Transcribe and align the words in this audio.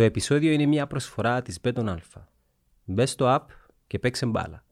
Το 0.00 0.06
επεισόδιο 0.06 0.52
είναι 0.52 0.66
μια 0.66 0.86
προσφορά 0.86 1.42
της 1.42 1.58
Beton 1.62 1.84
Alpha. 1.84 2.22
Μπες 2.84 3.10
στο 3.10 3.36
app 3.36 3.44
και 3.86 3.98
παίξε 3.98 4.26
μπάλα. 4.26 4.64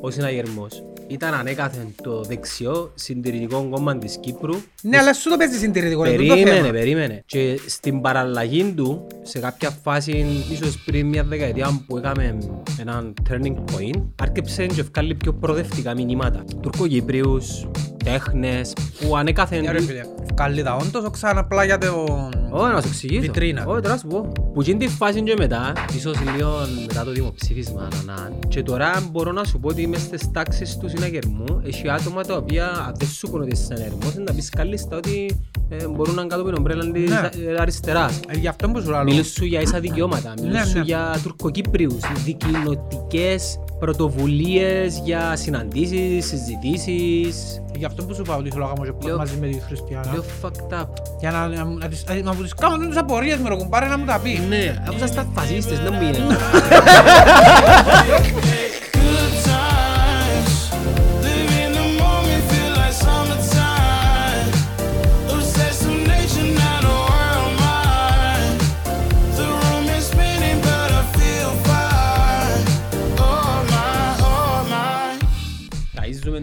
Ο 0.00 0.10
συναγερμός 0.10 0.82
ήταν 1.06 1.34
ανέκαθεν 1.34 1.94
το 2.02 2.22
δεξιό 2.22 2.92
συντηρητικό 2.94 3.68
κόμμα 3.70 3.98
της 3.98 4.16
Κύπρου. 4.16 4.54
Ναι, 4.82 4.98
αλλά 4.98 5.12
σου 5.14 5.30
το 5.30 5.36
παίζει 5.36 5.58
συντηρητικό, 5.58 6.04
είναι 6.04 6.16
τούτο 6.16 6.34
Περίμενε, 6.34 6.56
θέμα. 6.60 6.70
περίμενε. 6.70 7.22
Και 7.26 7.60
στην 7.66 8.00
παραλλαγή 8.00 8.72
του, 8.76 9.06
σε 9.22 9.38
κάποια 9.38 9.70
φάση, 9.70 10.26
ίσως 10.52 10.82
πριν 10.84 11.06
μια 11.06 11.24
δεκαετία 11.24 11.84
που 11.86 11.96
έκαμε 11.96 12.38
έναν 12.80 13.14
turning 13.30 13.56
point, 13.56 14.02
άρκεψε 14.22 14.66
και 14.66 14.80
ευκάλλει 14.80 15.14
πιο 15.14 15.32
προοδευτικά 15.32 15.94
μηνύματα. 15.94 16.44
Τουρκοκύπριους, 16.60 17.68
τέχνες, 18.10 18.72
που 19.00 19.16
ανέκαθεν... 19.16 19.62
Ναι, 19.62 19.70
ρε 19.70 19.80
φίλε, 19.82 20.00
βγάλει 20.34 20.62
τα 20.62 20.76
όντως, 20.76 21.04
ο 21.04 21.10
ξανά 21.10 21.40
απλά 21.40 21.64
για 21.64 21.78
το... 21.78 22.04
Όχι, 22.50 22.72
να 22.72 22.80
σου 22.80 22.88
εξηγήσω. 22.88 23.20
Βιτρίνα. 23.20 23.64
Όχι, 23.66 23.80
τώρα 23.82 23.88
να 23.94 23.96
σου 23.96 24.06
πω. 24.06 24.32
Που 24.54 24.62
γίνει 24.62 24.78
τη 24.78 24.88
φάση 24.88 25.22
και 25.22 25.34
μετά, 25.38 25.72
ίσως 25.96 26.16
λίγο 26.36 26.50
μετά 26.86 27.04
το 27.04 27.10
δημοψήφισμα, 27.10 27.88
να, 28.06 28.12
να. 28.12 28.30
Και 28.48 28.62
τώρα 28.62 29.02
μπορώ 29.10 29.32
να 29.32 29.44
σου 29.44 29.58
πω 29.60 29.68
ότι 29.68 29.82
είμαι 29.82 29.96
στις 29.98 30.30
τάξεις 30.30 30.76
του 30.76 30.88
συναγερμού. 30.88 31.60
Έχει 31.66 31.90
άτομα 31.90 32.22
τα 32.22 32.36
οποία 32.36 32.66
αν 32.66 32.94
δεν 32.98 33.08
σου 33.08 33.30
πούν 33.30 33.40
ότι 33.40 33.50
είσαι 33.52 33.62
συναγερμός, 33.64 34.14
να 34.16 34.32
πεις 34.34 34.48
κάλλιστα 34.48 34.96
ότι 34.96 35.40
ε, 35.68 35.86
μπορούν 35.88 36.14
να 36.14 36.20
είναι 36.20 36.30
κάτω 36.30 36.42
από 36.42 36.50
την 36.50 36.58
ομπρέλα 36.58 36.90
της 36.90 37.10
Ναι. 37.10 37.50
ε, 37.50 37.60
αριστεράς. 37.60 38.20
Ε, 38.28 38.36
Γι' 38.38 38.48
αυτό 38.48 38.68
που 38.68 38.80
σου 38.80 38.90
λέω. 38.90 39.02
Μιλούν 39.02 39.24
σου 39.24 39.44
για 39.44 39.60
ίσα 39.60 39.80
δικαιώματα, 39.80 40.34
μιλούν 40.36 40.52
Ναι, 40.52 40.64
σου 40.64 40.78
ναι. 40.78 40.84
για 40.84 41.20
τουρκοκύπριους, 41.22 42.00
δικοινοτικές 42.24 43.58
πρωτοβουλίες 43.78 45.00
για 45.04 45.36
συναντήσεις, 45.36 46.26
συζητήσεις. 46.26 47.62
Γι' 47.76 47.84
αυτό 47.84 48.04
που 48.04 48.14
σου 48.14 48.22
πάω 48.22 48.38
ότι 48.38 48.50
θέλω 48.50 48.62
να 48.66 48.72
κάνω 48.72 48.84
και 48.84 48.92
πώς 48.92 49.04
Λέω- 49.04 49.16
μαζί 49.16 49.36
με 49.40 49.46
τη 49.46 49.60
Χριστιανά. 49.60 50.10
Λίγο 50.10 50.24
fucked 50.42 50.80
up. 50.82 50.86
Για 51.20 51.30
να, 51.30 51.46
να, 51.48 51.64
να, 51.64 51.88
τις- 51.88 52.04
να 52.22 52.34
μου 52.34 52.42
τις 52.42 52.54
κάνω 52.54 52.76
τις 52.88 52.96
απορίες 52.96 53.38
με 53.38 53.48
ροκουμπάρε 53.48 53.86
να 53.86 53.98
μου 53.98 54.04
τα 54.04 54.20
πεις. 54.22 54.40
Ναι, 54.48 54.82
αφού 54.88 54.98
σας 54.98 55.12
φασίστες, 55.34 55.80
δεν 55.80 55.92
μου 56.00 56.08
είναι. 56.08 56.18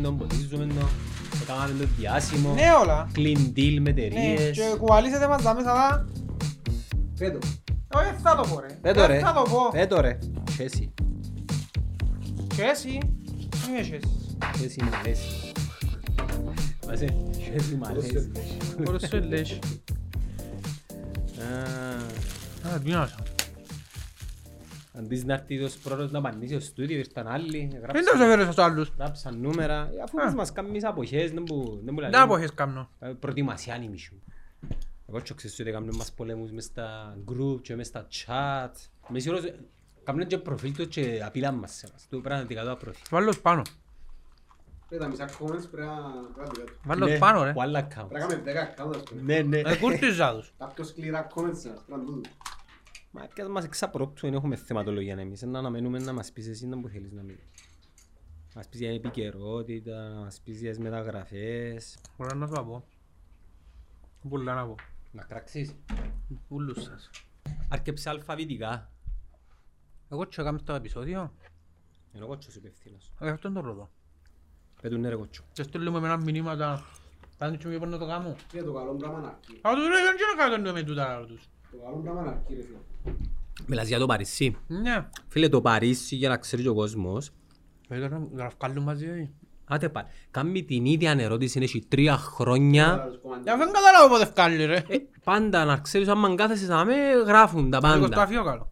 Ταΐζουμε 0.03 0.17
τον, 0.17 0.17
ποτίζουμε 0.17 0.65
τον, 0.65 0.87
έκαναμε 1.41 1.79
το 1.79 1.87
διάσημο, 1.97 2.53
Ναι, 2.53 2.65
όλα. 2.81 3.07
clean 3.15 3.37
deal 3.57 3.77
με 3.81 3.91
Ναι, 3.91 4.01
εταιρείες. 4.01 4.57
και 4.57 4.75
κουβαλήσετε 4.79 5.27
μας 5.27 5.41
τα 5.41 5.53
μέσα 5.53 5.73
τα... 5.73 6.05
Πέτω. 7.19 7.37
Όχι, 7.95 8.05
δεν 8.11 8.19
θα 8.21 8.35
το 8.35 8.47
πω 8.53 8.59
ρε. 8.59 8.73
Πέτω 8.81 8.99
Δεν 8.99 9.09
ρε. 9.09 9.19
θα 9.19 9.33
το 9.33 9.41
πω. 9.41 9.69
Πέτω 9.71 10.01
ρε. 10.01 10.17
Και 10.57 10.63
εσύ. 10.63 10.93
Και 12.55 12.61
εσύ. 12.71 12.89
Είμαι 13.69 13.81
και 13.81 13.95
εσύ. 13.95 13.99
Και 14.59 14.65
εσύ 14.65 14.83
μ' 14.83 14.93
αρέσει. 14.99 15.51
Βάζε. 16.87 17.05
Και 17.31 17.51
εσύ 17.55 17.75
μ' 17.75 17.83
αρέσει. 17.83 18.31
Μπορείς 18.83 19.07
σου 19.07 19.21
λες. 19.29 19.59
Α, 22.65 22.73
Α, 22.73 22.77
δίνασα. 22.77 23.15
Αντί 24.95 25.23
να 25.25 25.33
έρθει 25.33 25.63
ο 25.63 25.69
πρώτος 25.83 26.11
να 26.11 26.21
πανίσει 26.21 26.53
στο 26.53 26.61
στούντιο, 26.65 26.97
ήρθαν 26.97 27.27
άλλοι, 27.27 27.67
Δεν 27.71 27.79
γράψαν- 27.81 28.17
το 28.17 28.23
έφερες 28.23 28.43
στους 28.45 28.57
άλλους. 28.57 28.91
γράψαν 28.97 29.39
νούμερα, 29.39 29.89
Ε, 29.97 30.01
αφού 30.03 30.21
Α. 30.21 30.23
μας- 30.25 30.33
μας 30.33 30.51
κάνεις 30.51 30.83
αποχές, 30.85 31.31
δεν 31.31 31.43
μου 31.49 31.63
δεν 31.63 31.93
μου 31.93 31.99
Δεν 32.01 32.11
λαλεί. 32.11 32.15
αποχές 32.15 32.53
κάνω. 32.53 32.89
Ε, 32.99 33.07
Προετοιμασία 33.07 33.75
είναι 33.75 33.87
μισού. 33.87 34.15
Εγώ 35.09 35.19
και 35.19 35.33
ξέρεις 35.33 35.59
ότι 35.59 35.71
κάνουν 35.71 35.95
μας 35.95 36.11
πολέμους 36.11 36.51
μες 36.51 36.63
στα 36.63 37.17
group 37.31 37.61
και 37.61 37.75
μες 37.75 37.87
στα 37.87 38.07
chat. 38.11 38.71
Με 39.07 39.19
σίγουρος, 39.19 39.43
κάνουν 40.03 40.27
και 40.27 40.37
προφίλ 40.37 40.73
τους 40.75 40.87
και 40.87 41.21
απειλάν 41.25 41.55
μας 41.55 41.73
σε 41.75 41.87
μας. 41.91 42.07
Το 42.09 42.19
πραγματικά 42.19 42.63
το 42.63 42.71
απρόφιλ. 42.71 43.03
Βάλω 43.09 43.33
πάνω. 43.41 43.61
Ρε, 44.89 44.97
τα 44.97 45.07
μισά 45.07 45.27
comments 45.29 45.67
πρέπει 45.71 45.87
να 45.87 45.95
πρέπει 46.35 46.49
να 46.57 46.63
δει 46.65 46.71
Βάλω 46.83 47.05
Ναι, 47.05 47.17
πάνω 47.17 47.43
ρε. 47.43 47.51
που 47.53 47.61
άλλα 47.61 47.83
Πρέπει 47.85 47.95
να 47.99 48.05
accounts. 48.05 48.19
κάνουμε 48.19 48.41
10 48.43 48.61
accounts, 48.61 48.95
ας 48.95 49.03
πούμε. 49.03 49.21
Ναι, 49.21 49.41
ναι. 49.41 49.57
Ε, 49.71 49.75
κούρτιζα 49.77 50.33
τους. 50.35 50.53
Τα 50.57 50.65
πιο 50.75 50.83
σκληρά 50.83 51.27
comments 51.35 51.43
μας, 51.45 51.61
πρέπει 51.61 51.83
να 51.87 51.97
δούμε. 51.97 52.21
Μα 53.15 53.25
και 53.25 53.43
μας 53.43 53.63
εξαπρόπτουν, 53.63 54.29
δεν 54.29 54.33
έχουμε 54.33 54.55
θεματολογία 54.55 55.15
εμείς. 55.19 55.41
Να 55.41 55.59
αναμένουμε 55.59 55.99
να 55.99 56.13
μας 56.13 56.31
πεις 56.31 56.47
εσύ 56.47 56.67
να 56.67 56.79
που 56.79 56.87
θέλεις 56.87 57.11
να 57.11 57.21
μην. 57.21 57.37
Να 58.53 58.55
μας 58.55 58.67
πεις 58.69 58.79
για 58.79 58.93
επικαιρότητα, 58.93 60.09
να 60.09 60.19
μας 60.19 60.41
πεις 60.43 60.59
για 60.59 60.69
τις 60.69 60.79
μεταγραφές. 60.79 61.97
Μπορώ 62.17 62.37
να 62.37 62.47
σου 62.47 62.53
τα 62.53 62.63
πω. 62.63 62.83
Πολλά 64.29 64.53
να 64.53 64.65
πω. 64.65 64.75
Να 65.11 65.23
κράξεις. 65.23 65.75
Ούλους 66.47 66.83
σας. 66.83 67.09
Άρκεψε 67.69 68.09
αλφαβητικά. 68.09 68.91
Εγώ 70.09 70.27
τι 70.27 70.41
έκαμε 70.41 70.57
στο 70.57 70.73
επεισόδιο. 70.73 71.33
Είναι 72.13 72.23
ο 72.23 72.27
κότσος 72.27 72.55
υπευθύνος. 72.55 73.13
Ε, 73.19 73.29
αυτό 73.29 73.47
είναι 73.47 73.61
το 73.61 73.65
ρωτώ. 73.65 73.89
Πέτουν 74.81 74.99
ναι 74.99 75.09
ρε 75.09 75.15
κότσο. 75.15 75.43
Και 75.53 75.63
στέλνουμε 75.63 75.99
με 75.99 76.07
ένα 76.07 76.17
μηνύματα. 76.17 76.85
Πάνε 77.37 77.57
και 77.57 77.67
μου 77.67 77.73
είπαν 77.73 77.89
να 77.89 77.97
το 77.97 78.07
κάνω. 78.07 78.35
Φίλε, 78.47 78.63
το 78.63 78.73
καλό 78.73 78.95
πράγμα 78.95 79.19
να 79.19 79.27
αρκεί. 79.27 79.59
Αλλά 79.61 79.75
τους 79.75 79.87
λέει 79.89 80.01
δεν 80.03 80.15
ξέρω 80.15 80.31
να 80.37 80.55
κάνω 80.55 80.71
με 80.71 80.83
τούτα 80.83 81.25
τους. 81.27 81.49
Το 81.73 81.83
καλό 81.83 81.97
πράγμα 82.03 82.21
να 82.21 82.29
αρκεί, 82.29 82.53
ρε 82.55 82.61
φίλε. 82.61 82.77
Μιλάς 83.67 83.87
για 83.87 83.99
το 83.99 84.05
Παρίσι. 84.05 84.55
Ναι. 84.67 85.07
Φίλε 85.27 85.49
το 85.49 85.61
Παρίσι 85.61 86.15
για 86.15 86.29
να 86.29 86.37
ξέρει 86.37 86.61
και 86.61 86.69
ο 86.69 86.73
κόσμος. 86.73 87.29
Ε, 87.87 87.99
τώρα 87.99 88.27
να 88.33 88.51
βγάλουν 88.59 88.83
μαζί. 88.83 89.05
ε. 89.05 89.29
Άτε 89.65 89.89
πάλι. 89.89 90.07
Κάμει 90.31 90.63
την 90.63 90.85
ίδια 90.85 91.15
ερώτηση, 91.17 91.59
έχει 91.61 91.85
τρία 91.87 92.17
χρόνια. 92.17 93.01
Άλλος 93.01 93.19
κομμάτι. 93.21 93.41
Για 93.43 93.57
δεν 93.57 93.71
καταλάβω 93.71 94.09
πότε 94.09 94.31
βγάλει 94.31 94.65
ρε. 94.65 94.83
Ε, 94.87 94.97
πάντα 95.23 95.65
να 95.65 95.77
ξέρεις 95.77 96.07
άμα 96.07 96.35
κάθεσαι 96.35 96.67
να 96.67 96.85
με 96.85 96.93
γράφουν 97.25 97.69
τα 97.69 97.79
Εγώ 97.83 97.95
στο 97.95 98.01
πάντα. 98.01 98.21
αφιό 98.21 98.43
καλό. 98.43 98.71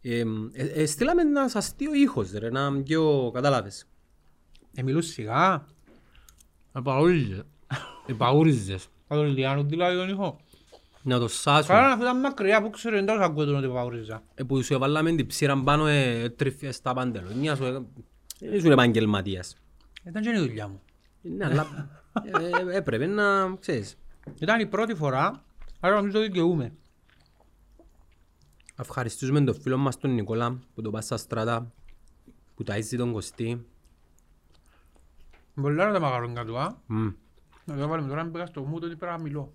Ε, 0.00 0.18
ε, 0.52 0.64
ε, 0.66 0.86
στείλαμε 0.86 1.22
ένας 1.22 1.54
αστείο 1.56 1.94
ήχος 1.94 2.32
ρε, 2.32 2.50
να 2.50 2.82
πιο 2.82 3.30
κατάλαβες. 3.34 3.88
Ε, 4.74 4.82
μιλούν 4.82 5.02
σιγά. 5.02 5.64
Επαούριζε. 6.72 7.42
Επαούριζες. 8.06 8.88
Θα 9.08 9.14
τον 9.16 9.26
Λιάνο 9.26 9.62
δηλαδή 9.64 9.96
τον 9.96 10.08
ήχο. 10.08 10.40
Να 11.02 11.18
το 11.18 11.28
σάσουν. 11.28 11.66
Καλά 11.74 11.88
να 11.88 11.96
φύγαν 11.96 12.20
μακριά 12.20 12.62
που 12.62 12.70
ξέρω 12.70 12.96
εντός 12.96 13.18
ακούω 13.20 13.44
τον 13.44 13.54
ότι 13.56 13.66
επαούριζα. 13.66 14.22
Ε, 14.34 14.42
που 14.42 14.62
σου 14.62 14.74
έβαλαμε 14.74 15.14
την 15.14 15.26
ψήρα 15.26 15.62
πάνω 15.62 15.86
ε, 15.86 16.28
τριφές 16.28 16.76
στα 16.76 16.94
παντελόνια 16.94 17.56
σου. 17.56 17.64
ε, 17.64 17.82
ε, 18.40 18.56
Ήσουν 18.56 18.70
επαγγελματίας. 18.70 19.56
Ήταν 20.04 20.22
και 20.22 20.30
η 20.30 20.38
δουλειά 20.38 20.68
μου. 20.68 20.80
Ναι, 21.22 21.44
αλλά 21.44 21.66
ε, 22.22 22.70
ε, 22.70 22.76
έπρεπε 22.76 23.06
να 23.06 23.54
ξέρεις. 23.60 23.96
Ήταν 24.40 24.60
η 24.60 24.66
πρώτη 24.66 24.94
φορά, 24.94 25.42
άρα 25.80 25.94
νομίζω 25.94 26.20
δικαιούμαι. 26.20 26.72
Ευχαριστούμε 28.80 29.40
τον 29.40 29.60
φίλο 29.60 29.76
μας 29.76 29.98
τον 29.98 30.14
Νικόλα 30.14 30.58
που 30.74 30.82
το 30.82 30.90
πάει 30.90 31.02
στα 31.02 31.16
στράτα 31.16 31.72
που 32.54 32.64
ταΐζει 32.66 32.96
τον 32.96 33.12
Κωστή. 33.12 33.66
Πολλά 35.54 35.86
να 35.86 35.92
τα 35.92 36.00
μαγαρόνια 36.00 36.44
του, 36.44 36.58
α. 36.58 36.76
Μμ. 36.86 37.08
Να 37.64 37.76
το 37.76 37.88
βάλουμε 37.88 38.08
τώρα, 38.08 38.26
πήγα 38.26 38.46
στο 38.46 38.62
μου, 38.62 38.78
τότε 38.78 38.94
πρέπει 38.94 39.12
να 39.12 39.18
μιλώ. 39.22 39.52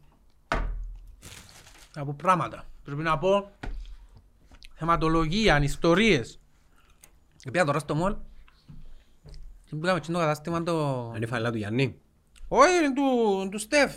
Να 1.95 2.05
πω 2.05 2.13
πράγματα. 2.17 2.63
Πρέπει 2.83 3.01
να 3.01 3.17
πω 3.17 3.51
θεματολογία, 4.73 5.59
ιστορίες. 5.63 6.39
Πήγα 7.51 7.65
τώρα 7.65 7.79
στο 7.79 7.95
μόλ 7.95 8.15
και 9.69 9.75
πήγαμε 9.75 9.99
στο 10.03 10.13
κατάστημα 10.13 10.63
το... 10.63 11.11
Είναι 11.15 11.25
η 11.25 11.27
φαλά 11.27 11.51
του 11.51 11.57
Γιάννη. 11.57 11.95
Όχι, 12.47 12.75
είναι 12.77 12.93
του, 12.93 13.49
του 13.51 13.57
Στεφ, 13.57 13.93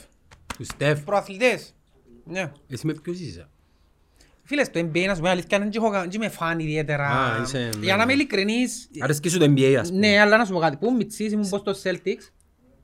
Του 0.56 0.64
Στεφ. 0.64 1.00
προαθλητές. 1.04 1.74
Ναι. 2.24 2.52
Εσύ 2.68 2.86
με 2.86 2.92
ποιος 2.94 3.18
είσαι; 3.20 3.48
Φίλες, 4.42 4.66
στο 4.66 4.80
NBA, 4.80 5.04
να 5.06 5.14
σου 5.14 5.20
πω 5.20 5.28
αλήθεια, 5.28 5.58
δεν 5.58 5.70
έχω- 5.74 5.90
δεν 5.90 6.10
με 6.20 6.28
φάνει 6.28 6.62
ιδιαίτερα. 6.64 7.08
Α, 7.08 7.42
είσαι- 7.42 7.70
Για 7.80 7.96
να 7.96 8.02
είμαι 8.02 8.12
ειλικρινής, 8.12 8.88
Αρέσκει 9.00 9.28
σου 9.28 9.38
το 9.38 9.44
NBA 9.44 9.74
ας 9.80 9.88
πούμε. 9.88 9.98
ναι, 10.08 10.20
αλλά 10.20 10.36
να 10.36 10.44
σου 10.44 10.52
πω 10.52 10.58
κάτι. 10.58 10.76
Πού 10.76 10.92
μητσής 10.92 11.32
ήμουν 11.32 11.48
πως 11.48 11.60
στο 11.60 11.90
Celtics, 11.90 12.30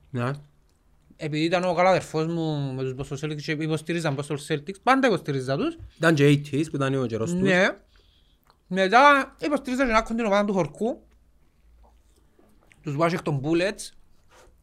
Ναι. 0.09 0.31
Επειδή 1.23 1.43
ήταν 1.43 1.63
ο 1.63 1.73
καλά 1.73 1.89
αδερφός 1.89 2.25
μου 2.27 2.73
με 2.73 2.83
τους 2.83 2.93
πως 2.93 3.19
στο 3.19 3.27
Celtics 3.27 3.41
και 3.41 3.51
υποστηρίζαν 3.51 4.15
πως 4.15 4.25
στο 4.25 4.35
Celtics, 4.47 4.81
πάντα 4.83 5.07
υποστηρίζα 5.07 5.57
τους. 5.57 5.77
Ήταν 5.97 6.15
και 6.15 6.25
80s 6.27 6.69
που 6.69 6.75
ήταν 6.75 6.95
ο 6.95 7.05
καιρός 7.05 7.31
τους. 7.31 7.41
Ναι. 7.41 7.67
Μετά 8.67 9.35
υποστηρίζα 9.39 9.85
και 9.85 9.91
να 9.91 9.97
έχουν 9.97 10.15
την 10.15 10.25
ομάδα 10.25 10.45
του 10.45 10.53
χορκού, 10.53 11.03
τους 12.81 12.95
Washington 12.99 13.39
Bullets, 13.41 13.89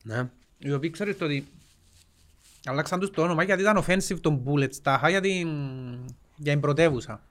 Ναι. 0.02 0.28
οι 0.58 0.72
οποίοι 0.72 0.90
ξέρεις 0.90 1.18
το 1.18 1.24
ότι 1.24 1.48
αλλάξαν 2.64 3.00
τους 3.00 3.10
το 3.10 3.22
όνομα 3.22 3.42
γιατί 3.42 3.60
ήταν 3.62 3.84
offensive 3.86 4.20
των 4.20 4.42
Bullets, 4.46 4.74
τάχα 4.82 5.08
για 5.10 5.20
την, 5.20 5.48
για 6.36 6.52
την 6.52 6.60
πρωτεύουσα. 6.60 7.22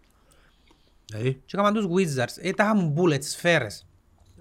Δηλαδή. 1.06 1.42
Και 1.46 1.58
έκαναν 1.58 1.74
τους 1.74 1.86
Wizards, 1.86 2.38
ε, 2.42 2.52
τάχα 2.52 2.75
μου 2.75 2.96
Bullets, 2.98 3.24
σφαίρες. 3.24 3.86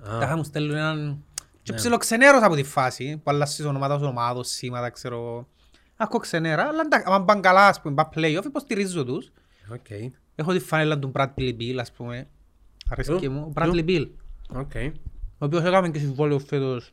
Α, 0.08 0.18
Τάχα 0.18 0.36
μου 0.36 0.44
στέλνουν 0.44 0.76
έναν... 0.76 1.24
Και 1.68 1.74
Ναι. 1.74 1.80
ψιλοξενέρος 1.80 2.42
από 2.42 2.54
τη 2.54 2.62
φάση, 2.62 3.16
που 3.16 3.30
αλλάσεις 3.30 3.64
ονόματα 3.64 3.94
ως 3.94 4.02
ομάδος, 4.02 4.48
σήματα, 4.48 4.90
ξέρω... 4.90 5.48
Άκω 5.96 6.18
ξενέρα, 6.18 6.62
αλλά 6.68 6.80
εντάξει, 6.80 7.06
άμα 7.08 7.24
πάνε 7.24 7.40
καλά, 7.40 7.66
ας 7.68 7.80
πούμε, 7.80 7.94
πάνε 7.94 8.08
playoff, 8.14 8.44
υποστηρίζω 8.44 9.04
τους. 9.04 9.30
Οκ. 9.72 9.86
Έχω 10.34 10.52
τη 10.52 10.58
φανέλα 10.58 10.98
του 10.98 11.12
Bradley 11.14 11.56
Beal, 11.58 11.76
ας 11.80 11.92
πούμε. 11.92 12.28
Αρέσκει 12.90 13.14
Ποιο; 13.16 13.30
μου. 13.30 13.40
Ο 13.48 13.52
Bradley 13.54 13.84
Beal. 13.88 14.08
Οκ. 14.54 14.70
Ο 15.38 15.44
οποίος 15.44 15.62
έκαμε 15.64 15.88
και 15.90 15.98
συμβόλαιο 15.98 16.38
φέτος 16.38 16.90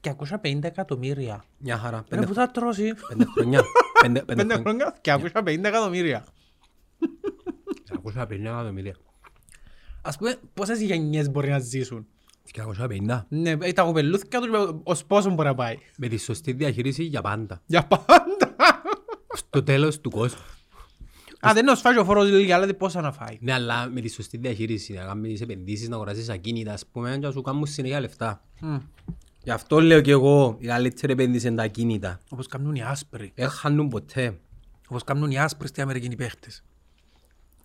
250 0.00 0.58
εκατομμύρια. 0.62 1.44
Μια 1.58 1.76
χαρά. 1.78 1.96
Ρε 1.96 2.04
Πέντε 2.08 2.26
που 2.26 2.34
θα 2.34 2.50
τρώσει. 2.50 2.92
πέντε 3.08 3.24
χρονιά. 3.34 3.62
Πέντε- 4.02 4.24
Πέντε 4.34 4.42
Πέντε 4.44 4.54
χρόνια. 4.62 4.94
χρόνια 5.02 5.32
250 5.34 5.64
εκατομμύρια. 5.64 6.24
250 8.04 8.30
εκατομμύρια. 8.44 8.96
Ας 10.02 10.16
πούμε, 10.18 10.36
πόσες 10.54 10.80
γενιές 10.80 11.30
μπορεί 11.30 11.48
να 11.50 11.58
ζήσουν; 11.58 12.06
250. 12.54 13.26
Ναι, 13.28 13.50
ε, 13.50 13.72
τα 13.72 13.82
κοπελούθια 13.82 14.40
τους 14.40 14.80
ως 14.82 15.04
πόσο 15.04 15.30
μπορεί 15.30 15.48
να 15.48 15.54
πάει. 15.54 15.78
Με 15.96 16.08
τη 16.08 16.16
σωστή 16.16 16.52
διαχείριση 16.52 17.04
για 17.04 17.20
πάντα. 17.20 17.62
Για 17.66 17.86
πάντα. 17.86 18.54
Στο 19.34 19.62
τέλος 19.62 20.00
του 20.00 20.10
κόσμου. 20.10 20.40
Α, 21.46 21.50
δεν 21.52 21.62
είναι 21.62 21.70
ο 21.70 21.74
σφάζει 21.74 21.98
ο 21.98 22.04
φόρος 22.04 22.28
λίγα, 22.30 22.56
αλλά 22.56 22.74
πόσα 22.74 23.00
να 23.00 23.12
φάει. 23.12 23.38
Ναι, 23.40 23.52
αλλά 23.52 23.88
με 23.88 24.00
τη 24.00 24.08
σωστή 24.08 24.36
διαχείριση, 24.36 24.92
να 24.92 25.04
κάνεις 25.04 25.40
επενδύσεις, 25.40 25.88
να 25.88 25.94
αγοράσεις 25.94 26.28
ακίνητα, 26.28 26.72
ας 26.72 26.86
πούμε, 26.86 27.10
και 27.12 27.26
να 27.26 27.32
σου 27.32 27.42
κάνουν 27.42 27.66
συνέχεια 27.66 28.00
λεφτά. 28.00 28.44
Μμ. 28.60 28.76
Γι' 29.42 29.50
αυτό 29.50 29.80
λέω 29.80 30.00
και 30.00 30.10
εγώ, 30.10 30.56
η 30.58 30.66
καλύτερη 30.66 31.12
επένδυση 31.12 31.46
είναι 31.46 31.56
τα 31.56 31.62
ακίνητα. 31.62 32.20
Όπως 32.30 32.46
κάνουν 32.46 32.74
οι 32.74 32.82
άσπροι. 32.82 33.32
Δεν 33.34 33.48
χάνουν 33.48 33.88
ποτέ. 33.88 34.38
Όπως 34.88 35.04
κάνουν 35.04 35.30
οι 35.30 35.38
άσπροι 35.38 35.68
στην 35.68 35.82
Αμερική 35.82 36.06
οι 36.06 36.16
παίχτες. 36.16 36.62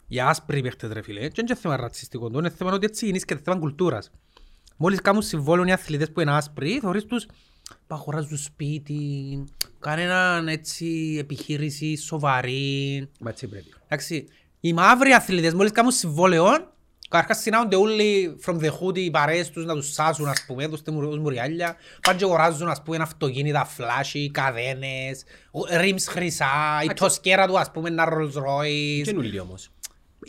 Οι 0.07 0.19
άσπροι 0.19 0.61
παίχτες 0.61 0.91
ρε 0.91 1.01
φίλε. 1.01 1.19
Και 1.19 1.33
είναι 1.37 1.47
και 1.47 1.55
θέμα 1.55 1.75
ρατσιστικό. 1.75 2.29
Το 2.29 2.39
είναι 2.39 2.49
θέμα 2.49 2.71
ότι 2.71 2.85
έτσι 2.85 3.05
γεννήσκεται 3.05 3.39
και 3.39 3.45
θέμα 3.45 3.59
κουλτούρας. 3.59 4.11
Μόλις 4.77 5.01
κάνουν 5.01 5.21
συμβόλαιο 5.21 5.65
οι 5.65 5.71
αθλητές 5.71 6.11
που 6.11 6.21
είναι 6.21 6.31
άσπροι, 6.35 6.79
θεωρείς 6.81 7.05
τους 7.05 7.25
που 7.87 7.95
αγοράζουν 7.95 8.37
σπίτι, 8.37 8.99
κανέναν 9.79 10.47
έτσι 10.47 11.17
επιχείρηση 11.19 11.97
σοβαρή. 11.97 13.09
Μα 13.19 13.29
έτσι 13.29 13.47
πρέπει. 13.47 13.73
Εντάξει, 13.87 14.27
οι 14.59 14.73
μαύροι 14.73 15.11
αθλητές 15.13 15.53
μόλις 15.53 15.71
κάνουν 15.71 15.91
συμβόλαιο, 15.91 16.45
καταρχάς 17.09 17.37
συνάονται 17.41 17.75
όλοι 17.75 18.37
from 18.45 18.53
the 18.59 18.69
hood 18.69 18.97
οι 18.97 19.11
παρέες 19.11 19.49
τους 19.49 19.65
να 19.65 19.73
τους 19.73 19.91
σάσουν 19.93 20.27
ας 20.27 20.43
πούμε, 20.47 20.67
τους 20.67 20.81
τεμουρούς 20.81 21.17
μουριάλια, 21.17 21.75
πάνε 22.01 22.17
και 22.17 22.23
αγοράζουν 22.23 22.67
ας 22.67 22.81
πούμε 22.83 22.97
αυτοκίνητα, 23.01 23.65
φλάσι, 23.65 24.31
καδένες, 24.31 25.23
rims 25.81 26.05
χρυσά, 26.07 26.81
η 26.83 26.93
τοσκέρα 26.93 27.47
του 27.47 27.59
ας 27.59 27.71
πούμε 27.71 27.89
ένα 27.89 28.07
Rolls 28.11 28.33
Royce. 28.43 29.01
Και 29.03 29.13
νουλί 29.13 29.39
όμως. 29.39 29.69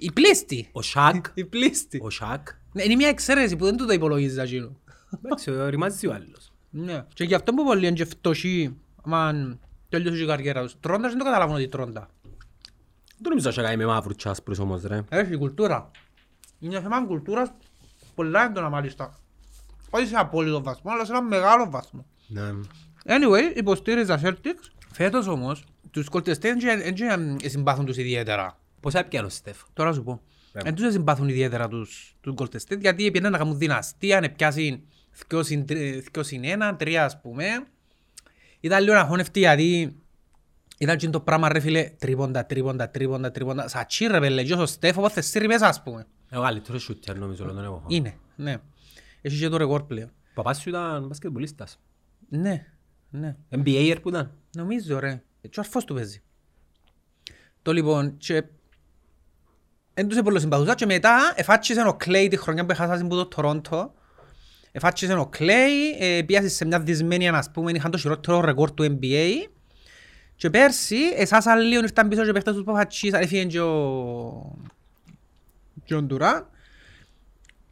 Η 0.01 0.12
πλήστη. 0.12 0.69
Ο 0.73 0.83
Σακ, 0.83 1.27
Η 1.35 1.44
πλήστη. 1.44 2.01
ο 2.03 2.11
Σακ, 2.11 2.49
Ναι, 2.49 2.56
Είναι 2.85 2.95
μια 2.95 3.09
εξαίρεση 3.09 3.57
που 3.57 3.65
δεν 3.65 3.77
του 3.77 3.87
το 3.87 3.93
υπολογίζεις 3.93 4.39
εκείνο. 4.39 4.77
εντάξει, 5.25 5.51
ρημάζει 5.69 6.07
ο 6.07 6.13
άλλος. 6.13 6.53
Ναι. 6.71 7.05
Και 7.15 7.25
γι' 7.25 7.35
αυτό 7.35 7.55
που 7.55 7.65
πολλοί 7.65 7.87
είναι 7.87 7.97
και 7.97 8.05
φτωχοί, 8.05 8.77
άμα 9.05 9.59
τελειώσει 9.89 10.23
η 10.23 10.27
καριέρα 10.27 10.63
τους. 10.63 10.77
Τρώντας 10.81 11.11
δεν 11.11 11.19
το 11.19 11.25
καταλάβουν 11.25 11.55
ότι 11.55 11.69
τρώντα. 11.69 12.09
Δεν 13.21 13.29
νομίζω 13.29 13.51
ότι 13.51 13.61
κάνει 13.61 13.77
με 13.77 13.87
μαύρους 13.87 14.17
και 14.17 14.29
άσπρους 14.29 14.59
όμως 14.59 14.83
ρε. 14.83 15.05
Έχει 15.09 15.37
κουλτούρα. 15.37 15.91
Είναι 16.59 16.81
θέμα 16.81 17.07
κουλτούρας 17.07 17.53
πολλά 18.15 18.45
έντονα 18.45 18.69
μάλιστα. 18.69 19.19
Όχι 19.91 20.07
σε 20.07 20.17
απόλυτο 20.17 20.63
βαθμό, 20.63 20.91
αλλά 20.91 21.05
σε 21.05 21.13
ένα 21.13 21.23
μεγάλο 21.23 21.71
βαθμό. 21.71 22.07
Ναι. 22.27 22.51
Anyway, 23.05 23.57
υποστήριζα 23.57 24.21
Celtics. 24.23 24.71
Φέτος 24.93 25.27
όμως, 25.27 25.65
τους 25.91 26.09
Golden 26.11 26.35
State 26.35 26.55
δεν 26.95 27.37
συμπάθουν 27.45 27.85
τους 27.85 27.97
ιδιαίτερα. 27.97 28.59
Πώς 28.81 28.95
έπιανες 28.95 29.33
ο 29.33 29.37
Στεφ; 29.37 29.57
Τώρα 29.73 29.93
σου 29.93 30.03
πω. 30.03 30.21
Ναι. 30.64 30.70
Δεν 30.70 30.75
τους 30.75 30.93
συμπάθουν 30.93 31.28
ιδιαίτερα 31.28 31.69
τους, 31.69 32.16
τους 32.20 32.34
Golden 32.37 32.56
State, 32.69 32.81
γιατί 32.81 33.10
πήγαιναν 33.10 33.32
να 33.32 33.38
κάνουν 33.38 33.58
δυναστεία, 33.58 34.20
να 34.20 34.31
πιάσει 34.31 34.82
2 35.28 35.43
συν 36.20 36.43
1, 36.44 36.76
3 36.76 36.94
ας 36.94 37.20
πούμε. 37.20 37.44
Ήταν 38.60 38.82
λίγο 38.82 38.96
αγχώνευτοι 38.96 39.38
γιατί 39.38 39.96
ήταν 40.78 40.96
και 40.96 41.08
το 41.08 41.20
πράγμα 41.20 41.49
ρε 41.49 41.60
φίλε, 41.60 41.90
τρίποντα, 41.99 42.46
τρίποντα, 42.46 42.90
τρίποντα, 42.90 43.31
τρίποντα. 43.31 43.69
Σατσί 43.69 44.06
ρε 44.06 44.20
πέλε, 44.20 44.43
και 44.43 44.55
ο 44.55 44.66
Στέφ 44.66 44.99
όπως 44.99 45.12
θες 45.12 45.37
μέσα 45.46 45.69
ας 45.69 45.82
πούμε. 45.82 46.06
Εγώ 46.31 46.43
καλύτερο 46.43 46.78
σούτερ 46.78 47.19
νομίζω 47.19 47.44
όλων 47.44 47.56
των 47.56 47.64
εποχών. 47.64 47.87
Είναι, 47.88 48.14
ναι. 48.37 48.56
Έχεις 49.20 49.40
και 49.40 49.49
το 49.49 49.56
ρεκόρ 49.56 49.82
πλέον. 49.82 50.08
Ο 50.08 50.32
παπάς 50.34 50.60
σου 50.60 50.69
ήταν 50.69 51.06
μπασκετμπολίστας. 51.06 51.81
Ναι, 52.28 52.66
ναι. 53.10 53.37
NBA 53.50 53.96
που 54.02 54.08
ήταν. 54.08 54.32
Νομίζω 54.56 54.99
ρε. 54.99 55.22
Και 55.40 55.58
ο 55.60 55.62
αρφός 55.62 55.84
του 55.84 55.94
παίζει. 55.94 56.22
Το 57.62 57.72
λοιπόν, 57.72 58.16
και... 58.16 58.44
Εν 60.00 60.09
τους 60.09 60.21
πολύ 60.23 60.41
συμπαθούσα 60.41 60.75
και 60.75 60.87
μετά 60.87 61.33
εφάτσισε 61.35 61.85
ο 61.87 61.95
Κλέι 61.95 62.29
τη 62.29 62.37
χρονιά 62.37 62.65
που 62.65 62.71
έχασαν 62.71 63.05
από 63.05 63.15
το 63.15 63.27
Τορόντο. 63.27 63.95
Εφάτσισε 64.73 65.12
ο 65.12 65.27
Κλέι, 65.27 65.97
ε, 65.99 66.23
πιάσε 66.23 66.49
σε 66.49 66.65
μια 66.65 66.81
δυσμένη, 66.81 67.29
ας 67.29 67.50
πούμε, 67.50 67.71
είχαν 67.71 67.91
το 67.91 67.99
χειρότερο 67.99 68.41
ρεκόρ 68.41 68.73
του 68.73 68.99
NBA. 69.00 69.49
Και 70.37 70.50
πέρσι, 70.50 70.97
εσάσαν 71.17 71.61
λίγο, 71.61 71.83
ήρθαν 71.83 72.09
πίσω 72.09 72.25
και 72.25 72.33
παίχτες 72.33 72.55
τους 72.55 72.65
που 72.65 72.71
εφάτσισαν, 72.71 73.21
έφυγε 73.21 73.45
και 73.45 73.61
ο... 73.61 74.56
και 75.85 75.95
ο 75.95 76.03
Ντουράν. 76.03 76.47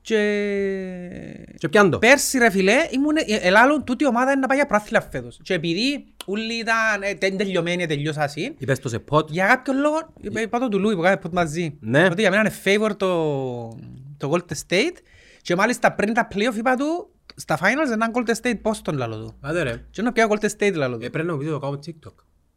Και... 0.07 1.55
Και 1.59 1.69
πιάν 1.69 1.91
το. 1.91 1.99
Πέρσι 1.99 2.39
ρε 2.39 2.51
φίλε, 2.51 2.75
ήμουν, 2.91 3.17
ε, 3.17 3.23
ελάλλον 3.27 3.85
τούτη 3.85 4.05
η 4.05 4.07
ομάδα 4.07 4.31
είναι 4.31 4.41
να 4.41 4.47
πάει 4.47 4.57
για 4.57 4.67
πράθυλα 4.67 5.01
φέτος. 5.11 5.39
Και 5.43 5.55
επειδή 5.55 6.07
όλοι 6.25 6.55
ήταν 6.55 7.03
ε, 7.03 7.15
τε- 7.15 7.37
τελειωμένοι, 7.37 7.87
τελειώσασαν, 7.87 8.55
Είπες 8.59 8.79
το 8.79 8.89
σε 8.89 8.99
πότ. 8.99 9.29
για 9.31 9.47
κάποιον 9.47 9.77
λόγο, 9.79 9.99
είπα 10.21 10.41
είπα 10.41 10.59
το 10.59 10.69
του 10.69 10.79
Λούι 10.79 10.95
που 10.95 11.01
κάνει 11.03 11.17
ποτ 11.17 11.33
μαζί. 11.33 11.77
Ναι. 11.81 12.05
Ότι 12.05 12.21
για 12.21 12.31
μένα 12.31 12.43
είναι 12.43 12.53
favor 12.87 12.97
το, 12.97 13.09
το 14.17 14.31
Golden 14.33 14.55
State 14.69 14.97
και 15.43 15.57
μάλιστα 15.57 15.93
πριν 15.93 16.15
τα 16.15 16.29
playoff 16.35 16.57
είπα 16.57 16.77
του 16.77 17.11
στα 17.37 17.59
finals 17.59 17.93
έναν 17.93 18.13
Golden 18.15 18.35
State 18.43 18.61
Boston 18.63 18.93
λαλό 18.95 19.17
του. 19.17 19.37
Άντε 19.41 19.63
ρε. 19.63 19.85
Και 19.91 20.03
να 20.03 20.13
πια 20.13 20.27
Golden 20.31 20.49
State 20.59 20.75
λαλό 20.75 20.95
Ε, 20.95 20.99
του. 21.05 21.11
πρέπει 21.11 21.27
να 21.27 21.33
μου 21.33 21.39
πείτε 21.39 21.51
το 21.51 21.59
κάνω 21.59 21.79
TikTok. 21.87 22.15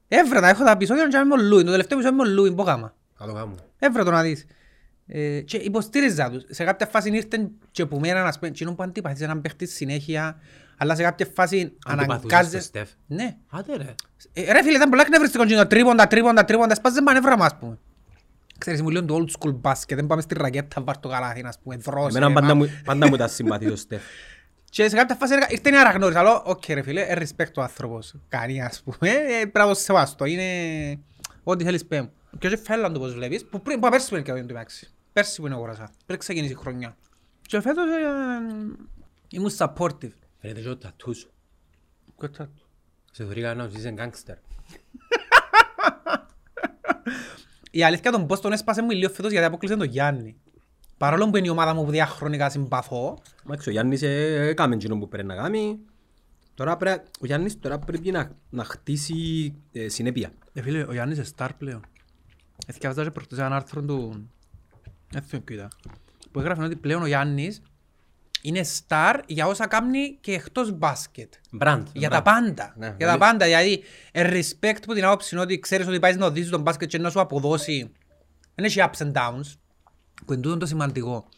Έβρα 0.07 0.41
τα, 0.41 0.49
έχω 0.49 0.63
τα 0.63 0.71
επεισόδια 0.71 1.07
και 1.07 1.17
με 1.17 1.33
ο 1.33 1.37
Λούι, 1.37 1.63
το 1.63 1.71
τελευταίο 1.71 1.97
επεισόδιο 1.99 2.23
με 2.23 2.29
ο 2.29 2.33
Λούι, 2.33 2.49
μπόκαμα. 2.49 2.93
Θα 3.17 3.25
το 3.25 3.33
κάνω. 3.33 3.55
Έβρα 3.79 4.03
το 4.03 4.11
να 4.11 4.21
δεις. 4.21 4.45
Ε, 5.11 5.39
και 5.41 5.57
υποστήριζα 5.57 6.29
τους. 6.29 6.43
Σε 6.49 6.63
κάποια 6.63 6.85
φάση 6.87 7.09
ήρθαν 7.09 7.51
και 7.71 7.85
που 7.85 7.99
μένα 7.99 8.23
να 8.23 8.31
σπένει, 8.31 8.51
εκείνον 8.51 8.75
που 8.75 8.83
αντίπαθησε 8.83 9.23
έναν 9.23 9.41
παίχτη 9.41 9.65
συνέχεια, 9.67 10.39
αλλά 10.77 10.95
σε 10.95 11.03
κάποια 11.03 11.27
φάση 11.33 11.73
Αντιπαθούσες 11.85 12.19
στο 12.27 12.35
αναγκάζε... 12.35 12.59
Στεφ; 12.59 12.89
Ναι. 13.07 13.35
Άντε 13.49 13.75
ρε. 13.77 13.95
Ε, 14.33 14.51
ρε 14.51 14.63
φίλε, 14.63 14.75
ήταν 14.75 14.89
πολλά 14.89 15.01
εκνευριστικό 15.01 15.45
και 15.45 15.55
το 15.55 15.67
τρίποντα, 15.67 16.07
τρίποντα, 16.07 16.45
τρίποντα, 16.45 16.75
σπάζε 16.75 17.01
μανεύρα 17.01 17.37
μας, 17.37 17.55
πούμε. 17.59 17.77
Ξέρεις, 18.57 18.81
μου 18.81 18.89
λένε 18.89 19.05
το 19.05 19.15
old 19.25 19.29
school 19.39 19.61
basket, 19.61 19.95
δεν 19.95 20.07
πάμε 20.07 20.21
στη 20.21 20.35
ρακέτα, 20.37 20.81
βάρ' 20.81 20.97
το 20.99 21.09
καλάθι, 21.09 21.43
ας 21.45 21.59
πούμε, 21.63 21.75
δρός. 21.77 22.09
Εμένα 22.15 22.27
ρε, 22.27 22.33
πάντα 22.33 22.47
μα. 22.47 22.53
μου- 22.53 22.69
πάντα 22.85 23.07
μου 23.07 23.13
ήταν 23.15 23.29
συμπαθή 23.29 23.67
το 23.69 23.75
Στεφ. 23.75 24.01
Και 24.69 24.89
σε 24.89 24.95
κάποια 24.95 25.15
φάση 25.15 25.33
έργα- 25.33 25.47
ήρθε 25.51 25.69
η 25.69 25.75
αναγνώριση, 25.75 26.19
αλλά 26.19 26.41
οκ 26.43 26.63
ρε 26.67 26.81
φίλε, 26.81 27.01
ε, 27.01 27.17
respect 27.19 27.51
ο 27.55 27.61
άνθρωπος. 27.61 28.15
Κάνει, 28.29 28.61
ας 28.63 28.81
πούμε, 28.83 29.09
ε, 29.11 29.39
πρέπει 29.39 29.57
να 29.57 29.67
το 29.67 29.73
σεβαστώ, 29.73 30.25
είναι 30.25 30.43
ό,τι 31.43 31.63
θέλεις 31.63 31.85
πέ 31.85 32.01
μου. 32.01 32.11
Και 32.39 32.47
όχι 32.47 32.57
φέλλαν 32.57 32.93
το 32.93 32.99
πως 32.99 33.13
βλέπεις, 33.13 33.45
που 33.45 33.61
πριν, 33.61 33.79
που 33.79 33.89
πέρσι 33.89 34.09
που 34.09 34.15
είναι 34.15 34.23
και 34.23 34.31
το 34.31 34.37
εντάξει. 34.37 34.91
Πέρσι 35.19 35.39
που 35.41 35.45
είναι 35.45 35.55
αγοράσα, 35.55 35.91
πριν 36.05 36.19
ξεκινήσει 36.19 36.51
η 36.53 36.55
χρονιά. 36.55 36.97
Και 37.41 37.61
φέτος 37.61 37.85
ε, 37.85 37.97
ήμουν 39.29 39.51
supportive. 39.57 40.11
Φαίνεται 40.37 40.61
και 40.61 40.67
το 40.67 40.77
τατούς 40.77 41.17
σου. 41.17 41.31
Κοίτα. 42.19 42.51
Σε 43.11 43.23
θωρήκα 43.23 43.53
να 43.53 43.69
είσαι 43.75 43.91
γκάγκστερ. 43.91 44.37
Η 47.71 47.83
αλήθεια 47.83 48.11
τον 48.11 48.25
Boston 48.29 48.51
έσπασε 48.51 48.81
μου 48.81 48.89
λίγο 48.89 49.09
φέτος 49.09 49.31
γιατί 49.31 49.45
απόκλεισε 49.45 49.75
τον 49.75 49.87
Γιάννη. 49.87 50.37
Παρόλο 50.97 51.29
που 51.29 51.37
είναι 51.37 51.47
η 51.47 51.49
ομάδα 51.49 51.73
μου 51.73 51.85
που 51.85 51.91
διαχρονικά 51.91 52.49
συμπαθώ, 52.49 53.17
Εντάξει, 53.45 53.69
ο 53.69 53.71
Γιάννης 53.71 54.01
ε, 54.01 54.47
έκαμε 54.47 54.75
εκείνο 54.75 54.97
που 54.97 55.07
πρέπει 55.07 55.27
να 55.27 55.35
κάνει. 55.35 55.79
Τώρα 56.53 56.77
πρέπει, 56.77 57.07
ο 57.21 57.25
Γιάννης 57.25 57.59
τώρα 57.59 57.79
πρέπει 57.79 58.11
να, 58.11 58.35
να 58.49 58.63
χτίσει 58.63 59.53
ε, 59.71 59.87
συνέπεια. 59.87 60.31
ε, 60.53 60.61
φίλε, 60.61 60.83
ο 60.83 60.91
Γιάννης 60.91 61.17
είναι 61.17 61.27
star 61.37 61.49
πλέον. 61.57 61.81
Εθιάζα 62.67 63.03
και 63.03 63.11
προχτές 63.11 63.37
ένα 63.37 63.55
άρθρο 63.55 63.81
του... 63.81 64.29
Έτσι 65.15 65.39
κοίτα. 65.39 65.67
Που 66.31 66.39
έγραφε 66.39 66.63
ότι 66.63 66.75
πλέον 66.75 67.01
ο 67.01 67.07
Γιάννης 67.07 67.61
είναι 68.41 68.61
star 68.87 69.19
για 69.25 69.47
όσα 69.47 69.67
κάνει 69.67 70.17
και 70.21 70.33
εκτός 70.33 70.71
μπάσκετ. 70.71 71.33
Μπραντ. 71.51 71.87
Για 71.93 72.09
τα 72.09 72.21
πάντα. 72.21 72.73
Ναι, 72.77 72.85
για 72.85 72.91
τα 72.91 72.95
δηλαδή- 72.97 73.19
πάντα. 73.19 73.45
Δηλαδή, 73.45 73.83
ε, 74.11 74.39
respect 74.39 74.79
που 74.85 74.93
την 74.93 75.05
άποψη 75.05 75.29
είναι 75.35 75.43
ότι 75.43 75.59
ξέρεις 75.59 75.87
ότι 75.87 75.99
πάει 75.99 76.13
να 76.15 76.25
οδήσεις 76.25 76.49
τον 76.49 76.61
μπάσκετ 76.61 76.89
και 76.89 76.97
να 76.97 77.09
σου 77.09 77.19
αποδώσει. 77.19 77.91
Δεν 78.55 78.65
έχει 78.65 78.79
ups 78.81 79.05
and 79.05 79.11
downs. 79.11 79.53
Που 80.25 80.33
είναι 80.33 80.41
τούτο 80.41 80.57
το 80.57 80.65
σημαντικό 80.65 81.29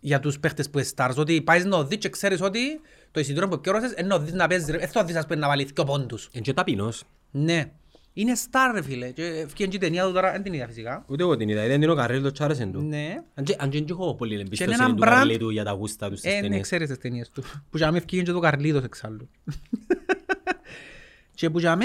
για 0.00 0.20
τους 0.20 0.40
παίχτες 0.40 0.70
που 0.70 0.78
είναι 0.78 0.88
stars. 0.96 1.14
Ότι 1.16 1.42
πάεις 1.42 1.64
να 1.64 1.76
οδείς 1.76 1.98
και 1.98 2.08
ξέρεις 2.08 2.40
ότι 2.40 2.80
το 3.10 3.20
εισιτήριο 3.20 3.48
που 3.48 3.60
πιόρωσες 3.60 3.92
είναι 3.98 4.06
να 4.08 4.14
οδείς 4.14 4.32
να 4.32 4.46
παίζεις. 4.46 4.66
Δεν 4.66 4.88
θα 4.88 5.00
οδείς 5.00 5.16
ας 5.16 5.26
πούμε 5.26 5.38
να 5.38 5.46
βάλεις 5.48 5.70
δύο 5.74 5.84
πόντους. 5.84 6.28
Είναι 6.32 6.42
και 6.42 6.52
ταπεινός. 6.52 7.04
Ναι. 7.30 7.72
Είναι 8.12 8.32
star 8.36 8.70
ρε 8.74 8.82
φίλε. 8.82 9.10
Και 9.10 9.22
ευκαιρία 9.24 9.70
και 9.70 9.76
η 9.76 9.78
ταινία 9.80 10.04
του 10.06 10.12
τώρα, 10.12 10.32
δεν 10.32 10.42
την 10.42 10.52
είδα 10.52 10.66
φυσικά. 10.66 11.04
Ούτε 11.08 11.22
εγώ 11.22 11.36
την 11.36 11.48
είδα. 11.48 11.66
Δεν 11.66 11.82
είναι 11.82 11.92
ο 11.92 11.94
Καρέλ 11.94 12.22
το 12.22 12.30
τσάρεσεν 12.32 12.72
του. 12.72 12.80
Ναι. 12.80 13.14
Αν 13.34 13.44
και- 13.44 13.56
Αν 13.58 13.70
και 13.70 13.78
δεν 13.78 13.86
έχω 13.90 14.14
πολύ 14.14 14.34
έναν 14.34 14.46
εμπιστοσύνη 14.46 14.76
του 14.76 14.94
brand- 14.96 15.00
Καρέλ 15.00 15.36
του 15.38 15.50
για 15.50 15.64
τα 15.64 15.70
γούστα 15.70 16.08
τους 16.10 16.18
στις 16.18 16.32
Ε, 16.32 16.34
ναι, 16.34 16.40
ταινίες. 16.40 16.60
ξέρεις 16.62 16.88
τις 16.88 16.98
ταινίες 16.98 17.30
του. 17.30 17.42
Που 17.70 17.76
για 17.76 17.90
με 17.92 17.98
ευκήγεν 17.98 18.24
και 18.24 18.32
το 18.32 18.38
Καρλίδος 18.40 18.84
εξάλλου. 18.84 19.28
και 21.34 21.50
που 21.50 21.58
για 21.58 21.76
με 21.76 21.84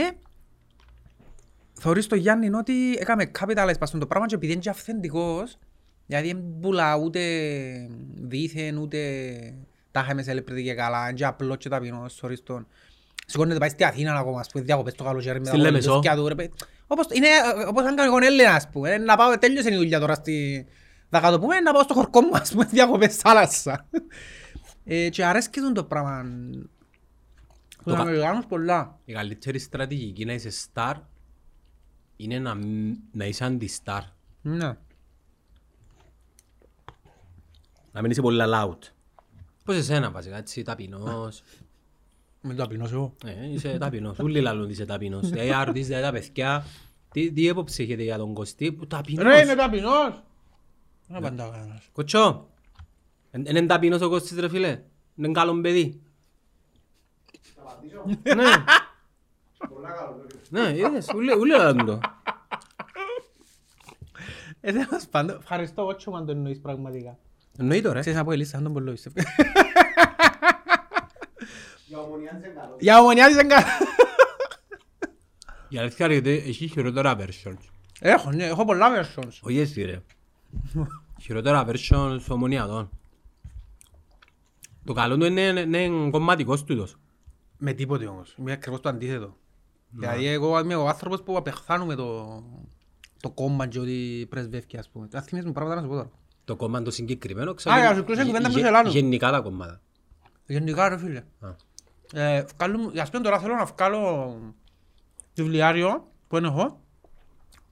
θεωρείς 1.73 2.07
το 2.07 2.15
Γιάννη 2.15 2.45
είναι 2.45 2.57
ότι 2.57 2.91
έκαμε 2.99 3.31
capitalize 3.39 3.75
πας 3.79 3.91
το 3.91 4.07
πράγμα 4.07 4.27
και 4.27 4.35
επειδή 4.35 4.51
είναι 4.51 4.61
και 4.61 4.69
αυθεντικός, 4.69 5.57
γιατί 6.05 6.27
δεν 6.27 6.43
πουλά 6.61 6.95
ούτε 6.97 7.19
δίθεν, 8.15 8.77
ούτε 8.77 8.99
τα 9.91 9.99
είχαμε 9.99 10.23
celebrity 10.27 10.63
και 10.63 10.73
καλά, 10.73 11.03
είναι 11.07 11.13
και 11.17 11.25
απλό 11.25 11.55
και 11.55 11.69
ταπεινός, 11.69 12.13
θωρείς 12.15 12.43
τον. 12.43 12.67
Σηκώνεται 13.25 13.59
πάει 13.59 13.69
στη 13.69 13.83
Αθήνα 13.83 14.15
ακόμα, 14.15 14.39
ας 14.39 14.49
πούμε, 14.49 14.63
διακοπές 14.63 14.93
το 14.95 15.03
καλοκαίρι 15.03 15.39
με 15.39 15.45
Στη 15.45 15.55
τα 15.55 15.61
Λέμεσο. 15.61 15.87
κολυντούθκια 15.87 16.15
του, 16.21 16.27
ρε 16.27 16.35
παιδί. 16.35 16.51
Όπως, 16.87 17.05
είναι 17.11 17.27
ε, 17.27 17.65
όπως 17.67 17.83
αν 17.85 17.95
κάνω 17.95 18.15
εγώ 18.15 18.25
Έλληνα, 18.25 18.51
ας 18.53 18.69
πούμε, 18.69 18.91
ε, 18.93 18.97
να 18.97 19.15
πάω, 19.15 19.37
τέλειωσε 19.37 19.73
η 19.73 19.75
δουλειά 19.75 19.99
τώρα 19.99 20.13
στη... 20.13 20.65
Θα 21.09 21.19
κάτω 21.19 21.39
πούμε, 21.39 21.59
να 21.59 21.73
πάω 21.73 21.83
στο 21.83 21.93
χορκό 21.93 22.21
μου, 22.21 22.29
ας 22.33 22.51
πούμε, 22.51 22.65
διακοπές 22.65 23.15
θάλασσα. 23.15 23.85
Ε, 24.83 25.09
και 25.09 25.25
αρέσκει 25.25 25.59
τον 25.59 25.73
το 25.73 25.83
πράγμα. 25.83 26.23
Τους 27.83 27.93
κα- 27.93 27.99
Αμερικάνους 27.99 28.45
πολλά. 28.45 28.99
Η 29.05 29.13
καλύτερη 29.13 29.59
στρατηγική 29.59 30.25
να 30.25 30.33
είσαι 30.33 30.49
star 30.73 30.93
είναι 32.15 32.39
να, 32.39 32.55
μ- 32.55 32.95
να 33.11 33.25
είσαι 33.25 33.45
αντι-star. 33.45 34.01
Ναι. 34.41 34.77
Να 37.91 38.01
μην 38.01 38.11
είσαι 38.11 38.21
πολύ 38.21 38.41
loud. 38.47 38.77
Πώς 39.65 39.75
εσένα 39.75 40.11
βασικά, 40.11 40.37
έτσι, 40.37 40.61
ταπεινός. 40.63 41.43
Με 42.47 42.53
το 42.53 42.61
ταπεινός 42.61 42.91
εγώ. 42.91 43.15
Ε, 43.25 43.49
είσαι 43.53 43.77
ταπεινός. 43.77 44.19
Ούλοι 44.19 44.41
λαλούν 44.41 44.63
ότι 44.63 44.71
είσαι 44.71 44.85
ταπεινός. 44.85 45.31
Ε, 45.31 45.53
αν 45.53 45.63
ρωτήσετε 45.65 46.01
τα 46.01 46.11
παιδιά, 46.11 46.65
τι, 47.11 47.31
τι 47.31 47.47
έποψη 47.47 47.83
έχετε 47.83 48.03
για 48.03 48.17
τον 48.17 48.33
Κωστή, 48.33 48.71
που 48.71 48.87
ταπεινός; 48.87 49.23
Ρε 49.25 49.41
είναι 49.41 49.55
ταπεινός. 49.55 50.23
Δεν 51.07 51.17
απαντάω 51.17 51.49
κανένας. 51.51 51.89
Κοτσό, 51.91 52.47
εν- 53.31 53.43
εν 53.47 53.55
είναι 53.55 53.65
ταπεινός 53.65 54.01
ο 54.01 54.09
Κωστής 54.09 54.37
ρε 54.39 54.49
φίλε. 54.49 54.81
Είναι 55.15 55.31
καλό 55.31 55.61
παιδί. 55.61 56.01
Ναι, 58.23 58.43
Πολλά 59.69 59.89
καλό. 59.91 60.25
ναι, 60.63 60.77
είδες, 60.77 61.07
ούλοι 61.15 61.33
ούλοι 61.33 61.51
λαλούν 61.57 61.85
το. 61.85 61.99
Ε, 64.61 64.71
τέλος 64.71 65.07
πάντων, 65.11 65.35
ευχαριστώ 65.39 65.85
ότσο 65.85 66.11
αν 66.11 66.25
το 66.25 66.31
εννοείς 66.31 66.59
πραγματικά. 66.59 67.17
Εννοείται 67.57 67.91
ρε. 67.91 67.99
Ξέρεις 67.99 68.19
από 68.19 68.31
ελίσσα, 68.31 68.57
αν 68.57 68.63
τον 68.63 68.73
πολύ 68.73 68.91
πιστεύω. 68.91 69.15
Για 71.85 71.99
ομονιά 71.99 72.37
είσαι 72.37 72.47
καλό. 72.47 72.75
Για 72.79 72.99
ομονιά 72.99 73.27
της 73.27 73.37
εγκά. 73.37 73.57
Η 75.69 75.77
αλήθεια 75.77 76.05
είναι 76.05 76.15
ότι 76.15 76.29
έχει 76.29 76.67
χειρότερα 76.67 77.17
versions. 77.19 77.69
Έχω, 77.99 78.31
ναι, 78.31 78.45
έχω 78.45 78.65
πολλά 78.65 78.87
versions. 78.95 79.31
Όχι 79.41 79.59
εσύ 79.59 79.81
ρε. 79.81 80.01
Χειρότερα 81.21 81.65
versions 81.67 82.19
ομονιατών. 82.29 82.89
Το 84.83 84.93
καλό 84.93 85.17
του 85.17 85.25
είναι, 85.25 85.41
είναι 85.41 86.09
κομματικός 86.09 86.63
τούτος. 86.63 86.95
Με 87.57 87.73
τίποτε 87.73 88.05
όμως. 88.05 88.35
Είμαι 88.39 88.51
ακριβώς 88.51 88.79
το 88.79 88.89
αντίθετο. 88.89 89.37
Δηλαδή 89.89 90.27
εγώ 90.27 90.59
είμαι 90.59 90.75
ο 90.75 90.87
άνθρωπος 90.87 91.23
που 91.23 91.37
απεχθάνουμε 91.37 91.95
το, 91.95 92.43
το 93.21 93.29
κόμμα 93.29 93.67
και 93.67 93.79
ό,τι 93.79 94.25
πρεσβεύει 94.29 94.77
ας 94.77 94.89
πούμε. 94.89 95.07
Αν 95.13 95.21
θυμίζεις 95.21 95.47
μου 95.47 95.53
πράγματα 95.53 95.75
να 95.75 95.81
σου 95.81 95.87
πω 95.87 95.95
τώρα. 95.95 96.09
Το 96.45 96.55
κόμμα 96.55 96.81
το 96.81 96.91
συγκεκριμένο 96.91 97.51
Α, 97.51 97.55
για 97.79 97.89
να 97.89 97.95
σου 97.95 98.03
κλείσω 98.03 98.25
κουβέντα 98.25 98.47
με 98.47 98.53
τους 98.53 98.63
Ελλάδους. 98.63 98.93
Γενικά 98.93 99.31
τα 99.31 99.39
κόμματα. 99.39 99.81
Γενικά 100.45 100.89
ρε 100.89 100.97
φίλε. 100.97 101.23
Α. 102.15 102.21
Ε, 102.21 102.45
βγάλω- 102.57 102.99
ας 102.99 103.09
πούμε 103.09 103.23
τώρα 103.23 103.39
θέλω 103.39 103.53
να 103.55 103.65
βγάλω 103.65 104.35
βιβλιάριο 105.35 106.07
που 106.27 106.37
είναι 106.37 106.47
εγώ. 106.47 106.79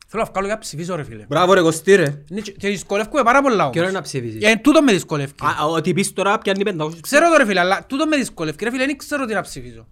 Θέλω 0.08 0.24
να 0.24 0.30
βγάλω 0.32 0.48
για 0.48 0.58
ψηφίσω 0.58 0.96
ρε 0.96 1.04
φίλε. 1.04 1.26
Μπράβο 1.28 1.54
ρε 1.54 1.62
Κωστή 1.62 1.96
ρε. 1.96 2.24
Είναι 2.30 2.42
και- 2.42 2.52
Και 2.52 2.68
δυσκολεύκομαι 2.70 3.24
πάρα 3.24 3.42
πολλά 3.42 3.64
Και 3.70 3.80
ώρα 3.80 3.88
όμως. 3.88 3.92
να 3.94 4.02
ψηφίσεις. 4.02 4.44
Ε, 4.44 4.56
τούτο 4.56 4.82
με 4.82 4.92
δυσκολεύει. 4.92 5.32
Α, 5.62 5.66
Ότι 5.66 5.94
πεις 5.94 6.14
τώρα 6.14 6.38
πιάνει 6.38 6.64
500 6.64 7.00
Ξέρω 7.02 7.30
το 7.30 7.38
ρε 7.38 7.46
φίλε, 7.46 7.60
αλλά 7.60 7.86
τούτο 7.86 8.06
με 8.08 8.18
δυσκολεύει. 8.18 8.58
Ρε 8.64 8.72
φίλε, 8.72 8.86
δεν 8.86 8.98
ξέρω 8.98 9.26
τι 9.26 9.34
να 9.34 9.42
ψηφίσω. 9.42 9.88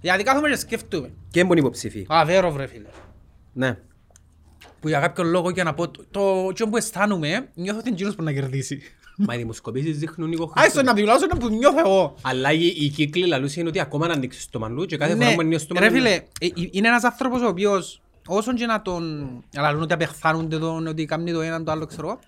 Γιατί 0.00 0.22
κάθομαι 0.22 0.48
και 0.48 0.56
σκέφτομαι. 0.56 1.10
Και 1.30 1.40
έμπον 1.40 1.56
υποψήφι. 1.56 2.06
Α, 2.12 2.24
βέρο 2.24 2.56
ρε 2.56 2.66
φίλε. 2.66 2.88
Ναι. 3.52 3.78
Που 4.80 4.88
για 4.88 5.00
κάποιο 5.00 5.24
λόγο 5.24 5.50
για 5.50 5.64
να 5.64 5.74
πω 5.74 5.88
το- 5.90 6.04
το 6.10 6.46
εκείνο 6.50 6.68
που 6.70 6.76
αισθάνομαι, 6.76 7.48
νιώθω 7.54 7.78
ότι 7.78 7.86
είναι 7.88 7.96
εκείνος 7.96 8.14
που 8.14 8.22
να 8.22 8.32
κερδίσει. 8.32 8.82
Μα 9.26 9.34
οι 9.34 9.38
δημοσκοπήσεις 9.38 9.98
δείχνουν 9.98 10.28
λίγο 10.28 10.52
Άιστο 10.56 10.82
να 10.82 10.92
μιλάω 10.92 11.16
να 11.30 11.36
που 11.36 11.48
νιώθω 11.48 11.78
εγώ. 11.78 12.14
Αλλά 12.22 12.52
οι, 12.52 12.66
οι 12.66 12.88
κύκλοι 12.88 13.26
λαλούς 13.26 13.56
είναι 13.56 13.68
ότι 13.68 13.80
ακόμα 13.80 14.06
να 14.06 14.12
ανοίξεις 14.12 14.48
το 14.50 14.58
μαλλού 14.58 14.84
και 14.84 14.96
κάθε 14.96 15.14
φορά 15.14 15.28
Ναι, 15.28 15.34
που 15.34 15.40
ανοίξεις 15.40 15.66
το 15.68 15.74
ρε 15.78 15.80
μαλλού... 15.80 15.94
φίλε, 15.96 16.10
ε, 16.14 16.20
ε, 16.46 16.48
είναι 16.70 16.88
ένας 16.88 17.04
άνθρωπος 17.04 17.42
ο 17.42 17.46
οποίος 17.46 18.00
όσον 18.26 18.54
και 18.54 18.66
να 18.66 18.82
τον 18.82 19.28
λαλούν 19.56 19.82
ότι 19.82 19.92
απεχθάνονται 19.92 20.58
τον, 20.58 20.86
ότι 20.86 21.04
κάνει 21.04 21.32
το 21.32 21.40
ένα 21.40 21.62
το 21.62 21.70
άλλο 21.70 21.86
ξέρω 21.86 22.06
εγώ, 22.08 22.18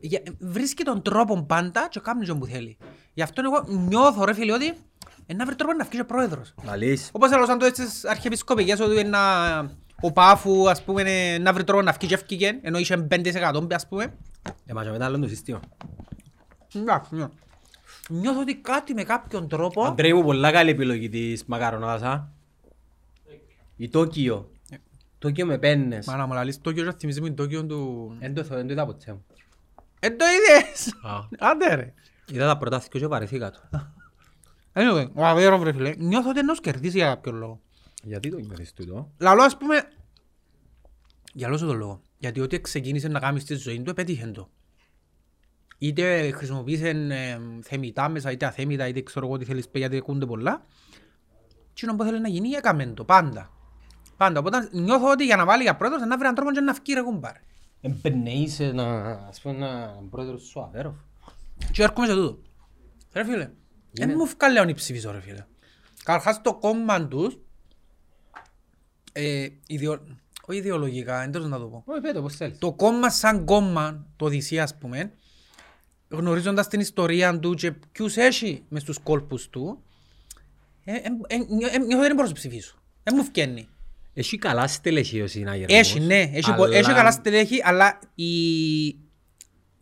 για- 0.00 0.22
βρίσκει 0.38 0.82
τον 0.84 1.02
τρόπο 1.02 1.42
πάντα 1.42 1.88
και 1.90 2.00
κάνει 2.00 2.26
τον 2.26 2.38
που 2.38 2.46
θέλει. 2.46 2.76
Γι' 3.14 3.22
αυτό 3.22 3.42
εγώ 3.44 3.64
νιώθω 3.88 4.24
ρε 4.24 4.34
φίλε 4.34 4.52
ότι 4.52 4.72
ε, 5.26 5.34
να 5.34 5.44
βρει 5.46 5.54
τρόπο 5.54 5.72
να 5.74 5.84
βγει 5.84 5.96
και 5.96 6.04
πρόεδρος. 6.04 6.54
Λαλείς. 6.64 7.08
Όπως 7.12 7.30
έλωσαν 7.30 7.58
το 7.58 7.66
στις 7.66 8.04
αρχιεπισκοπικές 8.04 8.80
ότι 8.80 8.92
είναι 9.00 9.08
να- 9.08 9.70
ο 10.00 10.12
Πάφου 10.12 10.70
ας 10.70 10.82
πούμε 10.82 11.02
ε, 11.02 11.38
να 11.38 11.52
βρει 11.52 11.64
τρόπο 11.64 11.82
να 11.82 11.92
βγει 11.92 12.06
και 12.06 12.14
ευκήκε 12.14 12.58
ενώ 12.62 12.78
είχε 12.78 13.06
5% 13.10 13.74
ας 13.74 13.88
πούμε. 13.88 14.14
Ε, 14.66 14.72
μα 14.72 14.84
και 14.84 14.90
μετά 14.90 15.04
άλλο 15.04 15.18
το 15.18 15.28
σύστημα. 15.28 15.60
Εντάξει, 16.74 17.14
ναι. 17.14 17.28
Νιώθω 18.08 18.40
ότι 18.40 18.56
κάτι 18.56 18.94
με 18.94 19.04
κάποιον 19.04 19.48
τρόπο 19.48 19.82
Αντρέι 19.82 20.12
μου, 20.12 20.22
πολλά 20.22 20.52
καλή 20.52 20.70
επιλογή 20.70 21.08
της 21.08 21.44
μακαρονάδας, 21.44 22.02
α. 22.02 22.28
Η 23.76 23.88
Τόκιο. 23.88 24.50
Τόκιο 25.18 25.46
με 25.46 25.58
πέννες. 25.58 26.06
Μάνα 26.06 26.26
μου 26.26 26.32
λαλείς 26.32 26.60
Τόκιο 26.60 26.84
και 26.84 26.96
θυμίζει 26.98 27.20
μου 27.20 27.26
την 27.26 27.36
Τόκιο 27.36 27.66
του... 27.66 28.12
Εν 28.18 28.34
το 28.34 28.42
δεν 28.42 28.66
το 28.66 28.72
είδα 28.72 28.86
ποτέ 28.86 29.12
μου. 29.12 29.24
Ε, 30.00 30.10
το 30.10 30.24
είδες! 30.24 30.94
Α. 31.02 31.50
Άντε 31.50 31.74
ρε. 31.74 31.94
Είδα 32.32 32.46
τα 32.46 32.58
πρώτα 32.58 32.80
θυκό 32.80 32.98
και 32.98 33.06
βαρεθήκα 33.06 33.50
το. 33.50 33.60
Anyway, 34.72 35.08
ο 35.14 35.24
Αβέρο 35.24 35.58
βρε 35.58 35.72
φίλε, 35.72 35.94
νιώθω 35.98 36.28
ότι 36.30 36.38
ενός 36.38 36.60
κερδίσει 36.60 36.96
για 36.96 37.06
κάποιον 37.06 37.36
λόγο. 37.36 37.60
Γιατί 38.02 38.30
το 38.30 38.38
νιώθεις 38.38 38.72
τούτο. 38.72 39.10
Λαλό 39.18 39.42
ας 39.42 39.56
πούμε, 39.56 39.88
για 41.32 41.48
λόγω 41.48 41.66
τον 41.66 41.76
λόγο. 41.76 42.00
Γιατί 42.18 42.40
ό,τι 42.40 42.60
ξεκίνησε 42.60 43.08
να 43.08 43.20
κάνει 43.20 43.40
στη 43.40 43.54
ζωή 43.54 43.82
του, 43.82 43.90
επέτυχε 43.90 44.26
το. 44.26 44.48
Είτε 45.82 46.30
χρησιμοποίησε 46.30 46.88
ε, 46.88 47.38
θεμητά 47.62 48.08
μέσα, 48.08 48.30
είτε 48.30 48.46
αθέμητα, 48.46 48.88
είτε 48.88 49.02
ξέρω 49.02 49.26
εγώ 49.26 49.36
τι 49.36 49.44
θέλεις 49.44 49.68
πει, 49.68 49.78
γιατί 49.78 49.96
ακούνται 49.96 50.26
πολλά. 50.26 50.66
Τι 51.74 51.86
να 51.86 51.96
που 51.96 52.04
θέλει 52.04 52.20
να 52.20 52.28
γίνει, 52.28 52.48
έκαμε 52.50 52.86
το, 52.86 53.04
πάντα. 53.04 53.50
Πάντα. 54.16 54.38
Οπότε 54.40 54.68
νιώθω 54.72 55.10
ότι 55.10 55.24
για 55.24 55.36
να 55.36 55.44
βάλει 55.44 55.62
για 55.62 55.76
πρόεδρος, 55.76 56.00
να 56.00 56.16
βρει 56.16 56.22
έναν 56.22 56.34
τρόπο 56.34 56.52
και 56.52 56.60
να 56.60 56.74
φκεί 56.74 56.92
ρε 56.92 57.02
κουμπάρε. 57.02 57.40
Εμπενεείσαι 57.80 58.72
να, 58.72 59.00
ας 59.12 59.40
πούμε, 59.40 59.58
να 59.58 59.98
πρόεδρος 60.10 60.42
σου 60.42 60.60
Αβέροφ. 60.60 60.94
Και 61.72 61.82
έρχομαι 61.82 62.06
σε 62.06 62.14
τούτο. 62.14 62.38
Ρε 63.12 63.24
φίλε, 63.24 63.50
δεν 63.90 64.12
μου 64.16 64.26
βγάλε 64.26 64.60
αν 64.60 64.74
ψηφίσω 64.74 65.10
ρε 65.10 65.20
φίλε. 65.20 65.46
Καταρχάς 66.04 66.40
το 66.42 66.54
κόμμα 66.54 67.08
τους, 67.08 67.38
ε, 69.12 69.48
ιδεο... 69.66 69.92
όχι 70.46 70.58
ιδεολογικά, 70.58 71.22
εντός 71.22 71.48
να 71.48 71.58
το 71.58 71.66
πω. 71.66 71.82
Όχι, 71.86 72.00
πέτω, 72.00 72.22
πώς 72.22 72.36
θέλεις. 72.36 72.58
Το 72.58 72.72
κόμμα 72.72 73.10
σαν 73.10 73.44
κόμμα, 73.44 74.06
το 74.16 74.24
Οδυσσία 74.24 74.62
ας 74.62 74.78
πούμε, 74.78 75.12
γνωρίζοντας 76.12 76.68
την 76.68 76.80
ιστορία 76.80 77.38
του 77.38 77.54
και 77.54 77.72
ποιους 77.92 78.16
έχει 78.16 78.62
μες 78.68 78.82
στους 78.82 78.98
κόλπους 79.02 79.48
του, 79.48 79.82
ε, 80.84 80.92
ε, 80.92 80.96
ε, 81.26 81.36
νιώ- 81.36 81.74
ε, 81.74 81.78
νιώθω 81.78 81.96
ότι 81.98 82.06
δεν 82.06 82.14
μπορώ 82.14 82.28
να 82.28 82.34
ψηφίσω. 82.34 82.76
Δεν 83.02 83.14
μου 83.16 83.24
φκένει. 83.24 83.68
Έχει 84.14 84.38
καλά 84.38 84.66
στελεχή 84.66 85.20
ο 85.22 85.26
συναγερμός. 85.26 85.78
Έχει, 85.78 86.00
ναι, 86.00 86.30
έχει, 86.34 86.54
πο- 86.54 86.62
αλλά- 86.62 86.76
έχει 86.76 86.92
καλά 86.92 87.10
στελέχη, 87.10 87.60
αλλά 87.64 87.98
η... 88.14 88.30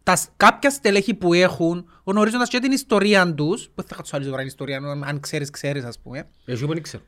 τα, 0.02 0.16
σ- 0.16 0.28
κάποια 0.37 0.70
στελέχη 0.70 1.14
που 1.14 1.32
έχουν, 1.34 1.90
γνωρίζοντας 2.04 2.49
και 2.49 2.58
την 2.58 2.72
ιστορία 2.72 3.34
τους, 3.34 3.70
που 3.75 3.82
θα 3.82 3.94
κάτσω 3.94 4.16
άλλη 4.16 4.25
τώρα 4.25 4.38
την 4.38 4.46
ιστορία, 4.46 4.76
αν- 4.76 5.04
αν 5.04 5.20
ξέρεις, 5.20 5.50
ξέρεις 5.50 5.84
ας 5.84 5.99
πούμε. 5.99 6.28
Έχει 6.44 6.64
που 6.66 6.72
δεν 6.72 6.82
ξέρω. 6.82 7.02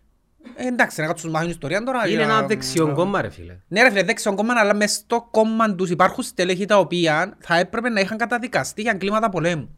Ε, 0.57 0.67
εντάξει, 0.67 1.01
να 1.01 1.07
κάτσω 1.07 1.25
τους 1.25 1.33
μάθουν 1.35 1.51
ιστορία 1.51 1.83
τώρα. 1.83 2.07
Είναι 2.09 2.17
για- 2.17 2.25
ένα 2.25 2.47
δεξιό 2.47 2.93
κόμμα 2.95 3.23
ρε 3.23 3.31
φίλε. 3.31 3.57
Ναι 3.69 3.83
ρε 3.83 3.89
φίλε, 3.91 4.03
δεξιόν 4.03 4.37
κόμμα, 4.37 4.55
αλλά 4.57 4.75
μες 4.75 4.93
στο 4.93 5.29
κόμμα 5.31 5.75
τους 5.75 5.91
υπάρχουν 5.91 6.25
στελέχη 6.25 6.65
τα 6.65 6.79
οποία 6.79 7.37
θα 7.41 7.59
έπρεπε 7.59 7.89
να 7.89 8.01
είχαν 8.01 8.17
καταδικαστεί 8.19 8.83
για 8.83 8.91
εγκλήματα 8.95 9.29
πολέμου. 9.29 9.77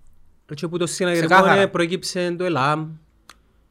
Έτσι 0.51 0.69
που 0.69 0.79
το 0.79 0.87
συναγερμό 0.87 1.29
Ξεκάθαρα. 1.29 1.61
ε, 1.61 1.67
προέκυψε 1.67 2.35
το 2.39 2.45
ΕΛΑΜ. 2.45 2.89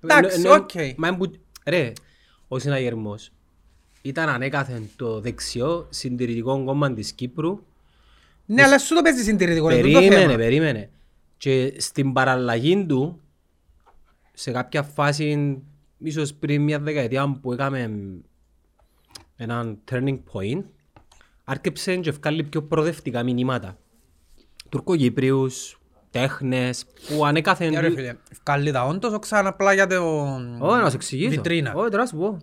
Εντάξει, 0.01 0.35
Ενώ- 0.39 0.53
ενώ- 0.53 0.63
οκ. 0.63 0.97
Μα 0.97 1.07
εν 1.07 1.17
που- 1.17 1.31
Ρε, 1.65 1.91
ο 2.47 2.59
συναγερμός 2.59 3.31
ήταν 4.01 4.29
ανέκαθεν 4.29 4.89
το 4.95 5.19
δεξιό 5.19 5.87
συντηρητικό 5.89 6.63
κόμμα 6.63 6.93
της 6.93 7.11
Κύπρου. 7.13 7.59
Ναι, 8.45 8.63
αλλά 8.63 8.77
σου 8.79 8.95
το 8.95 9.01
παίζει 9.01 9.23
συντηρητικό, 9.23 9.69
είναι 9.69 9.81
τούτο 9.81 9.93
το 9.93 9.99
Περίμενε, 9.99 10.25
θέμα. 10.25 10.35
περίμενε. 10.37 10.89
Και 11.37 11.73
στην 11.77 12.13
παραλλαγή 12.13 12.85
του, 12.85 13.21
σε 14.33 14.51
κάποια 14.51 14.83
φάση, 14.83 15.57
ίσως 16.03 16.33
πριν 16.33 16.61
μια 16.61 16.79
δεκαετία 16.79 17.39
που 17.41 17.53
έκαμε 17.53 17.91
έναν 19.35 19.79
turning 19.91 20.19
point, 20.31 20.63
άρκεψε 21.43 21.95
και 21.95 22.09
εφκάλλει 22.09 22.43
πιο 22.43 22.63
προοδευτικά 22.63 23.23
μηνύματα. 23.23 23.77
Τουρκοκύπριους, 24.69 25.79
τέχνες, 26.09 26.85
που 26.85 27.25
ανέκαθεν... 27.25 27.71
Ναι, 27.71 27.79
ρε 27.79 27.89
φίλε, 27.89 28.15
βγάλει 28.45 28.71
τα 28.71 28.85
όντως, 28.85 29.13
όξαν 29.13 29.47
απλά 29.47 29.73
για 29.73 29.87
το... 29.87 30.23
Όχι, 30.59 30.81
να 30.81 30.89
σου 30.89 30.95
εξηγήσω. 30.95 31.29
Βιτρίνα. 31.29 31.73
Όχι, 31.73 31.89
τώρα 31.89 32.07
σου 32.07 32.17
πω. 32.17 32.37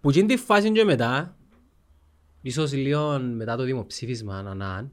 Που 0.00 0.10
γίνει 0.10 0.26
τη 0.26 0.36
φάση 0.36 0.72
και 0.72 0.84
μετά, 0.84 1.36
ίσως 2.42 2.72
λίγο 2.72 3.18
μετά 3.20 3.56
το 3.56 3.62
δημοψήφισμα, 3.62 4.38
ανάν, 4.38 4.84
ε, 4.84 4.88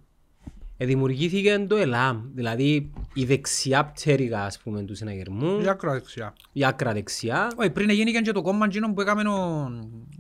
δημιουργήθηκε 0.78 1.66
το 1.68 1.76
ΕΛΑΜ, 1.76 2.22
δηλαδή 2.34 2.92
η 3.14 3.26
δεξιά 3.26 3.86
πτέρυγα, 3.86 4.44
ας 4.46 4.60
πούμε, 4.60 4.82
του 4.84 4.96
συναγερμού, 4.96 5.60
Για 5.60 5.72
ακροδεξιά. 5.72 6.34
η 6.54 6.66
άκρα 6.66 6.94
δεξιά, 6.94 7.52
Όχι, 7.56 7.70
πριν 7.70 7.90
έγινε 7.90 8.12
και 8.12 8.32
το 8.32 8.42
κόμμα 8.42 8.66
εκείνο 8.66 8.94
που 8.94 9.02
έκαμε 9.02 9.30
ο, 9.30 9.70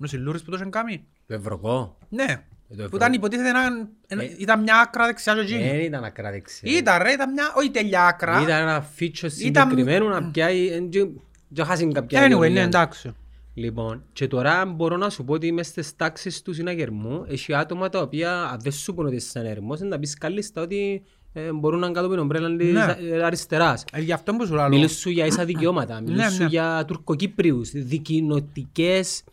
ο 0.03 0.05
Σιλούρης 0.05 0.41
που 0.43 0.51
το 0.51 0.57
είχε 0.61 0.69
κάνει. 0.69 1.05
το 1.27 1.33
ευρωκό. 1.33 1.97
Ναι, 2.09 2.23
Ε, 2.23 2.35
το 2.69 2.75
που 2.75 2.81
ευρώ- 2.81 2.95
ήταν 2.95 3.13
υποτίθεται 3.13 3.49
ένα, 3.49 3.59
ένα- 4.07 4.23
Ε. 4.23 4.35
ήταν 4.37 4.61
μια 4.61 4.79
άκρα 4.79 5.05
δεξιά 5.05 5.33
και 5.33 5.39
εκείνη. 5.39 5.69
Δεν 5.69 5.79
ήταν 5.79 6.03
άκρα 6.03 6.31
δεξιά. 6.31 6.77
Ήταν 6.77 7.01
ρε, 7.03 7.11
ήταν 7.11 7.31
μια, 7.31 7.53
όχι 7.55 7.69
τελειά 7.71 8.05
άκρα. 8.05 8.41
Ήταν 8.41 8.61
ένα 8.61 8.81
φίτσο 8.81 9.27
Ήταν- 9.39 9.69
συγκεκριμένο 9.69 10.07
να 10.07 10.23
πιάει, 10.31 10.67
εν 10.67 10.89
και- 10.89 11.07
και 11.53 11.63
χάσει 11.63 11.87
κάποια 11.87 12.21
Anyway, 12.21 12.25
ιδεολογία. 12.25 12.59
ναι, 12.61 12.65
εντάξει. 12.67 13.13
Λοιπόν, 13.53 14.03
και 14.13 14.27
τώρα 14.27 14.65
μπορώ 14.65 14.97
να 14.97 15.09
σου 15.09 15.23
πω 15.23 15.33
ότι 15.33 15.47
είμαι 15.47 15.63
στις 15.63 15.95
τάξεις 15.95 16.41
του 16.41 16.53
συναγερμού. 16.53 17.23
Έχει 17.27 17.53
άτομα 17.55 17.89
τα 17.89 18.01
οποία, 18.01 18.43
αν 18.43 18.59
δεν 18.61 18.71
σου 18.71 18.93
πούνε 18.93 19.07
ότι 19.07 19.15
είσαι 19.17 19.27
συναγερμός, 19.29 19.79
να 19.79 19.99
πεις 19.99 20.17
κάλλιστα 20.17 20.61
ότι 20.61 21.03
ε, 21.33 21.51
μπορούν 21.53 21.79
να 21.79 21.87
κάτω 21.87 21.99
από 21.99 22.09
την 22.09 22.19
ομπρέλα 22.19 22.55
της 22.55 22.71
Ναι. 22.71 22.95
ε, 23.11 23.23
αριστεράς. 23.23 23.85
Ε, 23.93 24.01
Γι' 24.01 24.11
αυτό 24.11 24.33
που 24.33 24.45
σου 24.45 24.53
λέω. 24.53 24.67
Μιλούς 24.67 24.91
σου 24.99 25.09
για 25.09 25.25
ίσα 25.25 25.45
δικαιώματα, 25.45 26.01
μιλούς 26.01 26.17
Ναι, 26.17 26.29
σου 26.29 26.41
ναι. 26.43 26.47
για 26.49 26.85
τουρκοκύπριους, 26.87 27.69
δικοινοτικές 27.71 29.23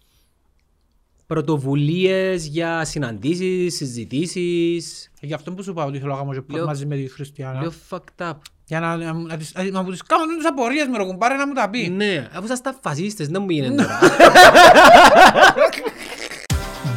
πρωτοβουλίες 1.34 2.46
για 2.46 2.84
συναντήσεις, 2.84 3.76
συζητήσεις. 3.76 5.10
Γι' 5.20 5.34
αυτό 5.34 5.52
που 5.52 5.62
σου 5.62 5.70
είπα 5.70 5.84
ότι 5.84 5.98
θέλω 5.98 6.12
να 6.12 6.18
κάνω 6.18 6.32
και 6.32 6.40
Λέω- 6.46 6.66
μαζί 6.66 6.86
με 6.86 6.96
τη 6.96 7.08
Χριστιανά. 7.08 7.58
Λίγο 7.60 7.72
fucked 7.90 8.30
up. 8.30 8.34
Για 8.66 8.80
να, 8.80 8.96
να, 8.96 9.12
να, 9.12 9.36
τις- 9.36 9.52
να 9.70 9.82
μου 9.82 9.90
τις 9.90 10.02
κάνω 10.02 10.22
τις 10.36 10.46
απορίες 10.46 10.86
με 10.86 10.96
ροκουμπάρε 10.96 11.34
να 11.34 11.46
μου 11.46 11.52
τα 11.52 11.70
πει. 11.70 11.88
Ναι, 11.88 12.28
αφού 12.32 12.44
είσαστε 12.44 12.74
φασίστες, 12.82 13.28
δεν 13.28 13.42
μου 13.42 13.50
γίνεται 13.50 13.82
τώρα. 13.82 13.98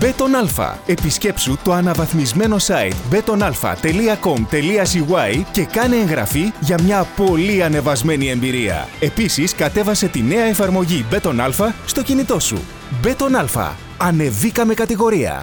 Bet 0.04 0.23
on 0.23 0.36
Alfa. 0.36 0.80
Επισκέψου 0.86 1.58
το 1.64 1.72
αναβαθμισμένο 1.72 2.56
site 2.68 2.94
betonalfa.com.cy 3.12 5.44
και 5.52 5.66
κάνε 5.66 5.96
εγγραφή 5.96 6.52
για 6.62 6.78
μια 6.84 7.06
πολύ 7.16 7.64
ανεβασμένη 7.64 8.30
εμπειρία. 8.30 8.88
Επίσης, 9.00 9.56
κατέβασε 9.56 10.08
τη 10.08 10.22
νέα 10.22 10.44
εφαρμογή 10.44 11.06
Bet 11.10 11.28
on 11.28 11.40
Alfa 11.40 11.76
στο 11.86 12.04
κινητό 12.04 12.40
σου. 12.40 12.62
Μπέτον 13.02 13.36
Αλφα. 13.36 13.76
Ανεβήκαμε 13.98 14.74
κατηγορία. 14.74 15.42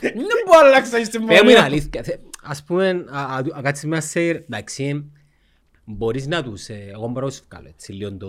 Δεν 0.00 0.12
που 0.44 0.52
άλλαξα 0.64 1.04
στην 1.04 1.10
Πες 1.10 1.18
μου 1.20 1.26
πορεία. 1.26 1.50
είναι 1.50 1.58
αλήθεια. 1.60 2.02
Θε- 2.02 2.18
Ας 2.42 2.62
πούμε, 2.62 3.04
α- 3.10 3.20
α- 3.20 3.42
α- 3.58 3.62
κάτσεις 3.62 3.84
μια 3.84 4.00
σέιρ, 4.00 4.36
εντάξει, 4.36 5.10
μπορείς 5.84 6.26
να 6.26 6.42
τους, 6.42 6.68
ε, 6.68 6.88
εγώ 6.92 7.06
μπορώ 7.08 7.26
να 7.26 7.32
σου 7.32 7.42
βγάλω 7.50 7.68
έτσι 7.68 7.92
λίγο 7.92 8.16
το... 8.16 8.28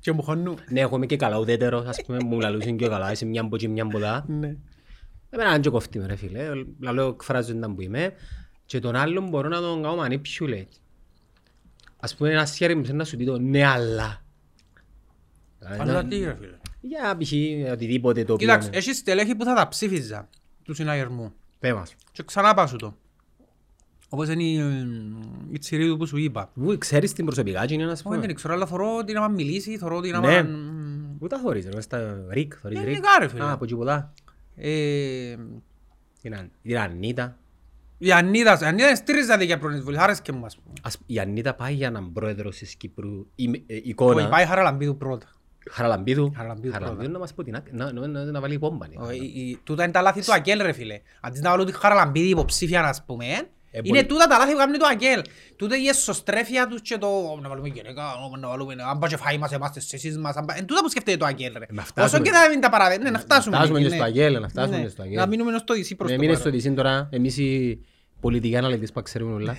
Και 0.00 0.12
μου 0.12 0.22
χωνού. 0.22 0.54
Ναι, 0.70 0.80
εγώ 0.80 0.96
είμαι 0.96 1.06
και 1.06 1.16
καλά 1.16 1.38
ουδέτερος, 1.38 1.86
ας 1.86 2.02
πούμε, 2.06 2.18
μου 2.24 2.40
λαλούσαν 2.40 2.76
και 2.76 2.88
καλά, 2.88 3.12
είσαι 3.12 3.24
μια 3.24 3.42
μπο 3.42 3.56
και 3.56 3.68
μια 3.68 3.84
μποδά. 3.84 4.24
Ναι. 4.28 4.56
Εμένα 5.30 5.50
είναι 5.50 5.60
και 5.60 5.70
κοφτή 5.70 5.98
με 5.98 6.06
ρε 6.06 6.16
φίλε, 6.16 6.48
λαλό 6.80 7.06
εκφράζονταν 7.06 7.74
που 7.74 7.80
είμαι 7.80 8.12
και 8.64 8.78
τον 8.78 8.96
άλλον 8.96 9.28
μπορώ 9.28 9.48
να 9.48 9.60
τον 9.60 9.82
κάνω 9.82 10.02
manipulate. 10.02 10.68
Ας 11.96 12.14
πούμε 12.14 12.30
ένας 12.30 12.50
σχέρι 12.50 12.74
μου 12.74 12.84
θέλει 12.84 12.96
να 12.96 13.04
σου 13.04 13.16
πει 13.16 13.24
το 13.24 13.38
ναι 13.38 13.66
αλλά. 13.66 14.24
Αλλά 15.78 16.04
τι 16.04 16.18
ρε 16.18 16.34
φίλε. 16.34 16.58
Για 16.80 17.16
π.χ. 17.18 17.32
οτιδήποτε 17.72 18.24
το 18.24 18.32
οποίο... 18.32 18.46
Κοίταξε, 18.46 18.68
είναι. 18.68 18.76
έχεις 18.76 18.96
στελέχη 18.96 19.34
που 19.34 19.44
θα 19.44 19.54
τα 19.54 19.68
ψήφιζα 19.68 20.28
του 20.62 20.74
συναγερμού. 20.74 21.32
Πες 21.58 21.72
μας. 21.72 21.94
Και 22.12 22.22
ξανά 22.22 22.54
πάω 22.54 22.66
σου 22.66 22.76
το. 22.76 22.96
Όπως 24.08 24.28
είναι 24.28 24.42
η, 24.42 24.56
ε, 24.58 24.86
η 25.50 25.58
τσιρίδου 25.58 25.96
που 25.96 26.06
σου 26.06 26.16
είπα. 26.16 26.50
Βου, 26.54 26.78
ξέρεις 26.78 27.12
την 27.12 27.24
προσωπικά 27.24 27.66
και 27.66 27.74
είναι 27.74 27.84
ας 27.84 27.90
Όχι, 28.00 28.08
δεν 28.08 28.20
πούμε. 28.20 28.32
ξέρω, 28.32 28.54
αλλά 28.54 28.66
θωρώ 28.66 28.96
ότι 28.96 29.12
να 29.12 29.20
μας 29.20 29.30
μιλήσει, 29.30 29.78
θωρώ 29.78 29.96
ότι 29.96 30.10
να 30.10 30.20
Ναι. 30.20 30.42
μας... 30.42 30.52
Πού 31.18 31.26
τα 31.26 31.38
θωρείς, 31.38 31.68
ρε, 31.74 31.80
στα 31.80 32.24
Ρικ, 32.30 32.52
θωρείς 32.60 32.78
Ρικ. 32.78 32.88
Γενικά, 32.88 33.08
ρε 33.20 33.28
φίλε. 33.28 33.42
Α, 33.44 33.52
από 33.52 33.64
εκεί 33.64 33.74
πολλά. 33.76 34.12
Ε, 34.56 35.36
Την 36.22 36.34
Αν- 36.34 36.50
Την 36.62 36.78
Ανίτα. 36.78 37.36
Η 37.98 38.12
Ανίδα, 38.12 38.58
η 38.62 38.64
Ανίδα 38.64 38.86
είναι 38.86 38.94
στήριζα 38.94 39.42
για 39.42 39.58
πρώτης 39.58 39.80
βολής, 39.82 39.98
άρεσκε 39.98 40.32
μου 40.32 40.44
ας 40.44 40.56
πούμε. 40.56 40.74
Ας- 40.82 40.98
Η 41.06 41.18
Ανίτα 41.18 41.54
πάει 41.54 41.74
για 41.74 41.86
έναν 41.86 42.12
πρόεδρος 42.12 42.56
της 42.56 42.74
Κύπρου 42.74 43.26
η- 43.34 43.44
ε, 43.66 43.74
Όχι, 43.74 43.82
εικόνα. 43.84 44.28
πάει 44.28 44.46
Χαραλαμπίδου 44.46 44.96
πρώτα. 44.96 45.26
Χαραλαμπίδου; 45.70 46.32
Χαραλαμπίδου 46.36 46.72
Χαραλαμπίδου 46.72 47.10
να 47.10 47.18
μας 47.18 47.34
πω 47.34 47.42
την 47.42 47.54
άκρη, 47.56 47.72
να- 47.74 47.92
να- 47.92 48.06
να- 48.06 48.24
να 48.24 48.40
βάλει 48.40 48.58
πόμπα. 48.58 48.88
ναι. 48.88 48.94
Όχι, 48.98 49.24
η- 49.24 49.40
η- 49.50 49.58
Τούτα 49.64 49.82
είναι 49.82 49.92
τα 49.92 50.00
λάθη 50.00 50.24
του 50.24 50.32
Αγγέλ 50.32 50.62
ρε 50.62 50.72
φίλε. 50.72 51.00
Αντί 51.20 51.40
να 51.40 51.50
βάλω 51.50 51.64
τη 51.64 51.72
Χαραλαμπίδη 51.72 52.28
υποψήφια 52.28 52.80
να 52.80 52.94
πούμε, 53.06 53.24
Ε, 53.26 53.38
είναι 53.82 53.88
πολύ- 53.88 54.06
τούτα 54.06 54.26
τα 54.26 54.38
λάθη 54.38 54.52
που 54.52 54.58
κάνει 54.58 54.78
το 54.78 54.86
Αγγέλ. 54.86 55.22
Τούτα 55.56 55.76
η 55.76 55.86
εσωστρέφεια 55.88 56.66
τους 56.66 56.80
και 56.80 56.98
το 56.98 57.06
«Ω, 57.06 57.38
να 57.42 57.48
βάλουμε 57.48 57.68
γυναίκα, 57.68 58.02
ω, 58.14 58.36
να 58.36 58.48
βάλουμε 58.48 58.74
αν 58.90 58.98
πάει 58.98 59.10
και 59.10 59.16
φάει 59.16 59.38
μας 59.38 59.52
εμάς 59.52 59.70
τις 59.70 59.86
θέσεις 59.86 60.18
μας. 60.18 60.36
αν 60.36 60.44
πάει-» 60.44 60.58
Εν 60.58 60.66
τούτα 60.66 60.80
που 60.82 60.88
σκέφτεται 60.88 61.16
το 61.16 61.24
Αγγέλ 61.24 61.52
ρε. 61.58 61.66
να 61.70 61.82
φτάσουμε. 61.82 62.04
Όσο 62.04 62.18
και 62.30 62.30
να 62.30 62.48
μην 62.48 62.60
τα 62.60 62.70
παραβαίνει, 62.70 63.02
ναι, 63.02 63.10
να 63.10 63.18
φτάσουμε. 63.18 63.56
φτάσουμε 63.56 63.78
εκεί, 63.78 63.88
και 63.88 63.94
στο 63.94 64.02
ναι. 64.02 64.08
Αγγέλ, 64.08 64.40
να 64.40 64.48
φτάσουμε 64.48 64.76
Ναι, 64.76 64.82
και 64.82 64.88
στο 64.88 65.02
Αγγέλ. 65.02 65.16
Να 65.18 65.26
μείνουμε 65.26 65.58
στο 65.58 65.74
δυσί 65.74 65.94
προς 65.94 66.10
Ναι, 66.10 66.14
το 66.16 66.20
μείνε 66.22 66.32
παρόν. 66.36 66.46
στο 66.48 66.56
δυσύν 66.56 66.74
τώρα, 66.74 67.08
εμείς 67.12 67.36
οι 67.38 67.80
πολιτικοί 68.20 68.56
αναλυτές 68.56 68.92
που 68.92 69.02
ξέρουμε 69.02 69.34
όλα. 69.34 69.56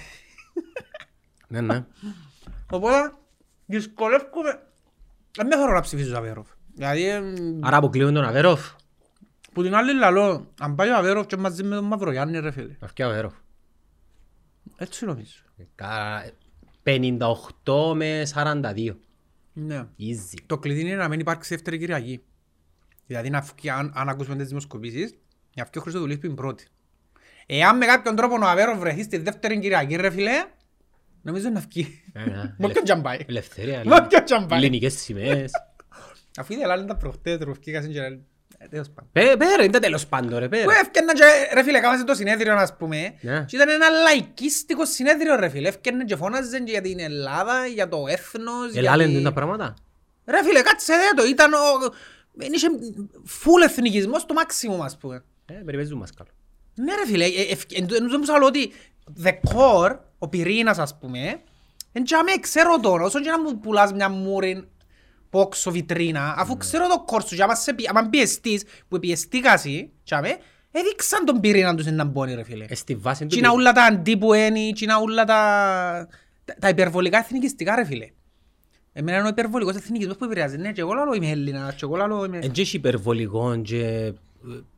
Ναι, 1.48 1.62
ναι. 1.62 1.86
Οπότε 2.72 3.12
δυσκολεύομαι. 3.66 4.60
Δεν 5.36 5.48
με 5.48 5.56
θέλω 5.56 5.72
να 5.74 5.82
ψηφίσω 5.82 6.18
Αβέροφ. 6.18 6.48
Δηλαδή, 6.76 7.08
εμ, 7.10 7.34
Άρα 7.62 7.78
αποκλείουμε 7.78 8.12
τον 8.12 8.24
Αβέροφ. 8.24 8.70
που 9.54 9.64
την 9.64 9.76
άλλη 9.76 9.94
λαλό, 9.94 10.52
αν 10.60 10.76
πάει 10.76 10.90
ο 10.90 10.96
Αβέροφ 10.98 11.26
και 11.26 11.38
μαζί 11.38 11.64
με 11.64 11.76
τον 11.76 11.84
Μαυρογιάννη 11.86 12.40
ρε 12.40 12.52
φίλε. 12.52 12.76
Να 12.80 12.88
φτιάω 12.88 13.10
Αβέροφ. 13.10 13.34
Έτσι 14.78 15.06
νομίζω. 15.06 15.34
Κα- 15.76 16.32
58 16.84 17.94
με 17.96 18.24
42. 18.34 18.96
Ναι. 19.54 19.88
Easy. 20.00 20.38
Το 20.46 20.58
κλειδί 20.58 20.82
είναι 20.82 20.96
να 20.96 21.08
μην 21.08 21.20
υπάρξει 21.20 21.54
δεύτερη 21.54 21.78
Κυριακή. 21.78 22.24
Δηλαδή 23.08 23.30
να 23.30 23.42
φύγει, 23.42 23.70
αν, 23.70 23.92
αν 23.96 24.10
ακούσουμε 24.10 24.36
τις 24.36 24.48
δημοσκοπήσεις, 24.48 25.14
να 25.56 25.64
φύγει 25.64 25.78
ο 25.78 25.82
Χρυστοδουλής 25.82 26.18
που 26.18 26.26
είναι 26.26 26.36
πρώτη. 26.36 26.68
Εάν 27.46 27.78
με 27.78 27.86
κάποιον 27.86 28.16
τρόπο 28.16 28.36
ο 28.36 28.46
Αβέροφ 28.46 28.80
βρεθεί 28.80 29.04
στη 29.04 29.18
δεύτερη 29.18 29.60
Κυριακή 29.60 29.96
ρε 29.96 30.10
φίλε, 30.10 30.46
νομίζω 31.22 31.50
να 31.50 31.60
φύγει. 31.60 32.04
Ε, 32.14 32.26
ναι. 32.26 32.36
Με 32.58 32.66
όποιον 32.66 32.84
τζαμπάει. 32.84 33.18
Ελευθερία. 33.28 33.82
Με 33.86 33.96
όποιον 33.96 34.26
τζαμπάει. 34.26 34.60
Ελληνικές 34.60 34.94
σημαίες. 34.94 35.52
Αφού 36.38 36.54
είδε 36.54 36.64
άλλα 36.64 36.76
είναι 36.76 36.86
τα 36.86 36.96
προχτές 36.98 37.38
ρε 37.38 37.46
που 37.46 37.58
φύγασαν 37.64 37.92
και 37.92 38.18
λένε, 38.60 38.64
ε, 38.64 38.68
τέλος 38.68 38.90
πάντων. 38.90 39.10
Πέ- 39.12 39.38
Πέρα, 39.38 39.64
είναι 39.64 39.72
τα 39.72 39.80
τέλος 39.80 40.08
πάντων 40.08 40.40
ρε 40.40 40.46
Που 40.46 40.50
πέρα. 40.50 40.80
έφτιανα 40.80 41.14
και 41.14 41.24
ρε 41.54 41.64
φίλε 41.64 41.80
κάμασε 41.80 42.04
το 42.04 42.14
συνέδριο 42.14 42.54
ας 42.56 42.76
πούμε 42.78 43.14
Ναι. 43.22 43.44
και 43.48 43.56
ήταν 43.56 43.70
ένα 43.70 43.90
λαϊκίστικο 43.90 44.86
συνέδριο 44.86 45.36
ρε 45.36 45.50
φίλε 45.50 45.68
έφτιανε 45.68 46.04
και 46.04 46.16
φώναζαν 46.16 46.64
και 46.66 46.72
για 46.72 46.82
την 46.82 47.00
Ελλάδα, 47.00 47.66
για 47.66 47.88
το 47.90 48.04
έθνος 48.08 48.72
για 48.72 48.80
Ελάλεν 48.82 49.14
τη- 49.16 49.22
τα 49.24 49.34
πράγματα. 49.34 49.74
Ρε 50.26 50.44
φίλε 50.44 50.62
κάτσε 50.62 50.94
δε 50.94 51.22
το 51.22 51.28
ήταν 51.28 51.54
ο... 51.54 51.58
Είχε 52.40 52.68
φουλ 53.26 53.62
εθνικισμός 53.62 54.22
στο 54.22 54.34
μάξιμο 54.34 54.84
ας 54.84 54.98
πούμε 54.98 55.24
Ε, 55.46 55.54
περιπέζουν 55.54 55.98
μας 55.98 56.12
καλό. 56.14 56.30
Ναι 56.76 56.96
ρε 56.96 57.06
φίλε, 57.06 57.26
ε, 57.26 57.42
ευ- 57.52 57.78
εν 57.78 57.88
τω- 57.88 57.96
εν 57.96 58.08
τω 58.10 58.20
που 58.20 58.26
σου 58.26 58.32
λέω 58.38 58.48
ότι 58.48 58.72
the 59.24 59.32
core, 59.56 59.98
ο 60.18 60.28
πυρήνας 60.28 60.78
ας 60.80 60.98
πούμε 60.98 61.40
εν 61.92 62.04
τζάμε 62.04 62.32
ξέρω 62.40 62.80
το, 62.80 62.92
όσο 62.92 63.22
και 63.22 63.30
να 63.30 63.40
μου 63.42 63.60
πουλάς 63.60 63.94
μια 63.94 64.10
μούρη 64.10 64.68
πόξο 65.30 65.72
βιτρίνα, 65.72 66.36
αφού 66.38 66.58
ξέρω 66.58 66.88
το 66.88 67.06
core 67.08 67.26
σου 67.26 67.36
και 67.36 67.44
άμα, 67.44 67.56
σε, 67.56 67.74
πι- 67.74 67.90
άμα 67.90 68.10
πιεστείς, 68.10 68.64
που 68.88 69.00
πιεστήκασαι, 69.00 69.90
τζάμε, 70.04 70.38
έδειξαν 70.72 71.26
τον 71.26 71.40
πυρήνα 71.40 71.76
τους 71.76 71.86
έναν 71.86 72.12
πόνι 72.12 72.34
ρε 72.34 72.44
φίλε. 72.44 72.66
Ε, 72.70 72.76
στη 72.76 72.96
βάση 72.96 73.22
του... 73.22 73.28
Τι 73.28 73.38
είναι 73.38 73.48
όλα 73.48 73.72
τα 73.72 73.84
αντίπου 73.84 74.34
ένι, 74.34 74.72
τι 74.74 74.84
είναι 74.84 74.94
όλα 74.94 75.24
τα, 75.24 76.08
τα, 76.46 76.56
τα 76.60 76.70
υπερβολικά 76.70 77.18
εθνικιστικά 77.18 77.76
ρε 77.76 77.86
φίλε. 77.86 78.10
Εμένα 78.94 79.18
είναι 79.18 79.26
ο 79.26 79.30
υπερβολικός 79.30 79.76
εθνικισμός 79.76 80.18
που 80.18 80.24
επηρεάζει. 80.24 80.58
Ναι, 80.58 80.72
και 80.72 80.82
εγώ 80.82 80.94
λαλό 80.94 81.14
είμαι 81.14 81.30
Έλληνας, 81.30 81.76
και 81.76 81.86
εγώ 81.86 81.96
λαλό 81.96 82.26
είμαι... 82.26 82.40
Εν 82.42 82.52
και 82.52 82.62
έχει 82.62 82.76
υπερβολικό 82.76 83.62
και 83.62 83.86
ε, 83.86 84.14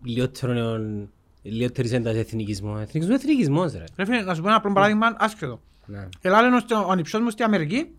λιότερον- 0.03 1.09
λιότερης 1.41 1.91
έντασης 1.91 2.19
εθνικισμός. 2.19 2.81
Εθνικισμός 2.81 3.21
είναι 3.21 3.31
εθνικισμός 3.31 3.73
ρε. 3.73 3.83
Ρε 3.97 4.05
φίλε, 4.05 4.21
να 4.21 4.33
σου 4.33 4.41
πω 4.41 4.47
ένα 4.47 4.57
απλό 4.57 4.73
παράδειγμα 4.73 5.15
άσχετο. 5.17 5.61
Ναι. 5.85 6.07
Ελά 6.21 6.41
λένε 6.41 6.55
ο 6.55 6.77
ο 6.87 6.91
ανιψιός 6.91 7.21
μου 7.21 7.29
στην 7.29 7.45
Αμερική, 7.45 7.95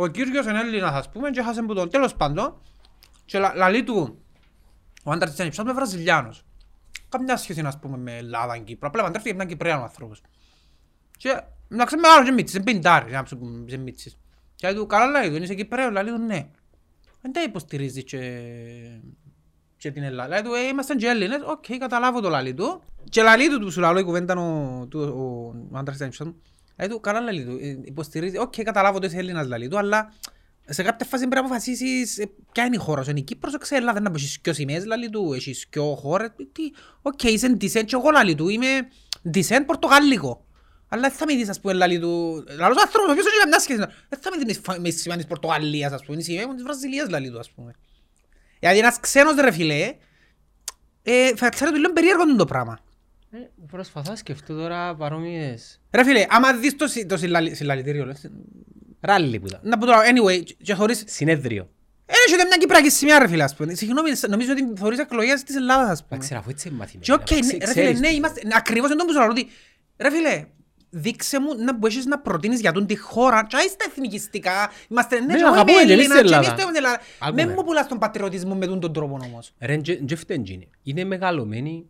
ο 0.00 0.06
Κύριος 0.06 0.46
είναι 0.46 0.60
Έλληνας 0.60 0.92
ας 0.92 1.10
πούμε 1.10 1.30
και 1.30 1.42
χάσε 1.42 1.62
που 1.62 1.74
τον 1.74 1.90
τέλος 1.90 2.14
πάντων 2.14 2.60
και 3.24 3.38
λα- 3.38 3.54
λαλεί 3.54 3.84
του 3.84 4.18
ο 5.04 5.10
άντρας 5.10 5.30
της 5.30 5.40
ανιψιός 5.40 5.64
μου 5.66 5.70
είναι 5.72 5.80
Βραζιλιάνος. 5.80 6.44
Καμιά 7.08 7.36
σχέση 7.36 7.60
ας 7.60 7.78
πούμε 7.78 7.96
με 7.96 8.16
Ελλάδα 8.16 8.56
και 8.56 8.62
Κύπρο, 8.62 8.88
απλά 8.88 9.02
παντρεύτηκε 9.02 9.34
έναν 9.34 9.46
Κυπρέανο 9.46 9.82
άνθρωπος. 9.82 10.20
Και 11.16 11.40
να 11.68 11.84
ξέρει 11.84 12.00
μεγάλος 12.00 12.24
και 12.26 12.32
μίτσις, 12.32 12.54
είναι 12.54 12.64
πεντάρι, 12.64 13.12
να 13.12 13.24
σου 13.24 13.38
πούμε, 13.38 13.64
είσαι 13.66 13.76
μίτσις. 13.76 14.18
Και 14.54 14.66
λέει 14.66 14.76
του 14.76 14.86
καλά 14.86 15.20
λέει 15.20 15.30
του, 15.36 15.42
είσαι 15.42 15.54
Κυπρέος, 15.54 15.92
λέει 15.92 16.04
του 16.04 16.18
ναι. 16.18 16.48
Δεν 17.22 17.32
τα 17.32 17.42
υποστηρίζεις 17.42 18.04
και 18.04 18.20
και 19.76 19.90
την 19.90 20.02
Ελλάδα. 20.02 20.28
Λέει 20.28 20.42
του, 20.42 20.52
ε, 20.54 20.60
είμαστε 20.66 20.94
και 20.94 21.06
Έλληνες, 21.06 21.40
οκ, 21.44 21.64
καταλάβω 21.78 22.20
το 22.20 22.28
λαλί 22.28 22.54
του. 22.54 22.82
Και 23.10 23.22
λαλί 23.22 23.48
του, 23.48 23.58
του 23.58 23.70
σου 23.70 23.80
λαλώ 23.80 23.98
η 23.98 24.02
κουβέντα 24.04 24.34
ο, 24.34 24.86
του, 24.86 25.00
ο, 25.00 25.22
ο 25.72 25.78
άντρας 25.78 25.96
της 25.96 26.00
ανιψιάς 26.00 26.28
μου. 26.28 26.42
Λέει 26.78 26.88
του, 26.88 27.00
καλά 27.00 27.20
λαλί 27.20 27.44
του, 27.44 27.58
ε, 27.62 27.78
υποστηρίζει, 27.84 28.38
οκ, 28.38 28.54
καταλάβω 28.62 28.96
ότι 28.96 29.06
είσαι 29.06 29.16
Έλληνας 29.16 29.46
λαλί 29.46 29.68
του, 29.68 29.78
αλλά 29.78 30.12
σε 30.70 30.82
κάποια 30.82 31.06
φάση 31.06 31.22
πρέπει 31.28 31.34
να 31.34 31.40
αποφασίσεις 31.46 32.18
ε, 32.18 32.30
ποια 32.52 32.64
είναι 32.64 32.76
η 32.76 32.78
χώρα 32.78 33.02
σου. 33.02 33.10
Είναι 33.10 33.18
η 33.18 33.22
Κύπρος, 33.22 33.58
ξέρει 33.58 33.80
Ελλάδα, 33.80 34.00
να 34.00 34.10
έχεις 34.14 34.38
δυο 34.42 34.52
σημαίες 34.52 34.84
λαλί 34.84 35.10
του, 35.10 35.32
έχεις 35.32 35.66
δυο 35.70 35.94
χώρες, 35.94 36.30
τι, 36.52 36.62
οκ, 37.02 37.22
είσαι 37.22 37.56
descent 37.60 37.84
και 37.84 37.96
εγώ 37.96 38.10
λαλί 38.10 38.34
του, 38.34 38.48
είμαι 38.48 38.66
descent 39.34 39.62
πορτογαλικό. 39.66 40.44
Αλλά 40.88 41.00
δεν 41.02 41.10
θα 41.10 41.26
με 41.26 41.34
δεις, 41.34 41.48
ας 41.48 41.60
πούμε, 41.60 41.72
λαλί 41.72 41.98
του, 41.98 42.44
λαλός 42.58 42.82
άνθρωπος, 42.82 43.08
ο 43.08 43.10
οποίος 43.12 43.26
έχει 43.26 43.38
καμιά 43.38 43.58
σχέση, 43.58 43.78
δεν 44.08 44.18
θα 44.20 44.30
με 44.36 44.44
δεις 44.44 44.60
με- 44.66 44.78
με 44.78 44.90
σημαία 44.90 45.16
της 45.16 45.26
Πορτογαλίας, 45.26 45.92
ας 45.92 46.00
πούμε, 46.00 46.14
είναι 46.14 46.22
σημαία 46.22 46.54
της 46.54 46.62
Βραζιλίας 46.62 47.08
λαλί 47.08 47.30
του, 47.30 47.38
ας 47.38 47.50
πούμε. 47.50 47.74
Γιατί 48.60 48.78
ένας 48.78 49.00
ξένος 49.00 49.34
ρε 49.34 49.50
φίλε, 49.50 49.94
ε, 51.02 51.34
θα 51.36 51.48
ξέρετε 51.48 51.76
λίγο 51.78 51.92
περίεργο 51.92 52.22
είναι 52.22 52.36
το 52.36 52.44
πράγμα. 52.44 52.78
Ε, 53.30 53.36
Προσπαθώ 53.70 54.10
να 54.10 54.16
σκεφτώ 54.16 54.54
τώρα 54.54 54.94
παρόμοιες... 54.94 55.80
Ρε 55.90 56.04
φίλε, 56.04 56.26
άμα 56.28 56.52
δεις 56.54 56.76
το, 56.76 56.86
συ- 56.86 57.06
το 57.08 57.16
συλλαλη- 57.16 57.54
συλλαλητήριο, 57.54 58.04
λες, 58.04 58.30
rally 59.00 59.40
που 59.40 59.46
ήταν. 59.46 59.60
να 59.62 59.78
πω 59.78 59.86
τώρα, 59.86 59.98
anyway, 60.02 60.42
και 60.62 60.74
θωρείς, 60.74 61.02
Συνέδριο. 61.06 61.68
έρχεται 62.06 62.44
μια 62.46 62.56
Κυπριακή 62.56 62.90
σημαία 62.90 63.18
ρε 63.18 63.28
φίλε, 63.28 63.42
ας 63.42 63.54
πούμε. 63.54 63.74
Συγγνώμη, 63.74 64.10
νομίζω 64.28 64.52
ότι 64.52 64.72
θωρείς 64.76 64.98
εκλογές 64.98 65.42
της 65.42 65.56
Ελλάδας, 65.56 65.90
ας 65.90 66.00
πούμε. 66.02 66.14
Εντάξει, 66.16 66.34
αφού 66.34 66.50
έτσι 66.50 66.68
είναι 66.68 66.76
μαθημένη. 66.76 67.04
Και 67.04 67.12
οκ, 67.12 67.20
αφού 67.20 67.34
ναι, 67.34 67.40
ξε- 67.40 67.60
ρε 67.60 67.66
φίλε, 67.66 67.82
ξέρεις 67.82 68.00
ναι, 68.00 68.08
τι- 68.08 68.14
είμαστε, 68.14 68.40
ναι, 68.46 68.54
ακριβώς 68.56 68.90
εντός 68.90 69.04
που 69.06 69.12
σου 69.12 69.18
λέω, 69.18 69.28
ότι, 69.28 69.48
ρε 69.98 70.10
φίλε, 70.10 70.44
δείξε 70.90 71.40
μου 71.40 71.54
να 71.64 71.74
μπορείς 71.76 72.06
να 72.06 72.18
προτείνεις 72.18 72.60
για 72.60 72.72
τούν 72.72 72.86
τη 72.86 72.96
χώρα 72.96 73.46
και 73.48 73.56
άι 73.56 73.66
στα 73.68 73.84
εθνικιστικά, 73.88 74.70
είμαστε, 74.88 75.20
ναι, 75.20 75.26
Ναι, 75.26 75.34
και 75.34 75.40
εγώ 75.40 75.48
αγαπούμε 75.52 75.72
είμαι 75.72 75.84
και 75.84 75.92
εμείς 75.92 76.04
Έλληνας 76.04 76.18
την 76.20 76.28
και 76.28 76.34
εμείς 76.34 76.46
Ελλάδα. 76.48 76.54
το 76.56 76.62
είμαστε 76.62 76.78
Ελλάδα. 76.78 77.00
Άκουμε. 77.18 77.44
Με 77.44 77.52
μου 77.54 77.64
πουλάς 77.64 77.88
τον 77.88 77.98
πατριωτισμό 77.98 78.54
με 78.54 78.66
τούν 78.66 78.80
τον 78.80 78.92
τρόπο 78.92 79.18
όμως. 79.24 79.52
Ρε, 79.60 79.76
ντζε- 79.76 80.02
ντζε 80.04 80.14
φταίν 80.16 80.42
τζίνι. 80.44 80.68
Είναι 80.82 81.04
μεγαλωμένοι 81.04 81.86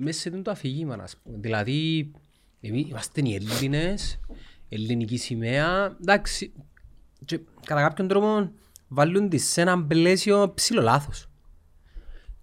μέσα 0.00 0.20
σε 0.20 0.30
το 0.30 0.50
αφήγημα, 0.50 0.94
ας 1.02 1.16
πούμε. 1.22 1.36
Δηλαδή, 1.40 2.10
εμείς 2.60 2.88
είμαστε 2.88 3.20
οι 3.24 3.34
Έλληνες, 3.34 4.20
ελληνική 4.68 5.16
σημαία, 5.16 5.96
εντάξει, 6.00 6.52
και 7.24 7.40
κατά 7.66 7.80
κάποιον 7.80 8.08
τρόπο 8.08 8.50
βάλουν 8.88 9.28
τη 9.28 9.38
σε 9.38 9.60
έναν 9.60 9.86
πλαίσιο 9.86 10.52
ψηλό 10.54 10.80
λάθος. 10.82 11.28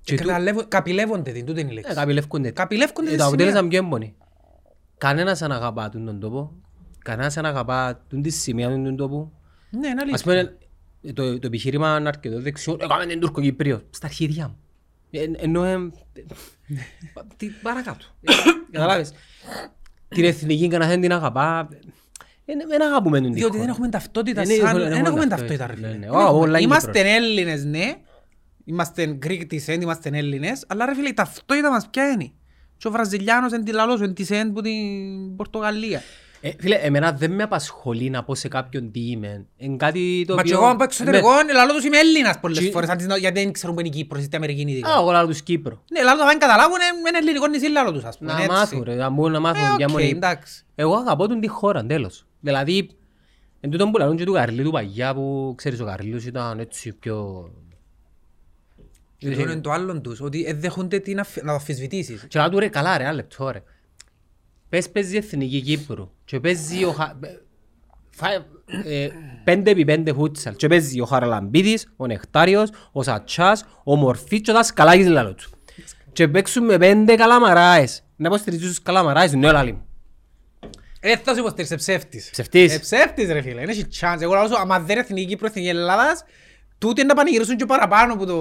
Και 0.01 0.15
του- 0.15 0.21
Εκμεταλλεύω- 0.21 0.67
Καπηλεύονται 0.67 1.31
την, 1.31 1.45
τούτη 1.45 1.59
είναι 1.61 1.69
η 1.69 1.71
Ε, 1.71 1.75
λέξη. 1.75 1.93
καπηλεύκονται. 1.93 2.51
Καπηλεύκονται 2.51 3.07
Ε, 3.07 3.11
τη 3.11 3.17
Το 3.17 3.25
αποτέλεσμα 3.25 3.57
σημεία. 3.59 3.69
ποιο 3.71 3.85
έμπονη. 3.87 4.15
Κανένας 4.97 5.39
δεν 5.39 5.51
αγαπά 5.51 5.89
τον 5.89 6.05
τον 6.05 6.19
τόπο. 6.19 6.53
Κανένας 6.99 7.33
δεν 7.33 7.45
αγαπά 7.45 8.03
τον 8.09 8.21
τη 8.21 8.29
σημεία 8.29 8.69
του 8.69 8.83
τον 8.83 8.95
τόπο. 8.95 9.31
Ναι, 9.69 9.87
είναι 9.87 10.01
Ας 10.13 10.23
αλήθεια. 10.23 10.23
πούμε, 10.23 10.57
ε, 11.01 11.13
το, 11.13 11.39
το 11.39 11.47
επιχείρημα 11.47 11.97
είναι 11.99 12.07
αρκετό 12.07 12.41
δεξιό. 12.41 12.77
Έκαμε 12.79 13.05
την 13.05 13.19
Τουρκοκυπρίο. 13.19 13.81
Στα 13.89 14.05
αρχίδια 14.05 14.47
μου. 14.47 14.57
Ε, 15.11 15.25
Ενώ... 15.37 15.63
ε, 15.63 15.77
τι 17.37 17.47
παρακάτω. 17.61 18.05
Ε, 18.21 18.33
Καταλάβες. 18.71 19.13
Την 20.07 20.23
εθνική 20.25 20.67
κανένα 20.67 20.99
την 21.01 21.11
αγαπά. 21.13 21.67
Ε, 22.45 22.53
Δεν 22.67 22.81
αγαπούμε 22.81 23.21
την 23.21 23.33
Διότι 23.33 23.51
χώρα. 23.51 23.59
δεν 23.63 23.69
έχουμε 23.69 23.89
ταυτότητα 23.89 24.41
Δεν 24.43 24.55
σαν... 24.57 24.65
έχουμε- 24.65 24.79
Δεν 24.83 24.89
δεν 24.89 24.97
έχουμε 25.05 25.09
έχουμε 25.09 25.27
ταυτότητα, 25.27 25.57
ταυτότητα, 25.67 25.87
ρε 25.87 25.87
ναι, 25.87 25.93
φίλε. 25.93 26.05
ναι. 26.05 26.11
Δεν 26.11 26.15
Ω, 26.25 26.27
έχουμε. 26.27 26.39
όλα 26.39 26.59
Είμαστε 26.59 26.91
Κύπρος. 26.91 27.11
Έλληνες, 27.13 27.63
ναι. 27.65 27.93
Είμαστε 28.65 29.17
Greek 29.25 29.41
descent, 29.51 29.81
είμαστε 29.81 30.09
Έλληνες. 30.13 30.63
Αλλά 30.67 30.85
ρε 30.85 30.95
φίλε, 30.95 31.07
η 31.09 31.13
ταυτότητα 31.13 31.69
μας 31.71 31.89
ποια 31.89 32.09
είναι; 32.09 32.31
Και 32.77 32.87
ο 32.87 32.91
Βραζιλιάνος 32.91 33.51
είναι 33.51 33.63
τη 33.63 33.71
λαλός, 33.71 33.99
είναι 33.99 34.13
descent 34.17 34.51
που 34.53 34.61
την 34.61 35.35
Πορτογαλία. 35.35 36.01
Ε, 36.41 36.50
Φίλε, 36.60 36.76
εμένα 36.76 37.12
δεν 37.12 37.32
με 37.32 37.43
απασχολεί 37.43 38.10
να 38.10 38.23
πω 38.23 38.36
σε 38.36 38.47
κάποιον 38.47 38.91
τι 38.91 39.00
είμαι. 39.10 39.45
Είναι 39.58 39.76
κάτι 39.76 40.23
το 40.28 40.36
Μα 40.36 40.41
και 40.43 40.47
οποίο... 40.47 40.60
εγώ 40.62 40.69
αν 40.71 40.78
πάω 40.78 40.86
εξωτερικό, 40.88 41.30
λαλό 41.54 41.73
τους 41.73 41.84
είμαι 41.84 41.97
Έλληνας 41.97 42.39
πολλές 42.39 42.58
Τι- 42.58 42.71
φορές, 42.71 42.89
αντί 42.89 43.06
να- 43.06 43.17
γιατί 43.17 43.39
δεν 43.43 43.52
ξέρουν 43.52 43.76
που 43.76 43.80
είναι 43.82 43.89
η 43.89 43.91
Κύπρος, 43.91 44.23
ή 44.23 44.28
την 44.28 44.38
Αμερική 44.38 44.62
είναι 44.62 44.71
ειδικά. 44.71 44.89
Α, 44.89 45.00
εγώ 45.00 45.12
λάβω 45.12 45.28
τους 45.28 45.41
Κύπρο. 45.41 45.84
Ναι, 45.91 46.04
λαλό 46.04 46.21
αν 46.23 46.38
καταλάβουν, 46.38 46.76
είναι- 46.76 47.10
είναι 47.10 47.17
ελληνικό 47.17 47.47
νησί 47.47 47.67
λαλό 47.69 47.91
τους, 47.91 48.04
ας 48.04 48.17
πούμε. 48.17 48.32
Να 48.32 48.38
είναι 48.38 48.45
έτσι. 48.54 48.58
μάθουν, 48.58 48.84
ρε, 48.84 48.95
να 48.95 49.10
μπορούν 49.10 49.32
να 49.32 49.39
μάθουν 49.39 49.63
Ε, 49.63 49.73
ποια 49.78 49.86
οκ, 49.86 49.91
μου 49.91 49.97
είναι. 50.00 50.10
εντάξει. 50.10 50.63
Εγώ 50.76 50.95
αγαπώ 50.95 51.28
τον 51.28 51.39
τη 51.39 51.47
χώρα, 51.47 51.86
τέλος. 51.86 52.26
Δηλαδή, 52.39 52.89
εν 53.60 53.69
τούτον 53.69 53.91
που 53.91 53.97
λαλούν 53.97 54.17
και 54.17 54.23
του 54.23 54.34
Καρλή 54.34 54.63
του 54.63 54.71
παγιά 54.71 55.13
που 55.13 55.54
ξέρεις 55.58 55.80
ο 55.80 55.86
Καρλής 55.86 56.26
ήταν 56.26 56.60
έτσι 56.60 56.93
πιο... 56.93 57.50
Και 59.17 59.28
αυτό 59.30 59.41
είναι 59.41 59.56
το 59.62 59.71
άλλο 59.71 60.02
τους, 60.02 60.21
ότι 60.21 60.45
ε, 60.47 60.54
δέχονται 60.54 61.00
την 61.00 61.19
αφι- 61.19 61.43
να 61.43 61.50
το 61.50 61.54
αμφισβητήσεις. 61.54 62.26
Και 62.28 62.38
να 62.39 62.50
του 62.50 62.60
ρε 62.60 62.67
καλά 62.67 62.97
ρε, 62.97 63.04
ένα 63.04 63.13
λεπτό 63.13 63.50
ρε. 63.52 63.63
Πες 64.69 64.89
παίζει 64.89 65.13
η 65.13 65.17
Εθνική 65.17 65.62
Κύπρου 65.62 66.10
και 66.25 66.39
παίζει 66.39 66.84
ο... 66.84 66.91
Χα- 66.91 67.15
φα- 68.10 68.45
ε, 68.86 69.10
πέντε 69.43 69.71
επί 69.71 69.86
πέντε 69.86 70.13
φούτσαλ 70.13 70.56
και 70.56 70.67
παίζει 70.67 71.01
ο 71.01 71.06
Χαραλαμπίδης, 71.06 71.93
ο 71.95 72.06
Νεκτάριος, 72.08 72.69
ο 72.91 73.03
Σατσάς, 73.03 73.65
ο 73.84 73.95
Μορφής 73.95 74.41
και 74.41 74.51
ο 74.51 74.53
Δασκαλάκης 74.53 75.08
λαλό 75.08 75.34
του. 75.34 75.49
Και 76.13 76.27
παίξουμε 76.27 76.77
πέντε 76.77 77.15
καλαμαράες. 77.15 78.03
Να 78.15 78.27
υποστηρίζεις 78.27 78.67
τους 78.67 78.82
καλαμαράες, 78.82 79.34
ναι 79.34 79.51
λαλί 79.51 79.71
μου. 79.71 79.86
Ε, 80.99 81.17
θα 81.17 81.34
σου 81.34 81.39
υποστήριξε 81.39 81.75
ψεύτης. 81.75 82.30
Ψευτής. 82.30 82.75
Ε, 82.75 82.80
ψεύτης 82.80 83.32
ρε 83.32 83.41
φίλε, 83.41 83.60
δεν 83.60 83.69
έχει 83.69 83.86
chance. 83.99 84.17
Εγώ 84.21 84.34
λαλώ 84.34 84.47
σου, 84.47 84.58
άμα 84.58 84.80
δεν 84.80 84.89
είναι 84.89 84.99
εθνική 84.99 85.25
Κύπρο, 85.25 85.47
εθνική 85.47 85.67
Ελλάδας, 85.67 86.23
τούτοι 86.77 87.01
είναι 87.01 87.10
να 87.10 87.15
πανηγυρίσουν 87.15 87.58
και 87.58 87.65
παραπάνω 87.65 88.15
που, 88.15 88.25
το, 88.25 88.36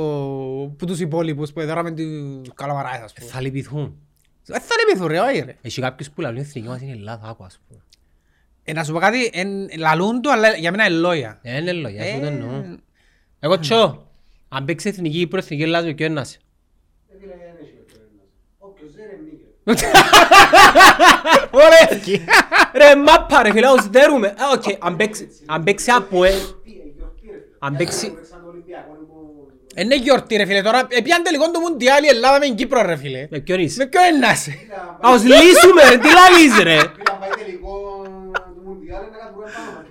που 0.78 0.86
τους 0.86 1.00
υπόλοιπους 1.00 1.52
που 1.52 1.60
εδώ 1.60 1.82
με 1.82 1.90
τους 1.90 2.54
καλαμαράες, 2.54 3.00
ας 3.00 3.12
πούμε. 3.12 3.30
Θα 3.30 3.40
λυπηθούν. 3.40 3.96
Ε, 4.48 4.58
θα 4.60 4.74
λυπηθούν 4.86 5.06
ρε, 5.06 5.20
όχι 5.20 5.40
ρε. 5.40 5.56
Έχει 5.62 5.80
κάποιους 5.80 6.10
που 6.10 6.20
λαλούν 6.20 6.38
η 6.38 6.40
εθνική 6.40 6.68
μας 6.68 6.80
είναι 6.80 6.90
η 6.90 6.94
Ελλάδα, 6.98 7.28
άκου 7.28 7.44
ας 7.44 7.60
πούμε. 7.68 7.80
Ε, 8.64 8.72
να 8.72 8.84
σου 8.84 8.92
πω 8.92 8.98
κάτι, 8.98 9.30
εν- 9.32 9.68
λαλούν 9.78 10.20
το, 10.22 10.30
αλλά 10.30 10.48
για 10.56 10.70
μένα 10.70 10.86
είναι 10.86 10.94
λόγια. 10.98 11.38
Ε, 11.42 11.56
είναι 11.60 11.72
λόγια, 11.72 12.02
αυτό 12.02 12.20
το 12.20 12.26
εννοώ. 12.26 12.50
Ε, 12.56 12.76
Εγώ 13.40 13.58
τσο, 13.58 14.06
αν 14.48 14.64
παίξεις 14.64 14.90
εθνική 14.90 15.18
Κύπρο, 15.18 15.38
εθνική 15.38 15.62
Ελλάδα, 15.62 15.94
ποιο 15.94 16.04
είναι 16.06 16.14
να 16.14 16.20
είσαι. 16.20 16.38
Ε, 17.08 17.14
φίλε, 17.20 17.32
δεν 17.32 17.38
έχει 17.62 17.72
περίπτωση. 17.72 18.30
Όποιος 18.58 18.92
δεν 18.92 19.04
είναι 19.04 19.30
νίκη. 19.30 19.44
Ωραία. 21.64 21.88
Ρε 22.74 22.96
μάπα 23.00 23.42
ρε 23.42 23.50
φίλε, 23.52 23.66
ως 23.68 23.88
δέρουμε. 23.88 24.28
Α, 24.28 24.34
οκ, 24.54 24.62
αν 24.86 24.96
παίξει- 24.96 25.28
αν 25.46 25.64
παίξει 25.64 25.90
από 25.90 26.24
ε, 26.24 26.30
Τι, 26.30 26.34
ε, 26.36 26.42
γιορτή, 26.96 27.26
ρε 27.26 27.32
φίλε. 27.32 27.56
αν 27.58 27.76
παίξει... 27.76 28.12
Παίξαν 29.76 29.88
το 29.88 29.94
Ολυμπιακό, 29.94 29.94
είναι 29.94 29.94
που- 29.94 29.94
Ε, 29.94 29.96
Είναι 29.96 29.96
γιορτή 29.96 30.36
ρε 30.36 30.44
φίλε, 30.46 30.62
τώρα 30.62 30.86
επιάν 30.88 31.22
τελικό 31.22 31.50
το 31.50 31.60
Μουντιάλ 31.60 32.04
η 32.04 32.08
Ελλάδα 32.08 32.38
με 32.38 32.44
την 32.46 32.54
Κύπρο 32.54 32.82
ρε 32.82 32.96
φίλε. 32.96 33.26
Με 33.30 33.38
ποιον 33.40 33.60
είσαι; 33.60 33.76
Με 33.78 33.86
ποιον 33.86 34.04
είναι 34.08 34.18
να 34.26 34.32
είσαι; 34.32 34.50
Α, 35.00 35.10
ως 35.12 35.22
λύσουμε 35.22 35.82
ρε, 35.90 35.96
τι 35.98 36.08
λαλείς 36.18 36.62
ρε. 36.62 36.78
Φίλε, 36.78 37.02
αν 37.12 37.18
πάει 37.20 37.30
τελικό 37.44 38.02
του 38.32 38.62
Μουντιάλ, 38.64 39.02
είναι 39.02 39.16
κάτι 39.18 39.32
που 39.34 39.40
δεν 39.44 39.52
πάμε. 39.56 39.84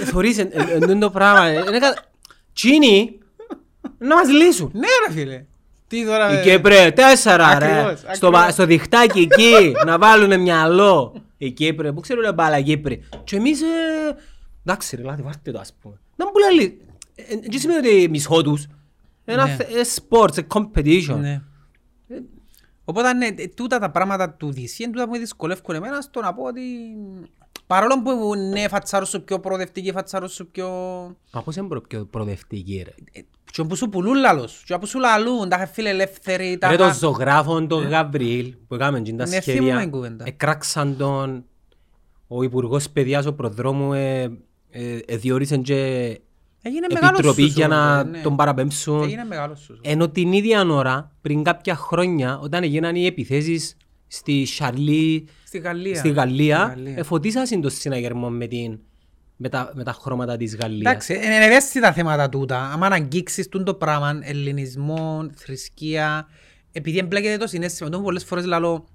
Ε, 0.00 0.04
Θωρείς, 0.04 0.38
εν- 0.38 0.50
εν- 0.52 0.68
εν 0.70 0.80
τούτο 0.80 0.98
το 0.98 1.10
πράγμα. 1.10 1.44
ε, 1.46 1.64
είναι 1.68 1.78
κα- 1.78 1.96
Τσίνοι, 2.52 3.18
να 3.98 4.14
μας 4.14 4.28
λύσουν. 4.28 4.70
Ναι 4.74 4.86
ρε 5.06 5.12
φίλε. 5.14 5.44
Τι 5.88 6.04
τώρα... 6.04 6.32
Η 6.32 6.36
ε, 6.36 6.42
Κύπρε, 6.56 6.90
τέσσερα 6.90 7.58
ρε. 7.58 7.66
Ακριβώς, 7.66 7.98
Στο, 7.98 8.08
ακριβώς. 8.08 8.30
πα- 8.44 8.50
στο 8.50 8.66
διχτάκι 8.66 9.20
εκεί, 9.20 9.72
να 9.86 9.98
βάλουνε 9.98 10.36
μυαλό. 10.36 11.14
Η 11.38 11.50
Κύπρε, 11.50 11.92
που 11.92 12.00
ξέρουνε 12.00 12.32
μπάλα 12.32 12.60
Κύπρη. 12.60 13.08
Και 13.24 13.36
εμείς, 13.36 13.60
ε, 13.62 13.66
εντάξει 14.66 14.96
ρε, 14.96 15.02
λάτε, 15.02 15.22
βάρτε 15.22 15.50
το 15.50 15.58
ας 15.60 15.72
πούμε. 15.82 15.94
Να 16.16 16.24
μου 16.24 16.30
που 16.32 16.38
λέει, 16.56 16.80
δεν 17.50 17.60
σημαίνει 17.60 17.86
ότι 17.88 18.08
μισό 18.10 18.42
τους. 18.42 18.66
Ένα 19.24 19.44
Ναι. 19.44 19.54
θε- 19.54 19.68
ε, 19.70 19.80
sports, 20.08 20.38
ε, 20.38 20.42
competition. 20.54 21.16
Ναι. 21.18 21.42
Οπότε 22.84 23.12
ναι, 23.12 23.26
ε, 23.36 23.46
τούτα 23.48 23.78
τα 23.78 23.90
πράγματα 23.90 24.30
του 24.30 24.48
DC 24.56 24.78
είναι 24.78 24.90
τούτα 24.92 25.04
που 25.04 25.10
με 25.10 25.18
δυσκολεύουν 25.18 25.74
εμένα 25.74 26.00
στο 26.00 26.20
να 26.20 26.34
πω 26.34 26.42
ότι 26.44 26.60
παρόλο 27.66 28.02
που 28.02 28.34
ναι 28.36 28.68
φατσάρω 28.68 29.04
σου 29.04 29.24
πιο 29.24 29.40
προοδευτική, 29.40 29.92
φατσάρω 29.92 30.28
σου 30.28 30.46
πιο... 30.50 30.68
Μα 31.32 31.42
πώς 31.42 31.56
είναι 31.56 31.68
προ- 31.68 31.86
πιο 31.86 32.04
προοδευτική 32.04 32.82
ρε. 32.86 33.20
ε, 33.20 33.24
Και 33.52 33.62
που 33.64 33.76
σου 33.76 33.88
πουλούν 33.88 34.14
λαλούς, 34.14 34.62
και 34.66 34.78
που 34.78 34.86
σου 34.86 34.98
λαλούν, 34.98 35.48
τα 35.48 35.66
φίλε 35.66 35.88
ελεύθεροι, 35.88 36.58
τα... 36.58 36.68
Ρε 36.68 36.76
το 36.76 36.92
ζωγράφο 36.92 37.66
τον 37.66 37.88
Γαβριήλ 37.88 38.54
που 38.68 38.74
έκαμε 38.74 39.00
και 39.00 39.12
τα 39.12 39.26
Ναι, 39.28 39.40
σχέδια. 39.40 39.60
θυμούμαι 39.62 39.80
την 39.80 39.90
κουβέντα. 39.90 40.24
Εκράξαν 40.26 40.96
τον 40.96 41.44
ο 42.28 42.42
Υπουργός 42.42 42.90
Παιδείας, 42.90 43.26
ο 43.26 43.32
προδρόμου, 43.34 43.92
ε, 43.92 44.22
ε, 44.70 44.98
ε, 45.06 45.16
διόρισαν 45.16 45.62
και 45.62 46.20
Έγινε 46.66 46.86
μεγάλος 46.92 47.18
επιτροπή 47.18 47.42
σους, 47.42 47.54
για 47.54 47.68
να 47.68 47.98
οπότε, 47.98 48.16
ναι. 48.16 48.22
τον 48.22 48.36
παραπέμψουν. 48.36 49.02
Έγινε 49.02 49.24
μεγάλος 49.24 49.60
σους. 49.60 49.78
Ενώ 49.82 50.08
την 50.08 50.32
ίδια 50.32 50.62
ώρα, 50.62 51.12
πριν 51.20 51.42
κάποια 51.42 51.74
χρόνια, 51.74 52.38
όταν 52.38 52.62
έγιναν 52.62 52.94
οι 52.96 53.06
επιθέσεις 53.06 53.76
στη 54.06 54.44
Σαρλί, 54.44 55.28
Στη 55.46 55.58
Γαλλία. 55.58 55.94
στη 55.94 56.10
Γαλλία, 56.10 56.70
Στη 56.70 56.80
Γαλλία. 56.80 56.98
εφωτίσασαν 56.98 57.60
τον 57.60 57.70
συναγερμό 57.70 58.28
με, 58.30 58.46
την, 58.46 58.78
με, 59.36 59.48
τα, 59.48 59.72
με 59.74 59.84
τα 59.84 59.92
χρώματα 59.92 60.36
της 60.36 60.56
Γαλλίας. 60.56 60.80
Εντάξει, 60.92 61.14
είναι 61.14 61.44
ευαίσθητα 61.44 61.92
θέματα 61.92 62.28
τούτα. 62.28 62.58
Αν 62.58 62.92
αγγίξεις 62.92 63.48
τούν 63.48 63.64
το 63.64 63.74
πράγμα, 63.74 64.18
ελληνισμό, 64.22 65.26
θρησκεία, 65.34 66.26
επειδή 66.72 66.98
εμπλέκεται 66.98 67.36
το 67.36 67.46
συνέστημα, 67.46 67.88
το 67.88 67.94
έχω 67.96 68.04
πολλές 68.04 68.24
φορές 68.24 68.44
λαλώ, 68.44 68.86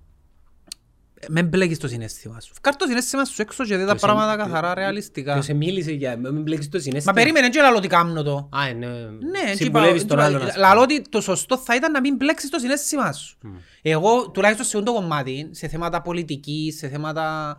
με 1.27 1.43
μπλέκεις 1.43 1.77
το 1.77 1.88
συνέστημα 1.88 2.39
σου. 2.39 2.53
Φκάρ 2.53 2.75
το 2.75 2.86
συνέστημα 2.88 3.25
σου 3.25 3.41
έξω 3.41 3.65
και 3.65 3.75
δει 3.75 3.82
τα 3.86 3.89
Ποιος 3.89 4.01
πράγματα 4.01 4.32
εν- 4.32 4.38
καθαρά, 4.38 4.73
ρεαλιστικά. 4.73 5.34
Ποιος 5.34 5.45
σε 5.45 5.53
μίλησε 5.53 5.91
για 5.91 6.17
μην 6.17 6.41
μπλέξεις 6.41 6.69
το 6.69 6.77
Μα 6.77 6.84
συνέστημα. 6.84 7.13
περίμενε 7.13 7.49
και 7.49 7.62
λαλώ 7.62 7.79
τι 7.79 7.88
κάνω 7.88 8.23
το. 8.23 8.49
Α, 8.51 8.73
ναι, 8.73 8.88
Ναι, 8.88 9.53
συμβουλεύεις 9.55 10.05
τον 10.05 10.19
άλλον. 10.19 10.41
ας 10.41 10.53
πούμε. 10.53 10.65
Λαλώ 10.67 10.82
ότι 10.82 11.01
το 11.10 11.21
σωστό 11.21 11.58
θα 11.58 11.75
ήταν 11.75 11.91
να 11.91 11.99
μην 11.99 12.15
μπλέξεις 12.15 12.49
το 12.49 12.60
συνέστημα 12.60 13.13
σου. 13.13 13.38
Εγώ, 13.82 14.29
τουλάχιστον 14.29 14.65
σε 14.65 14.77
αυτό 14.77 14.91
το 14.93 14.99
κομμάτι, 14.99 15.49
σε 15.51 15.67
θέματα 15.67 16.01
πολιτικής, 16.01 16.77
σε 16.77 16.88
θέματα 16.88 17.58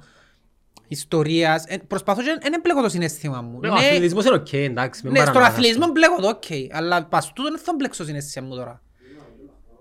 ιστορίας, 0.89 1.65
ε, 1.67 1.77
προσπαθώ 1.79 2.23
και 2.23 2.39
δεν 2.43 2.53
εμπλέκω 2.53 2.83
το 2.83 2.89
συναίσθημα 2.89 3.41
μου. 3.43 3.59
Ναι, 3.61 3.69
Ο 3.69 3.73
Ναι, 3.73 3.79
αθλητισμός 3.87 4.25
είναι 4.25 4.35
οκ, 4.35 4.53
εντάξει. 4.53 5.01
μην 5.05 5.13
Ναι, 5.13 5.19
στον 5.19 5.33
παρανομάζεις. 5.33 5.59
αθλητισμό 5.59 5.93
μπλέκω 5.93 6.21
το, 6.21 6.29
οκ. 6.29 6.45
Αλλά 6.77 7.05
πας 7.07 7.33
τούτο 7.33 7.51
δεν 7.51 7.59
θα 7.61 7.73
μπλέξω 7.79 8.05
συναίσθημα 8.05 8.41
μου 8.41 8.55
τώρα. 8.55 8.83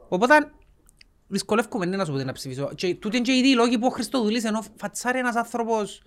Οπότε 0.10 0.36
δυσκολεύκομαι 1.30 1.86
ναι, 1.86 1.96
να 1.98 2.06
σου 2.06 2.12
πω 2.12 2.18
τι 2.18 2.24
να 2.24 2.32
ψηφίσω. 2.32 2.72
Και 2.76 2.96
τούτοι 2.96 3.18
είναι 3.18 3.26
και 3.26 3.36
οι 3.36 3.42
δύο 3.42 3.56
λόγοι 3.56 3.78
που 3.78 3.86
ο 3.86 3.90
Χριστοδουλίδης 3.90 4.44
ενώ 4.44 4.64
φατσάρει 4.76 5.20
ένας 5.20 5.36
άνθρωπος 5.36 6.02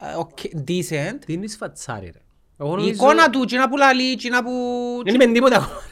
ε, 0.00 0.14
οκ, 0.16 0.38
decent. 0.68 1.18
Τι 1.26 1.32
είναι 1.32 1.46
σφατσάρι 1.46 2.06
ρε; 2.14 2.20
Εγώ 2.58 2.68
Η 2.72 2.76
νομίζω- 2.76 2.88
εικόνα 2.94 3.30
του, 3.30 3.42
εκείνα 3.42 3.68
που 3.68 3.76
λαλεί, 3.76 4.10
εκείνα 4.10 4.42
που... 4.44 4.50
Δεν 5.04 5.14
είμαι 5.14 5.26
τίποτα 5.32 5.56
ακόμα. 5.56 5.82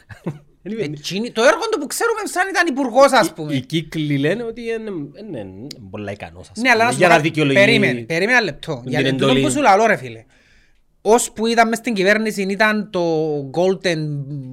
Δεν 0.62 0.72
είμαι- 0.72 0.83
Εκείνη- 0.83 1.31
Το 1.33 1.42
έργο 1.42 1.61
του 1.70 1.78
που 1.78 1.87
ξέρουμε 1.87 2.20
σαν 2.24 2.48
ήταν 2.48 2.66
υπουργός 2.66 3.12
ας 3.12 3.26
Οι 3.28 3.33
πούμε. 3.33 3.57
κύκλοι 3.59 4.18
λένε 4.18 4.42
ότι 4.42 4.61
είναι 4.61 4.90
είναι- 5.20 5.38
είναι 5.38 5.66
πολλά 5.90 6.12
ικανός. 6.12 6.50
ας 6.50 6.57
Ναι, 6.61 6.70
αλλά 6.70 6.85
να 6.85 6.90
πούμε, 6.90 6.92
σου 6.92 6.98
Για 6.98 7.07
πω 7.09 7.12
να 7.12 7.18
κάτι. 7.18 7.28
δικαιολογεί. 7.28 7.59
Περίμενε, 7.59 8.00
περίμενε 8.00 8.37
ένα 8.37 8.44
λεπτό. 8.44 8.81
την 8.83 8.90
Για 8.90 8.98
τούτο 8.98 9.09
εντολή. 9.26 9.42
που 9.42 9.50
σου 9.50 9.61
λαλώ 9.61 9.87
ρε 9.87 9.96
φίλε. 9.96 10.24
Ως 11.03 11.33
που 11.33 11.47
ήταν 11.47 11.69
μες 11.69 11.79
στην 11.79 11.95
κυβέρνηση 11.95 12.43
ήταν 12.43 12.91
το 12.91 13.03
golden 13.55 13.99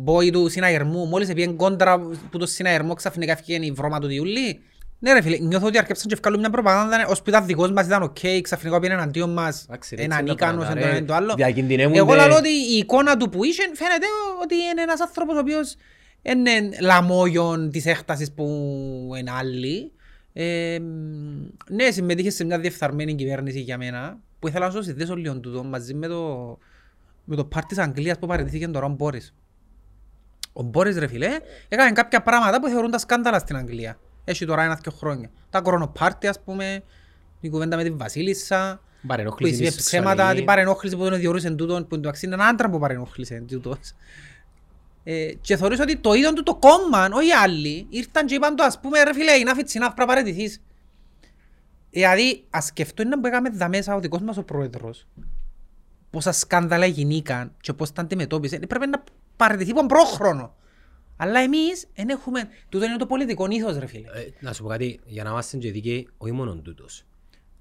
boy 0.06 0.32
του 0.32 0.50
συναγερμού. 0.50 1.06
Μόλις 1.06 1.30
έπιεν 1.30 1.56
κόντρα 1.56 2.00
που 2.00 2.38
το 2.38 2.46
συναγερμό 2.46 2.94
ξαφνικά 2.94 3.32
έφυγε 3.32 3.66
η 3.66 3.72
βρώμα 3.72 4.00
του 4.00 4.08
Διούλη. 4.08 4.60
Ναι 5.00 5.14
ρε 5.14 5.22
φίλε, 5.22 5.38
νιώθω 5.38 5.68
ότι 5.68 5.78
αρκέψαν 5.78 6.08
και 6.08 6.14
ευκάλουν 6.14 6.40
μια 6.40 6.50
προπαγάνδα 6.50 7.06
ως 7.08 7.22
που 7.22 7.30
ήταν 7.30 7.46
δικός 7.46 7.72
μας 7.72 7.86
ήταν 7.86 8.02
οκ, 8.04 8.18
ξαφνικά 8.42 8.80
πήγαινε 8.80 9.02
εναντίον 9.02 9.34
μας, 9.34 9.66
Εντάξει, 9.70 9.96
ρε, 9.96 10.04
έναν 10.04 10.20
έτσι 10.20 10.32
είναι 10.32 10.40
τα 10.40 10.46
ικανός, 10.46 10.66
πράγματα, 10.66 10.88
εν 10.88 10.88
το 10.88 10.92
ρε. 10.92 10.98
ένα 10.98 11.08
το 11.08 11.14
άλλο. 11.14 11.34
Διακινδυνεύονται. 11.34 11.98
Εγώ 11.98 12.14
λαλώ 12.14 12.36
ότι 12.36 12.50
η 12.50 12.78
εικόνα 12.78 13.18
του 13.18 13.30
που 13.30 13.44
είχε 13.44 13.62
φαίνεται 13.74 14.06
ότι 14.44 14.56
είναι 14.56 14.82
ένας 14.82 15.02
άνθρωπος 15.02 15.36
ο 15.36 15.40
οποίος 15.40 15.76
είναι 16.22 16.50
λαμόγιον 16.82 17.72
της 17.72 17.86
έκτασης 17.86 18.32
που 18.32 18.46
είναι 19.20 19.32
άλλη. 19.32 19.92
Ε, 20.34 20.78
ναι, 21.70 21.92
συμμετείχε 21.92 22.30
σε 22.30 22.44
μια 22.44 22.60
διεφθαρμένη 22.60 23.16
κυβέρνηση 23.16 23.60
για 23.60 23.78
μένα 23.78 24.20
που 24.40 24.48
ήθελα 24.48 24.66
να 24.66 24.72
σου 24.72 24.84
συνδέσω 24.84 25.16
λίγο 25.16 25.40
τούτο 25.40 25.64
μαζί 25.64 25.94
με 25.94 26.08
το, 26.08 26.58
με 27.24 27.36
το 27.36 27.46
πάρτι 27.46 27.68
της 27.68 27.78
Αγγλίας 27.78 28.20
που 28.20 28.28
παραιτήθηκε 28.28 28.68
τώρα 28.68 28.86
ο 28.86 28.90
Μπόρις. 28.90 29.34
Ο 30.54 30.62
Μπόρις 30.62 30.98
ρε 30.98 31.08
φίλε 31.08 31.30
έκανε 31.68 31.92
κάποια 31.92 32.22
πράγματα 32.22 32.60
που 32.60 32.68
θεωρούν 32.68 32.92
τα 32.92 32.98
σκάνδαλα 32.98 33.40
στην 33.40 33.56
Αγγλία. 33.56 34.00
Έχει 34.24 34.46
τώρα 34.46 34.64
ένα-δυο 34.64 34.92
χρόνια. 34.92 35.30
Τα 35.50 35.62
κορονοπάρτι 35.62 36.28
ας 36.28 36.40
πούμε, 36.40 36.84
η 37.40 37.50
κουβέντα 37.50 37.76
με 37.76 37.84
τη 37.84 37.90
Βασίλισσα. 37.90 38.82
που 39.02 39.08
Παρενόχλησης 39.08 39.60
είπε 39.60 39.70
της 39.70 39.86
ψέματα, 39.86 40.10
σεξουαλική. 40.10 40.38
την 40.38 40.46
παρενόχληση 40.46 40.96
που 40.98 41.10
τον 41.10 41.20
διορούσε 41.20 41.52
τούτον, 41.52 41.88
που 41.88 41.96
εντάξει 41.96 42.26
είναι 42.26 42.36
έναν 42.36 42.48
άντρα 42.48 42.70
που 42.70 42.80
παρενόχλησε 42.80 43.44
τούτος. 43.48 43.94
Ε, 45.04 45.34
και 45.42 45.58
θεωρείς 45.58 45.80
ότι 45.80 45.98
το 45.98 46.14
ίδιο 46.14 46.34
του 46.34 46.44
το 46.44 46.56
κόμμα, 46.56 47.10
όχι 47.14 47.28
οι 47.28 47.32
άλλοι, 47.32 47.88
ήρθαν 47.90 48.26
και 48.26 48.36
είπαν 48.36 48.56
το 48.56 48.64
ας 48.64 48.80
πούμε 48.80 49.04
ρε 49.04 49.14
φίλε, 49.14 49.32
enough 49.44 49.60
it's 49.60 49.82
enough, 49.82 49.94
πρέπει 49.96 50.00
να 50.00 50.06
παραιτηθείς. 50.06 50.62
Δηλαδή, 51.92 52.44
ας 52.50 52.66
σκεφτώ 52.66 53.02
είναι 53.02 53.20
που 53.20 53.28
έκαμε 53.28 53.50
δα 53.50 53.70
μέσα 53.70 53.96
ο 53.96 54.00
δικός 54.00 54.22
μας 54.22 54.38
ο 54.38 54.44
πρόεδρος, 54.44 55.08
πόσα 56.10 56.32
σκάνδαλα 56.32 56.86
γινήκαν 56.86 57.52
και 57.62 57.74
πώς 57.74 57.92
τα 57.92 58.02
αντιμετώπισε, 58.02 58.56
ε, 58.56 58.60
πρέπει 58.60 58.88
να 58.88 59.04
παραιτηθεί 59.36 59.72
από 59.72 59.86
πρόχρονο. 59.86 60.56
Αλλά 61.18 61.40
εμείς 61.40 61.86
δεν 61.96 62.10
έχουμε, 62.10 62.48
τούτο 62.70 62.86
είναι 62.86 62.98
το 62.98 63.06
πολιτικό 63.06 63.48
ήθος 63.50 63.78
ρε 63.78 63.86
φίλε. 63.86 64.08
Ε, 64.08 64.28
Να 64.40 64.54
σου 64.54 64.64
πω 64.64 64.70
κάτι, 64.70 65.00
για 65.06 65.24
να 65.24 65.30
είμαστε 65.30 65.58
και 65.58 65.72
δίκαιοι, 65.72 66.08
όχι 66.18 66.32
μόνο 66.32 66.56
τούτος. 66.56 67.04